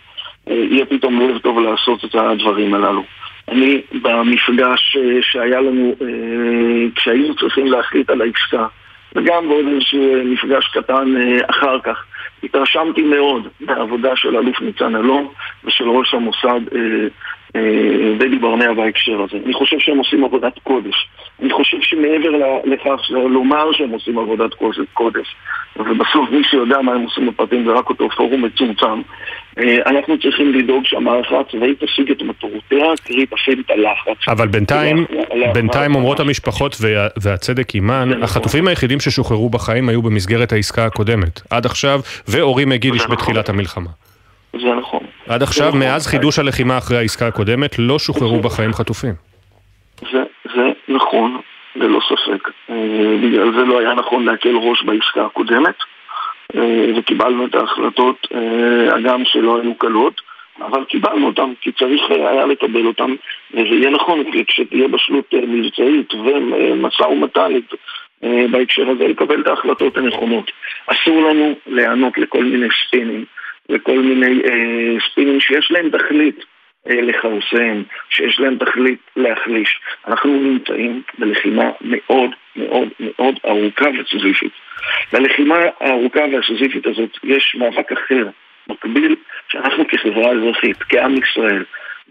אה, 0.48 0.54
יהיה 0.54 0.86
פתאום 0.86 1.20
לב 1.20 1.38
טוב 1.38 1.58
לעשות 1.58 2.04
את 2.04 2.14
הדברים 2.14 2.74
הללו. 2.74 3.02
אני, 3.48 3.80
במפגש 4.02 4.96
אה, 4.96 5.22
שהיה 5.22 5.60
לנו, 5.60 5.94
אה, 6.02 6.88
כשהיינו 6.94 7.34
צריכים 7.34 7.66
להחליט 7.66 8.10
על 8.10 8.22
העסקה, 8.22 8.66
וגם 9.14 9.48
בעוד 9.48 9.64
איזשהו 9.66 10.14
אה, 10.14 10.24
מפגש 10.24 10.68
קטן 10.68 11.16
אה, 11.16 11.38
אחר 11.50 11.80
כך, 11.80 12.04
התרשמתי 12.42 13.02
מאוד 13.02 13.48
מהעבודה 13.60 14.16
של 14.16 14.36
אלוף 14.36 14.60
ניצן 14.60 14.96
אלון 14.96 15.28
ושל 15.64 15.88
ראש 15.88 16.14
המוסד 16.14 16.60
אה, 17.56 18.26
אה, 18.32 18.38
ברנע 18.40 18.72
בהקשר 18.72 19.22
הזה. 19.22 19.38
אני 19.44 19.54
חושב 19.54 19.76
שהם 19.78 19.98
עושים 19.98 20.24
עבודת 20.24 20.58
קודש. 20.58 21.08
אני 21.42 21.52
חושב 21.52 21.76
שמעבר 21.80 22.60
לכך 22.64 23.10
לומר 23.10 23.72
שהם 23.72 23.90
עושים 23.90 24.18
עבודת 24.18 24.50
קודש, 24.94 25.36
ובסוף 25.76 26.30
מי 26.30 26.44
שיודע 26.50 26.80
מה 26.80 26.92
הם 26.92 27.02
עושים 27.02 27.26
בפרטים 27.26 27.64
זה 27.64 27.72
רק 27.72 27.88
אותו 27.90 28.08
פורום 28.16 28.44
מצומצם, 28.44 29.02
אה, 29.58 29.76
אנחנו 29.86 30.18
צריכים 30.18 30.52
לדאוג 30.52 30.84
שהמערכה 30.84 31.40
הצבאית 31.40 31.84
תשיג 31.84 32.10
את 32.10 32.22
מטרותיה, 32.22 32.86
קרי 33.04 33.26
תפעיל 33.26 33.62
את 33.66 33.70
הלחץ. 33.70 34.28
אבל 34.28 34.48
בינתיים, 34.48 35.04
בינתיים 35.54 35.94
אומרות 35.94 36.20
המשפחות 36.20 36.76
והצדק 37.22 37.70
עימן, 37.70 38.08
נכון. 38.08 38.22
החטופים 38.22 38.68
היחידים 38.68 39.00
ששוחררו 39.00 39.50
בחיים 39.50 39.88
היו 39.88 40.02
במסגרת 40.02 40.52
העסקה 40.52 40.84
הקודמת. 40.84 41.40
עד 41.50 41.66
עכשיו, 41.66 42.00
ואורי 42.28 42.64
מגידיש 42.64 43.02
נכון. 43.02 43.16
בתחילת 43.16 43.48
המלחמה. 43.48 43.90
זה 44.60 44.74
נכון. 44.74 45.00
עד 45.28 45.42
עכשיו, 45.42 45.68
נכון. 45.68 45.80
מאז 45.80 46.06
חידוש 46.06 46.38
הלחימה 46.38 46.78
אחרי 46.78 46.96
העסקה 46.96 47.26
הקודמת, 47.26 47.78
לא 47.78 47.98
שוחררו 47.98 48.40
בחיים 48.40 48.72
חטופים. 48.72 49.14
זה, 50.12 50.22
זה 50.54 50.72
נכון, 50.88 51.40
ללא 51.76 52.00
ספק. 52.08 52.48
אה, 52.70 53.16
בגלל 53.22 53.52
זה 53.52 53.64
לא 53.64 53.78
היה 53.78 53.94
נכון 53.94 54.24
להקל 54.24 54.56
ראש 54.56 54.82
בעסקה 54.82 55.24
הקודמת, 55.24 55.74
אה, 56.56 56.86
וקיבלנו 56.96 57.46
את 57.46 57.54
ההחלטות, 57.54 58.26
הגם 58.90 59.20
אה, 59.20 59.26
שלא 59.26 59.60
היו 59.60 59.74
קלות, 59.74 60.20
אבל 60.60 60.84
קיבלנו 60.84 61.26
אותן, 61.26 61.52
כי 61.60 61.72
צריך 61.72 62.02
היה 62.10 62.46
לקבל 62.46 62.86
אותן, 62.86 63.14
וזה 63.50 63.74
יהיה 63.74 63.90
נכון 63.90 64.24
כשתהיה 64.46 64.88
בשלות 64.88 65.34
מבצעית 65.34 66.14
ומשא 66.14 67.02
ומתן 67.02 67.52
בהקשר 68.50 68.90
הזה 68.90 69.08
לקבל 69.08 69.40
את 69.40 69.46
ההחלטות 69.46 69.96
הנכונות. 69.96 70.50
אסור 70.86 71.22
לנו 71.22 71.54
להיענות 71.66 72.18
לכל 72.18 72.44
מיני 72.44 72.66
ספינים. 72.86 73.24
וכל 73.70 73.98
מיני 73.98 74.42
אה, 74.44 75.00
ספינים 75.10 75.40
שיש 75.40 75.70
להם 75.70 75.90
תכלית 75.90 76.44
אה, 76.90 77.00
לכרסם, 77.02 77.82
שיש 78.10 78.40
להם 78.40 78.56
תכלית 78.58 78.98
להחליש. 79.16 79.80
אנחנו 80.08 80.30
נמצאים 80.40 81.02
בלחימה 81.18 81.70
מאוד 81.80 82.30
מאוד 82.56 82.88
מאוד 83.00 83.34
ארוכה 83.44 83.86
וסזיפית. 83.90 84.52
ללחימה 85.12 85.58
הארוכה 85.80 86.20
והסזיפית 86.32 86.86
הזאת 86.86 87.10
יש 87.24 87.56
מאבק 87.58 87.92
אחר, 87.92 88.28
מקביל, 88.68 89.16
שאנחנו 89.48 89.88
כחברה 89.88 90.32
אזרחית, 90.32 90.76
כעם 90.88 91.14
ישראל, 91.22 91.64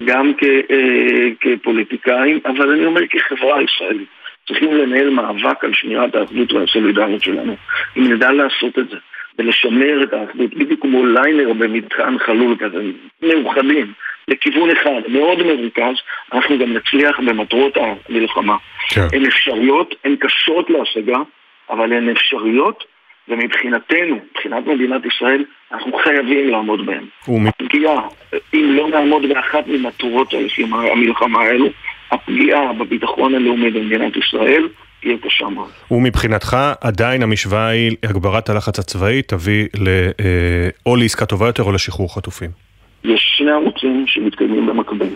גם 0.03 0.33
כ, 0.37 0.43
אה, 0.43 1.29
כפוליטיקאים, 1.41 2.39
אבל 2.45 2.69
אני 2.69 2.85
אומר 2.85 3.01
כחברה 3.07 3.61
ישראלית. 3.61 4.07
צריכים 4.47 4.73
לנהל 4.73 5.09
מאבק 5.09 5.63
על 5.63 5.73
שמירת 5.73 6.15
האחדות 6.15 6.53
והסולידריות 6.53 7.21
שלנו. 7.23 7.55
אם 7.97 8.13
נדע 8.13 8.31
לעשות 8.31 8.79
את 8.79 8.89
זה, 8.89 8.97
ולשמר 9.39 10.03
את 10.03 10.13
האחדות, 10.13 10.53
בדיוק 10.53 10.81
כמו 10.81 11.05
ליינר 11.05 11.53
במתחם 11.53 12.15
חלול 12.19 12.55
כזה, 12.59 12.81
מאוחדים, 13.21 13.93
לכיוון 14.27 14.69
אחד, 14.69 15.01
מאוד 15.07 15.43
מרוכז, 15.43 15.95
אנחנו 16.33 16.59
גם 16.59 16.73
נצליח 16.73 17.19
במטרות 17.19 17.77
המלחמה. 17.77 18.55
כן. 18.89 19.07
הן 19.13 19.25
אפשריות, 19.25 19.95
הן 20.03 20.15
קשות 20.15 20.69
להשגה, 20.69 21.17
אבל 21.69 21.93
הן 21.93 22.09
אפשריות, 22.09 22.83
ומבחינתנו, 23.27 24.19
מבחינת 24.31 24.67
מדינת 24.67 25.01
ישראל, 25.05 25.43
אנחנו 25.71 25.97
חייבים 25.97 26.49
לעמוד 26.49 26.85
בהן. 26.85 27.05
ומ... 27.27 27.47
הפגיעה, 27.47 28.01
אם 28.53 28.73
לא 28.75 28.89
נעמוד 28.89 29.29
באחת 29.29 29.67
ממטרות 29.67 30.33
המלחמה 30.91 31.41
האלו, 31.41 31.69
הפגיעה 32.11 32.73
בביטחון 32.73 33.35
הלאומי 33.35 33.71
במדינת 33.71 34.17
ישראל 34.17 34.67
תהיה 35.05 35.17
קשה 35.23 35.49
מאוד. 35.49 35.69
ומבחינתך, 35.91 36.57
עדיין 36.81 37.23
המשוואה 37.23 37.67
היא 37.67 37.91
הגברת 38.03 38.49
הלחץ 38.49 38.79
הצבאי 38.79 39.21
תביא 39.21 39.67
ל, 39.75 39.87
אה, 40.19 40.69
או 40.85 40.95
לעסקה 40.95 41.25
טובה 41.25 41.47
יותר 41.47 41.63
או 41.63 41.71
לשחרור 41.71 42.15
חטופים. 42.15 42.49
יש 43.03 43.35
שני 43.37 43.51
ערוצים 43.51 44.05
שמתקיימים 44.07 44.65
במקביל. 44.65 45.13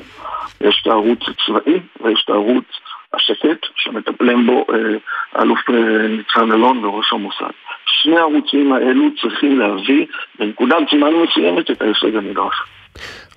יש 0.61 0.79
את 0.81 0.87
הערוץ 0.87 1.19
הצבאי 1.21 1.79
ויש 2.01 2.21
את 2.25 2.29
הערוץ 2.29 2.65
השקט, 3.13 3.65
שמטפלים 3.75 4.47
בו 4.47 4.65
אה, 4.73 5.41
אלוף 5.41 5.59
אה, 5.69 6.07
ניצן 6.07 6.51
אלון 6.51 6.85
וראש 6.85 7.13
המוסד. 7.13 7.53
שני 7.85 8.17
הערוצים 8.17 8.73
האלו 8.73 9.05
צריכים 9.21 9.59
להביא 9.59 10.05
בנקודת 10.39 10.77
זמן 10.91 11.09
מסוימת 11.23 11.71
את 11.71 11.81
ההישג 11.81 12.15
הנדרש. 12.15 12.55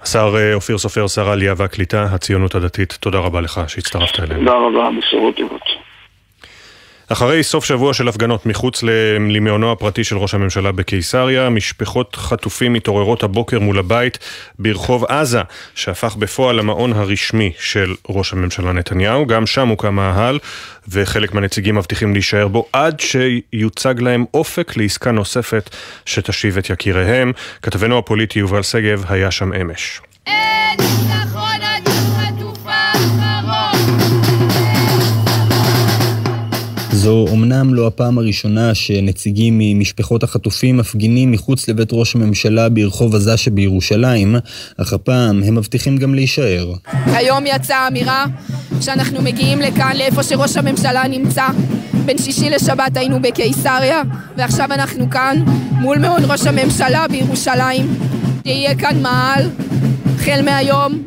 השר 0.02 0.34
אופיר 0.54 0.78
סופר, 0.78 1.06
שר 1.06 1.28
העלייה 1.28 1.54
והקליטה, 1.56 2.02
הציונות 2.02 2.54
הדתית, 2.54 2.92
תודה 3.00 3.18
רבה 3.18 3.40
לך 3.40 3.60
שהצטרפת 3.68 4.20
אלינו. 4.20 4.40
תודה 4.40 4.56
רבה, 4.56 4.90
בשורות 4.98 5.36
טובות. 5.36 5.91
אחרי 7.12 7.42
סוף 7.42 7.64
שבוע 7.64 7.94
של 7.94 8.08
הפגנות 8.08 8.46
מחוץ 8.46 8.82
למעונו 9.30 9.72
הפרטי 9.72 10.04
של 10.04 10.16
ראש 10.18 10.34
הממשלה 10.34 10.72
בקיסריה, 10.72 11.50
משפחות 11.50 12.16
חטופים 12.16 12.72
מתעוררות 12.72 13.22
הבוקר 13.22 13.58
מול 13.58 13.78
הבית 13.78 14.18
ברחוב 14.58 15.04
עזה, 15.04 15.40
שהפך 15.74 16.16
בפועל 16.16 16.56
למעון 16.56 16.92
הרשמי 16.92 17.52
של 17.58 17.94
ראש 18.08 18.32
הממשלה 18.32 18.72
נתניהו. 18.72 19.26
גם 19.26 19.46
שם 19.46 19.68
הוקם 19.68 19.94
מאהל, 19.94 20.38
וחלק 20.88 21.34
מהנציגים 21.34 21.74
מבטיחים 21.74 22.12
להישאר 22.12 22.48
בו 22.48 22.66
עד 22.72 23.00
שיוצג 23.00 23.94
להם 24.00 24.24
אופק 24.34 24.76
לעסקה 24.76 25.10
נוספת 25.10 25.70
שתשיב 26.06 26.58
את 26.58 26.70
יקיריהם. 26.70 27.32
כתבנו 27.62 27.98
הפוליטי 27.98 28.38
יובל 28.38 28.62
שגב 28.62 29.04
היה 29.08 29.30
שם 29.30 29.52
אמש. 29.52 30.00
אין! 30.26 30.61
זו 37.02 37.26
אומנם 37.30 37.74
לא 37.74 37.86
הפעם 37.86 38.18
הראשונה 38.18 38.74
שנציגים 38.74 39.54
ממשפחות 39.58 40.22
החטופים 40.22 40.76
מפגינים 40.76 41.30
מחוץ 41.30 41.68
לבית 41.68 41.88
ראש 41.92 42.14
הממשלה 42.14 42.68
ברחוב 42.68 43.14
עזה 43.14 43.36
שבירושלים, 43.36 44.36
אך 44.76 44.92
הפעם 44.92 45.42
הם 45.42 45.54
מבטיחים 45.54 45.96
גם 45.96 46.14
להישאר. 46.14 46.72
היום 47.06 47.44
יצאה 47.46 47.88
אמירה 47.88 48.26
שאנחנו 48.80 49.22
מגיעים 49.22 49.60
לכאן, 49.60 49.92
לאיפה 49.96 50.22
שראש 50.22 50.56
הממשלה 50.56 51.02
נמצא. 51.08 51.46
בין 52.04 52.18
שישי 52.18 52.50
לשבת 52.50 52.96
היינו 52.96 53.22
בקיסריה, 53.22 54.02
ועכשיו 54.36 54.72
אנחנו 54.72 55.10
כאן, 55.10 55.44
מול 55.70 55.98
מעון 55.98 56.22
ראש 56.28 56.46
הממשלה 56.46 57.08
בירושלים. 57.08 57.94
יהיה 58.44 58.74
כאן 58.74 59.02
מאהל, 59.02 59.50
החל 60.16 60.40
מהיום, 60.44 61.02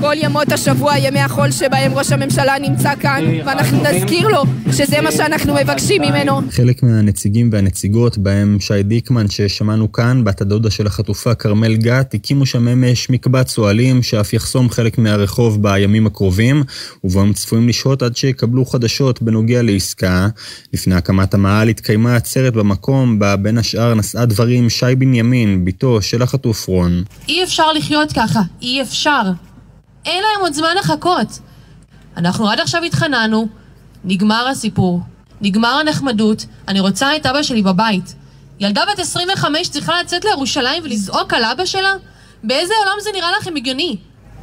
כל 0.00 0.14
ימות 0.16 0.52
השבוע, 0.52 0.98
ימי 0.98 1.20
החול 1.20 1.50
שבהם 1.50 1.94
ראש 1.94 2.12
הממשלה 2.12 2.58
נמצא 2.58 2.92
כאן, 3.00 3.24
ואנחנו 3.46 3.78
נזכיר 3.82 4.28
לו 4.28 4.42
שזה 4.72 5.00
מה 5.00 5.12
שאנחנו 5.12 5.54
מבקשים 5.54 6.02
ממנו. 6.02 6.40
חלק 6.50 6.82
מהנציגים 6.82 7.50
והנציגות, 7.52 8.18
בהם 8.18 8.56
שי 8.60 8.82
דיקמן 8.82 9.28
ששמענו 9.28 9.92
כאן, 9.92 10.24
בת 10.24 10.40
הדודה 10.40 10.70
של 10.70 10.86
החטופה 10.86 11.34
כרמל 11.34 11.76
גת, 11.76 12.14
הקימו 12.14 12.46
שם 12.46 12.68
אמש 12.68 13.10
מקבץ 13.10 13.58
אוהלים 13.58 14.02
שאף 14.02 14.32
יחסום 14.32 14.70
חלק 14.70 14.98
מהרחוב 14.98 15.62
בימים 15.62 16.06
הקרובים, 16.06 16.62
ובו 17.04 17.20
הם 17.20 17.32
צפויים 17.32 17.68
לשהות 17.68 18.02
עד 18.02 18.16
שיקבלו 18.16 18.64
חדשות 18.64 19.22
בנוגע 19.22 19.62
לעסקה. 19.62 20.28
לפני 20.72 20.94
הקמת 20.94 21.34
המאהל 21.34 21.68
התקיימה 21.68 22.16
עצרת 22.16 22.52
במקום, 22.52 23.18
בה 23.18 23.36
בין 23.36 23.58
השאר 23.58 23.94
נשאה 23.94 24.26
דברים 24.26 24.70
שי 24.70 24.94
בנימין, 24.98 25.64
בתו 25.64 26.02
של 26.02 26.22
החטוף 26.22 26.66
רון. 26.66 27.02
אי 27.28 27.44
אפשר 27.44 27.72
לחיות 27.72 28.12
ככה, 28.12 28.40
אי 28.62 28.82
אפשר. 28.82 29.22
אין 30.06 30.22
להם 30.22 30.40
עוד 30.40 30.52
זמן 30.52 30.74
לחכות. 30.78 31.38
אנחנו 32.16 32.50
עד 32.50 32.60
עכשיו 32.60 32.82
התחננו, 32.82 33.48
נגמר 34.04 34.48
הסיפור. 34.48 35.00
נגמר 35.40 35.68
הנחמדות, 35.68 36.46
אני 36.68 36.80
רוצה 36.80 37.16
את 37.16 37.26
אבא 37.26 37.42
שלי 37.42 37.62
בבית. 37.62 38.14
ילדה 38.60 38.82
בת 38.92 38.98
25 38.98 39.68
צריכה 39.68 40.00
לצאת 40.02 40.24
לירושלים 40.24 40.82
ולזעוק 40.84 41.34
על 41.34 41.44
אבא 41.44 41.64
שלה? 41.64 41.92
באיזה 42.44 42.74
עולם 42.80 42.96
זה 43.02 43.10
נראה 43.14 43.30
לכם 43.40 43.56
הגיוני? 43.56 43.96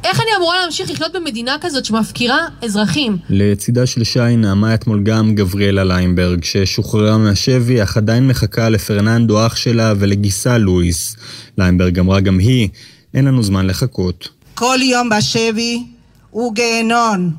איך 0.04 0.20
אני 0.20 0.30
אמורה 0.36 0.60
להמשיך 0.62 0.90
לחיות 0.90 1.12
במדינה 1.12 1.56
כזאת 1.60 1.84
שמפקירה 1.84 2.46
אזרחים? 2.62 3.16
לצידה 3.30 3.86
של 3.86 4.04
שי 4.04 4.36
נעמה 4.36 4.74
אתמול 4.74 5.02
גם 5.02 5.34
גבריאלה 5.34 5.84
ליימברג, 5.84 6.44
ששוחררה 6.44 7.18
מהשבי, 7.18 7.82
אך 7.82 7.96
עדיין 7.96 8.28
מחכה 8.28 8.68
לפרננדו 8.68 9.46
אח 9.46 9.56
שלה 9.56 9.92
ולגיסה 9.98 10.58
לואיס. 10.58 11.16
ליימברג 11.58 11.98
אמרה 11.98 12.20
גם 12.20 12.38
היא, 12.38 12.68
אין 13.14 13.24
לנו 13.24 13.42
זמן 13.42 13.66
לחכות. 13.66 14.28
כל 14.58 14.78
יום 14.82 15.08
בשבי 15.08 15.84
הוא 16.30 16.54
גיהנון. 16.54 17.30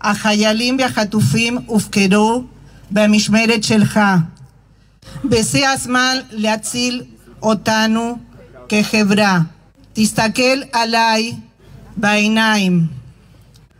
החיילים 0.00 0.76
והחטופים 0.78 1.58
הופקדו 1.66 2.44
במשמרת 2.90 3.64
שלך. 3.64 4.00
בשיא 5.24 5.68
הזמן 5.68 6.16
להציל 6.30 7.02
אותנו 7.42 8.18
כחברה. 8.68 9.38
תסתכל 9.92 10.62
עליי 10.72 11.32
בעיניים. 11.96 12.86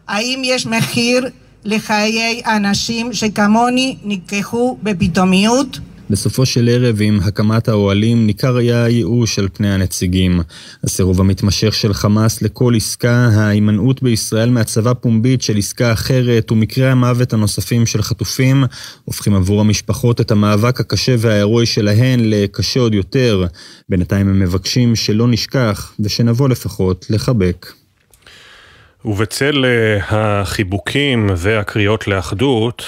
האם 0.08 0.42
יש 0.44 0.66
מחיר 0.66 1.28
לחיי 1.64 2.42
אנשים 2.46 3.12
שכמוני 3.12 3.96
נלקחו 4.04 4.78
בפתאומיות? 4.82 5.78
בסופו 6.10 6.46
של 6.46 6.68
ערב 6.68 6.98
עם 7.00 7.20
הקמת 7.24 7.68
האוהלים 7.68 8.26
ניכר 8.26 8.56
היה 8.56 8.84
הייאוש 8.84 9.34
של 9.34 9.48
פני 9.52 9.74
הנציגים. 9.74 10.40
הסירוב 10.84 11.20
המתמשך 11.20 11.74
של 11.74 11.92
חמאס 11.92 12.42
לכל 12.42 12.72
עסקה, 12.76 13.28
ההימנעות 13.32 14.02
בישראל 14.02 14.50
מהצבה 14.50 14.94
פומבית 14.94 15.42
של 15.42 15.56
עסקה 15.56 15.92
אחרת 15.92 16.52
ומקרי 16.52 16.88
המוות 16.90 17.32
הנוספים 17.32 17.86
של 17.86 18.02
חטופים, 18.02 18.64
הופכים 19.04 19.34
עבור 19.34 19.60
המשפחות 19.60 20.20
את 20.20 20.30
המאבק 20.30 20.80
הקשה 20.80 21.14
וההירואי 21.18 21.66
שלהן 21.66 22.20
לקשה 22.22 22.80
עוד 22.80 22.94
יותר. 22.94 23.46
בינתיים 23.88 24.28
הם 24.28 24.40
מבקשים 24.40 24.96
שלא 24.96 25.28
נשכח 25.28 25.92
ושנבוא 26.00 26.48
לפחות 26.48 27.06
לחבק. 27.10 27.66
ובצל 29.04 29.64
החיבוקים 30.08 31.30
והקריאות 31.36 32.08
לאחדות, 32.08 32.84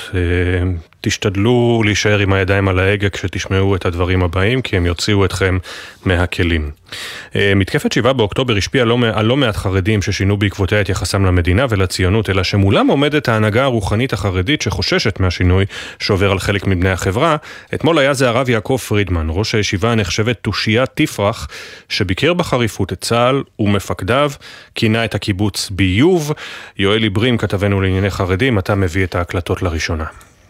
תשתדלו 1.04 1.82
להישאר 1.84 2.18
עם 2.18 2.32
הידיים 2.32 2.68
על 2.68 2.78
ההגה 2.78 3.08
כשתשמעו 3.08 3.76
את 3.76 3.86
הדברים 3.86 4.22
הבאים, 4.22 4.62
כי 4.62 4.76
הם 4.76 4.86
יוציאו 4.86 5.24
אתכם 5.24 5.58
מהכלים. 6.04 6.70
אה, 7.36 7.52
מתקפת 7.56 7.92
7 7.92 8.12
באוקטובר 8.12 8.56
השפיעה 8.56 8.84
לא, 8.84 8.98
על 9.12 9.26
לא 9.26 9.36
מעט 9.36 9.56
חרדים 9.56 10.02
ששינו 10.02 10.36
בעקבותיה 10.36 10.80
את 10.80 10.88
יחסם 10.88 11.24
למדינה 11.24 11.66
ולציונות, 11.68 12.30
אלא 12.30 12.42
שמולם 12.42 12.86
עומדת 12.86 13.28
ההנהגה 13.28 13.64
הרוחנית 13.64 14.12
החרדית 14.12 14.62
שחוששת 14.62 15.20
מהשינוי 15.20 15.64
שעובר 15.98 16.30
על 16.30 16.38
חלק 16.38 16.66
מבני 16.66 16.90
החברה. 16.90 17.36
אתמול 17.74 17.98
היה 17.98 18.14
זה 18.14 18.28
הרב 18.28 18.48
יעקב 18.48 18.76
פרידמן, 18.88 19.26
ראש 19.30 19.54
הישיבה 19.54 19.92
הנחשבת 19.92 20.36
תושייה 20.42 20.86
תפרח, 20.86 21.48
שביקר 21.88 22.34
בחריפות 22.34 22.92
את 22.92 23.00
צה"ל 23.00 23.42
ומפקדיו, 23.58 24.32
כינה 24.74 25.04
את 25.04 25.14
הקיבוץ 25.14 25.70
ביוב. 25.70 26.32
יואל 26.78 27.02
עיברים, 27.02 27.36
כתבנו 27.36 27.80
לענייני 27.80 28.10
חרדים, 28.10 28.58
אתה 28.58 28.74
מביא 28.74 29.04
את 29.04 29.14
ההקלטות 29.14 29.62
לראשונה. 29.62 30.04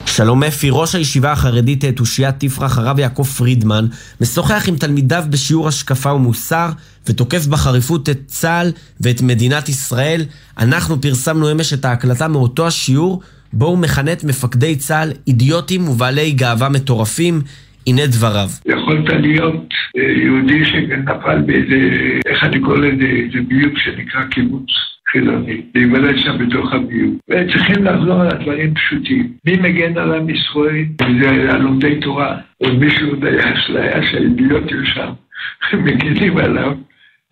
שלום 0.07 0.43
אפי, 0.43 0.69
ראש 0.71 0.95
הישיבה 0.95 1.33
החרדית 1.33 1.85
תושיית 1.85 2.35
תפרח, 2.39 2.79
הרב 2.79 2.99
יעקב 2.99 3.23
פרידמן, 3.23 3.85
משוחח 4.21 4.69
עם 4.69 4.77
תלמידיו 4.77 5.25
בשיעור 5.31 5.69
השקפה 5.69 6.13
ומוסר, 6.13 6.69
ותוקף 7.09 7.47
בחריפות 7.47 8.09
את 8.09 8.19
צה"ל 8.27 8.73
ואת 9.01 9.23
מדינת 9.23 9.69
ישראל. 9.69 10.21
אנחנו 10.59 11.01
פרסמנו 11.01 11.53
אמש 11.53 11.73
את 11.73 11.85
ההקלטה 11.85 12.29
מאותו 12.29 12.67
השיעור, 12.67 13.23
בו 13.53 13.67
הוא 13.67 13.79
מכנה 13.79 14.13
את 14.13 14.25
מפקדי 14.25 14.77
צה"ל 14.77 15.13
אידיוטים 15.27 15.89
ובעלי 15.89 16.33
גאווה 16.33 16.69
מטורפים. 16.69 17.41
הנה 17.87 18.07
דבריו. 18.07 18.49
יכולת 18.67 19.09
להיות 19.21 19.69
אה, 19.99 20.03
יהודי 20.03 20.65
שנפל 20.65 21.43
באיזה, 21.47 21.79
איך 22.27 22.45
אני 22.45 22.61
קורא 22.61 22.77
לזה, 22.77 23.05
איזה 23.05 23.39
ביוב 23.49 23.73
שנקרא 23.85 24.25
קיבוץ. 24.31 24.71
חילוני, 25.13 25.63
להיוולד 25.75 26.19
שם 26.19 26.39
בתוך 26.39 26.73
הביוב. 26.73 27.15
וצריכים 27.29 27.85
לחזור 27.85 28.21
על 28.21 28.29
הדברים 28.29 28.75
פשוטים. 28.75 29.33
מי 29.47 29.57
מגן 29.57 29.99
על 29.99 30.15
עם 30.15 30.31
ישראל? 30.31 30.85
זה 31.21 31.31
הלומדי 31.31 32.01
תורה. 32.01 32.37
או 32.61 32.75
מישהו 32.75 33.09
אשליה 33.17 34.11
שהאידיוטים 34.11 34.85
שם 34.85 35.11
מגינים 35.85 36.39
עליו. 36.39 36.73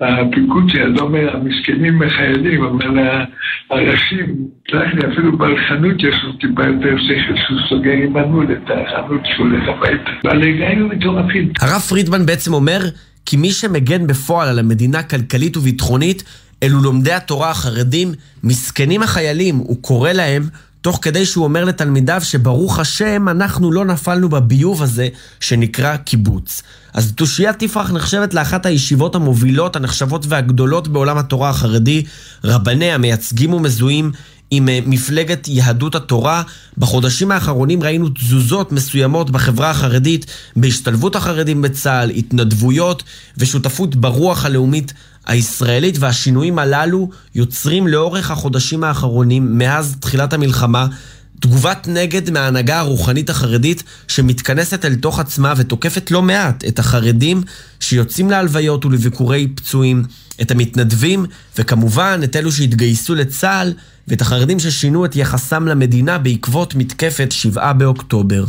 הפיקוד 0.01 0.69
שלו 0.69 1.01
אומר, 1.01 1.37
המסכנים 1.37 2.03
החיילים, 2.03 2.65
אומר 2.65 3.25
הראשים, 3.71 4.27
סלח 4.71 4.95
לי, 4.95 5.13
אפילו 5.13 5.39
בעל 5.39 5.57
חנות 5.69 6.03
יש 6.03 6.15
לו 6.23 6.33
טיפה 6.33 6.67
יותר 6.67 6.97
שכל 6.99 7.37
שהוא 7.37 7.59
סוגר 7.69 7.93
עם 7.93 8.13
מנעול 8.13 8.47
את 8.53 8.71
החנות 8.71 9.21
שהוא 9.25 9.47
הולך 9.47 9.69
הביתה. 9.69 10.11
גאים 10.39 10.89
מטורפים. 10.89 11.53
הרב 11.61 11.81
פרידמן 11.81 12.27
בעצם 12.27 12.55
אומר, 12.55 12.81
כי 13.27 13.37
מי 13.37 13.51
שמגן 13.51 14.07
בפועל 14.07 14.49
על 14.49 14.59
המדינה 14.59 15.03
כלכלית 15.03 15.57
וביטחונית 15.57 16.23
אלו 16.63 16.81
לומדי 16.81 17.13
התורה 17.13 17.51
החרדים, 17.51 18.15
מסכנים 18.43 19.03
החיילים, 19.03 19.57
הוא 19.57 19.83
קורא 19.83 20.13
להם, 20.13 20.49
תוך 20.81 20.99
כדי 21.03 21.27
שהוא 21.27 21.45
אומר 21.45 21.65
לתלמידיו 21.65 22.21
שברוך 22.25 22.79
השם, 22.79 23.29
אנחנו 23.29 23.73
לא 23.73 23.85
נפלנו 23.85 24.29
בביוב 24.29 24.83
הזה 24.83 25.09
שנקרא 25.41 25.97
קיבוץ. 25.97 26.63
אז 26.95 27.13
תושיית 27.13 27.59
תפרח 27.59 27.91
נחשבת 27.91 28.35
לאחת 28.35 28.67
הישיבות 28.67 29.15
המובילות, 29.15 29.77
הנחשבות 29.77 30.27
והגדולות 30.29 30.89
בעולם 30.89 31.19
התורה 31.19 31.51
החרדי. 31.51 32.05
רבניה 32.45 32.99
מייצגים 32.99 33.55
ומזוהים 33.55 34.13
עם 34.51 34.69
אה, 34.69 34.79
מפלגת 34.87 35.49
יהדות 35.49 35.95
התורה. 35.95 36.43
בחודשים 36.79 37.31
האחרונים 37.31 37.83
ראינו 37.83 38.09
תזוזות 38.09 38.73
מסוימות 38.73 39.31
בחברה 39.31 39.71
החרדית 39.71 40.27
בהשתלבות 40.57 41.17
החרדים 41.17 41.63
בצה"ל, 41.63 42.11
התנדבויות 42.11 43.03
ושותפות 43.39 43.97
ברוח 43.97 44.45
הלאומית 44.45 44.93
הישראלית, 45.27 45.97
והשינויים 45.99 46.59
הללו 46.59 47.11
יוצרים 47.35 47.89
לאורך 47.89 48.31
החודשים 48.31 48.85
האחרונים, 48.85 49.59
מאז 49.59 49.97
תחילת 50.01 50.33
המלחמה, 50.33 50.87
תגובת 51.41 51.89
נגד 51.89 52.31
מההנהגה 52.31 52.79
הרוחנית 52.79 53.31
החרדית 53.31 53.83
שמתכנסת 54.09 54.85
אל 54.85 54.95
תוך 54.95 55.19
עצמה 55.19 55.53
ותוקפת 55.57 56.11
לא 56.11 56.23
מעט 56.23 56.65
את 56.69 56.79
החרדים 56.79 57.43
שיוצאים 57.81 58.31
להלוויות 58.31 58.85
ולביקורי 58.85 59.49
פצועים, 59.55 60.05
את 60.43 60.51
המתנדבים 60.51 61.27
וכמובן 61.59 62.21
את 62.25 62.37
אלו 62.37 62.53
שהתגייסו 62.53 63.15
לצה"ל 63.15 63.73
ואת 64.09 64.21
החרדים 64.21 64.59
ששינו 64.59 65.05
את 65.05 65.17
יחסם 65.17 65.69
למדינה 65.69 66.19
בעקבות 66.19 66.75
מתקפת 66.75 67.33
7 67.33 67.73
באוקטובר. 67.73 68.45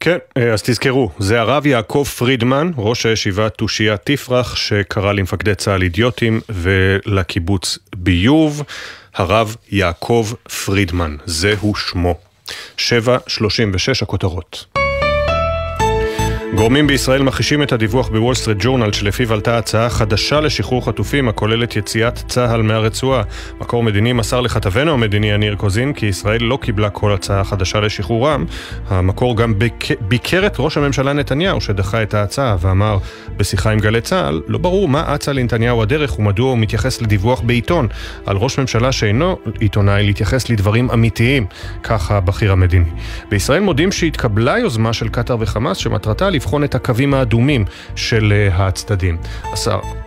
כן, 0.00 0.16
אה, 0.36 0.52
אז 0.52 0.62
תזכרו, 0.62 1.10
זה 1.18 1.40
הרב 1.40 1.66
יעקב 1.66 2.04
פרידמן, 2.18 2.70
ראש 2.76 3.06
הישיבה 3.06 3.48
תושייה 3.48 3.96
תפרח, 3.96 4.56
שקרא 4.56 5.12
למפקדי 5.12 5.54
צה"ל 5.54 5.82
אידיוטים 5.82 6.40
ולקיבוץ 6.48 7.78
ביוב, 7.96 8.62
הרב 9.14 9.56
יעקב 9.70 10.32
פרידמן, 10.64 11.16
זהו 11.26 11.74
שמו. 11.74 12.18
7.36 12.76 12.82
הכותרות. 14.02 14.81
גורמים 16.54 16.86
בישראל 16.86 17.22
מכחישים 17.22 17.62
את 17.62 17.72
הדיווח 17.72 18.08
בוול 18.08 18.34
סטריט 18.34 18.58
ג'ורנל 18.60 18.92
שלפיו 18.92 19.32
עלתה 19.32 19.58
הצעה 19.58 19.90
חדשה 19.90 20.40
לשחרור 20.40 20.86
חטופים 20.86 21.28
הכוללת 21.28 21.76
יציאת 21.76 22.14
צה"ל 22.28 22.62
מהרצועה. 22.62 23.22
מקור 23.60 23.82
מדיני 23.82 24.12
מסר 24.12 24.40
לכתבנו 24.40 24.92
המדיני 24.92 25.30
יניר 25.30 25.54
קוזין 25.54 25.92
כי 25.92 26.06
ישראל 26.06 26.42
לא 26.42 26.58
קיבלה 26.62 26.90
כל 26.90 27.12
הצעה 27.12 27.44
חדשה 27.44 27.80
לשחרורם. 27.80 28.44
המקור 28.88 29.36
גם 29.36 29.58
ביק... 29.58 29.84
ביקר 30.00 30.46
את 30.46 30.56
ראש 30.58 30.76
הממשלה 30.76 31.12
נתניהו 31.12 31.60
שדחה 31.60 32.02
את 32.02 32.14
ההצעה 32.14 32.56
ואמר 32.60 32.98
בשיחה 33.36 33.70
עם 33.70 33.78
גלי 33.78 34.00
צה"ל 34.00 34.42
לא 34.46 34.58
ברור 34.58 34.88
מה 34.88 35.14
אצה 35.14 35.32
לנתניהו 35.32 35.82
הדרך 35.82 36.18
ומדוע 36.18 36.50
הוא 36.50 36.58
מתייחס 36.58 37.02
לדיווח 37.02 37.40
בעיתון 37.40 37.88
על 38.26 38.36
ראש 38.36 38.58
ממשלה 38.58 38.92
שאינו 38.92 39.38
עיתונאי 39.60 40.02
להתייחס 40.02 40.50
לדברים 40.50 40.90
אמיתיים, 40.90 41.46
כך 41.82 42.10
הבכיר 42.10 42.52
המדיני. 42.52 42.90
בישראל 43.30 43.60
מודים 43.60 43.92
שהתקבלה 43.92 44.58
יוזמה 44.58 44.92
של 44.92 45.08
קטאר 45.08 45.36
וחמאס 45.40 45.76
שמטרתה 45.76 46.30
לבחון 46.42 46.64
את 46.64 46.74
הקווים 46.74 47.14
האדומים 47.14 47.64
של 47.96 48.32
אה, 48.32 48.66
הצדדים. 48.66 49.16
השר 49.52 50.01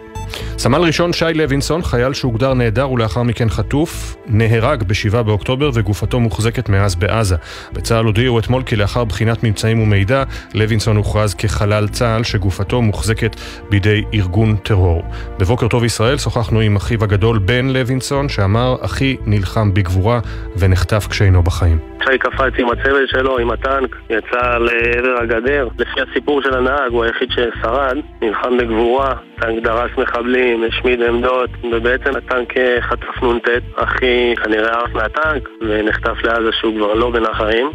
סמל 0.57 0.81
ראשון 0.81 1.13
שי 1.13 1.25
לוינסון, 1.35 1.81
חייל 1.81 2.13
שהוגדר 2.13 2.53
נעדר 2.53 2.91
ולאחר 2.91 3.23
מכן 3.23 3.49
חטוף, 3.49 4.15
נהרג 4.27 4.83
ב-7 4.83 5.23
באוקטובר 5.23 5.69
וגופתו 5.73 6.19
מוחזקת 6.19 6.69
מאז 6.69 6.95
בעזה. 6.95 7.35
בצה"ל 7.73 8.05
הודיעו 8.05 8.39
אתמול 8.39 8.63
כי 8.63 8.75
לאחר 8.75 9.03
בחינת 9.03 9.43
ממצאים 9.43 9.81
ומידע, 9.81 10.23
לוינסון 10.53 10.97
הוכרז 10.97 11.33
כחלל 11.33 11.87
צה"ל 11.87 12.23
שגופתו 12.23 12.81
מוחזקת 12.81 13.35
בידי 13.69 14.03
ארגון 14.13 14.55
טרור. 14.55 15.03
בבוקר 15.39 15.67
טוב 15.67 15.83
ישראל 15.83 16.17
שוחחנו 16.17 16.59
עם 16.59 16.75
אחיו 16.75 17.03
הגדול 17.03 17.39
בן 17.39 17.65
לוינסון, 17.69 18.29
שאמר, 18.29 18.75
אחי 18.81 19.17
נלחם 19.25 19.73
בגבורה 19.73 20.19
ונחטף 20.59 21.07
כשאינו 21.09 21.43
בחיים. 21.43 21.77
שי 22.03 22.17
קפץ 22.17 22.53
עם 22.57 22.69
הצוות 22.69 23.09
שלו, 23.09 23.39
עם 23.39 23.51
הטנק, 23.51 23.95
יצא 24.09 24.57
לעבר 24.57 25.21
הגדר. 25.21 25.67
לפי 25.79 26.01
הסיפור 26.01 26.41
של 26.41 26.53
הנהג, 26.53 26.91
הוא 26.91 27.03
היחיד 27.03 27.29
ששרד, 27.31 27.97
נלחם 28.21 28.57
בגבורה, 28.57 29.13
טנק 29.39 29.63
דרס 29.63 29.91
מחבלים, 30.15 30.63
השמיד 30.63 31.01
עמדות, 31.01 31.49
ובעצם 31.71 32.15
הטנק 32.15 32.53
חטף 32.81 33.23
נ"ט. 33.23 33.49
אחי 33.75 34.35
כנראה 34.43 34.83
עף 34.83 34.93
מהטנק 34.93 35.49
ונחטף 35.61 36.23
לעזה 36.23 36.49
שהוא 36.51 36.73
כבר 36.77 36.93
לא 36.93 37.11
בין 37.11 37.25
החיים. 37.25 37.71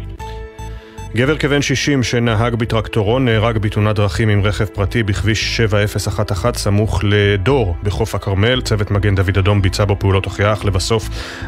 גבר 1.15 1.37
כבן 1.37 1.61
60 1.61 2.03
שנהג 2.03 2.55
בטרקטורו 2.55 3.19
נהרג 3.19 3.57
בתאונת 3.57 3.95
דרכים 3.95 4.29
עם 4.29 4.43
רכב 4.43 4.65
פרטי 4.65 5.03
בכביש 5.03 5.57
7011 5.57 6.53
סמוך 6.53 7.01
לדור 7.03 7.75
בחוף 7.83 8.15
הכרמל. 8.15 8.61
צוות 8.61 8.91
מגן 8.91 9.15
דוד 9.15 9.37
אדום 9.37 9.61
ביצע 9.61 9.85
בו 9.85 9.95
פעולות 9.99 10.27
אך 10.27 10.65
לבסוף 10.65 11.03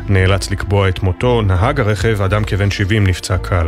נאלץ 0.10 0.52
לקבוע 0.52 0.90
את 0.90 1.04
מותו. 1.04 1.42
נהג 1.42 1.80
הרכב, 1.80 2.22
אדם 2.22 2.44
כבן 2.44 2.72
70, 2.72 3.08
נפצע 3.08 3.38
קל. 3.38 3.68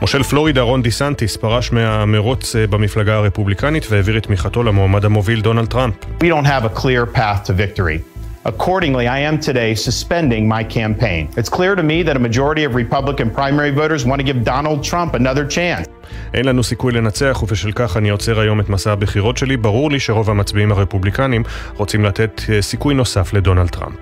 מושל 0.00 0.22
פלורידה 0.22 0.60
רון 0.60 0.82
דיסנטיס 0.82 1.36
פרש 1.36 1.72
מהמרוץ 1.72 2.56
אה, 2.56 2.66
במפלגה 2.66 3.14
הרפובליקנית 3.14 3.86
והעביר 3.90 4.16
את 4.16 4.22
תמיכתו 4.22 4.62
למועמד 4.62 5.04
המוביל 5.04 5.40
דונלד 5.40 5.66
טראמפ. 5.66 5.94
We 6.20 6.24
don't 6.24 6.46
have 6.46 6.64
a 6.64 6.80
clear 6.80 7.16
path 7.16 7.44
to 7.44 7.52
victory. 7.52 8.20
Accordingly, 8.46 9.06
I 9.16 9.20
am 9.30 9.36
today 9.48 9.74
suspending 9.74 10.44
my 10.48 10.62
campaign. 10.78 11.22
It's 11.36 11.50
clear 11.58 11.74
to 11.80 11.82
me 11.82 12.02
that 12.06 12.16
a 12.16 12.22
majority 12.28 12.64
of 12.68 12.74
Republican 12.74 13.28
primary 13.38 13.72
voters 13.80 14.02
want 14.06 14.18
to 14.22 14.26
give 14.30 14.38
Donald 14.54 14.80
Trump 14.90 15.14
another 15.14 15.44
chance. 15.56 15.88
אין 16.34 16.44
לנו 16.44 16.62
סיכוי 16.62 16.92
לנצח, 16.92 17.42
ובשל 17.42 17.72
כך 17.74 17.96
אני 17.96 18.10
עוצר 18.10 18.40
היום 18.40 18.60
את 18.60 18.68
מסע 18.68 18.92
הבחירות 18.92 19.36
שלי. 19.36 19.56
ברור 19.56 19.90
לי 19.90 20.00
שרוב 20.00 20.30
המצביעים 20.30 20.72
הרפובליקנים 20.72 21.42
רוצים 21.76 22.04
לתת 22.04 22.42
אה, 22.48 22.62
סיכוי 22.62 22.94
נוסף 22.94 23.32
לדונלד 23.32 23.68
טראמפ. 23.68 23.96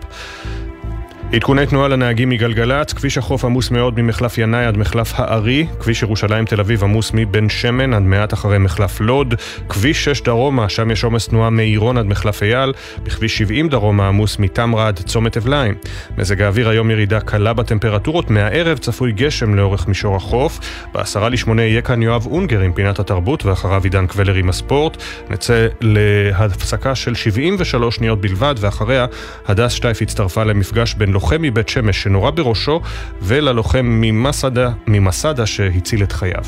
עדכוני 1.32 1.66
תנועה 1.66 1.88
לנהגים 1.88 2.28
מגלגלצ, 2.28 2.92
כביש 2.92 3.18
החוף 3.18 3.44
עמוס 3.44 3.70
מאוד 3.70 4.00
ממחלף 4.00 4.38
ינאי 4.38 4.64
עד 4.64 4.76
מחלף 4.76 5.12
הארי, 5.14 5.66
כביש 5.80 6.02
ירושלים 6.02 6.44
תל 6.44 6.60
אביב 6.60 6.84
עמוס 6.84 7.10
מבן 7.14 7.48
שמן 7.48 7.94
עד 7.94 8.02
מעט 8.02 8.34
אחרי 8.34 8.58
מחלף 8.58 9.00
לוד, 9.00 9.34
כביש 9.68 10.04
6 10.04 10.20
דרומה, 10.20 10.68
שם 10.68 10.90
יש 10.90 11.04
עומס 11.04 11.28
תנועה 11.28 11.50
מעירון 11.50 11.98
עד 11.98 12.06
מחלף 12.06 12.42
אייל, 12.42 12.72
בכביש 13.02 13.38
70 13.38 13.68
דרומה 13.68 14.08
עמוס 14.08 14.38
מתמרה 14.38 14.88
עד 14.88 15.00
צומת 15.06 15.36
אבליים. 15.36 15.74
מזג 16.18 16.42
האוויר 16.42 16.68
היום 16.68 16.90
ירידה 16.90 17.20
קלה 17.20 17.52
בטמפרטורות, 17.52 18.30
מהערב 18.30 18.78
צפוי 18.78 19.12
גשם 19.12 19.54
לאורך 19.54 19.88
מישור 19.88 20.16
החוף, 20.16 20.60
בעשרה 20.94 21.28
לשמונה 21.28 21.62
יהיה 21.62 21.82
כאן 21.82 22.02
יואב 22.02 22.26
אונגר 22.26 22.60
עם 22.60 22.72
פינת 22.72 22.98
התרבות 22.98 23.46
ואחריו 23.46 23.84
עידן 23.84 24.06
קבלר 24.06 24.34
עם 24.34 24.48
הספורט. 24.48 25.02
נצא 25.30 25.66
להפסקה 25.80 26.94
של 26.94 27.14
73 27.14 27.96
שניות 27.96 28.20
בלבד 28.20 28.54
ואחריה 28.58 29.06
הדס 29.46 29.72
שטייף 29.72 30.02
הצטרפה 30.02 30.44
למפגש 30.44 30.94
בין 30.94 31.17
לוחם 31.18 31.42
מבית 31.42 31.68
שמש 31.68 32.02
שנורה 32.02 32.30
בראשו 32.30 32.80
וללוחם 33.22 33.86
ממסדה, 33.86 34.70
ממסדה 34.86 35.46
שהציל 35.46 36.02
את 36.02 36.12
חייו. 36.12 36.44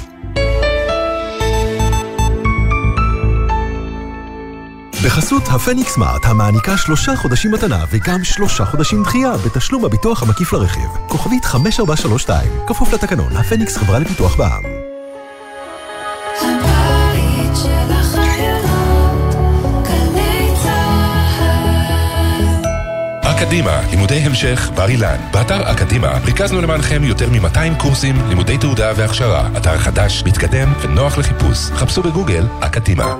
בחסות 5.04 5.42
הפניקס 5.50 5.92
סמארט, 5.94 6.24
המעניקה 6.24 6.76
שלושה 6.76 7.16
חודשים 7.16 7.52
מתנה 7.52 7.84
וגם 7.90 8.24
שלושה 8.24 8.64
חודשים 8.64 9.02
דחייה 9.02 9.32
בתשלום 9.46 9.84
הביטוח 9.84 10.22
המקיף 10.22 10.52
לרכיב. 10.52 10.90
כוכבית 11.08 11.44
5432, 11.44 12.50
כפוף 12.66 12.92
לתקנון, 12.92 13.36
הפניקס 13.36 13.76
חברה 13.76 13.98
לפיתוח 13.98 14.36
בע"מ. 14.36 14.79
אקדימה, 23.42 23.80
לימודי 23.90 24.14
המשך, 24.14 24.70
בר 24.74 24.88
אילן. 24.88 25.16
באתר 25.32 25.72
אקדימה 25.72 26.18
ריכזנו 26.24 26.60
למענכם 26.60 27.04
יותר 27.04 27.30
מ-200 27.30 27.78
קורסים, 27.78 28.16
לימודי 28.28 28.58
תעודה 28.58 28.92
והכשרה. 28.96 29.48
אתר 29.56 29.78
חדש, 29.78 30.22
מתקדם 30.26 30.72
ונוח 30.80 31.18
לחיפוש. 31.18 31.58
חפשו 31.58 32.02
בגוגל 32.02 32.46
אקדימה. 32.60 33.14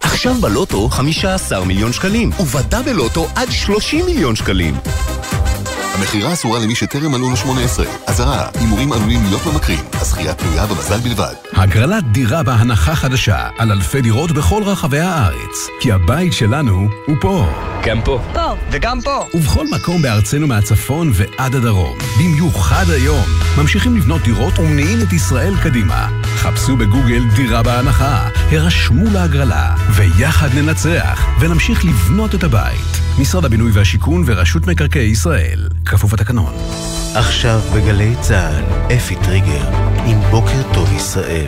עכשיו 0.00 0.34
בלוטו 0.34 0.88
15 0.88 1.64
מיליון 1.64 1.92
שקלים, 1.92 2.30
ובדאבל 2.40 2.92
לוטו 2.92 3.26
עד 3.36 3.50
30 3.50 4.06
מיליון 4.06 4.36
שקלים. 4.36 4.74
המכירה 6.00 6.32
אסורה 6.32 6.58
למי 6.58 6.74
שטרם 6.74 7.12
מלאו 7.12 7.30
לו 7.30 7.36
18. 7.36 7.86
אזהרה, 8.06 8.48
הימורים 8.54 8.92
עלולים 8.92 9.20
להיות 9.24 9.46
ממכרים. 9.46 9.78
הזכייה 9.92 10.34
תלויה 10.34 10.66
במזל 10.66 11.00
בלבד. 11.00 11.34
הגרלת 11.52 12.04
דירה 12.12 12.42
בהנחה 12.42 12.94
חדשה 12.94 13.48
על 13.58 13.72
אלפי 13.72 14.00
דירות 14.00 14.32
בכל 14.32 14.62
רחבי 14.62 15.00
הארץ. 15.00 15.68
כי 15.80 15.92
הבית 15.92 16.32
שלנו 16.32 16.88
הוא 17.06 17.16
פה. 17.20 17.46
גם 17.84 18.02
פה. 18.04 18.20
פה. 18.32 18.54
וגם 18.70 19.00
פה. 19.00 19.26
ובכל 19.34 19.66
מקום 19.70 20.02
בארצנו 20.02 20.46
מהצפון 20.46 21.10
ועד 21.14 21.54
הדרום. 21.54 21.98
במיוחד 22.18 22.90
היום. 22.90 23.24
ממשיכים 23.58 23.96
לבנות 23.96 24.22
דירות 24.22 24.58
ומניעים 24.58 24.98
את 25.02 25.12
ישראל 25.12 25.54
קדימה. 25.62 26.08
חפשו 26.24 26.76
בגוגל 26.76 27.22
דירה 27.36 27.62
בהנחה, 27.62 28.28
הרשמו 28.50 29.10
להגרלה, 29.12 29.74
ויחד 29.90 30.48
ננצח, 30.54 31.26
ונמשיך 31.40 31.84
לבנות 31.84 32.34
את 32.34 32.44
הבית. 32.44 33.00
משרד 33.18 33.44
הבינוי 33.44 33.70
והשיכון 33.74 34.24
ורשות 34.26 34.66
מקרקעי 34.66 35.06
ישראל. 35.06 35.68
כפוף 35.90 36.14
התקנון. 36.14 36.54
עכשיו 37.14 37.60
בגלי 37.74 38.14
צה"ל, 38.20 38.94
אפי 38.96 39.16
טריגר, 39.16 39.68
עם 40.06 40.20
בוקר 40.30 40.74
טוב 40.74 40.92
ישראל. 40.96 41.46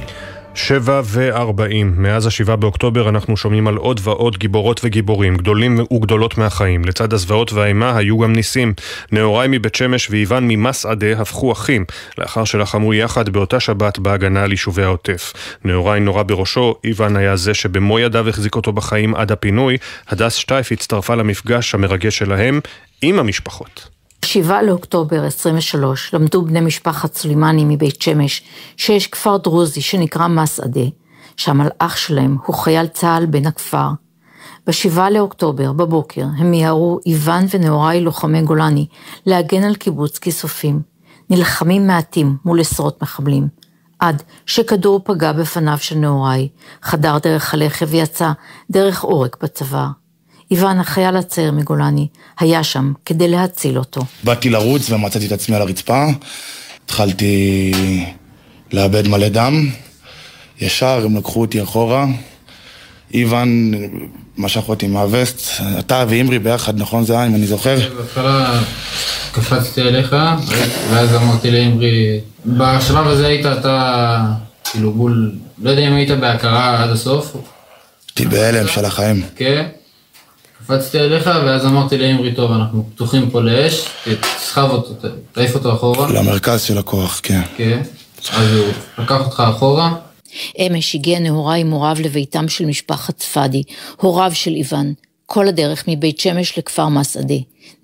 שבע 0.55 1.01
וארבעים, 1.05 1.94
מאז 1.97 2.27
השבעה 2.27 2.56
באוקטובר 2.56 3.09
אנחנו 3.09 3.36
שומעים 3.36 3.69
על 3.69 3.77
עוד 3.77 4.01
ועוד 4.02 4.36
גיבורות 4.36 4.81
וגיבורים, 4.85 5.36
גדולים 5.36 5.81
וגדולות 5.93 6.39
מהחיים. 6.39 6.85
לצד 6.85 7.12
הזוועות 7.12 7.52
והאימה 7.52 7.97
היו 7.97 8.19
גם 8.19 8.32
ניסים. 8.32 8.74
נאוריי 9.12 9.48
מבית 9.51 9.74
שמש 9.74 10.10
ואיוון 10.10 10.48
ממסעדה 10.48 11.20
הפכו 11.20 11.52
אחים, 11.52 11.85
לאחר 12.19 12.44
שלחמו 12.44 12.94
יחד 12.94 13.28
באותה 13.28 13.60
שבת 13.60 13.98
בהגנה 13.98 14.43
על 14.43 14.51
יישובי 14.51 14.82
העוטף. 14.82 15.32
נאוריי 15.64 16.01
נורה 16.01 16.23
בראשו, 16.23 16.74
איוון 16.85 17.16
היה 17.16 17.36
זה 17.36 17.55
שבמו 17.55 17.98
ידיו 17.98 18.28
החזיק 18.28 18.56
אותו 18.56 18.73
בחיים 18.73 19.14
עד 19.14 19.32
הפינוי. 19.32 19.77
הדס 20.09 20.35
שטייף 20.35 20.73
הצטרפה 20.73 21.14
למפגש 21.14 21.74
המרגש 21.74 22.19
שלהם 22.19 22.60
עם 23.02 23.19
המשפחות. 23.19 24.01
7 24.32 24.62
לאוקטובר 24.62 25.24
23 25.24 26.14
למדו 26.14 26.42
בני 26.42 26.60
משפחת 26.60 27.14
סולימני 27.14 27.64
מבית 27.64 28.02
שמש 28.02 28.42
שיש 28.76 29.06
כפר 29.06 29.36
דרוזי 29.36 29.80
שנקרא 29.80 30.28
מסעדה, 30.28 30.80
אח 31.78 31.96
שלהם 31.96 32.36
הוא 32.46 32.56
חייל 32.56 32.86
צה"ל 32.86 33.26
בן 33.26 33.46
הכפר. 33.46 33.88
ב-7 34.66 35.00
לאוקטובר 35.10 35.72
בבוקר 35.72 36.24
הם 36.38 36.50
מיהרו 36.50 36.98
איוון 37.06 37.44
ונאוריי 37.50 38.00
לוחמי 38.00 38.42
גולני 38.42 38.86
להגן 39.26 39.62
על 39.62 39.74
קיבוץ 39.74 40.18
כיסופים. 40.18 40.80
נלחמים 41.30 41.86
מעטים 41.86 42.36
מול 42.44 42.60
עשרות 42.60 43.02
מחבלים. 43.02 43.48
עד 43.98 44.22
שכדור 44.46 45.00
פגע 45.04 45.32
בפניו 45.32 45.78
של 45.78 45.96
נאוריי, 45.96 46.48
חדר 46.82 47.18
דרך 47.18 47.54
הלחם 47.54 47.86
ויצא 47.88 48.32
דרך 48.70 49.02
עורק 49.02 49.36
בצוואר. 49.42 50.01
איוון, 50.52 50.80
החייל 50.80 51.16
הצעיר 51.16 51.52
מגולני, 51.52 52.06
היה 52.40 52.64
שם 52.64 52.92
כדי 53.06 53.28
להציל 53.28 53.78
אותו. 53.78 54.00
באתי 54.24 54.50
לרוץ 54.50 54.90
ומצאתי 54.90 55.26
את 55.26 55.32
עצמי 55.32 55.56
על 55.56 55.62
הרצפה. 55.62 56.06
התחלתי 56.84 57.72
לאבד 58.72 59.08
מלא 59.08 59.28
דם. 59.28 59.68
ישר 60.60 61.02
הם 61.04 61.16
לקחו 61.16 61.40
אותי 61.40 61.62
אחורה. 61.62 62.06
איוון 63.14 63.72
משך 64.38 64.68
אותי 64.68 64.86
מהווסט. 64.86 65.62
אתה 65.78 66.04
ואימרי 66.08 66.38
ביחד, 66.38 66.78
נכון 66.78 67.04
זה 67.04 67.12
היה, 67.12 67.26
אם 67.26 67.34
אני 67.34 67.46
זוכר? 67.46 67.76
בהתחלה 67.96 68.60
קפצתי 69.32 69.80
אליך, 69.80 70.16
ואז 70.90 71.14
אמרתי 71.14 71.50
לאימרי, 71.50 72.20
בשלב 72.46 73.06
הזה 73.06 73.26
היית 73.26 73.46
אתה, 73.46 74.18
כאילו, 74.70 74.92
בול, 74.92 75.32
לא 75.62 75.70
יודע 75.70 75.88
אם 75.88 75.92
היית 75.92 76.10
בהכרה 76.10 76.82
עד 76.82 76.90
הסוף. 76.90 77.36
הייתי 78.08 78.36
בהלם 78.36 78.68
של 78.68 78.84
החיים. 78.84 79.22
כן. 79.36 79.66
קפצתי 80.72 80.98
אליך, 80.98 81.30
ואז 81.46 81.66
אמרתי 81.66 81.98
לאמרי, 81.98 82.34
טוב, 82.34 82.52
אנחנו 82.52 82.84
פתוחים 82.94 83.30
פה 83.30 83.40
לאש, 83.40 83.88
תסחב 84.36 84.70
אותו, 84.70 85.08
תעיף 85.32 85.54
אותו 85.54 85.72
אחורה. 85.72 86.12
למרכז 86.12 86.62
של 86.62 86.78
הכוח, 86.78 87.20
כן. 87.22 87.40
כן, 87.56 87.82
אז 88.32 88.56
הוא 88.56 88.66
לקח 88.98 89.20
אותך 89.26 89.42
אחורה. 89.50 89.94
אמש 90.58 90.94
הגיע 90.94 91.18
נהוראי 91.18 91.60
עם 91.60 91.70
הוריו 91.70 91.96
לביתם 92.00 92.48
של 92.48 92.66
משפחת 92.66 93.16
צפדי, 93.16 93.62
הוריו 94.00 94.30
של 94.34 94.50
איוון, 94.50 94.94
כל 95.26 95.48
הדרך 95.48 95.84
מבית 95.88 96.20
שמש 96.20 96.58
לכפר 96.58 96.88
מסעדה. 96.88 97.34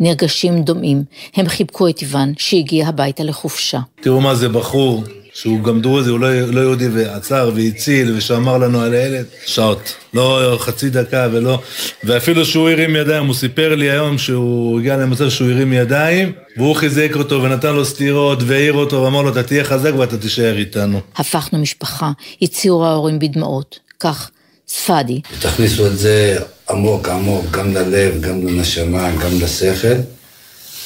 נרגשים 0.00 0.62
דומעים, 0.62 1.04
הם 1.36 1.48
חיבקו 1.48 1.88
את 1.88 2.02
איוון, 2.02 2.32
שהגיע 2.38 2.88
הביתה 2.88 3.24
לחופשה. 3.24 3.80
תראו 4.00 4.20
מה 4.20 4.34
זה 4.34 4.48
בחור, 4.48 5.04
שהוא 5.42 5.62
גם 5.62 5.80
דרוזי, 5.80 6.10
הוא 6.10 6.20
לא, 6.20 6.40
לא 6.40 6.60
יהודי, 6.60 6.88
ועצר 6.88 7.50
והציל 7.54 8.14
ושמר 8.16 8.58
לנו 8.58 8.80
על 8.80 8.94
הילד, 8.94 9.24
שעות. 9.46 9.94
לא 10.14 10.56
חצי 10.60 10.90
דקה 10.90 11.28
ולא... 11.32 11.58
ואפילו 12.04 12.46
שהוא 12.46 12.70
הרים 12.70 12.96
ידיים, 12.96 13.26
הוא 13.26 13.34
סיפר 13.34 13.74
לי 13.74 13.90
היום 13.90 14.18
שהוא 14.18 14.80
הגיע 14.80 14.96
למצב 14.96 15.28
שהוא 15.28 15.50
הרים 15.50 15.72
ידיים, 15.72 16.32
והוא 16.56 16.76
חיזק 16.76 17.10
אותו 17.14 17.42
ונתן 17.42 17.74
לו 17.74 17.84
סטירות 17.84 18.38
והעיר 18.46 18.72
אותו 18.72 19.02
ואמר 19.02 19.22
לו, 19.22 19.28
אתה 19.28 19.42
תהיה 19.42 19.64
חזק 19.64 19.92
ואתה 19.98 20.18
תישאר 20.18 20.58
איתנו. 20.58 21.00
הפכנו 21.16 21.58
משפחה, 21.58 22.10
הציעו 22.42 22.86
ההורים 22.86 23.18
בדמעות, 23.18 23.78
כך 24.00 24.30
ספדי. 24.68 25.20
תכניסו 25.40 25.86
את 25.86 25.98
זה 25.98 26.38
עמוק 26.70 27.08
עמוק, 27.08 27.44
גם 27.50 27.74
ללב, 27.74 28.20
גם 28.20 28.46
לנשמה, 28.46 29.10
גם 29.10 29.30
לשכל, 29.40 29.96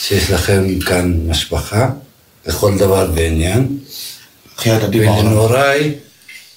שיש 0.01 0.31
לכם 0.31 0.81
כאן 0.81 1.19
משפחה, 1.29 1.91
לכל 2.47 2.79
דבר 2.79 3.11
ועניין. 3.15 3.79
ולנוראי, 4.67 5.93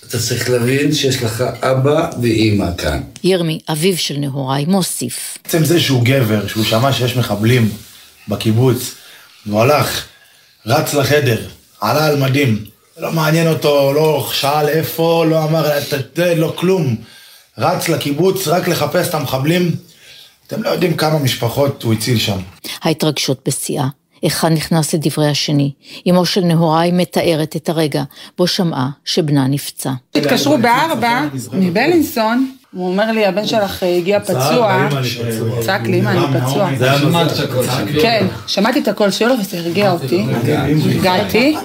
אתה 0.07 0.19
צריך 0.19 0.49
להבין 0.49 0.93
שיש 0.93 1.23
לך 1.23 1.43
אבא 1.61 2.09
ואימא 2.21 2.67
כאן. 2.77 3.01
ירמי, 3.23 3.59
אביו 3.69 3.97
של 3.97 4.17
נהוראי, 4.17 4.65
מוסיף. 4.65 5.37
עצם 5.45 5.65
זה 5.65 5.79
שהוא 5.79 6.03
גבר, 6.03 6.47
שהוא 6.47 6.63
שמע 6.63 6.93
שיש 6.93 7.15
מחבלים 7.15 7.69
בקיבוץ, 8.27 8.95
והוא 9.45 9.61
הלך, 9.61 10.05
רץ 10.65 10.93
לחדר, 10.93 11.47
עלה 11.81 12.05
על 12.07 12.17
מדים, 12.17 12.65
לא 12.97 13.11
מעניין 13.11 13.47
אותו, 13.47 13.93
לא 13.93 14.29
שאל 14.33 14.67
איפה, 14.67 15.25
לא 15.29 15.43
אמר, 15.43 15.71
לא 16.35 16.53
כלום. 16.55 16.95
רץ 17.57 17.89
לקיבוץ 17.89 18.47
רק 18.47 18.67
לחפש 18.67 19.09
את 19.09 19.13
המחבלים. 19.13 19.75
אתם 20.47 20.63
לא 20.63 20.69
יודעים 20.69 20.97
כמה 20.97 21.19
משפחות 21.19 21.83
הוא 21.83 21.93
הציל 21.93 22.19
שם. 22.19 22.39
ההתרגשות 22.81 23.39
בשיאה. 23.47 23.87
אחד 24.27 24.51
נכנס 24.51 24.93
לדברי 24.93 25.29
השני. 25.29 25.71
אמו 26.09 26.25
של 26.25 26.41
נהוראי 26.41 26.91
מתארת 26.91 27.55
את 27.55 27.69
הרגע 27.69 28.03
בו 28.37 28.47
שמעה 28.47 28.89
שבנה 29.05 29.47
נפצע. 29.47 29.91
התקשרו 30.15 30.57
בארבע 30.57 31.21
מבלינסון, 31.53 32.51
הוא 32.73 32.87
אומר 32.87 33.11
לי, 33.11 33.25
הבן 33.25 33.47
שלך 33.47 33.83
הגיע 33.83 34.19
פצוע, 34.19 34.89
צעק 35.61 35.81
לי, 35.81 35.99
אמא, 35.99 36.09
אני 36.09 36.39
פצוע. 36.39 36.69
זה 36.77 36.91
היה 36.91 36.99
שלו. 36.99 37.61
כן, 38.01 38.27
שמעתי 38.47 38.79
את 38.79 38.87
הקול 38.87 39.11
שלו 39.11 39.33
וזה 39.39 39.57
הרגיע 39.59 39.91
אותי, 39.91 40.25
הגעתי. 40.99 41.55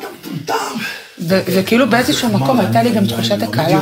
וכאילו 1.27 1.91
באיזשהו 1.91 2.29
מקום 2.29 2.61
הייתה 2.61 2.83
לי 2.83 2.91
גם 2.91 3.07
תחושת 3.07 3.43
הקלה. 3.43 3.81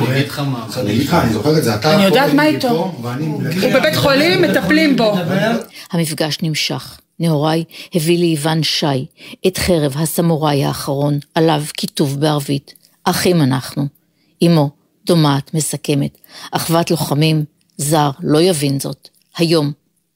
אני 1.85 2.05
יודעת 2.05 2.35
מה 2.35 2.47
איתו. 2.47 2.69
הוא 2.69 3.73
בבית 3.75 3.97
חולים, 3.97 4.43
מטפלים 4.43 4.97
בו. 4.97 5.15
המפגש 5.93 6.39
נמשך. 6.43 6.99
נהוראי 7.21 7.65
הביא 7.95 8.19
ליוון 8.19 8.63
שי 8.63 9.07
את 9.47 9.59
חרב 9.59 9.95
הסמוראי 9.97 10.65
האחרון, 10.65 11.19
עליו 11.35 11.63
כיתוב 11.77 12.21
בערבית, 12.21 12.75
אחים 13.05 13.43
אנחנו. 13.43 13.87
אמו, 14.47 14.71
דומעת, 15.07 15.55
מסכמת, 15.55 16.19
אחוות 16.53 16.91
לוחמים, 16.91 17.45
זר 17.77 18.11
לא 18.21 18.41
יבין 18.41 18.81
זאת. 18.81 19.09
היום 19.37 19.73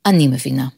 אני 0.07 0.29
מבינה. 0.29 0.69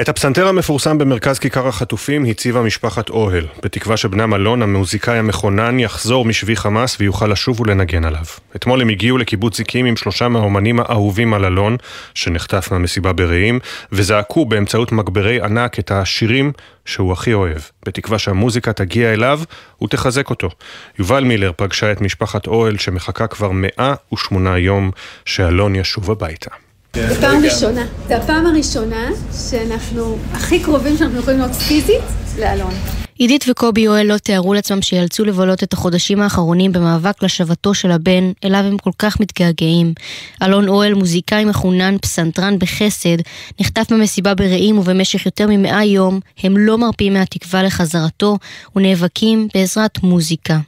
את 0.00 0.08
הפסנתר 0.08 0.48
המפורסם 0.48 0.98
במרכז 0.98 1.38
כיכר 1.38 1.68
החטופים 1.68 2.24
הציבה 2.24 2.62
משפחת 2.62 3.10
אוהל, 3.10 3.46
בתקווה 3.62 3.96
שבנם 3.96 4.34
אלון, 4.34 4.62
המוזיקאי 4.62 5.18
המכונן, 5.18 5.78
יחזור 5.78 6.24
משבי 6.24 6.56
חמאס 6.56 6.96
ויוכל 7.00 7.26
לשוב 7.26 7.60
ולנגן 7.60 8.04
עליו. 8.04 8.24
אתמול 8.56 8.80
הם 8.80 8.88
הגיעו 8.88 9.18
לקיבוץ 9.18 9.56
זיקים 9.56 9.86
עם 9.86 9.96
שלושה 9.96 10.28
מהאומנים 10.28 10.80
האהובים 10.80 11.34
על 11.34 11.44
אלון, 11.44 11.76
שנחטף 12.14 12.68
מהמסיבה 12.72 13.12
ברעים, 13.12 13.58
וזעקו 13.92 14.46
באמצעות 14.46 14.92
מגברי 14.92 15.40
ענק 15.40 15.78
את 15.78 15.90
השירים 15.90 16.52
שהוא 16.84 17.12
הכי 17.12 17.32
אוהב, 17.32 17.60
בתקווה 17.86 18.18
שהמוזיקה 18.18 18.72
תגיע 18.72 19.12
אליו 19.12 19.40
ותחזק 19.82 20.30
אותו. 20.30 20.50
יובל 20.98 21.24
מילר 21.24 21.52
פגשה 21.56 21.92
את 21.92 22.00
משפחת 22.00 22.46
אוהל 22.46 22.78
שמחכה 22.78 23.26
כבר 23.26 23.50
108 23.52 24.58
יום 24.58 24.90
שאלון 25.24 25.74
ישוב 25.74 26.10
הביתה. 26.10 26.50
זו 26.96 27.14
פעם 27.20 27.44
ראשונה. 27.44 27.86
זו 28.08 28.14
הפעם 28.14 28.46
הראשונה 28.46 29.08
שאנחנו 29.50 30.18
הכי 30.32 30.60
קרובים 30.60 30.96
שאנחנו 30.96 31.18
יכולים 31.18 31.40
להיות 31.40 31.54
פיזית 31.54 32.02
לאלון. 32.38 32.74
עידית 33.18 33.44
וקובי 33.48 33.80
יואל 33.80 34.06
לא 34.06 34.18
תיארו 34.18 34.54
לעצמם 34.54 34.82
שיאלצו 34.82 35.24
לבלות 35.24 35.62
את 35.62 35.72
החודשים 35.72 36.20
האחרונים 36.20 36.72
במאבק 36.72 37.22
לשבתו 37.22 37.74
של 37.74 37.90
הבן, 37.90 38.32
אליו 38.44 38.60
הם 38.60 38.78
כל 38.78 38.90
כך 38.98 39.20
מתגעגעים. 39.20 39.94
אלון 40.42 40.68
אוהל, 40.68 40.94
מוזיקאי 40.94 41.44
מחונן, 41.44 41.98
פסנתרן 41.98 42.58
בחסד, 42.58 43.16
נחטף 43.60 43.92
במסיבה 43.92 44.34
ברעים 44.34 44.78
ובמשך 44.78 45.26
יותר 45.26 45.46
ממאה 45.50 45.84
יום 45.84 46.20
הם 46.42 46.56
לא 46.56 46.78
מרפים 46.78 47.12
מהתקווה 47.12 47.62
לחזרתו 47.62 48.38
ונאבקים 48.76 49.48
בעזרת 49.54 50.02
מוזיקה. 50.02 50.58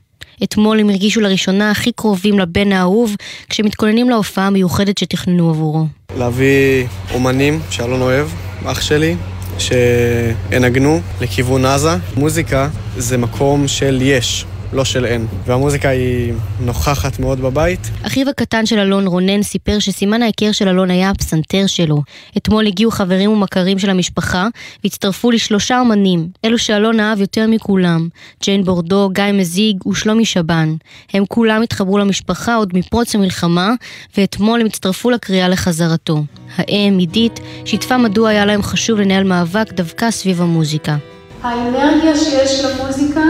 אתמול 0.43 0.81
הם 0.81 0.90
הרגישו 0.90 1.20
לראשונה 1.20 1.70
הכי 1.70 1.93
קרובים 1.93 2.39
לבן 2.39 2.73
האהוב, 2.73 3.16
כשמתכוננים 3.48 4.11
להופעה 4.11 4.47
המיוחדת 4.47 4.98
שתכננו 4.98 5.51
עבורו. 5.51 5.86
להביא 6.16 6.86
אומנים 7.15 7.61
שאלון 7.70 8.01
אוהב, 8.01 8.27
אח 8.65 8.81
שלי, 8.81 9.16
שינגנו 9.59 11.01
לכיוון 11.20 11.65
עזה. 11.65 11.97
מוזיקה 12.16 12.69
זה 12.97 13.19
מקום 13.19 13.69
של 13.69 13.98
יש. 14.02 14.47
לא 14.72 14.84
של 14.84 15.04
אין. 15.04 15.26
והמוזיקה 15.46 15.88
היא 15.88 16.32
נוכחת 16.60 17.18
מאוד 17.18 17.40
בבית. 17.40 17.90
אחיו 18.02 18.28
הקטן 18.28 18.66
של 18.66 18.78
אלון, 18.78 19.06
רונן, 19.06 19.42
סיפר 19.42 19.78
שסימן 19.78 20.22
ההיכר 20.22 20.52
של 20.52 20.68
אלון 20.68 20.90
היה 20.90 21.10
הפסנתר 21.10 21.66
שלו. 21.66 22.02
אתמול 22.36 22.66
הגיעו 22.66 22.90
חברים 22.90 23.30
ומכרים 23.30 23.78
של 23.78 23.90
המשפחה, 23.90 24.48
והצטרפו 24.84 25.30
לשלושה 25.30 25.80
אמנים, 25.80 26.28
אלו 26.44 26.58
שאלון 26.58 27.00
אהב 27.00 27.20
יותר 27.20 27.46
מכולם, 27.46 28.08
ג'יין 28.42 28.64
בורדו, 28.64 29.08
גיא 29.12 29.24
מזיג 29.32 29.86
ושלומי 29.86 30.24
שבן. 30.24 30.74
הם 31.12 31.24
כולם 31.28 31.62
התחברו 31.62 31.98
למשפחה 31.98 32.54
עוד 32.56 32.70
מפרוץ 32.74 33.14
המלחמה, 33.14 33.72
ואתמול 34.18 34.60
הם 34.60 34.66
הצטרפו 34.66 35.10
לקריאה 35.10 35.48
לחזרתו. 35.48 36.24
האם, 36.56 36.98
עידית, 36.98 37.40
שיתפה 37.64 37.98
מדוע 37.98 38.28
היה 38.30 38.46
להם 38.46 38.62
חשוב 38.62 39.00
לנהל 39.00 39.24
מאבק 39.24 39.72
דווקא 39.72 40.10
סביב 40.10 40.42
המוזיקה. 40.42 40.96
האנרגיה 41.42 42.16
שיש 42.16 42.64
למוזיקה 42.64 43.20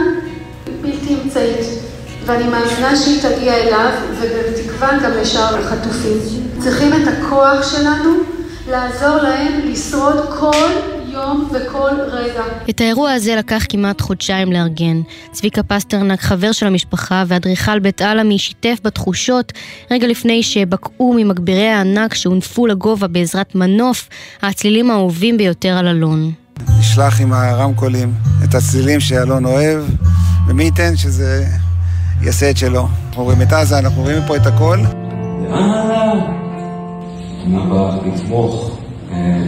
בלתי 0.83 1.17
אמצעית, 1.25 1.67
ואני 2.27 2.45
מאמינה 2.45 2.97
שהיא 2.97 3.23
תגיע 3.23 3.55
אליו, 3.55 3.91
ובתקווה 4.21 4.99
גם 5.05 5.11
לשאר 5.21 5.59
החטופים. 5.59 6.19
צריכים 6.59 6.93
את 6.93 7.09
הכוח 7.09 7.71
שלנו 7.71 8.11
לעזור 8.71 9.17
להם 9.17 9.61
לשרוד 9.65 10.17
כל 10.39 10.69
יום 11.13 11.51
וכל 11.53 11.91
רגע. 12.13 12.43
את 12.71 12.81
האירוע 12.81 13.13
הזה 13.13 13.37
לקח 13.37 13.65
כמעט 13.69 14.01
חודשיים 14.01 14.53
לארגן. 14.53 15.01
צביקה 15.33 15.63
פסטרנק, 15.63 16.21
חבר 16.21 16.53
של 16.53 16.67
המשפחה 16.67 17.25
ואדריכל 17.27 17.79
בית 17.79 18.03
עלמי, 18.03 18.39
שיתף 18.39 18.79
בתחושות 18.85 19.53
רגע 19.91 20.07
לפני 20.07 20.43
שבקעו 20.43 21.15
ממגבירי 21.17 21.69
הענק 21.69 22.15
שהונפו 22.15 22.67
לגובה 22.67 23.07
בעזרת 23.07 23.55
מנוף, 23.55 24.09
הצלילים 24.43 24.91
האהובים 24.91 25.37
ביותר 25.37 25.77
על 25.79 25.89
אלון. 25.89 26.33
נשלח 26.79 27.21
עם 27.21 27.33
הרמקולים 27.33 28.13
את 28.45 28.55
הצלילים 28.55 29.01
שאלון 29.01 29.45
אוהב, 29.45 29.85
ומי 30.47 30.65
ייתן 30.65 30.97
שזה 30.97 31.47
יעשה 32.23 32.51
את 32.51 32.57
שלו. 32.57 32.87
אנחנו 33.09 33.25
רואים 33.25 33.43
את 33.43 33.53
עזה, 33.53 33.79
אנחנו 33.79 34.03
רואים 34.03 34.23
פה 34.27 34.37
את 34.37 34.47
הכל. 34.47 34.79
נאבא 37.47 37.97
לתמוך, 38.07 38.79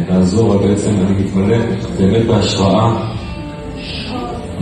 לעזור, 0.09 0.59
בעצם 0.59 0.90
אני 0.90 1.24
מתמלא 1.24 1.59
באמת 1.98 2.27
בהשראה, 2.27 3.12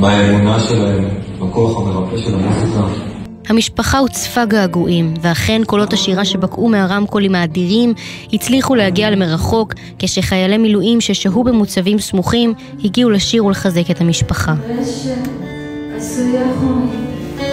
באמונה 0.01 0.61
שלהם, 0.61 1.05
בכוח 1.41 1.81
המרפא 1.81 2.17
של 2.19 2.35
המוזיקה. 2.35 2.81
המשפחה 3.49 3.99
הוצפה 3.99 4.45
געגועים, 4.45 5.15
ואכן 5.21 5.63
קולות 5.67 5.93
השירה 5.93 6.25
שבקעו 6.25 6.69
מהרמקולים 6.69 7.35
האדירים 7.35 7.95
הצליחו 8.33 8.75
להגיע 8.75 9.11
למרחוק, 9.11 9.75
כשחיילי 9.99 10.59
מילואים 10.59 11.01
ששהו 11.01 11.45
במוצבים 11.45 11.99
סמוכים 11.99 12.55
הגיעו 12.85 13.11
לשיר 13.11 13.45
ולחזק 13.45 13.91
את 13.91 14.01
המשפחה. 14.01 14.55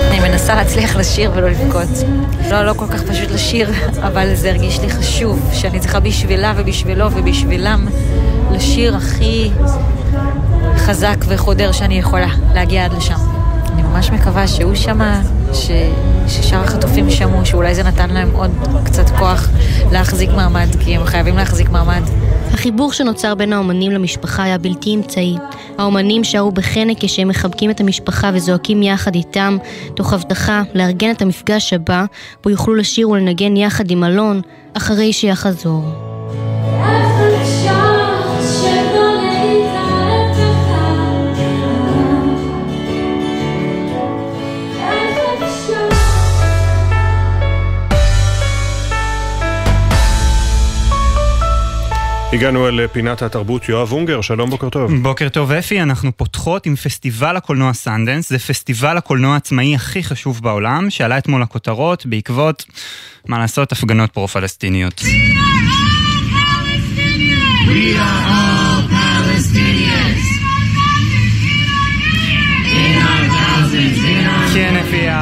אני 0.10 0.20
מנסה 0.20 0.56
להצליח 0.56 0.96
לשיר 0.96 1.32
ולא 1.36 1.50
לבכות. 1.50 1.88
לא, 2.50 2.66
לא 2.66 2.74
כל 2.74 2.88
כך 2.88 3.04
פשוט 3.04 3.32
לשיר, 3.32 3.70
אבל 4.02 4.36
זה 4.36 4.50
הרגיש 4.50 4.80
לי 4.80 4.90
חשוב, 4.90 5.50
שאני 5.54 5.80
צריכה 5.80 6.00
בשבילה 6.00 6.54
ובשבילו 6.58 7.12
ובשבילם 7.12 7.88
לשיר 8.52 8.96
הכי 8.96 9.52
חזק 10.78 11.18
וחודר 11.28 11.72
שאני 11.72 12.00
יכולה, 12.00 12.30
להגיע 12.54 12.86
עד 12.86 12.94
לשם. 12.94 13.18
אני 13.74 13.82
ממש 13.82 14.12
מקווה 14.12 14.48
שהוא 14.48 14.76
שמע, 14.76 15.20
ש... 15.54 15.72
ששאר 16.28 16.60
החטופים 16.64 17.10
שמעו, 17.10 17.46
שאולי 17.46 17.76
זה 17.76 17.84
נתן 17.84 18.10
להם 18.10 18.32
עוד 18.36 18.52
קצת 18.84 19.10
כוח 19.10 19.50
להחזיק 19.92 20.30
מעמד, 20.30 20.68
כי 20.80 20.96
הם 20.96 21.06
חייבים 21.06 21.36
להחזיק 21.36 21.70
מעמד. 21.70 22.02
החיבור 22.54 22.94
שנוצר 22.94 23.36
בין 23.36 23.54
האומנים 23.54 23.92
למשפחה 23.92 24.44
היה 24.44 24.58
בלתי 24.58 24.96
אמצעי. 24.96 25.36
האומנים 25.78 26.24
שרו 26.24 26.52
בחנק 26.52 26.98
כשהם 27.00 27.28
מחבקים 27.28 27.72
את 27.72 27.80
המשפחה 27.80 28.32
וזועקים 28.34 28.84
יחד 28.84 29.16
איתם, 29.16 29.58
תוך 29.96 30.14
הבטחה 30.14 30.64
לארגן 30.74 31.12
את 31.12 31.22
המפגש 31.22 31.74
הבא, 31.74 32.06
בו 32.44 32.50
יוכלו 32.50 32.76
לשיר 32.76 33.10
ולנגן 33.10 33.58
יחד 33.58 33.92
עם 33.92 34.04
אלון, 34.04 34.42
אחרי 34.74 35.14
שיחזור. 35.14 36.11
הגענו 52.34 52.68
אל 52.68 52.88
פינת 52.88 53.22
התרבות 53.22 53.70
יואב 53.70 53.92
אונגר, 53.92 54.22
שלום 54.22 54.50
בוקר 54.50 54.70
טוב. 54.70 54.92
בוקר 55.04 55.30
טוב 55.30 55.52
אפי, 55.52 55.82
אנחנו 55.82 56.18
פותחות 56.18 56.66
עם 56.66 56.76
פסטיבל 56.76 57.38
הקולנוע 57.38 57.74
סנדנס, 57.74 58.30
זה 58.30 58.40
פסטיבל 58.40 58.98
הקולנוע 58.98 59.34
העצמאי 59.34 59.76
הכי 59.76 60.04
חשוב 60.04 60.40
בעולם, 60.44 60.90
שעלה 60.90 61.18
אתמול 61.18 61.42
לכותרות 61.42 62.06
בעקבות, 62.06 62.66
מה 63.28 63.40
לעשות, 63.40 63.72
הפגנות 63.72 64.12
פרו-פלסטיניות. 64.12 65.02
וראה 67.68 68.21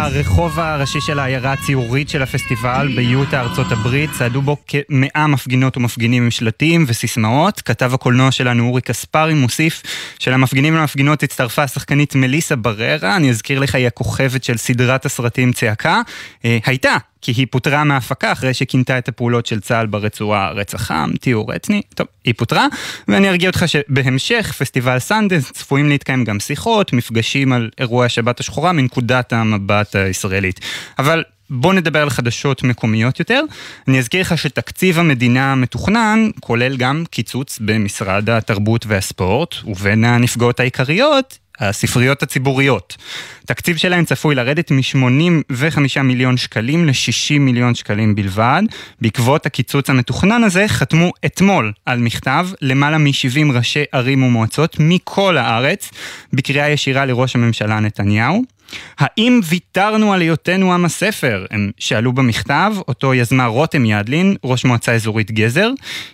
אפי, 0.10 0.18
הרחוב 0.18 0.60
הראשי 0.60 1.02
של 1.02 1.20
העיירה 1.20 1.54
הציורית 1.54 2.10
של 2.10 2.22
הפסטיבל 2.22 2.92
ביוטה, 2.96 3.42
ארצות 3.42 3.72
הברית, 3.72 4.10
צעדו 4.18 4.42
בו 4.42 4.58
כמאה 4.68 5.28
מפגינות 5.28 5.78
ומפגינים 5.78 6.24
עם 6.24 6.32
שלטים 6.32 6.86
וסיסמאות. 6.88 7.62
כתב 7.62 7.94
הקולנוע 7.94 8.32
שלנו 8.32 8.68
אורי 8.68 8.82
קספרי 8.82 9.34
מוסיף 9.34 9.84
שלמפגינים 10.20 10.76
ולמפגינות 10.76 11.24
הצטרפה 11.24 11.64
השחקנית 11.64 12.16
מליסה 12.16 12.56
בררה, 12.56 13.16
אני 13.16 13.30
אזכיר 13.30 13.60
לך, 13.60 13.76
היא 13.76 13.88
הכוכבת 13.88 14.44
של 14.44 14.58
סדרת 14.58 15.06
הסרטים 15.06 15.54
צעקה. 15.54 16.02
אה, 16.46 16.58
הייתה 16.66 16.96
כי 17.22 17.32
היא 17.32 17.48
פוטרה 17.52 17.84
מההפקה 17.84 18.32
אחרי 18.32 18.54
שכינתה 18.54 18.98
את 18.98 19.08
הפעולות 19.08 19.46
של 19.46 19.60
צה"ל 19.60 19.86
ברצועה 19.86 20.52
רצח 20.52 20.92
עם, 20.92 21.14
טיהור 21.16 21.56
אתני, 21.56 21.82
טוב, 21.96 22.08
היא 22.26 22.34
פוטרה, 22.38 22.68
ואני 23.08 23.30
ארגיע 23.30 23.50
אותך 23.50 23.64
שבהמשך 23.68 24.54
פסטיבל 24.58 25.00
סנדנס 25.00 25.52
צפויים 25.52 25.90
להתקיים 25.90 26.24
גם 26.24 26.40
שיחות, 26.40 26.94
מפגשים 26.94 27.54
על 27.54 27.70
אירועי 27.80 28.06
השבת 28.06 28.40
השחורה 28.40 28.72
מנקודת 28.72 29.34
המבט 29.34 29.96
הישראלית. 29.96 30.60
אבל 31.00 31.24
בוא 31.50 31.74
נדבר 31.74 32.02
על 32.02 32.10
חדשות 32.10 32.64
מקומיות 32.64 33.20
יותר. 33.20 33.42
אני 33.88 34.00
אזכיר 34.00 34.22
לך 34.22 34.38
שתקציב 34.38 35.00
המדינה 35.00 35.52
המתוכנן 35.52 36.30
כולל 36.40 36.78
גם 36.78 37.04
קיצוץ 37.10 37.60
במשרד 37.62 38.30
התרבות 38.30 38.86
והספורט, 38.86 39.56
ובין 39.66 40.04
הנפגעות 40.04 40.60
העיקריות 40.60 41.38
הספריות 41.60 42.24
הציבוריות. 42.24 42.98
תקציב 43.46 43.78
שלהן 43.78 44.06
צפוי 44.06 44.36
לרדת 44.36 44.72
מ-85 44.72 46.02
מיליון 46.04 46.38
שקלים 46.38 46.86
ל-60 46.86 47.40
מיליון 47.40 47.76
שקלים 47.76 48.16
בלבד. 48.16 48.62
בעקבות 49.02 49.46
הקיצוץ 49.46 49.90
המתוכנן 49.90 50.44
הזה 50.44 50.68
חתמו 50.68 51.12
אתמול 51.26 51.72
על 51.86 52.00
מכתב 52.00 52.48
למעלה 52.62 52.98
מ-70 52.98 53.54
ראשי 53.54 53.84
ערים 53.92 54.24
ומועצות 54.24 54.76
מכל 54.80 55.38
הארץ, 55.38 55.92
בקריאה 56.34 56.70
ישירה 56.70 57.06
לראש 57.06 57.36
הממשלה 57.36 57.80
נתניהו. 57.80 58.59
האם 59.00 59.40
ויתרנו 59.50 60.14
על 60.14 60.22
היותנו 60.22 60.74
עם 60.74 60.86
הספר? 60.86 61.46
הם 61.52 61.72
שאלו 61.78 62.14
במכתב, 62.14 62.74
אותו 62.88 63.14
יזמה 63.14 63.46
רותם 63.46 63.86
ידלין, 63.86 64.36
ראש 64.44 64.66
מועצה 64.66 64.94
אזורית 64.94 65.32
גזר. 65.32 65.70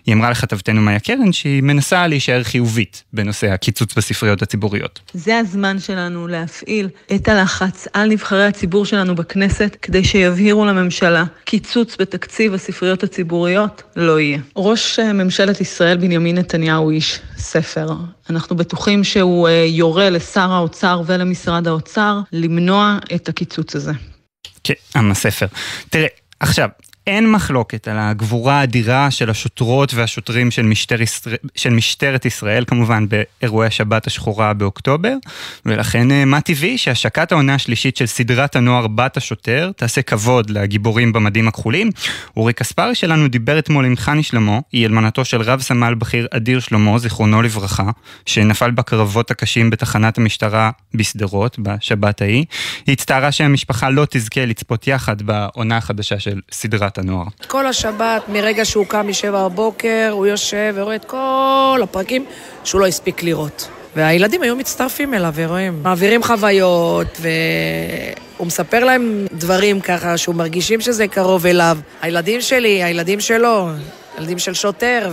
היא 0.05 0.15
אמרה 0.15 0.29
לכתבתנו 0.29 0.81
מאיה 0.81 0.99
קרן 0.99 1.31
שהיא 1.31 1.63
מנסה 1.63 2.07
להישאר 2.07 2.43
חיובית 2.43 3.03
בנושא 3.13 3.47
הקיצוץ 3.47 3.93
בספריות 3.97 4.41
הציבוריות. 4.41 4.99
זה 5.13 5.37
הזמן 5.37 5.79
שלנו 5.79 6.27
להפעיל 6.27 6.89
את 7.15 7.27
הלחץ 7.27 7.87
על 7.93 8.09
נבחרי 8.09 8.45
הציבור 8.45 8.85
שלנו 8.85 9.15
בכנסת, 9.15 9.77
כדי 9.81 10.03
שיבהירו 10.03 10.65
לממשלה, 10.65 11.23
קיצוץ 11.43 11.95
בתקציב 11.99 12.53
הספריות 12.53 13.03
הציבוריות 13.03 13.83
לא 13.95 14.19
יהיה. 14.19 14.39
ראש 14.55 14.99
ממשלת 14.99 15.61
ישראל 15.61 15.97
בנימין 15.97 16.37
נתניהו 16.37 16.89
איש 16.89 17.19
ספר. 17.37 17.87
אנחנו 18.29 18.55
בטוחים 18.55 19.03
שהוא 19.03 19.49
יורה 19.67 20.09
לשר 20.09 20.51
האוצר 20.51 21.01
ולמשרד 21.05 21.67
האוצר 21.67 22.19
למנוע 22.45 22.99
את 23.15 23.29
הקיצוץ 23.29 23.75
הזה. 23.75 23.91
כן, 24.63 24.73
עם 24.95 25.11
הספר. 25.11 25.45
תראה, 25.89 26.07
עכשיו, 26.39 26.69
אין 27.07 27.31
מחלוקת 27.31 27.87
על 27.87 27.97
הגבורה 27.99 28.59
האדירה 28.59 29.11
של 29.11 29.29
השוטרות 29.29 29.93
והשוטרים 29.93 30.51
של, 30.51 30.61
משטר 30.61 31.01
ישראל, 31.01 31.35
של 31.55 31.69
משטרת 31.69 32.25
ישראל, 32.25 32.65
כמובן 32.67 33.05
באירועי 33.09 33.67
השבת 33.67 34.07
השחורה 34.07 34.53
באוקטובר, 34.53 35.13
ולכן 35.65 36.29
מה 36.29 36.41
טבעי 36.41 36.77
שהשקת 36.77 37.31
העונה 37.31 37.55
השלישית 37.55 37.97
של 37.97 38.05
סדרת 38.05 38.55
הנוער 38.55 38.87
בת 38.87 39.17
השוטר 39.17 39.71
תעשה 39.75 40.01
כבוד 40.01 40.49
לגיבורים 40.49 41.13
במדים 41.13 41.47
הכחולים. 41.47 41.89
אורי 42.37 42.53
קספרי 42.53 42.95
שלנו 42.95 43.27
דיבר 43.27 43.59
אתמול 43.59 43.85
עם 43.85 43.95
חני 43.95 44.23
שלמה, 44.23 44.59
היא 44.71 44.85
אלמנתו 44.85 45.25
של 45.25 45.41
רב 45.41 45.61
סמל 45.61 45.93
בכיר 45.93 46.27
אדיר 46.31 46.59
שלמה, 46.59 46.97
זיכרונו 46.97 47.41
לברכה, 47.41 47.89
שנפל 48.25 48.71
בקרבות 48.71 49.31
הקשים 49.31 49.69
בתחנת 49.69 50.17
המשטרה 50.17 50.71
בשדרות, 50.93 51.59
בשבת 51.59 52.21
ההיא. 52.21 52.45
היא 52.87 52.93
הצטערה 52.93 53.31
שהמשפחה 53.31 53.89
לא 53.89 54.07
תזכה 54.09 54.45
לצפות 54.45 54.87
יחד 54.87 55.21
בעונה 55.21 55.77
החדשה 55.77 56.19
של 56.19 56.41
סדרת 56.51 56.94
הנוער. 56.97 57.27
כל 57.47 57.67
השבת, 57.67 58.29
מרגע 58.29 58.65
שהוא 58.65 58.85
קם 58.85 59.07
משבע 59.07 59.47
בבוקר, 59.47 60.09
הוא 60.11 60.27
יושב 60.27 60.73
ורואה 60.75 60.95
את 60.95 61.05
כל 61.05 61.79
הפרקים 61.83 62.25
שהוא 62.63 62.81
לא 62.81 62.85
הספיק 62.85 63.23
לראות. 63.23 63.67
והילדים 63.95 64.41
היו 64.41 64.55
מצטרפים 64.55 65.13
אליו 65.13 65.33
ורואים, 65.35 65.83
מעבירים 65.83 66.23
חוויות, 66.23 67.19
והוא 67.19 68.47
מספר 68.47 68.83
להם 68.83 69.25
דברים 69.31 69.81
ככה, 69.81 70.17
שהוא 70.17 70.35
מרגישים 70.35 70.81
שזה 70.81 71.07
קרוב 71.07 71.45
אליו. 71.45 71.77
הילדים 72.01 72.41
שלי, 72.41 72.83
הילדים 72.83 73.19
שלו, 73.19 73.69
הילדים 74.17 74.39
של 74.39 74.53
שוטר, 74.53 75.09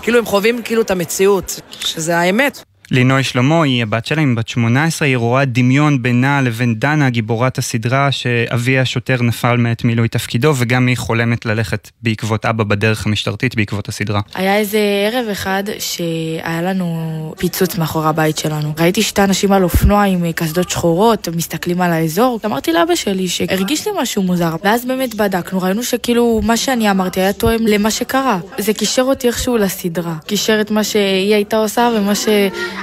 וכאילו 0.00 0.18
הם 0.18 0.26
חווים 0.26 0.62
כאילו 0.62 0.82
את 0.82 0.90
המציאות, 0.90 1.60
שזה 1.80 2.16
האמת. 2.18 2.64
לינוי 2.90 3.22
שלמה 3.22 3.62
היא 3.62 3.82
הבת 3.82 4.06
שלה, 4.06 4.22
היא 4.22 4.36
בת 4.36 4.48
18, 4.48 5.08
היא 5.08 5.16
רואה 5.16 5.44
דמיון 5.44 6.02
בינה 6.02 6.42
לבין 6.42 6.74
דנה, 6.74 7.10
גיבורת 7.10 7.58
הסדרה, 7.58 8.12
שאבי 8.12 8.78
השוטר 8.78 9.22
נפל 9.22 9.56
מעת 9.56 9.84
מילוי 9.84 10.08
תפקידו, 10.08 10.52
וגם 10.56 10.86
היא 10.86 10.96
חולמת 10.96 11.46
ללכת 11.46 11.90
בעקבות 12.02 12.46
אבא 12.46 12.64
בדרך 12.64 13.06
המשטרתית 13.06 13.56
בעקבות 13.56 13.88
הסדרה. 13.88 14.20
היה 14.34 14.56
איזה 14.56 14.78
ערב 15.12 15.28
אחד 15.32 15.64
שהיה 15.78 16.62
לנו 16.62 17.34
פיצוץ 17.38 17.78
מאחורי 17.78 18.08
הבית 18.08 18.38
שלנו. 18.38 18.72
ראיתי 18.78 19.02
שתי 19.02 19.22
אנשים 19.22 19.52
על 19.52 19.64
אופנוע 19.64 20.04
עם 20.04 20.32
קסדות 20.32 20.70
שחורות, 20.70 21.28
מסתכלים 21.28 21.80
על 21.80 21.92
האזור. 21.92 22.40
אמרתי 22.44 22.72
לאבא 22.72 22.94
שלי 22.94 23.28
שהרגיש 23.28 23.86
לי 23.86 23.92
משהו 24.02 24.22
מוזר, 24.22 24.56
ואז 24.64 24.84
באמת 24.84 25.14
בדקנו, 25.14 25.62
ראינו 25.62 25.82
שכאילו 25.82 26.40
מה 26.44 26.56
שאני 26.56 26.90
אמרתי 26.90 27.20
היה 27.20 27.32
תואם 27.32 27.66
למה 27.66 27.90
שקרה. 27.90 28.38
זה 28.58 28.72
קישר 28.72 29.02
אותי 29.02 29.26
איכשהו 29.26 29.56
לסדרה. 29.56 30.14
קישר 30.26 30.60
את 30.60 30.70
מה 30.70 30.84
שהיא 30.84 31.34
הייתה 31.34 31.56
עושה 31.56 31.90
ומה 31.96 32.14
ש... 32.14 32.28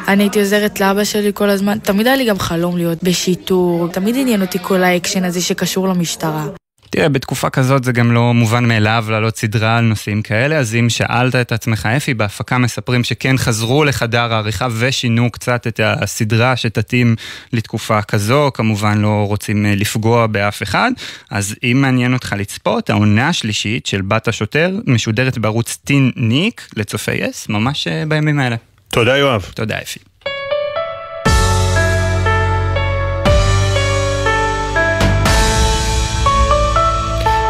אני 0.07 0.23
הייתי 0.23 0.39
עוזרת 0.39 0.79
לאבא 0.79 1.03
שלי 1.03 1.31
כל 1.33 1.49
הזמן. 1.49 1.79
תמיד 1.79 2.07
היה 2.07 2.15
לי 2.15 2.25
גם 2.25 2.39
חלום 2.39 2.77
להיות 2.77 3.03
בשיטור, 3.03 3.87
תמיד 3.87 4.15
עניין 4.17 4.41
אותי 4.41 4.57
כל 4.61 4.83
האקשן 4.83 5.23
הזה 5.23 5.41
שקשור 5.41 5.87
למשטרה. 5.87 6.47
תראה, 6.89 7.09
בתקופה 7.09 7.49
כזאת 7.49 7.83
זה 7.83 7.91
גם 7.91 8.11
לא 8.11 8.33
מובן 8.33 8.65
מאליו 8.65 9.05
לעלות 9.09 9.37
סדרה 9.37 9.77
על 9.77 9.83
נושאים 9.83 10.21
כאלה, 10.21 10.57
אז 10.57 10.75
אם 10.75 10.89
שאלת 10.89 11.35
את 11.35 11.51
עצמך, 11.51 11.85
אפי, 11.97 12.13
בהפקה 12.13 12.57
מספרים 12.57 13.03
שכן 13.03 13.37
חזרו 13.37 13.83
לחדר 13.83 14.33
העריכה 14.33 14.67
ושינו 14.79 15.31
קצת 15.31 15.67
את 15.67 15.79
הסדרה 15.83 16.55
שתתאים 16.55 17.15
לתקופה 17.53 18.01
כזו, 18.01 18.51
כמובן 18.53 18.97
לא 18.97 19.25
רוצים 19.27 19.65
לפגוע 19.65 20.27
באף 20.27 20.63
אחד, 20.63 20.91
אז 21.29 21.55
אם 21.63 21.77
מעניין 21.81 22.13
אותך 22.13 22.35
לצפות, 22.37 22.89
העונה 22.89 23.29
השלישית 23.29 23.85
של 23.85 24.01
בת 24.01 24.27
השוטר 24.27 24.79
משודרת 24.87 25.37
בערוץ 25.37 25.77
טין 25.83 26.11
ניק 26.15 26.67
לצופי 26.75 27.15
יס, 27.15 27.49
ממש 27.49 27.87
בימים 28.07 28.39
האלה. 28.39 28.72
תודה 28.93 29.17
יואב. 29.17 29.51
תודה 29.55 29.75
אפי. 29.81 29.99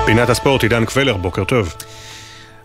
פינת 0.06 0.30
הספורט, 0.30 0.64
עידן 0.64 0.86
קבלר, 0.86 1.18
בוקר 1.18 1.44
טוב. 1.44 1.74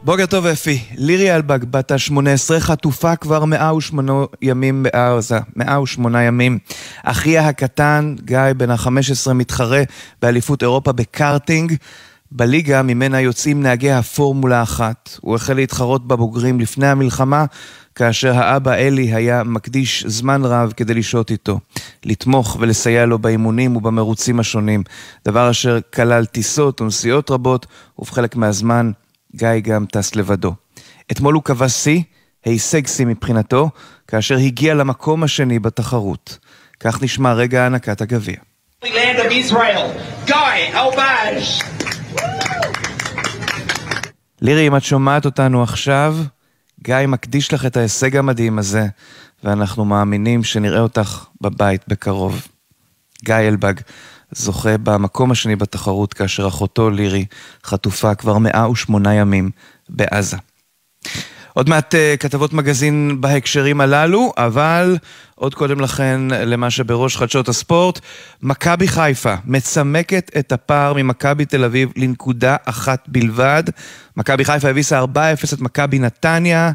בוקר 0.02 0.26
טוב 0.26 0.46
אפי, 0.46 0.84
לירי 0.96 1.36
אלבג, 1.36 1.64
בת 1.70 1.90
ה-18, 1.90 2.60
חטופה 2.60 3.16
כבר 3.16 3.44
108 3.44 4.12
ימים 4.42 4.82
בעזה, 4.82 5.38
108 5.56 6.22
ימים. 6.22 6.58
אחיה 7.02 7.48
הקטן, 7.48 8.14
גיא 8.24 8.38
בן 8.56 8.70
ה-15, 8.70 9.32
מתחרה 9.34 9.82
באליפות 10.22 10.62
אירופה 10.62 10.92
בקארטינג. 10.92 11.74
בליגה 12.30 12.82
ממנה 12.82 13.20
יוצאים 13.20 13.62
נהגי 13.62 13.92
הפורמולה 13.92 14.62
אחת. 14.62 15.18
הוא 15.20 15.34
החל 15.34 15.54
להתחרות 15.54 16.08
בבוגרים 16.08 16.60
לפני 16.60 16.86
המלחמה, 16.86 17.44
כאשר 17.98 18.38
האבא 18.38 18.74
אלי 18.74 19.14
היה 19.14 19.42
מקדיש 19.42 20.04
זמן 20.06 20.44
רב 20.44 20.72
כדי 20.76 20.94
לשהות 20.94 21.30
איתו, 21.30 21.58
לתמוך 22.04 22.56
ולסייע 22.60 23.06
לו 23.06 23.18
באימונים 23.18 23.76
ובמרוצים 23.76 24.40
השונים, 24.40 24.82
דבר 25.24 25.50
אשר 25.50 25.78
כלל 25.94 26.24
טיסות 26.24 26.80
ונסיעות 26.80 27.30
רבות, 27.30 27.66
ובחלק 27.98 28.36
מהזמן 28.36 28.90
גיא 29.36 29.48
גם 29.62 29.86
טס 29.86 30.14
לבדו. 30.16 30.54
אתמול 31.12 31.34
הוא 31.34 31.42
קבע 31.42 31.68
שיא, 31.68 32.02
הישג 32.44 32.86
שיא 32.86 33.06
מבחינתו, 33.06 33.70
כאשר 34.08 34.36
הגיע 34.36 34.74
למקום 34.74 35.22
השני 35.22 35.58
בתחרות. 35.58 36.38
כך 36.80 37.02
נשמע 37.02 37.32
רגע 37.32 37.62
הענקת 37.62 38.00
הגביע. 38.00 38.36
לירי, 44.40 44.68
אם 44.68 44.76
את 44.76 44.82
שומעת 44.82 45.24
אותנו 45.24 45.62
עכשיו, 45.62 46.16
גיא 46.82 47.06
מקדיש 47.08 47.54
לך 47.54 47.66
את 47.66 47.76
ההישג 47.76 48.16
המדהים 48.16 48.58
הזה, 48.58 48.86
ואנחנו 49.44 49.84
מאמינים 49.84 50.44
שנראה 50.44 50.80
אותך 50.80 51.24
בבית 51.40 51.84
בקרוב. 51.88 52.48
גיא 53.24 53.34
אלבג 53.34 53.74
זוכה 54.32 54.78
במקום 54.78 55.30
השני 55.30 55.56
בתחרות, 55.56 56.14
כאשר 56.14 56.48
אחותו 56.48 56.90
לירי 56.90 57.24
חטופה 57.64 58.14
כבר 58.14 58.38
108 58.38 59.14
ימים 59.14 59.50
בעזה. 59.88 60.36
עוד 61.58 61.68
מעט 61.68 61.94
uh, 61.94 62.16
כתבות 62.16 62.52
מגזין 62.52 63.20
בהקשרים 63.20 63.80
הללו, 63.80 64.32
אבל 64.36 64.96
עוד 65.34 65.54
קודם 65.54 65.80
לכן 65.80 66.20
למה 66.30 66.70
שבראש 66.70 67.16
חדשות 67.16 67.48
הספורט, 67.48 68.00
מכבי 68.42 68.88
חיפה 68.88 69.34
מצמקת 69.44 70.30
את 70.38 70.52
הפער 70.52 70.92
ממכבי 70.92 71.44
תל 71.44 71.64
אביב 71.64 71.92
לנקודה 71.96 72.56
אחת 72.64 73.04
בלבד. 73.08 73.62
מכבי 74.16 74.44
חיפה 74.44 74.68
הביסה 74.68 75.02
4-0 75.02 75.06
את 75.54 75.60
מכבי 75.60 75.98
נתניה, 75.98 76.72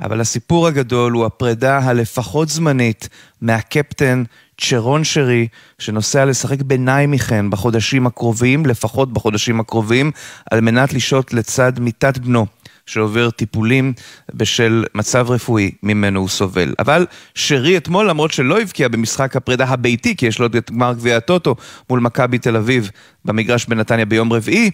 אבל 0.00 0.20
הסיפור 0.20 0.66
הגדול 0.66 1.12
הוא 1.12 1.26
הפרידה 1.26 1.78
הלפחות 1.78 2.48
זמנית 2.48 3.08
מהקפטן 3.40 4.22
צ'רון 4.60 5.04
שרי, 5.04 5.48
שנוסע 5.78 6.24
לשחק 6.24 6.62
ביניים 6.62 7.10
מכן 7.10 7.50
בחודשים 7.50 8.06
הקרובים, 8.06 8.66
לפחות 8.66 9.12
בחודשים 9.12 9.60
הקרובים, 9.60 10.10
על 10.50 10.60
מנת 10.60 10.92
לשהות 10.92 11.32
לצד 11.32 11.72
מיטת 11.78 12.18
בנו. 12.18 12.46
שעובר 12.90 13.30
טיפולים 13.30 13.92
בשל 14.34 14.84
מצב 14.94 15.30
רפואי 15.30 15.70
ממנו 15.82 16.20
הוא 16.20 16.28
סובל. 16.28 16.74
אבל 16.78 17.06
שרי 17.34 17.76
אתמול, 17.76 18.08
למרות 18.10 18.30
שלא 18.30 18.60
הבקיע 18.60 18.88
במשחק 18.88 19.36
הפרידה 19.36 19.64
הביתי, 19.64 20.16
כי 20.16 20.26
יש 20.26 20.38
לו 20.38 20.46
את 20.46 20.70
גמר 20.70 20.92
גביע 20.92 21.16
הטוטו 21.16 21.56
מול 21.90 22.00
מכבי 22.00 22.38
תל 22.38 22.56
אביב 22.56 22.90
במגרש 23.24 23.66
בנתניה 23.66 24.04
ביום 24.04 24.32
רביעי, 24.32 24.70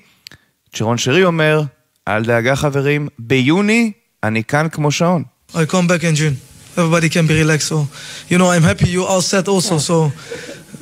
צ'רון 0.74 0.98
שרי 0.98 1.24
אומר, 1.24 1.62
אל 2.08 2.24
דאגה 2.24 2.56
חברים, 2.56 3.08
ביוני 3.18 3.92
אני 4.22 4.44
כאן 4.44 4.66
כמו 4.72 4.92
שעון. 4.92 5.22
I 5.54 5.58
come 5.58 5.86
back 5.86 6.02
in 6.02 6.14
June. 6.16 6.36
Everybody 6.76 7.08
can 7.08 7.26
be 7.26 7.34
relaxed. 7.42 7.68
So, 7.68 7.88
you 8.28 8.36
know, 8.38 8.50
I'm 8.50 8.62
happy 8.62 8.88
you 8.88 9.04
all 9.04 9.22
set 9.22 9.48
also. 9.48 9.78
So, 9.78 10.12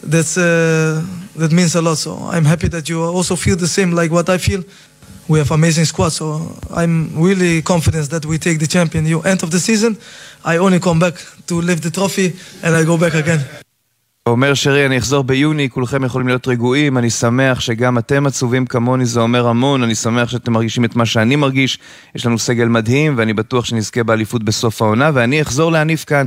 that's 0.02 0.36
uh, 0.36 1.04
that 1.36 1.52
means 1.52 1.74
a 1.76 1.82
lot. 1.82 1.98
So, 1.98 2.12
I'm 2.34 2.46
happy 2.52 2.68
that 2.68 2.88
you 2.88 2.98
also 3.18 3.36
feel 3.36 3.56
the 3.56 3.68
same 3.68 3.90
like 3.92 4.10
what 4.10 4.28
I 4.28 4.38
feel. 4.38 4.62
We 5.28 5.38
have 5.38 5.50
amazing 5.50 5.84
squad. 5.84 6.10
So 6.10 6.56
I'm 6.70 7.20
really 7.20 7.62
confident 7.62 8.10
that 8.10 8.26
we 8.26 8.38
take 8.38 8.58
the 8.58 8.66
champion. 8.66 9.06
You 9.06 9.22
end 9.22 9.42
of 9.42 9.50
the 9.50 9.58
season, 9.58 9.96
I 10.44 10.58
only 10.58 10.80
come 10.80 10.98
back 10.98 11.14
to 11.46 11.60
lift 11.60 11.82
the 11.82 11.90
trophy 11.90 12.34
and 12.62 12.74
I 12.74 12.84
go 12.84 12.98
back 12.98 13.14
again. 13.14 13.63
אומר 14.28 14.54
שרי, 14.54 14.86
אני 14.86 14.98
אחזור 14.98 15.24
ביוני, 15.24 15.70
כולכם 15.70 16.04
יכולים 16.04 16.28
להיות 16.28 16.48
רגועים, 16.48 16.98
אני 16.98 17.10
שמח 17.10 17.60
שגם 17.60 17.98
אתם 17.98 18.26
עצובים 18.26 18.66
כמוני, 18.66 19.06
זה 19.06 19.20
אומר 19.20 19.48
המון, 19.48 19.82
אני 19.82 19.94
שמח 19.94 20.28
שאתם 20.28 20.52
מרגישים 20.52 20.84
את 20.84 20.96
מה 20.96 21.06
שאני 21.06 21.36
מרגיש, 21.36 21.78
יש 22.14 22.26
לנו 22.26 22.38
סגל 22.38 22.68
מדהים, 22.68 23.14
ואני 23.16 23.32
בטוח 23.32 23.64
שנזכה 23.64 24.02
באליפות 24.02 24.42
בסוף 24.42 24.82
העונה, 24.82 25.10
ואני 25.14 25.42
אחזור 25.42 25.72
להניף 25.72 26.04
כאן 26.04 26.26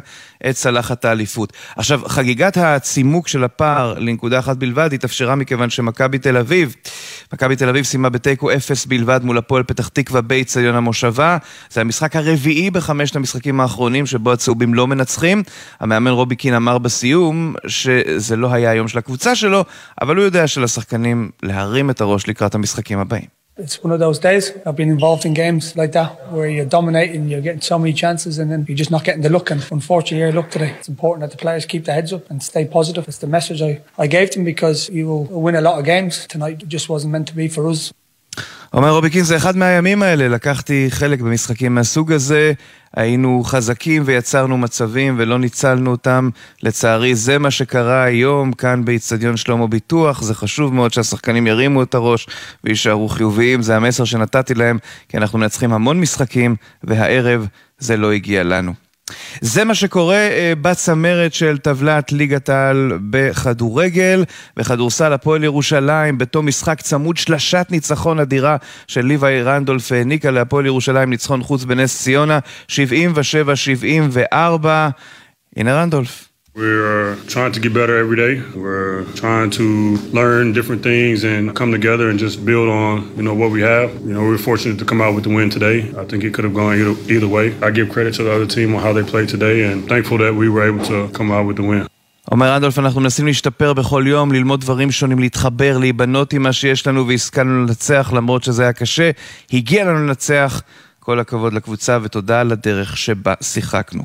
את 0.50 0.56
צלחת 0.56 1.06
האליפות. 1.06 1.54
עכשיו, 1.76 2.02
חגיגת 2.08 2.58
הצימוק 2.58 3.28
של 3.28 3.44
הפער 3.44 4.00
לנקודה 4.00 4.40
אחת 4.40 4.58
בלבד 4.58 4.90
התאפשרה 4.94 5.36
מכיוון 5.36 5.70
שמכבי 5.70 6.18
תל 6.18 6.38
אביב, 6.38 6.76
מכבי 7.34 7.56
תל 7.56 7.70
אביב 7.70 7.86
סיימה 7.86 8.10
בתיקו 8.10 8.52
אפס 8.52 8.86
בלבד 8.86 9.20
מול 9.24 9.38
הפועל 9.38 9.64
פתח 9.64 9.88
תקווה 9.88 10.22
באיצטדיון 10.22 10.76
המושבה, 10.76 11.38
זה 11.70 11.82
המשחק 11.82 12.16
הרביעי 12.16 12.70
בחמשת 12.70 13.16
המשחקים 13.16 13.62
האחרונים 13.62 14.06
שבו 14.06 14.32
הצהובים 14.32 14.74
לא 14.74 14.88
מנצחים. 14.88 15.44
המאמן 15.80 16.12
רובי 16.12 16.36
קין 16.36 16.54
אמר 16.54 16.78
בסיום, 16.78 17.56
שזה 17.88 18.36
לא 18.36 18.54
היה 18.54 18.72
היום 18.72 18.88
של 18.88 18.98
הקבוצה 18.98 19.36
שלו, 19.36 19.64
אבל 20.02 20.16
הוא 20.16 20.26
יודע 20.26 20.48
שלשחקנים 20.48 21.32
להרים 21.44 21.90
את 21.90 22.02
הראש 22.02 22.28
לקראת 22.28 22.56
המשחקים 22.56 23.00
הבאים. 23.00 23.38
It's 23.60 23.84
one 23.84 23.92
of 23.92 24.00
those 24.00 24.20
days. 24.20 24.52
I've 24.68 24.76
been 24.76 24.94
involved 24.98 25.26
in 25.26 25.34
games 25.34 25.76
like 25.76 25.92
that 25.94 26.10
where 26.32 26.48
you're 26.48 26.72
dominating, 26.80 27.28
you're 27.28 27.42
getting 27.42 27.66
so 27.74 27.80
many 27.80 27.92
chances, 27.92 28.38
and 28.38 28.52
then 28.52 28.66
you're 28.68 28.78
just 28.84 28.92
not 28.92 29.04
getting 29.04 29.24
the 29.24 29.32
look. 29.32 29.50
And 29.50 29.66
unfortunately, 29.72 30.20
your 30.20 30.32
luck 30.32 30.52
today. 30.52 30.72
It's 30.80 30.92
important 30.96 31.22
that 31.24 31.32
the 31.36 31.42
players 31.46 31.66
keep 31.66 31.84
their 31.86 31.96
heads 31.96 32.14
up 32.14 32.24
and 32.30 32.38
stay 32.44 32.66
positive. 32.66 33.04
It's 33.08 33.18
the 33.26 33.32
message 33.38 33.60
I, 33.70 33.82
I 33.98 34.06
gave 34.06 34.28
them 34.34 34.44
because 34.54 34.80
you 34.98 35.08
will 35.08 35.24
win 35.46 35.56
a 35.56 35.62
lot 35.62 35.80
of 35.80 35.86
games. 35.86 36.28
Tonight 36.28 36.68
just 36.76 36.88
wasn't 36.88 37.12
meant 37.14 37.28
to 37.30 37.36
be 37.42 37.48
for 37.48 37.68
us. 37.68 37.92
אומר 38.74 38.92
רוביקין, 38.92 39.24
זה 39.24 39.38
אחד 39.38 39.58
מהימים 39.58 40.04
האלה, 40.04 40.28
לקחתי 40.28 40.88
חלק 40.90 41.22
במשחקים 41.22 41.76
מהסוג 41.76 42.12
הזה, 42.12 42.54
היינו 42.96 43.44
חזקים 43.46 44.04
ויצרנו 44.06 44.58
מצבים 44.58 45.16
ולא 45.18 45.40
ניצלנו 45.40 45.92
אותם. 45.92 46.30
לצערי, 46.64 47.16
זה 47.16 47.38
מה 47.38 47.52
שקרה 47.52 48.04
היום 48.04 48.52
כאן 48.52 48.86
באיצטדיון 48.86 49.38
שלמה 49.38 49.68
ביטוח. 49.68 50.22
זה 50.22 50.36
חשוב 50.36 50.74
מאוד 50.74 50.94
שהשחקנים 50.94 51.48
ירימו 51.48 51.84
את 51.84 51.96
הראש 51.96 52.28
ויישארו 52.64 53.10
חיוביים, 53.10 53.62
זה 53.62 53.76
המסר 53.76 54.04
שנתתי 54.04 54.54
להם, 54.54 54.78
כי 55.10 55.18
אנחנו 55.18 55.40
מנצחים 55.40 55.74
המון 55.74 56.00
משחקים, 56.00 56.56
והערב 56.84 57.48
זה 57.80 57.98
לא 57.98 58.12
הגיע 58.12 58.44
לנו. 58.44 58.87
זה 59.42 59.64
מה 59.64 59.76
שקורה 59.76 60.16
אה, 60.16 60.54
בצמרת 60.62 61.34
של 61.34 61.58
טבלת 61.58 62.12
ליגת 62.12 62.50
העל 62.50 62.92
בכדורגל. 63.10 64.24
בכדורסל 64.58 65.14
הפועל 65.14 65.44
ירושלים, 65.44 66.18
בתום 66.18 66.48
משחק 66.48 66.82
צמוד 66.82 67.18
שלשת 67.18 67.68
ניצחון 67.70 68.20
אדירה 68.20 68.58
של 68.88 69.06
ליוואי 69.06 69.42
רנדולף 69.42 69.92
העניקה 69.92 70.32
להפועל 70.32 70.66
ירושלים 70.66 71.10
ניצחון 71.10 71.44
חוץ 71.44 71.64
בנס 71.64 72.02
ציונה, 72.04 72.40
77-74. 72.70 74.34
הנה 75.56 75.82
רנדולף. 75.82 76.27
We're 76.58 77.16
trying 77.28 77.52
to 77.52 77.60
get 77.60 77.72
better 77.80 77.96
every 78.04 78.18
day. 78.26 78.34
We're 78.56 79.04
trying 79.24 79.52
to 79.60 79.66
learn 80.20 80.54
different 80.58 80.82
things 80.82 81.24
and 81.24 81.56
come 81.60 81.72
together 81.72 82.06
and 82.10 82.18
just 82.18 82.44
build 82.50 82.68
on, 82.68 82.94
you 83.18 83.22
know, 83.22 83.36
what 83.42 83.52
we 83.52 83.62
have. 83.62 83.90
You 84.08 84.14
know, 84.16 84.24
we 84.28 84.32
were 84.36 84.44
fortunate 84.50 84.80
to 84.80 84.86
come 84.92 85.00
out 85.06 85.14
with 85.14 85.26
the 85.28 85.34
win 85.38 85.52
today. 85.58 85.78
I 86.02 86.04
think 86.10 86.24
it 86.24 86.34
could 86.34 86.46
have 86.50 86.56
gone 86.62 86.74
either, 86.80 86.96
either 87.16 87.30
way. 87.38 87.48
I 87.62 87.70
give 87.70 87.88
credit 87.96 88.12
to 88.16 88.24
the 88.24 88.34
other 88.38 88.50
team 88.56 88.70
on 88.76 88.82
how 88.82 88.92
they 88.98 89.06
played 89.14 89.30
today 89.36 89.58
and 89.70 89.88
thankful 89.88 90.18
that 90.24 90.34
we 90.34 90.48
were 90.50 90.64
able 90.70 90.84
to 90.92 90.98
come 91.18 91.30
out 91.32 91.46
with 91.46 91.58
the 91.58 91.68
win. 91.72 91.88
אומר 92.32 92.52
רנדולף, 92.54 92.80
אנחנו 92.80 93.02
מנסים 93.02 93.26
להשתפר 93.26 93.74
בכל 93.74 94.04
יום, 94.08 94.32
ללמוד 94.32 94.62
דברים 94.62 94.92
שונים, 94.92 95.20
להתחבר, 95.20 95.78
להיבנות 95.78 96.34
עם 96.34 96.42
מה 96.42 96.54
שיש 96.54 96.88
לנו 96.88 97.08
והשכלנו 97.08 97.66
לנצח 97.66 98.12
למרות 98.14 98.44
שזה 98.44 98.64
היה 98.64 98.74
קשה. 98.74 99.12
הגיע 99.54 99.86
לנו 99.86 100.08
לנצח. 100.08 100.62
כל 101.00 101.20
הכבוד 101.20 101.54
לקבוצה 101.54 101.98
ותודה 102.04 102.42
על 102.42 102.52
הדרך 102.52 102.98
שבה 102.98 103.34
שיחקנו. 103.42 104.04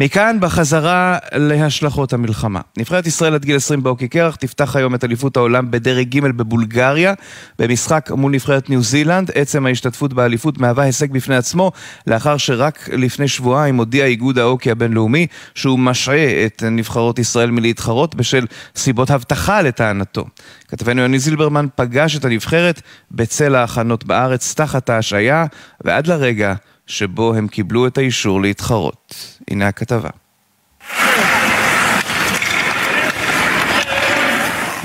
מכאן 0.00 0.36
בחזרה 0.40 1.18
להשלכות 1.32 2.12
המלחמה. 2.12 2.60
נבחרת 2.78 3.06
ישראל 3.06 3.34
עד 3.34 3.44
גיל 3.44 3.56
20 3.56 3.82
באוקי 3.82 4.08
קרח 4.08 4.36
תפתח 4.36 4.76
היום 4.76 4.94
את 4.94 5.04
אליפות 5.04 5.36
העולם 5.36 5.70
בדרג 5.70 6.16
ג' 6.16 6.20
בבולגריה 6.20 7.14
במשחק 7.58 8.10
מול 8.10 8.32
נבחרת 8.32 8.70
ניו 8.70 8.82
זילנד. 8.82 9.30
עצם 9.34 9.66
ההשתתפות 9.66 10.12
באליפות 10.12 10.58
מהווה 10.58 10.84
הישג 10.84 11.12
בפני 11.12 11.36
עצמו 11.36 11.72
לאחר 12.06 12.36
שרק 12.36 12.88
לפני 12.92 13.28
שבועיים 13.28 13.76
הודיע 13.76 14.04
איגוד 14.04 14.38
האוקי 14.38 14.70
הבינלאומי 14.70 15.26
שהוא 15.54 15.78
משעה 15.78 16.46
את 16.46 16.62
נבחרות 16.70 17.18
ישראל 17.18 17.50
מלהתחרות 17.50 18.14
בשל 18.14 18.46
סיבות 18.76 19.10
הבטחה 19.10 19.62
לטענתו. 19.62 20.24
כתבנו 20.68 21.02
יוני 21.02 21.18
זילברמן 21.18 21.66
פגש 21.74 22.16
את 22.16 22.24
הנבחרת 22.24 22.80
בצל 23.10 23.54
ההכנות 23.54 24.04
בארץ 24.04 24.54
תחת 24.54 24.90
ההשעיה 24.90 25.46
ועד 25.84 26.06
לרגע 26.06 26.54
שבו 26.86 27.34
הם 27.34 27.48
קיבלו 27.48 27.86
את 27.86 27.98
האישור 27.98 28.42
להתחרות. 28.42 29.14
הנה 29.50 29.68
הכתבה. 29.68 30.10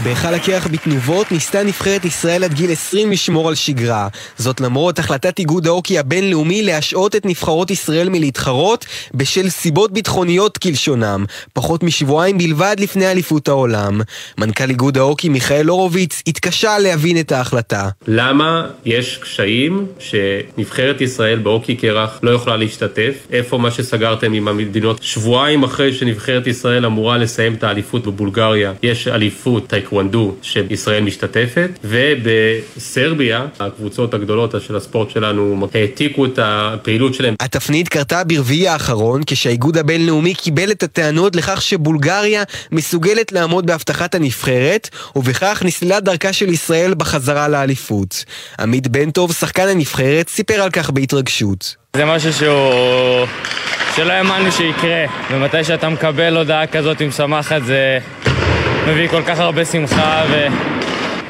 בהיכל 0.04 0.34
הקרח 0.34 0.68
בתנובות 0.68 1.32
ניסתה 1.32 1.64
נבחרת 1.64 2.06
ישראל 2.06 2.44
עד 2.44 2.54
גיל 2.54 2.72
20 2.72 3.12
לשמור 3.12 3.48
על 3.50 3.56
שגרה. 3.56 4.08
זאת 4.38 4.62
למרות 4.62 5.00
החלטת 5.00 5.40
איגוד 5.40 5.68
ההוקי 5.68 6.00
הבינלאומי 6.00 6.64
להשעות 6.64 7.16
את 7.16 7.26
נבחרות 7.26 7.72
ישראל 7.72 8.10
מלהתחרות 8.10 8.86
בשל 9.14 9.50
סיבות 9.50 9.94
ביטחוניות 9.94 10.58
כלשונם, 10.58 11.26
פחות 11.54 11.84
משבועיים 11.84 12.38
בלבד 12.38 12.76
לפני 12.80 13.12
אליפות 13.12 13.48
העולם. 13.48 14.02
מנכ"ל 14.38 14.70
איגוד 14.70 14.98
ההוקי 14.98 15.30
מיכאל 15.30 15.68
הורוביץ 15.68 16.22
התקשה 16.28 16.80
להבין 16.80 17.20
את 17.20 17.32
ההחלטה. 17.32 17.90
למה 18.08 18.68
יש 18.86 19.18
קשיים 19.18 19.86
שנבחרת 20.00 21.02
ישראל 21.02 21.40
בהוקי 21.40 21.76
קרח 21.76 22.20
לא 22.24 22.32
יכולה 22.32 22.58
להשתתף? 22.58 23.14
איפה 23.32 23.58
מה 23.58 23.72
שסגרתם 23.72 24.34
עם 24.34 24.48
המדינות? 24.48 25.04
שבועיים 25.04 25.64
אחרי 25.64 25.94
שנבחרת 25.94 26.48
ישראל 26.48 26.86
אמורה 26.86 27.18
לסיים 27.18 27.54
את 27.54 27.64
האליפות 27.64 28.08
בבולגריה, 28.08 28.74
יש 28.84 29.08
אליפות 29.08 29.74
טייקוונדו 29.92 30.36
שישראל 30.42 31.04
משתתפת, 31.04 31.70
ובסרביה, 31.84 33.46
הקבוצות 33.60 34.14
הגדולות 34.14 34.56
של 34.60 34.76
הספורט 34.76 35.10
שלנו 35.10 35.68
העתיקו 35.74 36.26
את 36.26 36.40
הפעילות 36.42 37.14
שלהם. 37.14 37.36
התפנית 37.40 37.90
קרתה 37.90 38.24
ברביעי 38.24 38.68
האחרון, 38.68 39.22
כשהאיגוד 39.28 39.78
הבינלאומי 39.78 40.34
קיבל 40.34 40.72
את 40.72 40.84
הטענות 40.84 41.36
לכך 41.36 41.62
שבולגריה 41.62 42.44
מסוגלת 42.72 43.32
לעמוד 43.32 43.66
בהבטחת 43.66 44.16
הנבחרת, 44.16 44.90
ובכך 45.16 45.62
נסללה 45.66 46.00
דרכה 46.00 46.34
של 46.34 46.50
ישראל 46.50 46.94
בחזרה 46.94 47.48
לאליפות. 47.48 48.26
עמית 48.60 48.88
בן 48.88 49.12
טוב, 49.12 49.34
שחקן 49.34 49.68
הנבחרת, 49.68 50.30
סיפר 50.30 50.62
על 50.62 50.70
כך 50.70 50.90
בהתרגשות. 50.90 51.76
זה 51.96 52.06
משהו 52.06 52.34
שהוא... 52.34 53.28
שלא 53.96 54.14
האמנו 54.14 54.52
שיקרה, 54.52 55.06
ומתי 55.32 55.64
שאתה 55.64 55.90
מקבל 55.90 56.38
הודעה 56.38 56.68
כזאת 56.68 57.02
משמחת 57.02 57.62
זה 57.66 58.00
מביא 58.88 59.08
כל 59.08 59.22
כך 59.28 59.40
הרבה 59.40 59.66
שמחה 59.66 60.24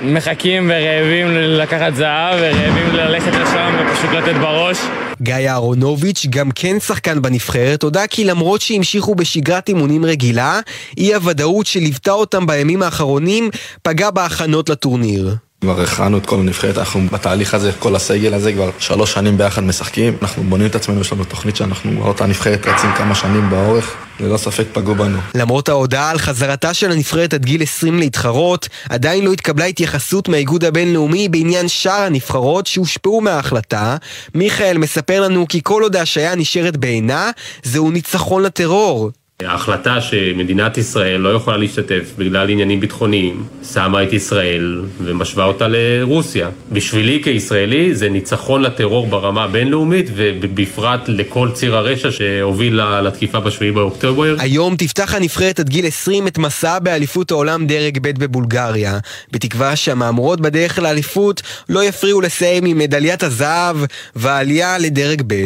ומחכים 0.01 0.71
ורעבים 0.73 1.27
לקחת 1.31 1.95
זהב 1.95 2.35
ורעבים 2.39 2.95
ללכת 2.95 3.31
לשם 3.33 3.75
ופשוט 3.79 4.09
לתת 4.11 4.35
בראש. 4.35 4.77
גיא 5.21 5.35
אהרונוביץ', 5.35 6.25
גם 6.29 6.51
כן 6.51 6.79
שחקן 6.79 7.21
בנבחרת, 7.21 7.83
הודה 7.83 8.07
כי 8.07 8.23
למרות 8.23 8.61
שהמשיכו 8.61 9.15
בשגרת 9.15 9.69
אימונים 9.69 10.05
רגילה, 10.05 10.59
אי 10.97 11.13
הוודאות 11.13 11.65
שליוותה 11.65 12.11
אותם 12.11 12.47
בימים 12.47 12.83
האחרונים 12.83 13.49
פגע 13.81 14.09
בהכנות 14.09 14.69
לטורניר. 14.69 15.35
כבר 15.61 15.81
הכנו 15.81 16.17
את 16.17 16.25
כל 16.25 16.39
הנבחרת, 16.39 16.77
אנחנו 16.77 17.01
בתהליך 17.11 17.53
הזה, 17.53 17.71
כל 17.79 17.95
הסגל 17.95 18.33
הזה 18.33 18.53
כבר 18.53 18.69
שלוש 18.79 19.13
שנים 19.13 19.37
ביחד 19.37 19.63
משחקים. 19.63 20.17
אנחנו 20.21 20.43
בונים 20.43 20.67
את 20.67 20.75
עצמנו, 20.75 21.01
יש 21.01 21.13
לנו 21.13 21.23
תוכנית 21.23 21.55
שאנחנו, 21.55 22.07
אותה 22.07 22.25
נבחרת 22.25 22.67
רצים 22.67 22.89
כמה 22.97 23.15
שנים 23.15 23.49
באורך, 23.49 23.95
ללא 24.21 24.37
ספק 24.37 24.65
פגעו 24.73 24.95
בנו. 24.95 25.19
למרות 25.35 25.69
ההודעה 25.69 26.09
על 26.09 26.17
חזרתה 26.17 26.73
של 26.73 26.91
הנבחרת 26.91 27.33
עד 27.33 27.45
גיל 27.45 27.63
20 27.63 27.99
להתחרות, 27.99 28.69
עדיין 28.89 29.25
לא 29.25 29.33
התקבלה 29.33 29.65
התייחסות 29.65 30.29
מהאיגוד 30.29 30.63
הבינלאומי 30.63 31.29
בעניין 31.29 31.67
שאר 31.67 32.01
הנבחרות 32.01 32.67
שהושפעו 32.67 33.21
מההחלטה. 33.21 33.97
מיכאל 34.35 34.77
מספר 34.77 35.21
לנו 35.21 35.45
כי 35.49 35.59
כל 35.63 35.83
עוד 35.83 35.95
ההשעיה 35.95 36.35
נשארת 36.35 36.77
בעינה, 36.77 37.31
זהו 37.63 37.91
ניצחון 37.91 38.43
לטרור. 38.43 39.11
ההחלטה 39.45 40.01
שמדינת 40.01 40.77
ישראל 40.77 41.17
לא 41.17 41.29
יכולה 41.29 41.57
להשתתף 41.57 42.13
בגלל 42.17 42.49
עניינים 42.49 42.79
ביטחוניים 42.79 43.43
שמה 43.73 44.03
את 44.03 44.13
ישראל 44.13 44.81
ומשווה 45.01 45.45
אותה 45.45 45.67
לרוסיה. 45.69 46.49
בשבילי 46.71 47.21
כישראלי 47.23 47.95
זה 47.95 48.09
ניצחון 48.09 48.61
לטרור 48.61 49.07
ברמה 49.07 49.43
הבינלאומית 49.43 50.09
ובפרט 50.15 51.01
לכל 51.07 51.49
ציר 51.53 51.75
הרשע 51.75 52.11
שהוביל 52.11 52.81
לתקיפה 53.01 53.39
בשביעי 53.39 53.71
באוקטובר. 53.71 54.35
היום 54.39 54.75
תפתח 54.75 55.13
הנבחרת 55.13 55.59
עד 55.59 55.69
גיל 55.69 55.87
20 55.87 56.27
את 56.27 56.37
מסעה 56.37 56.79
באליפות 56.79 57.31
העולם 57.31 57.67
דרג 57.67 57.99
ב' 58.01 58.23
בבולגריה, 58.23 58.99
בתקווה 59.31 59.75
שהמהמורות 59.75 60.41
בדרך 60.41 60.79
לאליפות 60.79 61.41
לא 61.69 61.83
יפריעו 61.83 62.21
לסיים 62.21 62.65
עם 62.65 62.77
מדליית 62.77 63.23
הזהב 63.23 63.77
והעלייה 64.15 64.77
לדרג 64.77 65.21
ב'. 65.27 65.45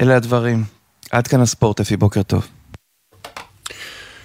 אלה 0.00 0.16
הדברים. 0.16 0.81
עד 1.12 1.26
כאן 1.26 1.40
הספורט, 1.40 1.80
אפי, 1.80 1.96
בוקר 1.96 2.22
טוב. 2.22 2.46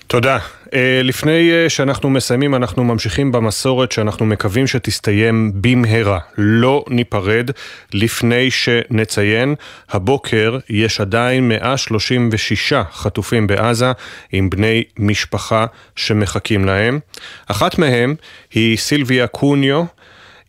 תודה. 0.08 0.38
אה, 0.74 1.02
לפני 1.04 1.52
אה, 1.52 1.70
שאנחנו 1.70 2.10
מסיימים, 2.10 2.56
אנחנו 2.56 2.84
ממשיכים 2.84 3.32
במסורת 3.32 3.92
שאנחנו 3.92 4.26
מקווים 4.26 4.68
שתסתיים 4.68 5.52
במהרה. 5.56 6.20
לא 6.38 6.86
ניפרד 6.90 7.52
לפני 7.94 8.52
שנציין, 8.52 9.56
הבוקר 9.90 10.58
יש 10.70 11.02
עדיין 11.02 11.48
136 11.48 12.74
חטופים 12.92 13.48
בעזה 13.48 13.92
עם 14.32 14.50
בני 14.50 14.84
משפחה 15.00 15.66
שמחכים 15.96 16.66
להם. 16.66 17.00
אחת 17.48 17.78
מהם 17.78 18.16
היא 18.52 18.78
סילביה 18.78 19.28
קוניו, 19.28 19.84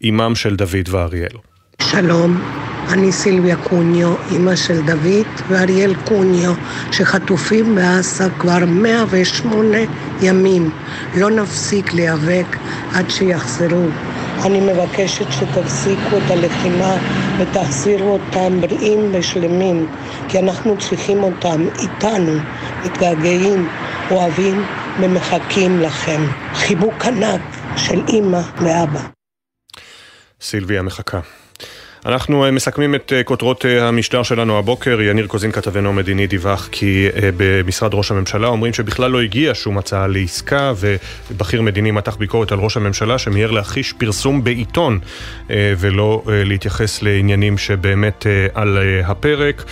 אימם 0.02 0.34
של 0.34 0.56
דוד 0.56 0.88
ואריאל. 0.88 1.47
שלום, 1.82 2.40
אני 2.92 3.12
סילביה 3.12 3.56
קוניו, 3.56 4.14
אימא 4.32 4.56
של 4.56 4.86
דוד 4.86 5.26
ואריאל 5.48 5.94
קוניו, 5.94 6.52
שחטופים 6.92 7.74
בעזה 7.74 8.24
כבר 8.38 8.58
108 8.66 9.76
ימים. 10.22 10.70
לא 11.16 11.30
נפסיק 11.30 11.94
להיאבק 11.94 12.56
עד 12.94 13.10
שיחזרו. 13.10 13.86
אני 14.44 14.60
מבקשת 14.60 15.32
שתפסיקו 15.32 16.16
את 16.16 16.30
הלחימה 16.30 16.96
ותחזירו 17.38 18.12
אותם 18.12 18.60
בריאים 18.60 19.10
ושלמים, 19.12 19.86
כי 20.28 20.38
אנחנו 20.38 20.78
צריכים 20.78 21.22
אותם 21.22 21.62
איתנו, 21.78 22.32
מתגעגעים, 22.84 23.68
אוהבים 24.10 24.64
ומחכים 25.00 25.80
לכם. 25.80 26.20
חיבוק 26.54 27.04
ענק 27.04 27.40
של 27.76 28.00
אימא 28.08 28.40
ואבא. 28.56 29.00
סילביה 30.40 30.82
מחכה. 30.82 31.20
אנחנו 32.08 32.44
אה, 32.44 32.50
מסכמים 32.50 32.94
את 32.94 33.12
אה, 33.16 33.22
כותרות 33.22 33.66
אה, 33.66 33.88
המשטר 33.88 34.22
שלנו 34.22 34.58
הבוקר. 34.58 35.00
יניר 35.00 35.26
קוזין, 35.26 35.52
כתבנו 35.52 35.88
המדיני, 35.88 36.26
דיווח 36.26 36.68
כי 36.72 37.08
במשרד 37.36 37.94
ראש 37.94 38.10
הממשלה 38.10 38.48
אומרים 38.48 38.72
שבכלל 38.72 39.10
לא 39.10 39.20
הגיעה 39.20 39.54
שום 39.54 39.78
הצעה 39.78 40.06
לעסקה, 40.06 40.72
ובכיר 41.30 41.62
מדיני 41.62 41.90
מתח 41.90 42.16
ביקורת 42.16 42.52
על 42.52 42.58
ראש 42.58 42.76
הממשלה 42.76 43.18
שמיהר 43.18 43.50
להכחיש 43.50 43.92
פרסום 43.92 44.44
בעיתון 44.44 44.98
ולא 45.50 46.22
להתייחס 46.26 47.02
לעניינים 47.02 47.58
שבאמת 47.58 48.26
על 48.54 48.78
הפרק. 49.04 49.64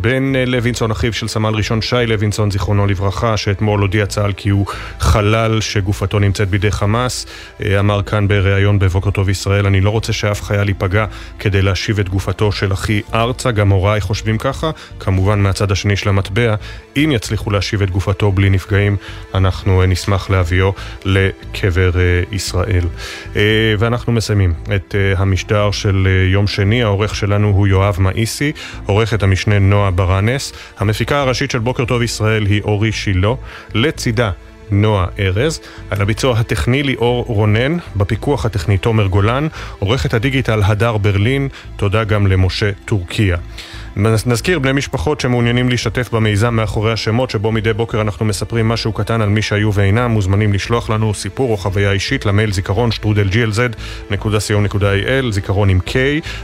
בן 0.00 0.32
לוינסון, 0.46 0.90
אחיו 0.90 1.12
של 1.12 1.28
סמל 1.28 1.54
ראשון 1.54 1.82
שי 1.82 2.06
לוינסון, 2.06 2.50
זיכרונו 2.50 2.86
לברכה, 2.86 3.36
שאתמול 3.36 3.80
הודיע 3.80 4.06
צה"ל 4.06 4.32
כי 4.32 4.48
הוא 4.48 4.66
חלל 5.00 5.60
שגופתו 5.60 6.18
נמצאת 6.18 6.48
בידי 6.48 6.70
חמאס, 6.70 7.26
אמר 7.62 8.02
כאן 8.02 8.28
בריאיון 8.28 8.78
בבוקר 8.78 9.10
טוב 9.10 9.28
ישראל, 9.28 9.66
אני 9.66 9.80
לא 9.80 9.90
רוצה 9.90 10.12
שאף 10.12 10.42
חייל 10.42 10.68
ייפגע 10.68 11.07
כדי 11.38 11.62
להשיב 11.62 12.00
את 12.00 12.08
גופתו 12.08 12.52
של 12.52 12.72
אחי 12.72 13.00
ארצה, 13.14 13.50
גם 13.50 13.68
הוריי 13.68 14.00
חושבים 14.00 14.38
ככה, 14.38 14.70
כמובן 15.00 15.40
מהצד 15.40 15.72
השני 15.72 15.96
של 15.96 16.08
המטבע, 16.08 16.54
אם 16.96 17.10
יצליחו 17.14 17.50
להשיב 17.50 17.82
את 17.82 17.90
גופתו 17.90 18.32
בלי 18.32 18.50
נפגעים, 18.50 18.96
אנחנו 19.34 19.80
אה, 19.80 19.86
נשמח 19.86 20.30
להביאו 20.30 20.72
לקבר 21.04 21.90
אה, 21.94 22.22
ישראל. 22.32 22.84
אה, 23.36 23.74
ואנחנו 23.78 24.12
מסיימים 24.12 24.54
את 24.74 24.94
המשדר 25.16 25.70
של 25.70 26.08
יום 26.32 26.46
שני, 26.46 26.82
העורך 26.82 27.14
שלנו 27.14 27.48
הוא 27.48 27.66
יואב 27.66 27.96
מאיסי, 28.00 28.52
עורכת 28.86 29.22
המשנה 29.22 29.58
נועה 29.58 29.90
ברנס, 29.90 30.52
המפיקה 30.78 31.20
הראשית 31.20 31.50
של 31.50 31.58
בוקר 31.58 31.84
טוב 31.84 32.02
ישראל 32.02 32.46
היא 32.46 32.62
אורי 32.62 32.92
שילה, 32.92 33.34
לצידה 33.74 34.30
נועה 34.70 35.06
ארז, 35.18 35.60
על 35.90 36.02
הביצוע 36.02 36.38
הטכני 36.38 36.82
ליאור 36.82 37.24
רונן, 37.24 37.76
בפיקוח 37.96 38.46
הטכני 38.46 38.78
תומר 38.78 39.06
גולן, 39.06 39.48
עורכת 39.78 40.14
הדיגיטל 40.14 40.62
הדר 40.62 40.96
ברלין, 40.96 41.48
תודה 41.76 42.04
גם 42.04 42.26
למשה 42.26 42.70
טורקיה. 42.84 43.36
נזכיר 43.96 44.58
בני 44.58 44.72
משפחות 44.72 45.20
שמעוניינים 45.20 45.68
להשתתף 45.68 46.12
במיזם 46.12 46.54
מאחורי 46.54 46.92
השמות 46.92 47.30
שבו 47.30 47.52
מדי 47.52 47.72
בוקר 47.72 48.00
אנחנו 48.00 48.26
מספרים 48.26 48.68
משהו 48.68 48.92
קטן 48.92 49.20
על 49.20 49.28
מי 49.28 49.42
שהיו 49.42 49.74
ואינם. 49.74 50.10
מוזמנים 50.10 50.52
לשלוח 50.52 50.90
לנו 50.90 51.14
סיפור 51.14 51.52
או 51.52 51.56
חוויה 51.56 51.92
אישית 51.92 52.26
למייל 52.26 52.52
זיכרון 52.52 52.92
שטרודל 52.92 53.28
glz.co.il 53.28 55.30
זיכרון 55.30 55.68
עם 55.68 55.80
K 55.86 55.90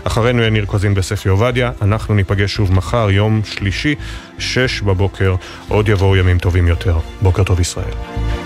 אחרינו 0.05 0.43
יניר 0.43 0.65
קוזין 0.65 0.95
בספי 0.95 1.29
עובדיה. 1.29 1.71
אנחנו 1.83 2.15
ניפגש 2.15 2.55
שוב 2.55 2.73
מחר 2.73 3.11
יום 3.11 3.41
שלישי 3.45 3.95
שש 4.39 4.81
בבוקר. 4.81 5.35
עוד 5.69 5.89
יבואו 5.89 6.17
ימים 6.17 6.39
טובים 6.39 6.69
יותר. 6.69 6.99
בוקר 7.23 7.45
טוב 7.45 7.61
ישראל 7.61 8.44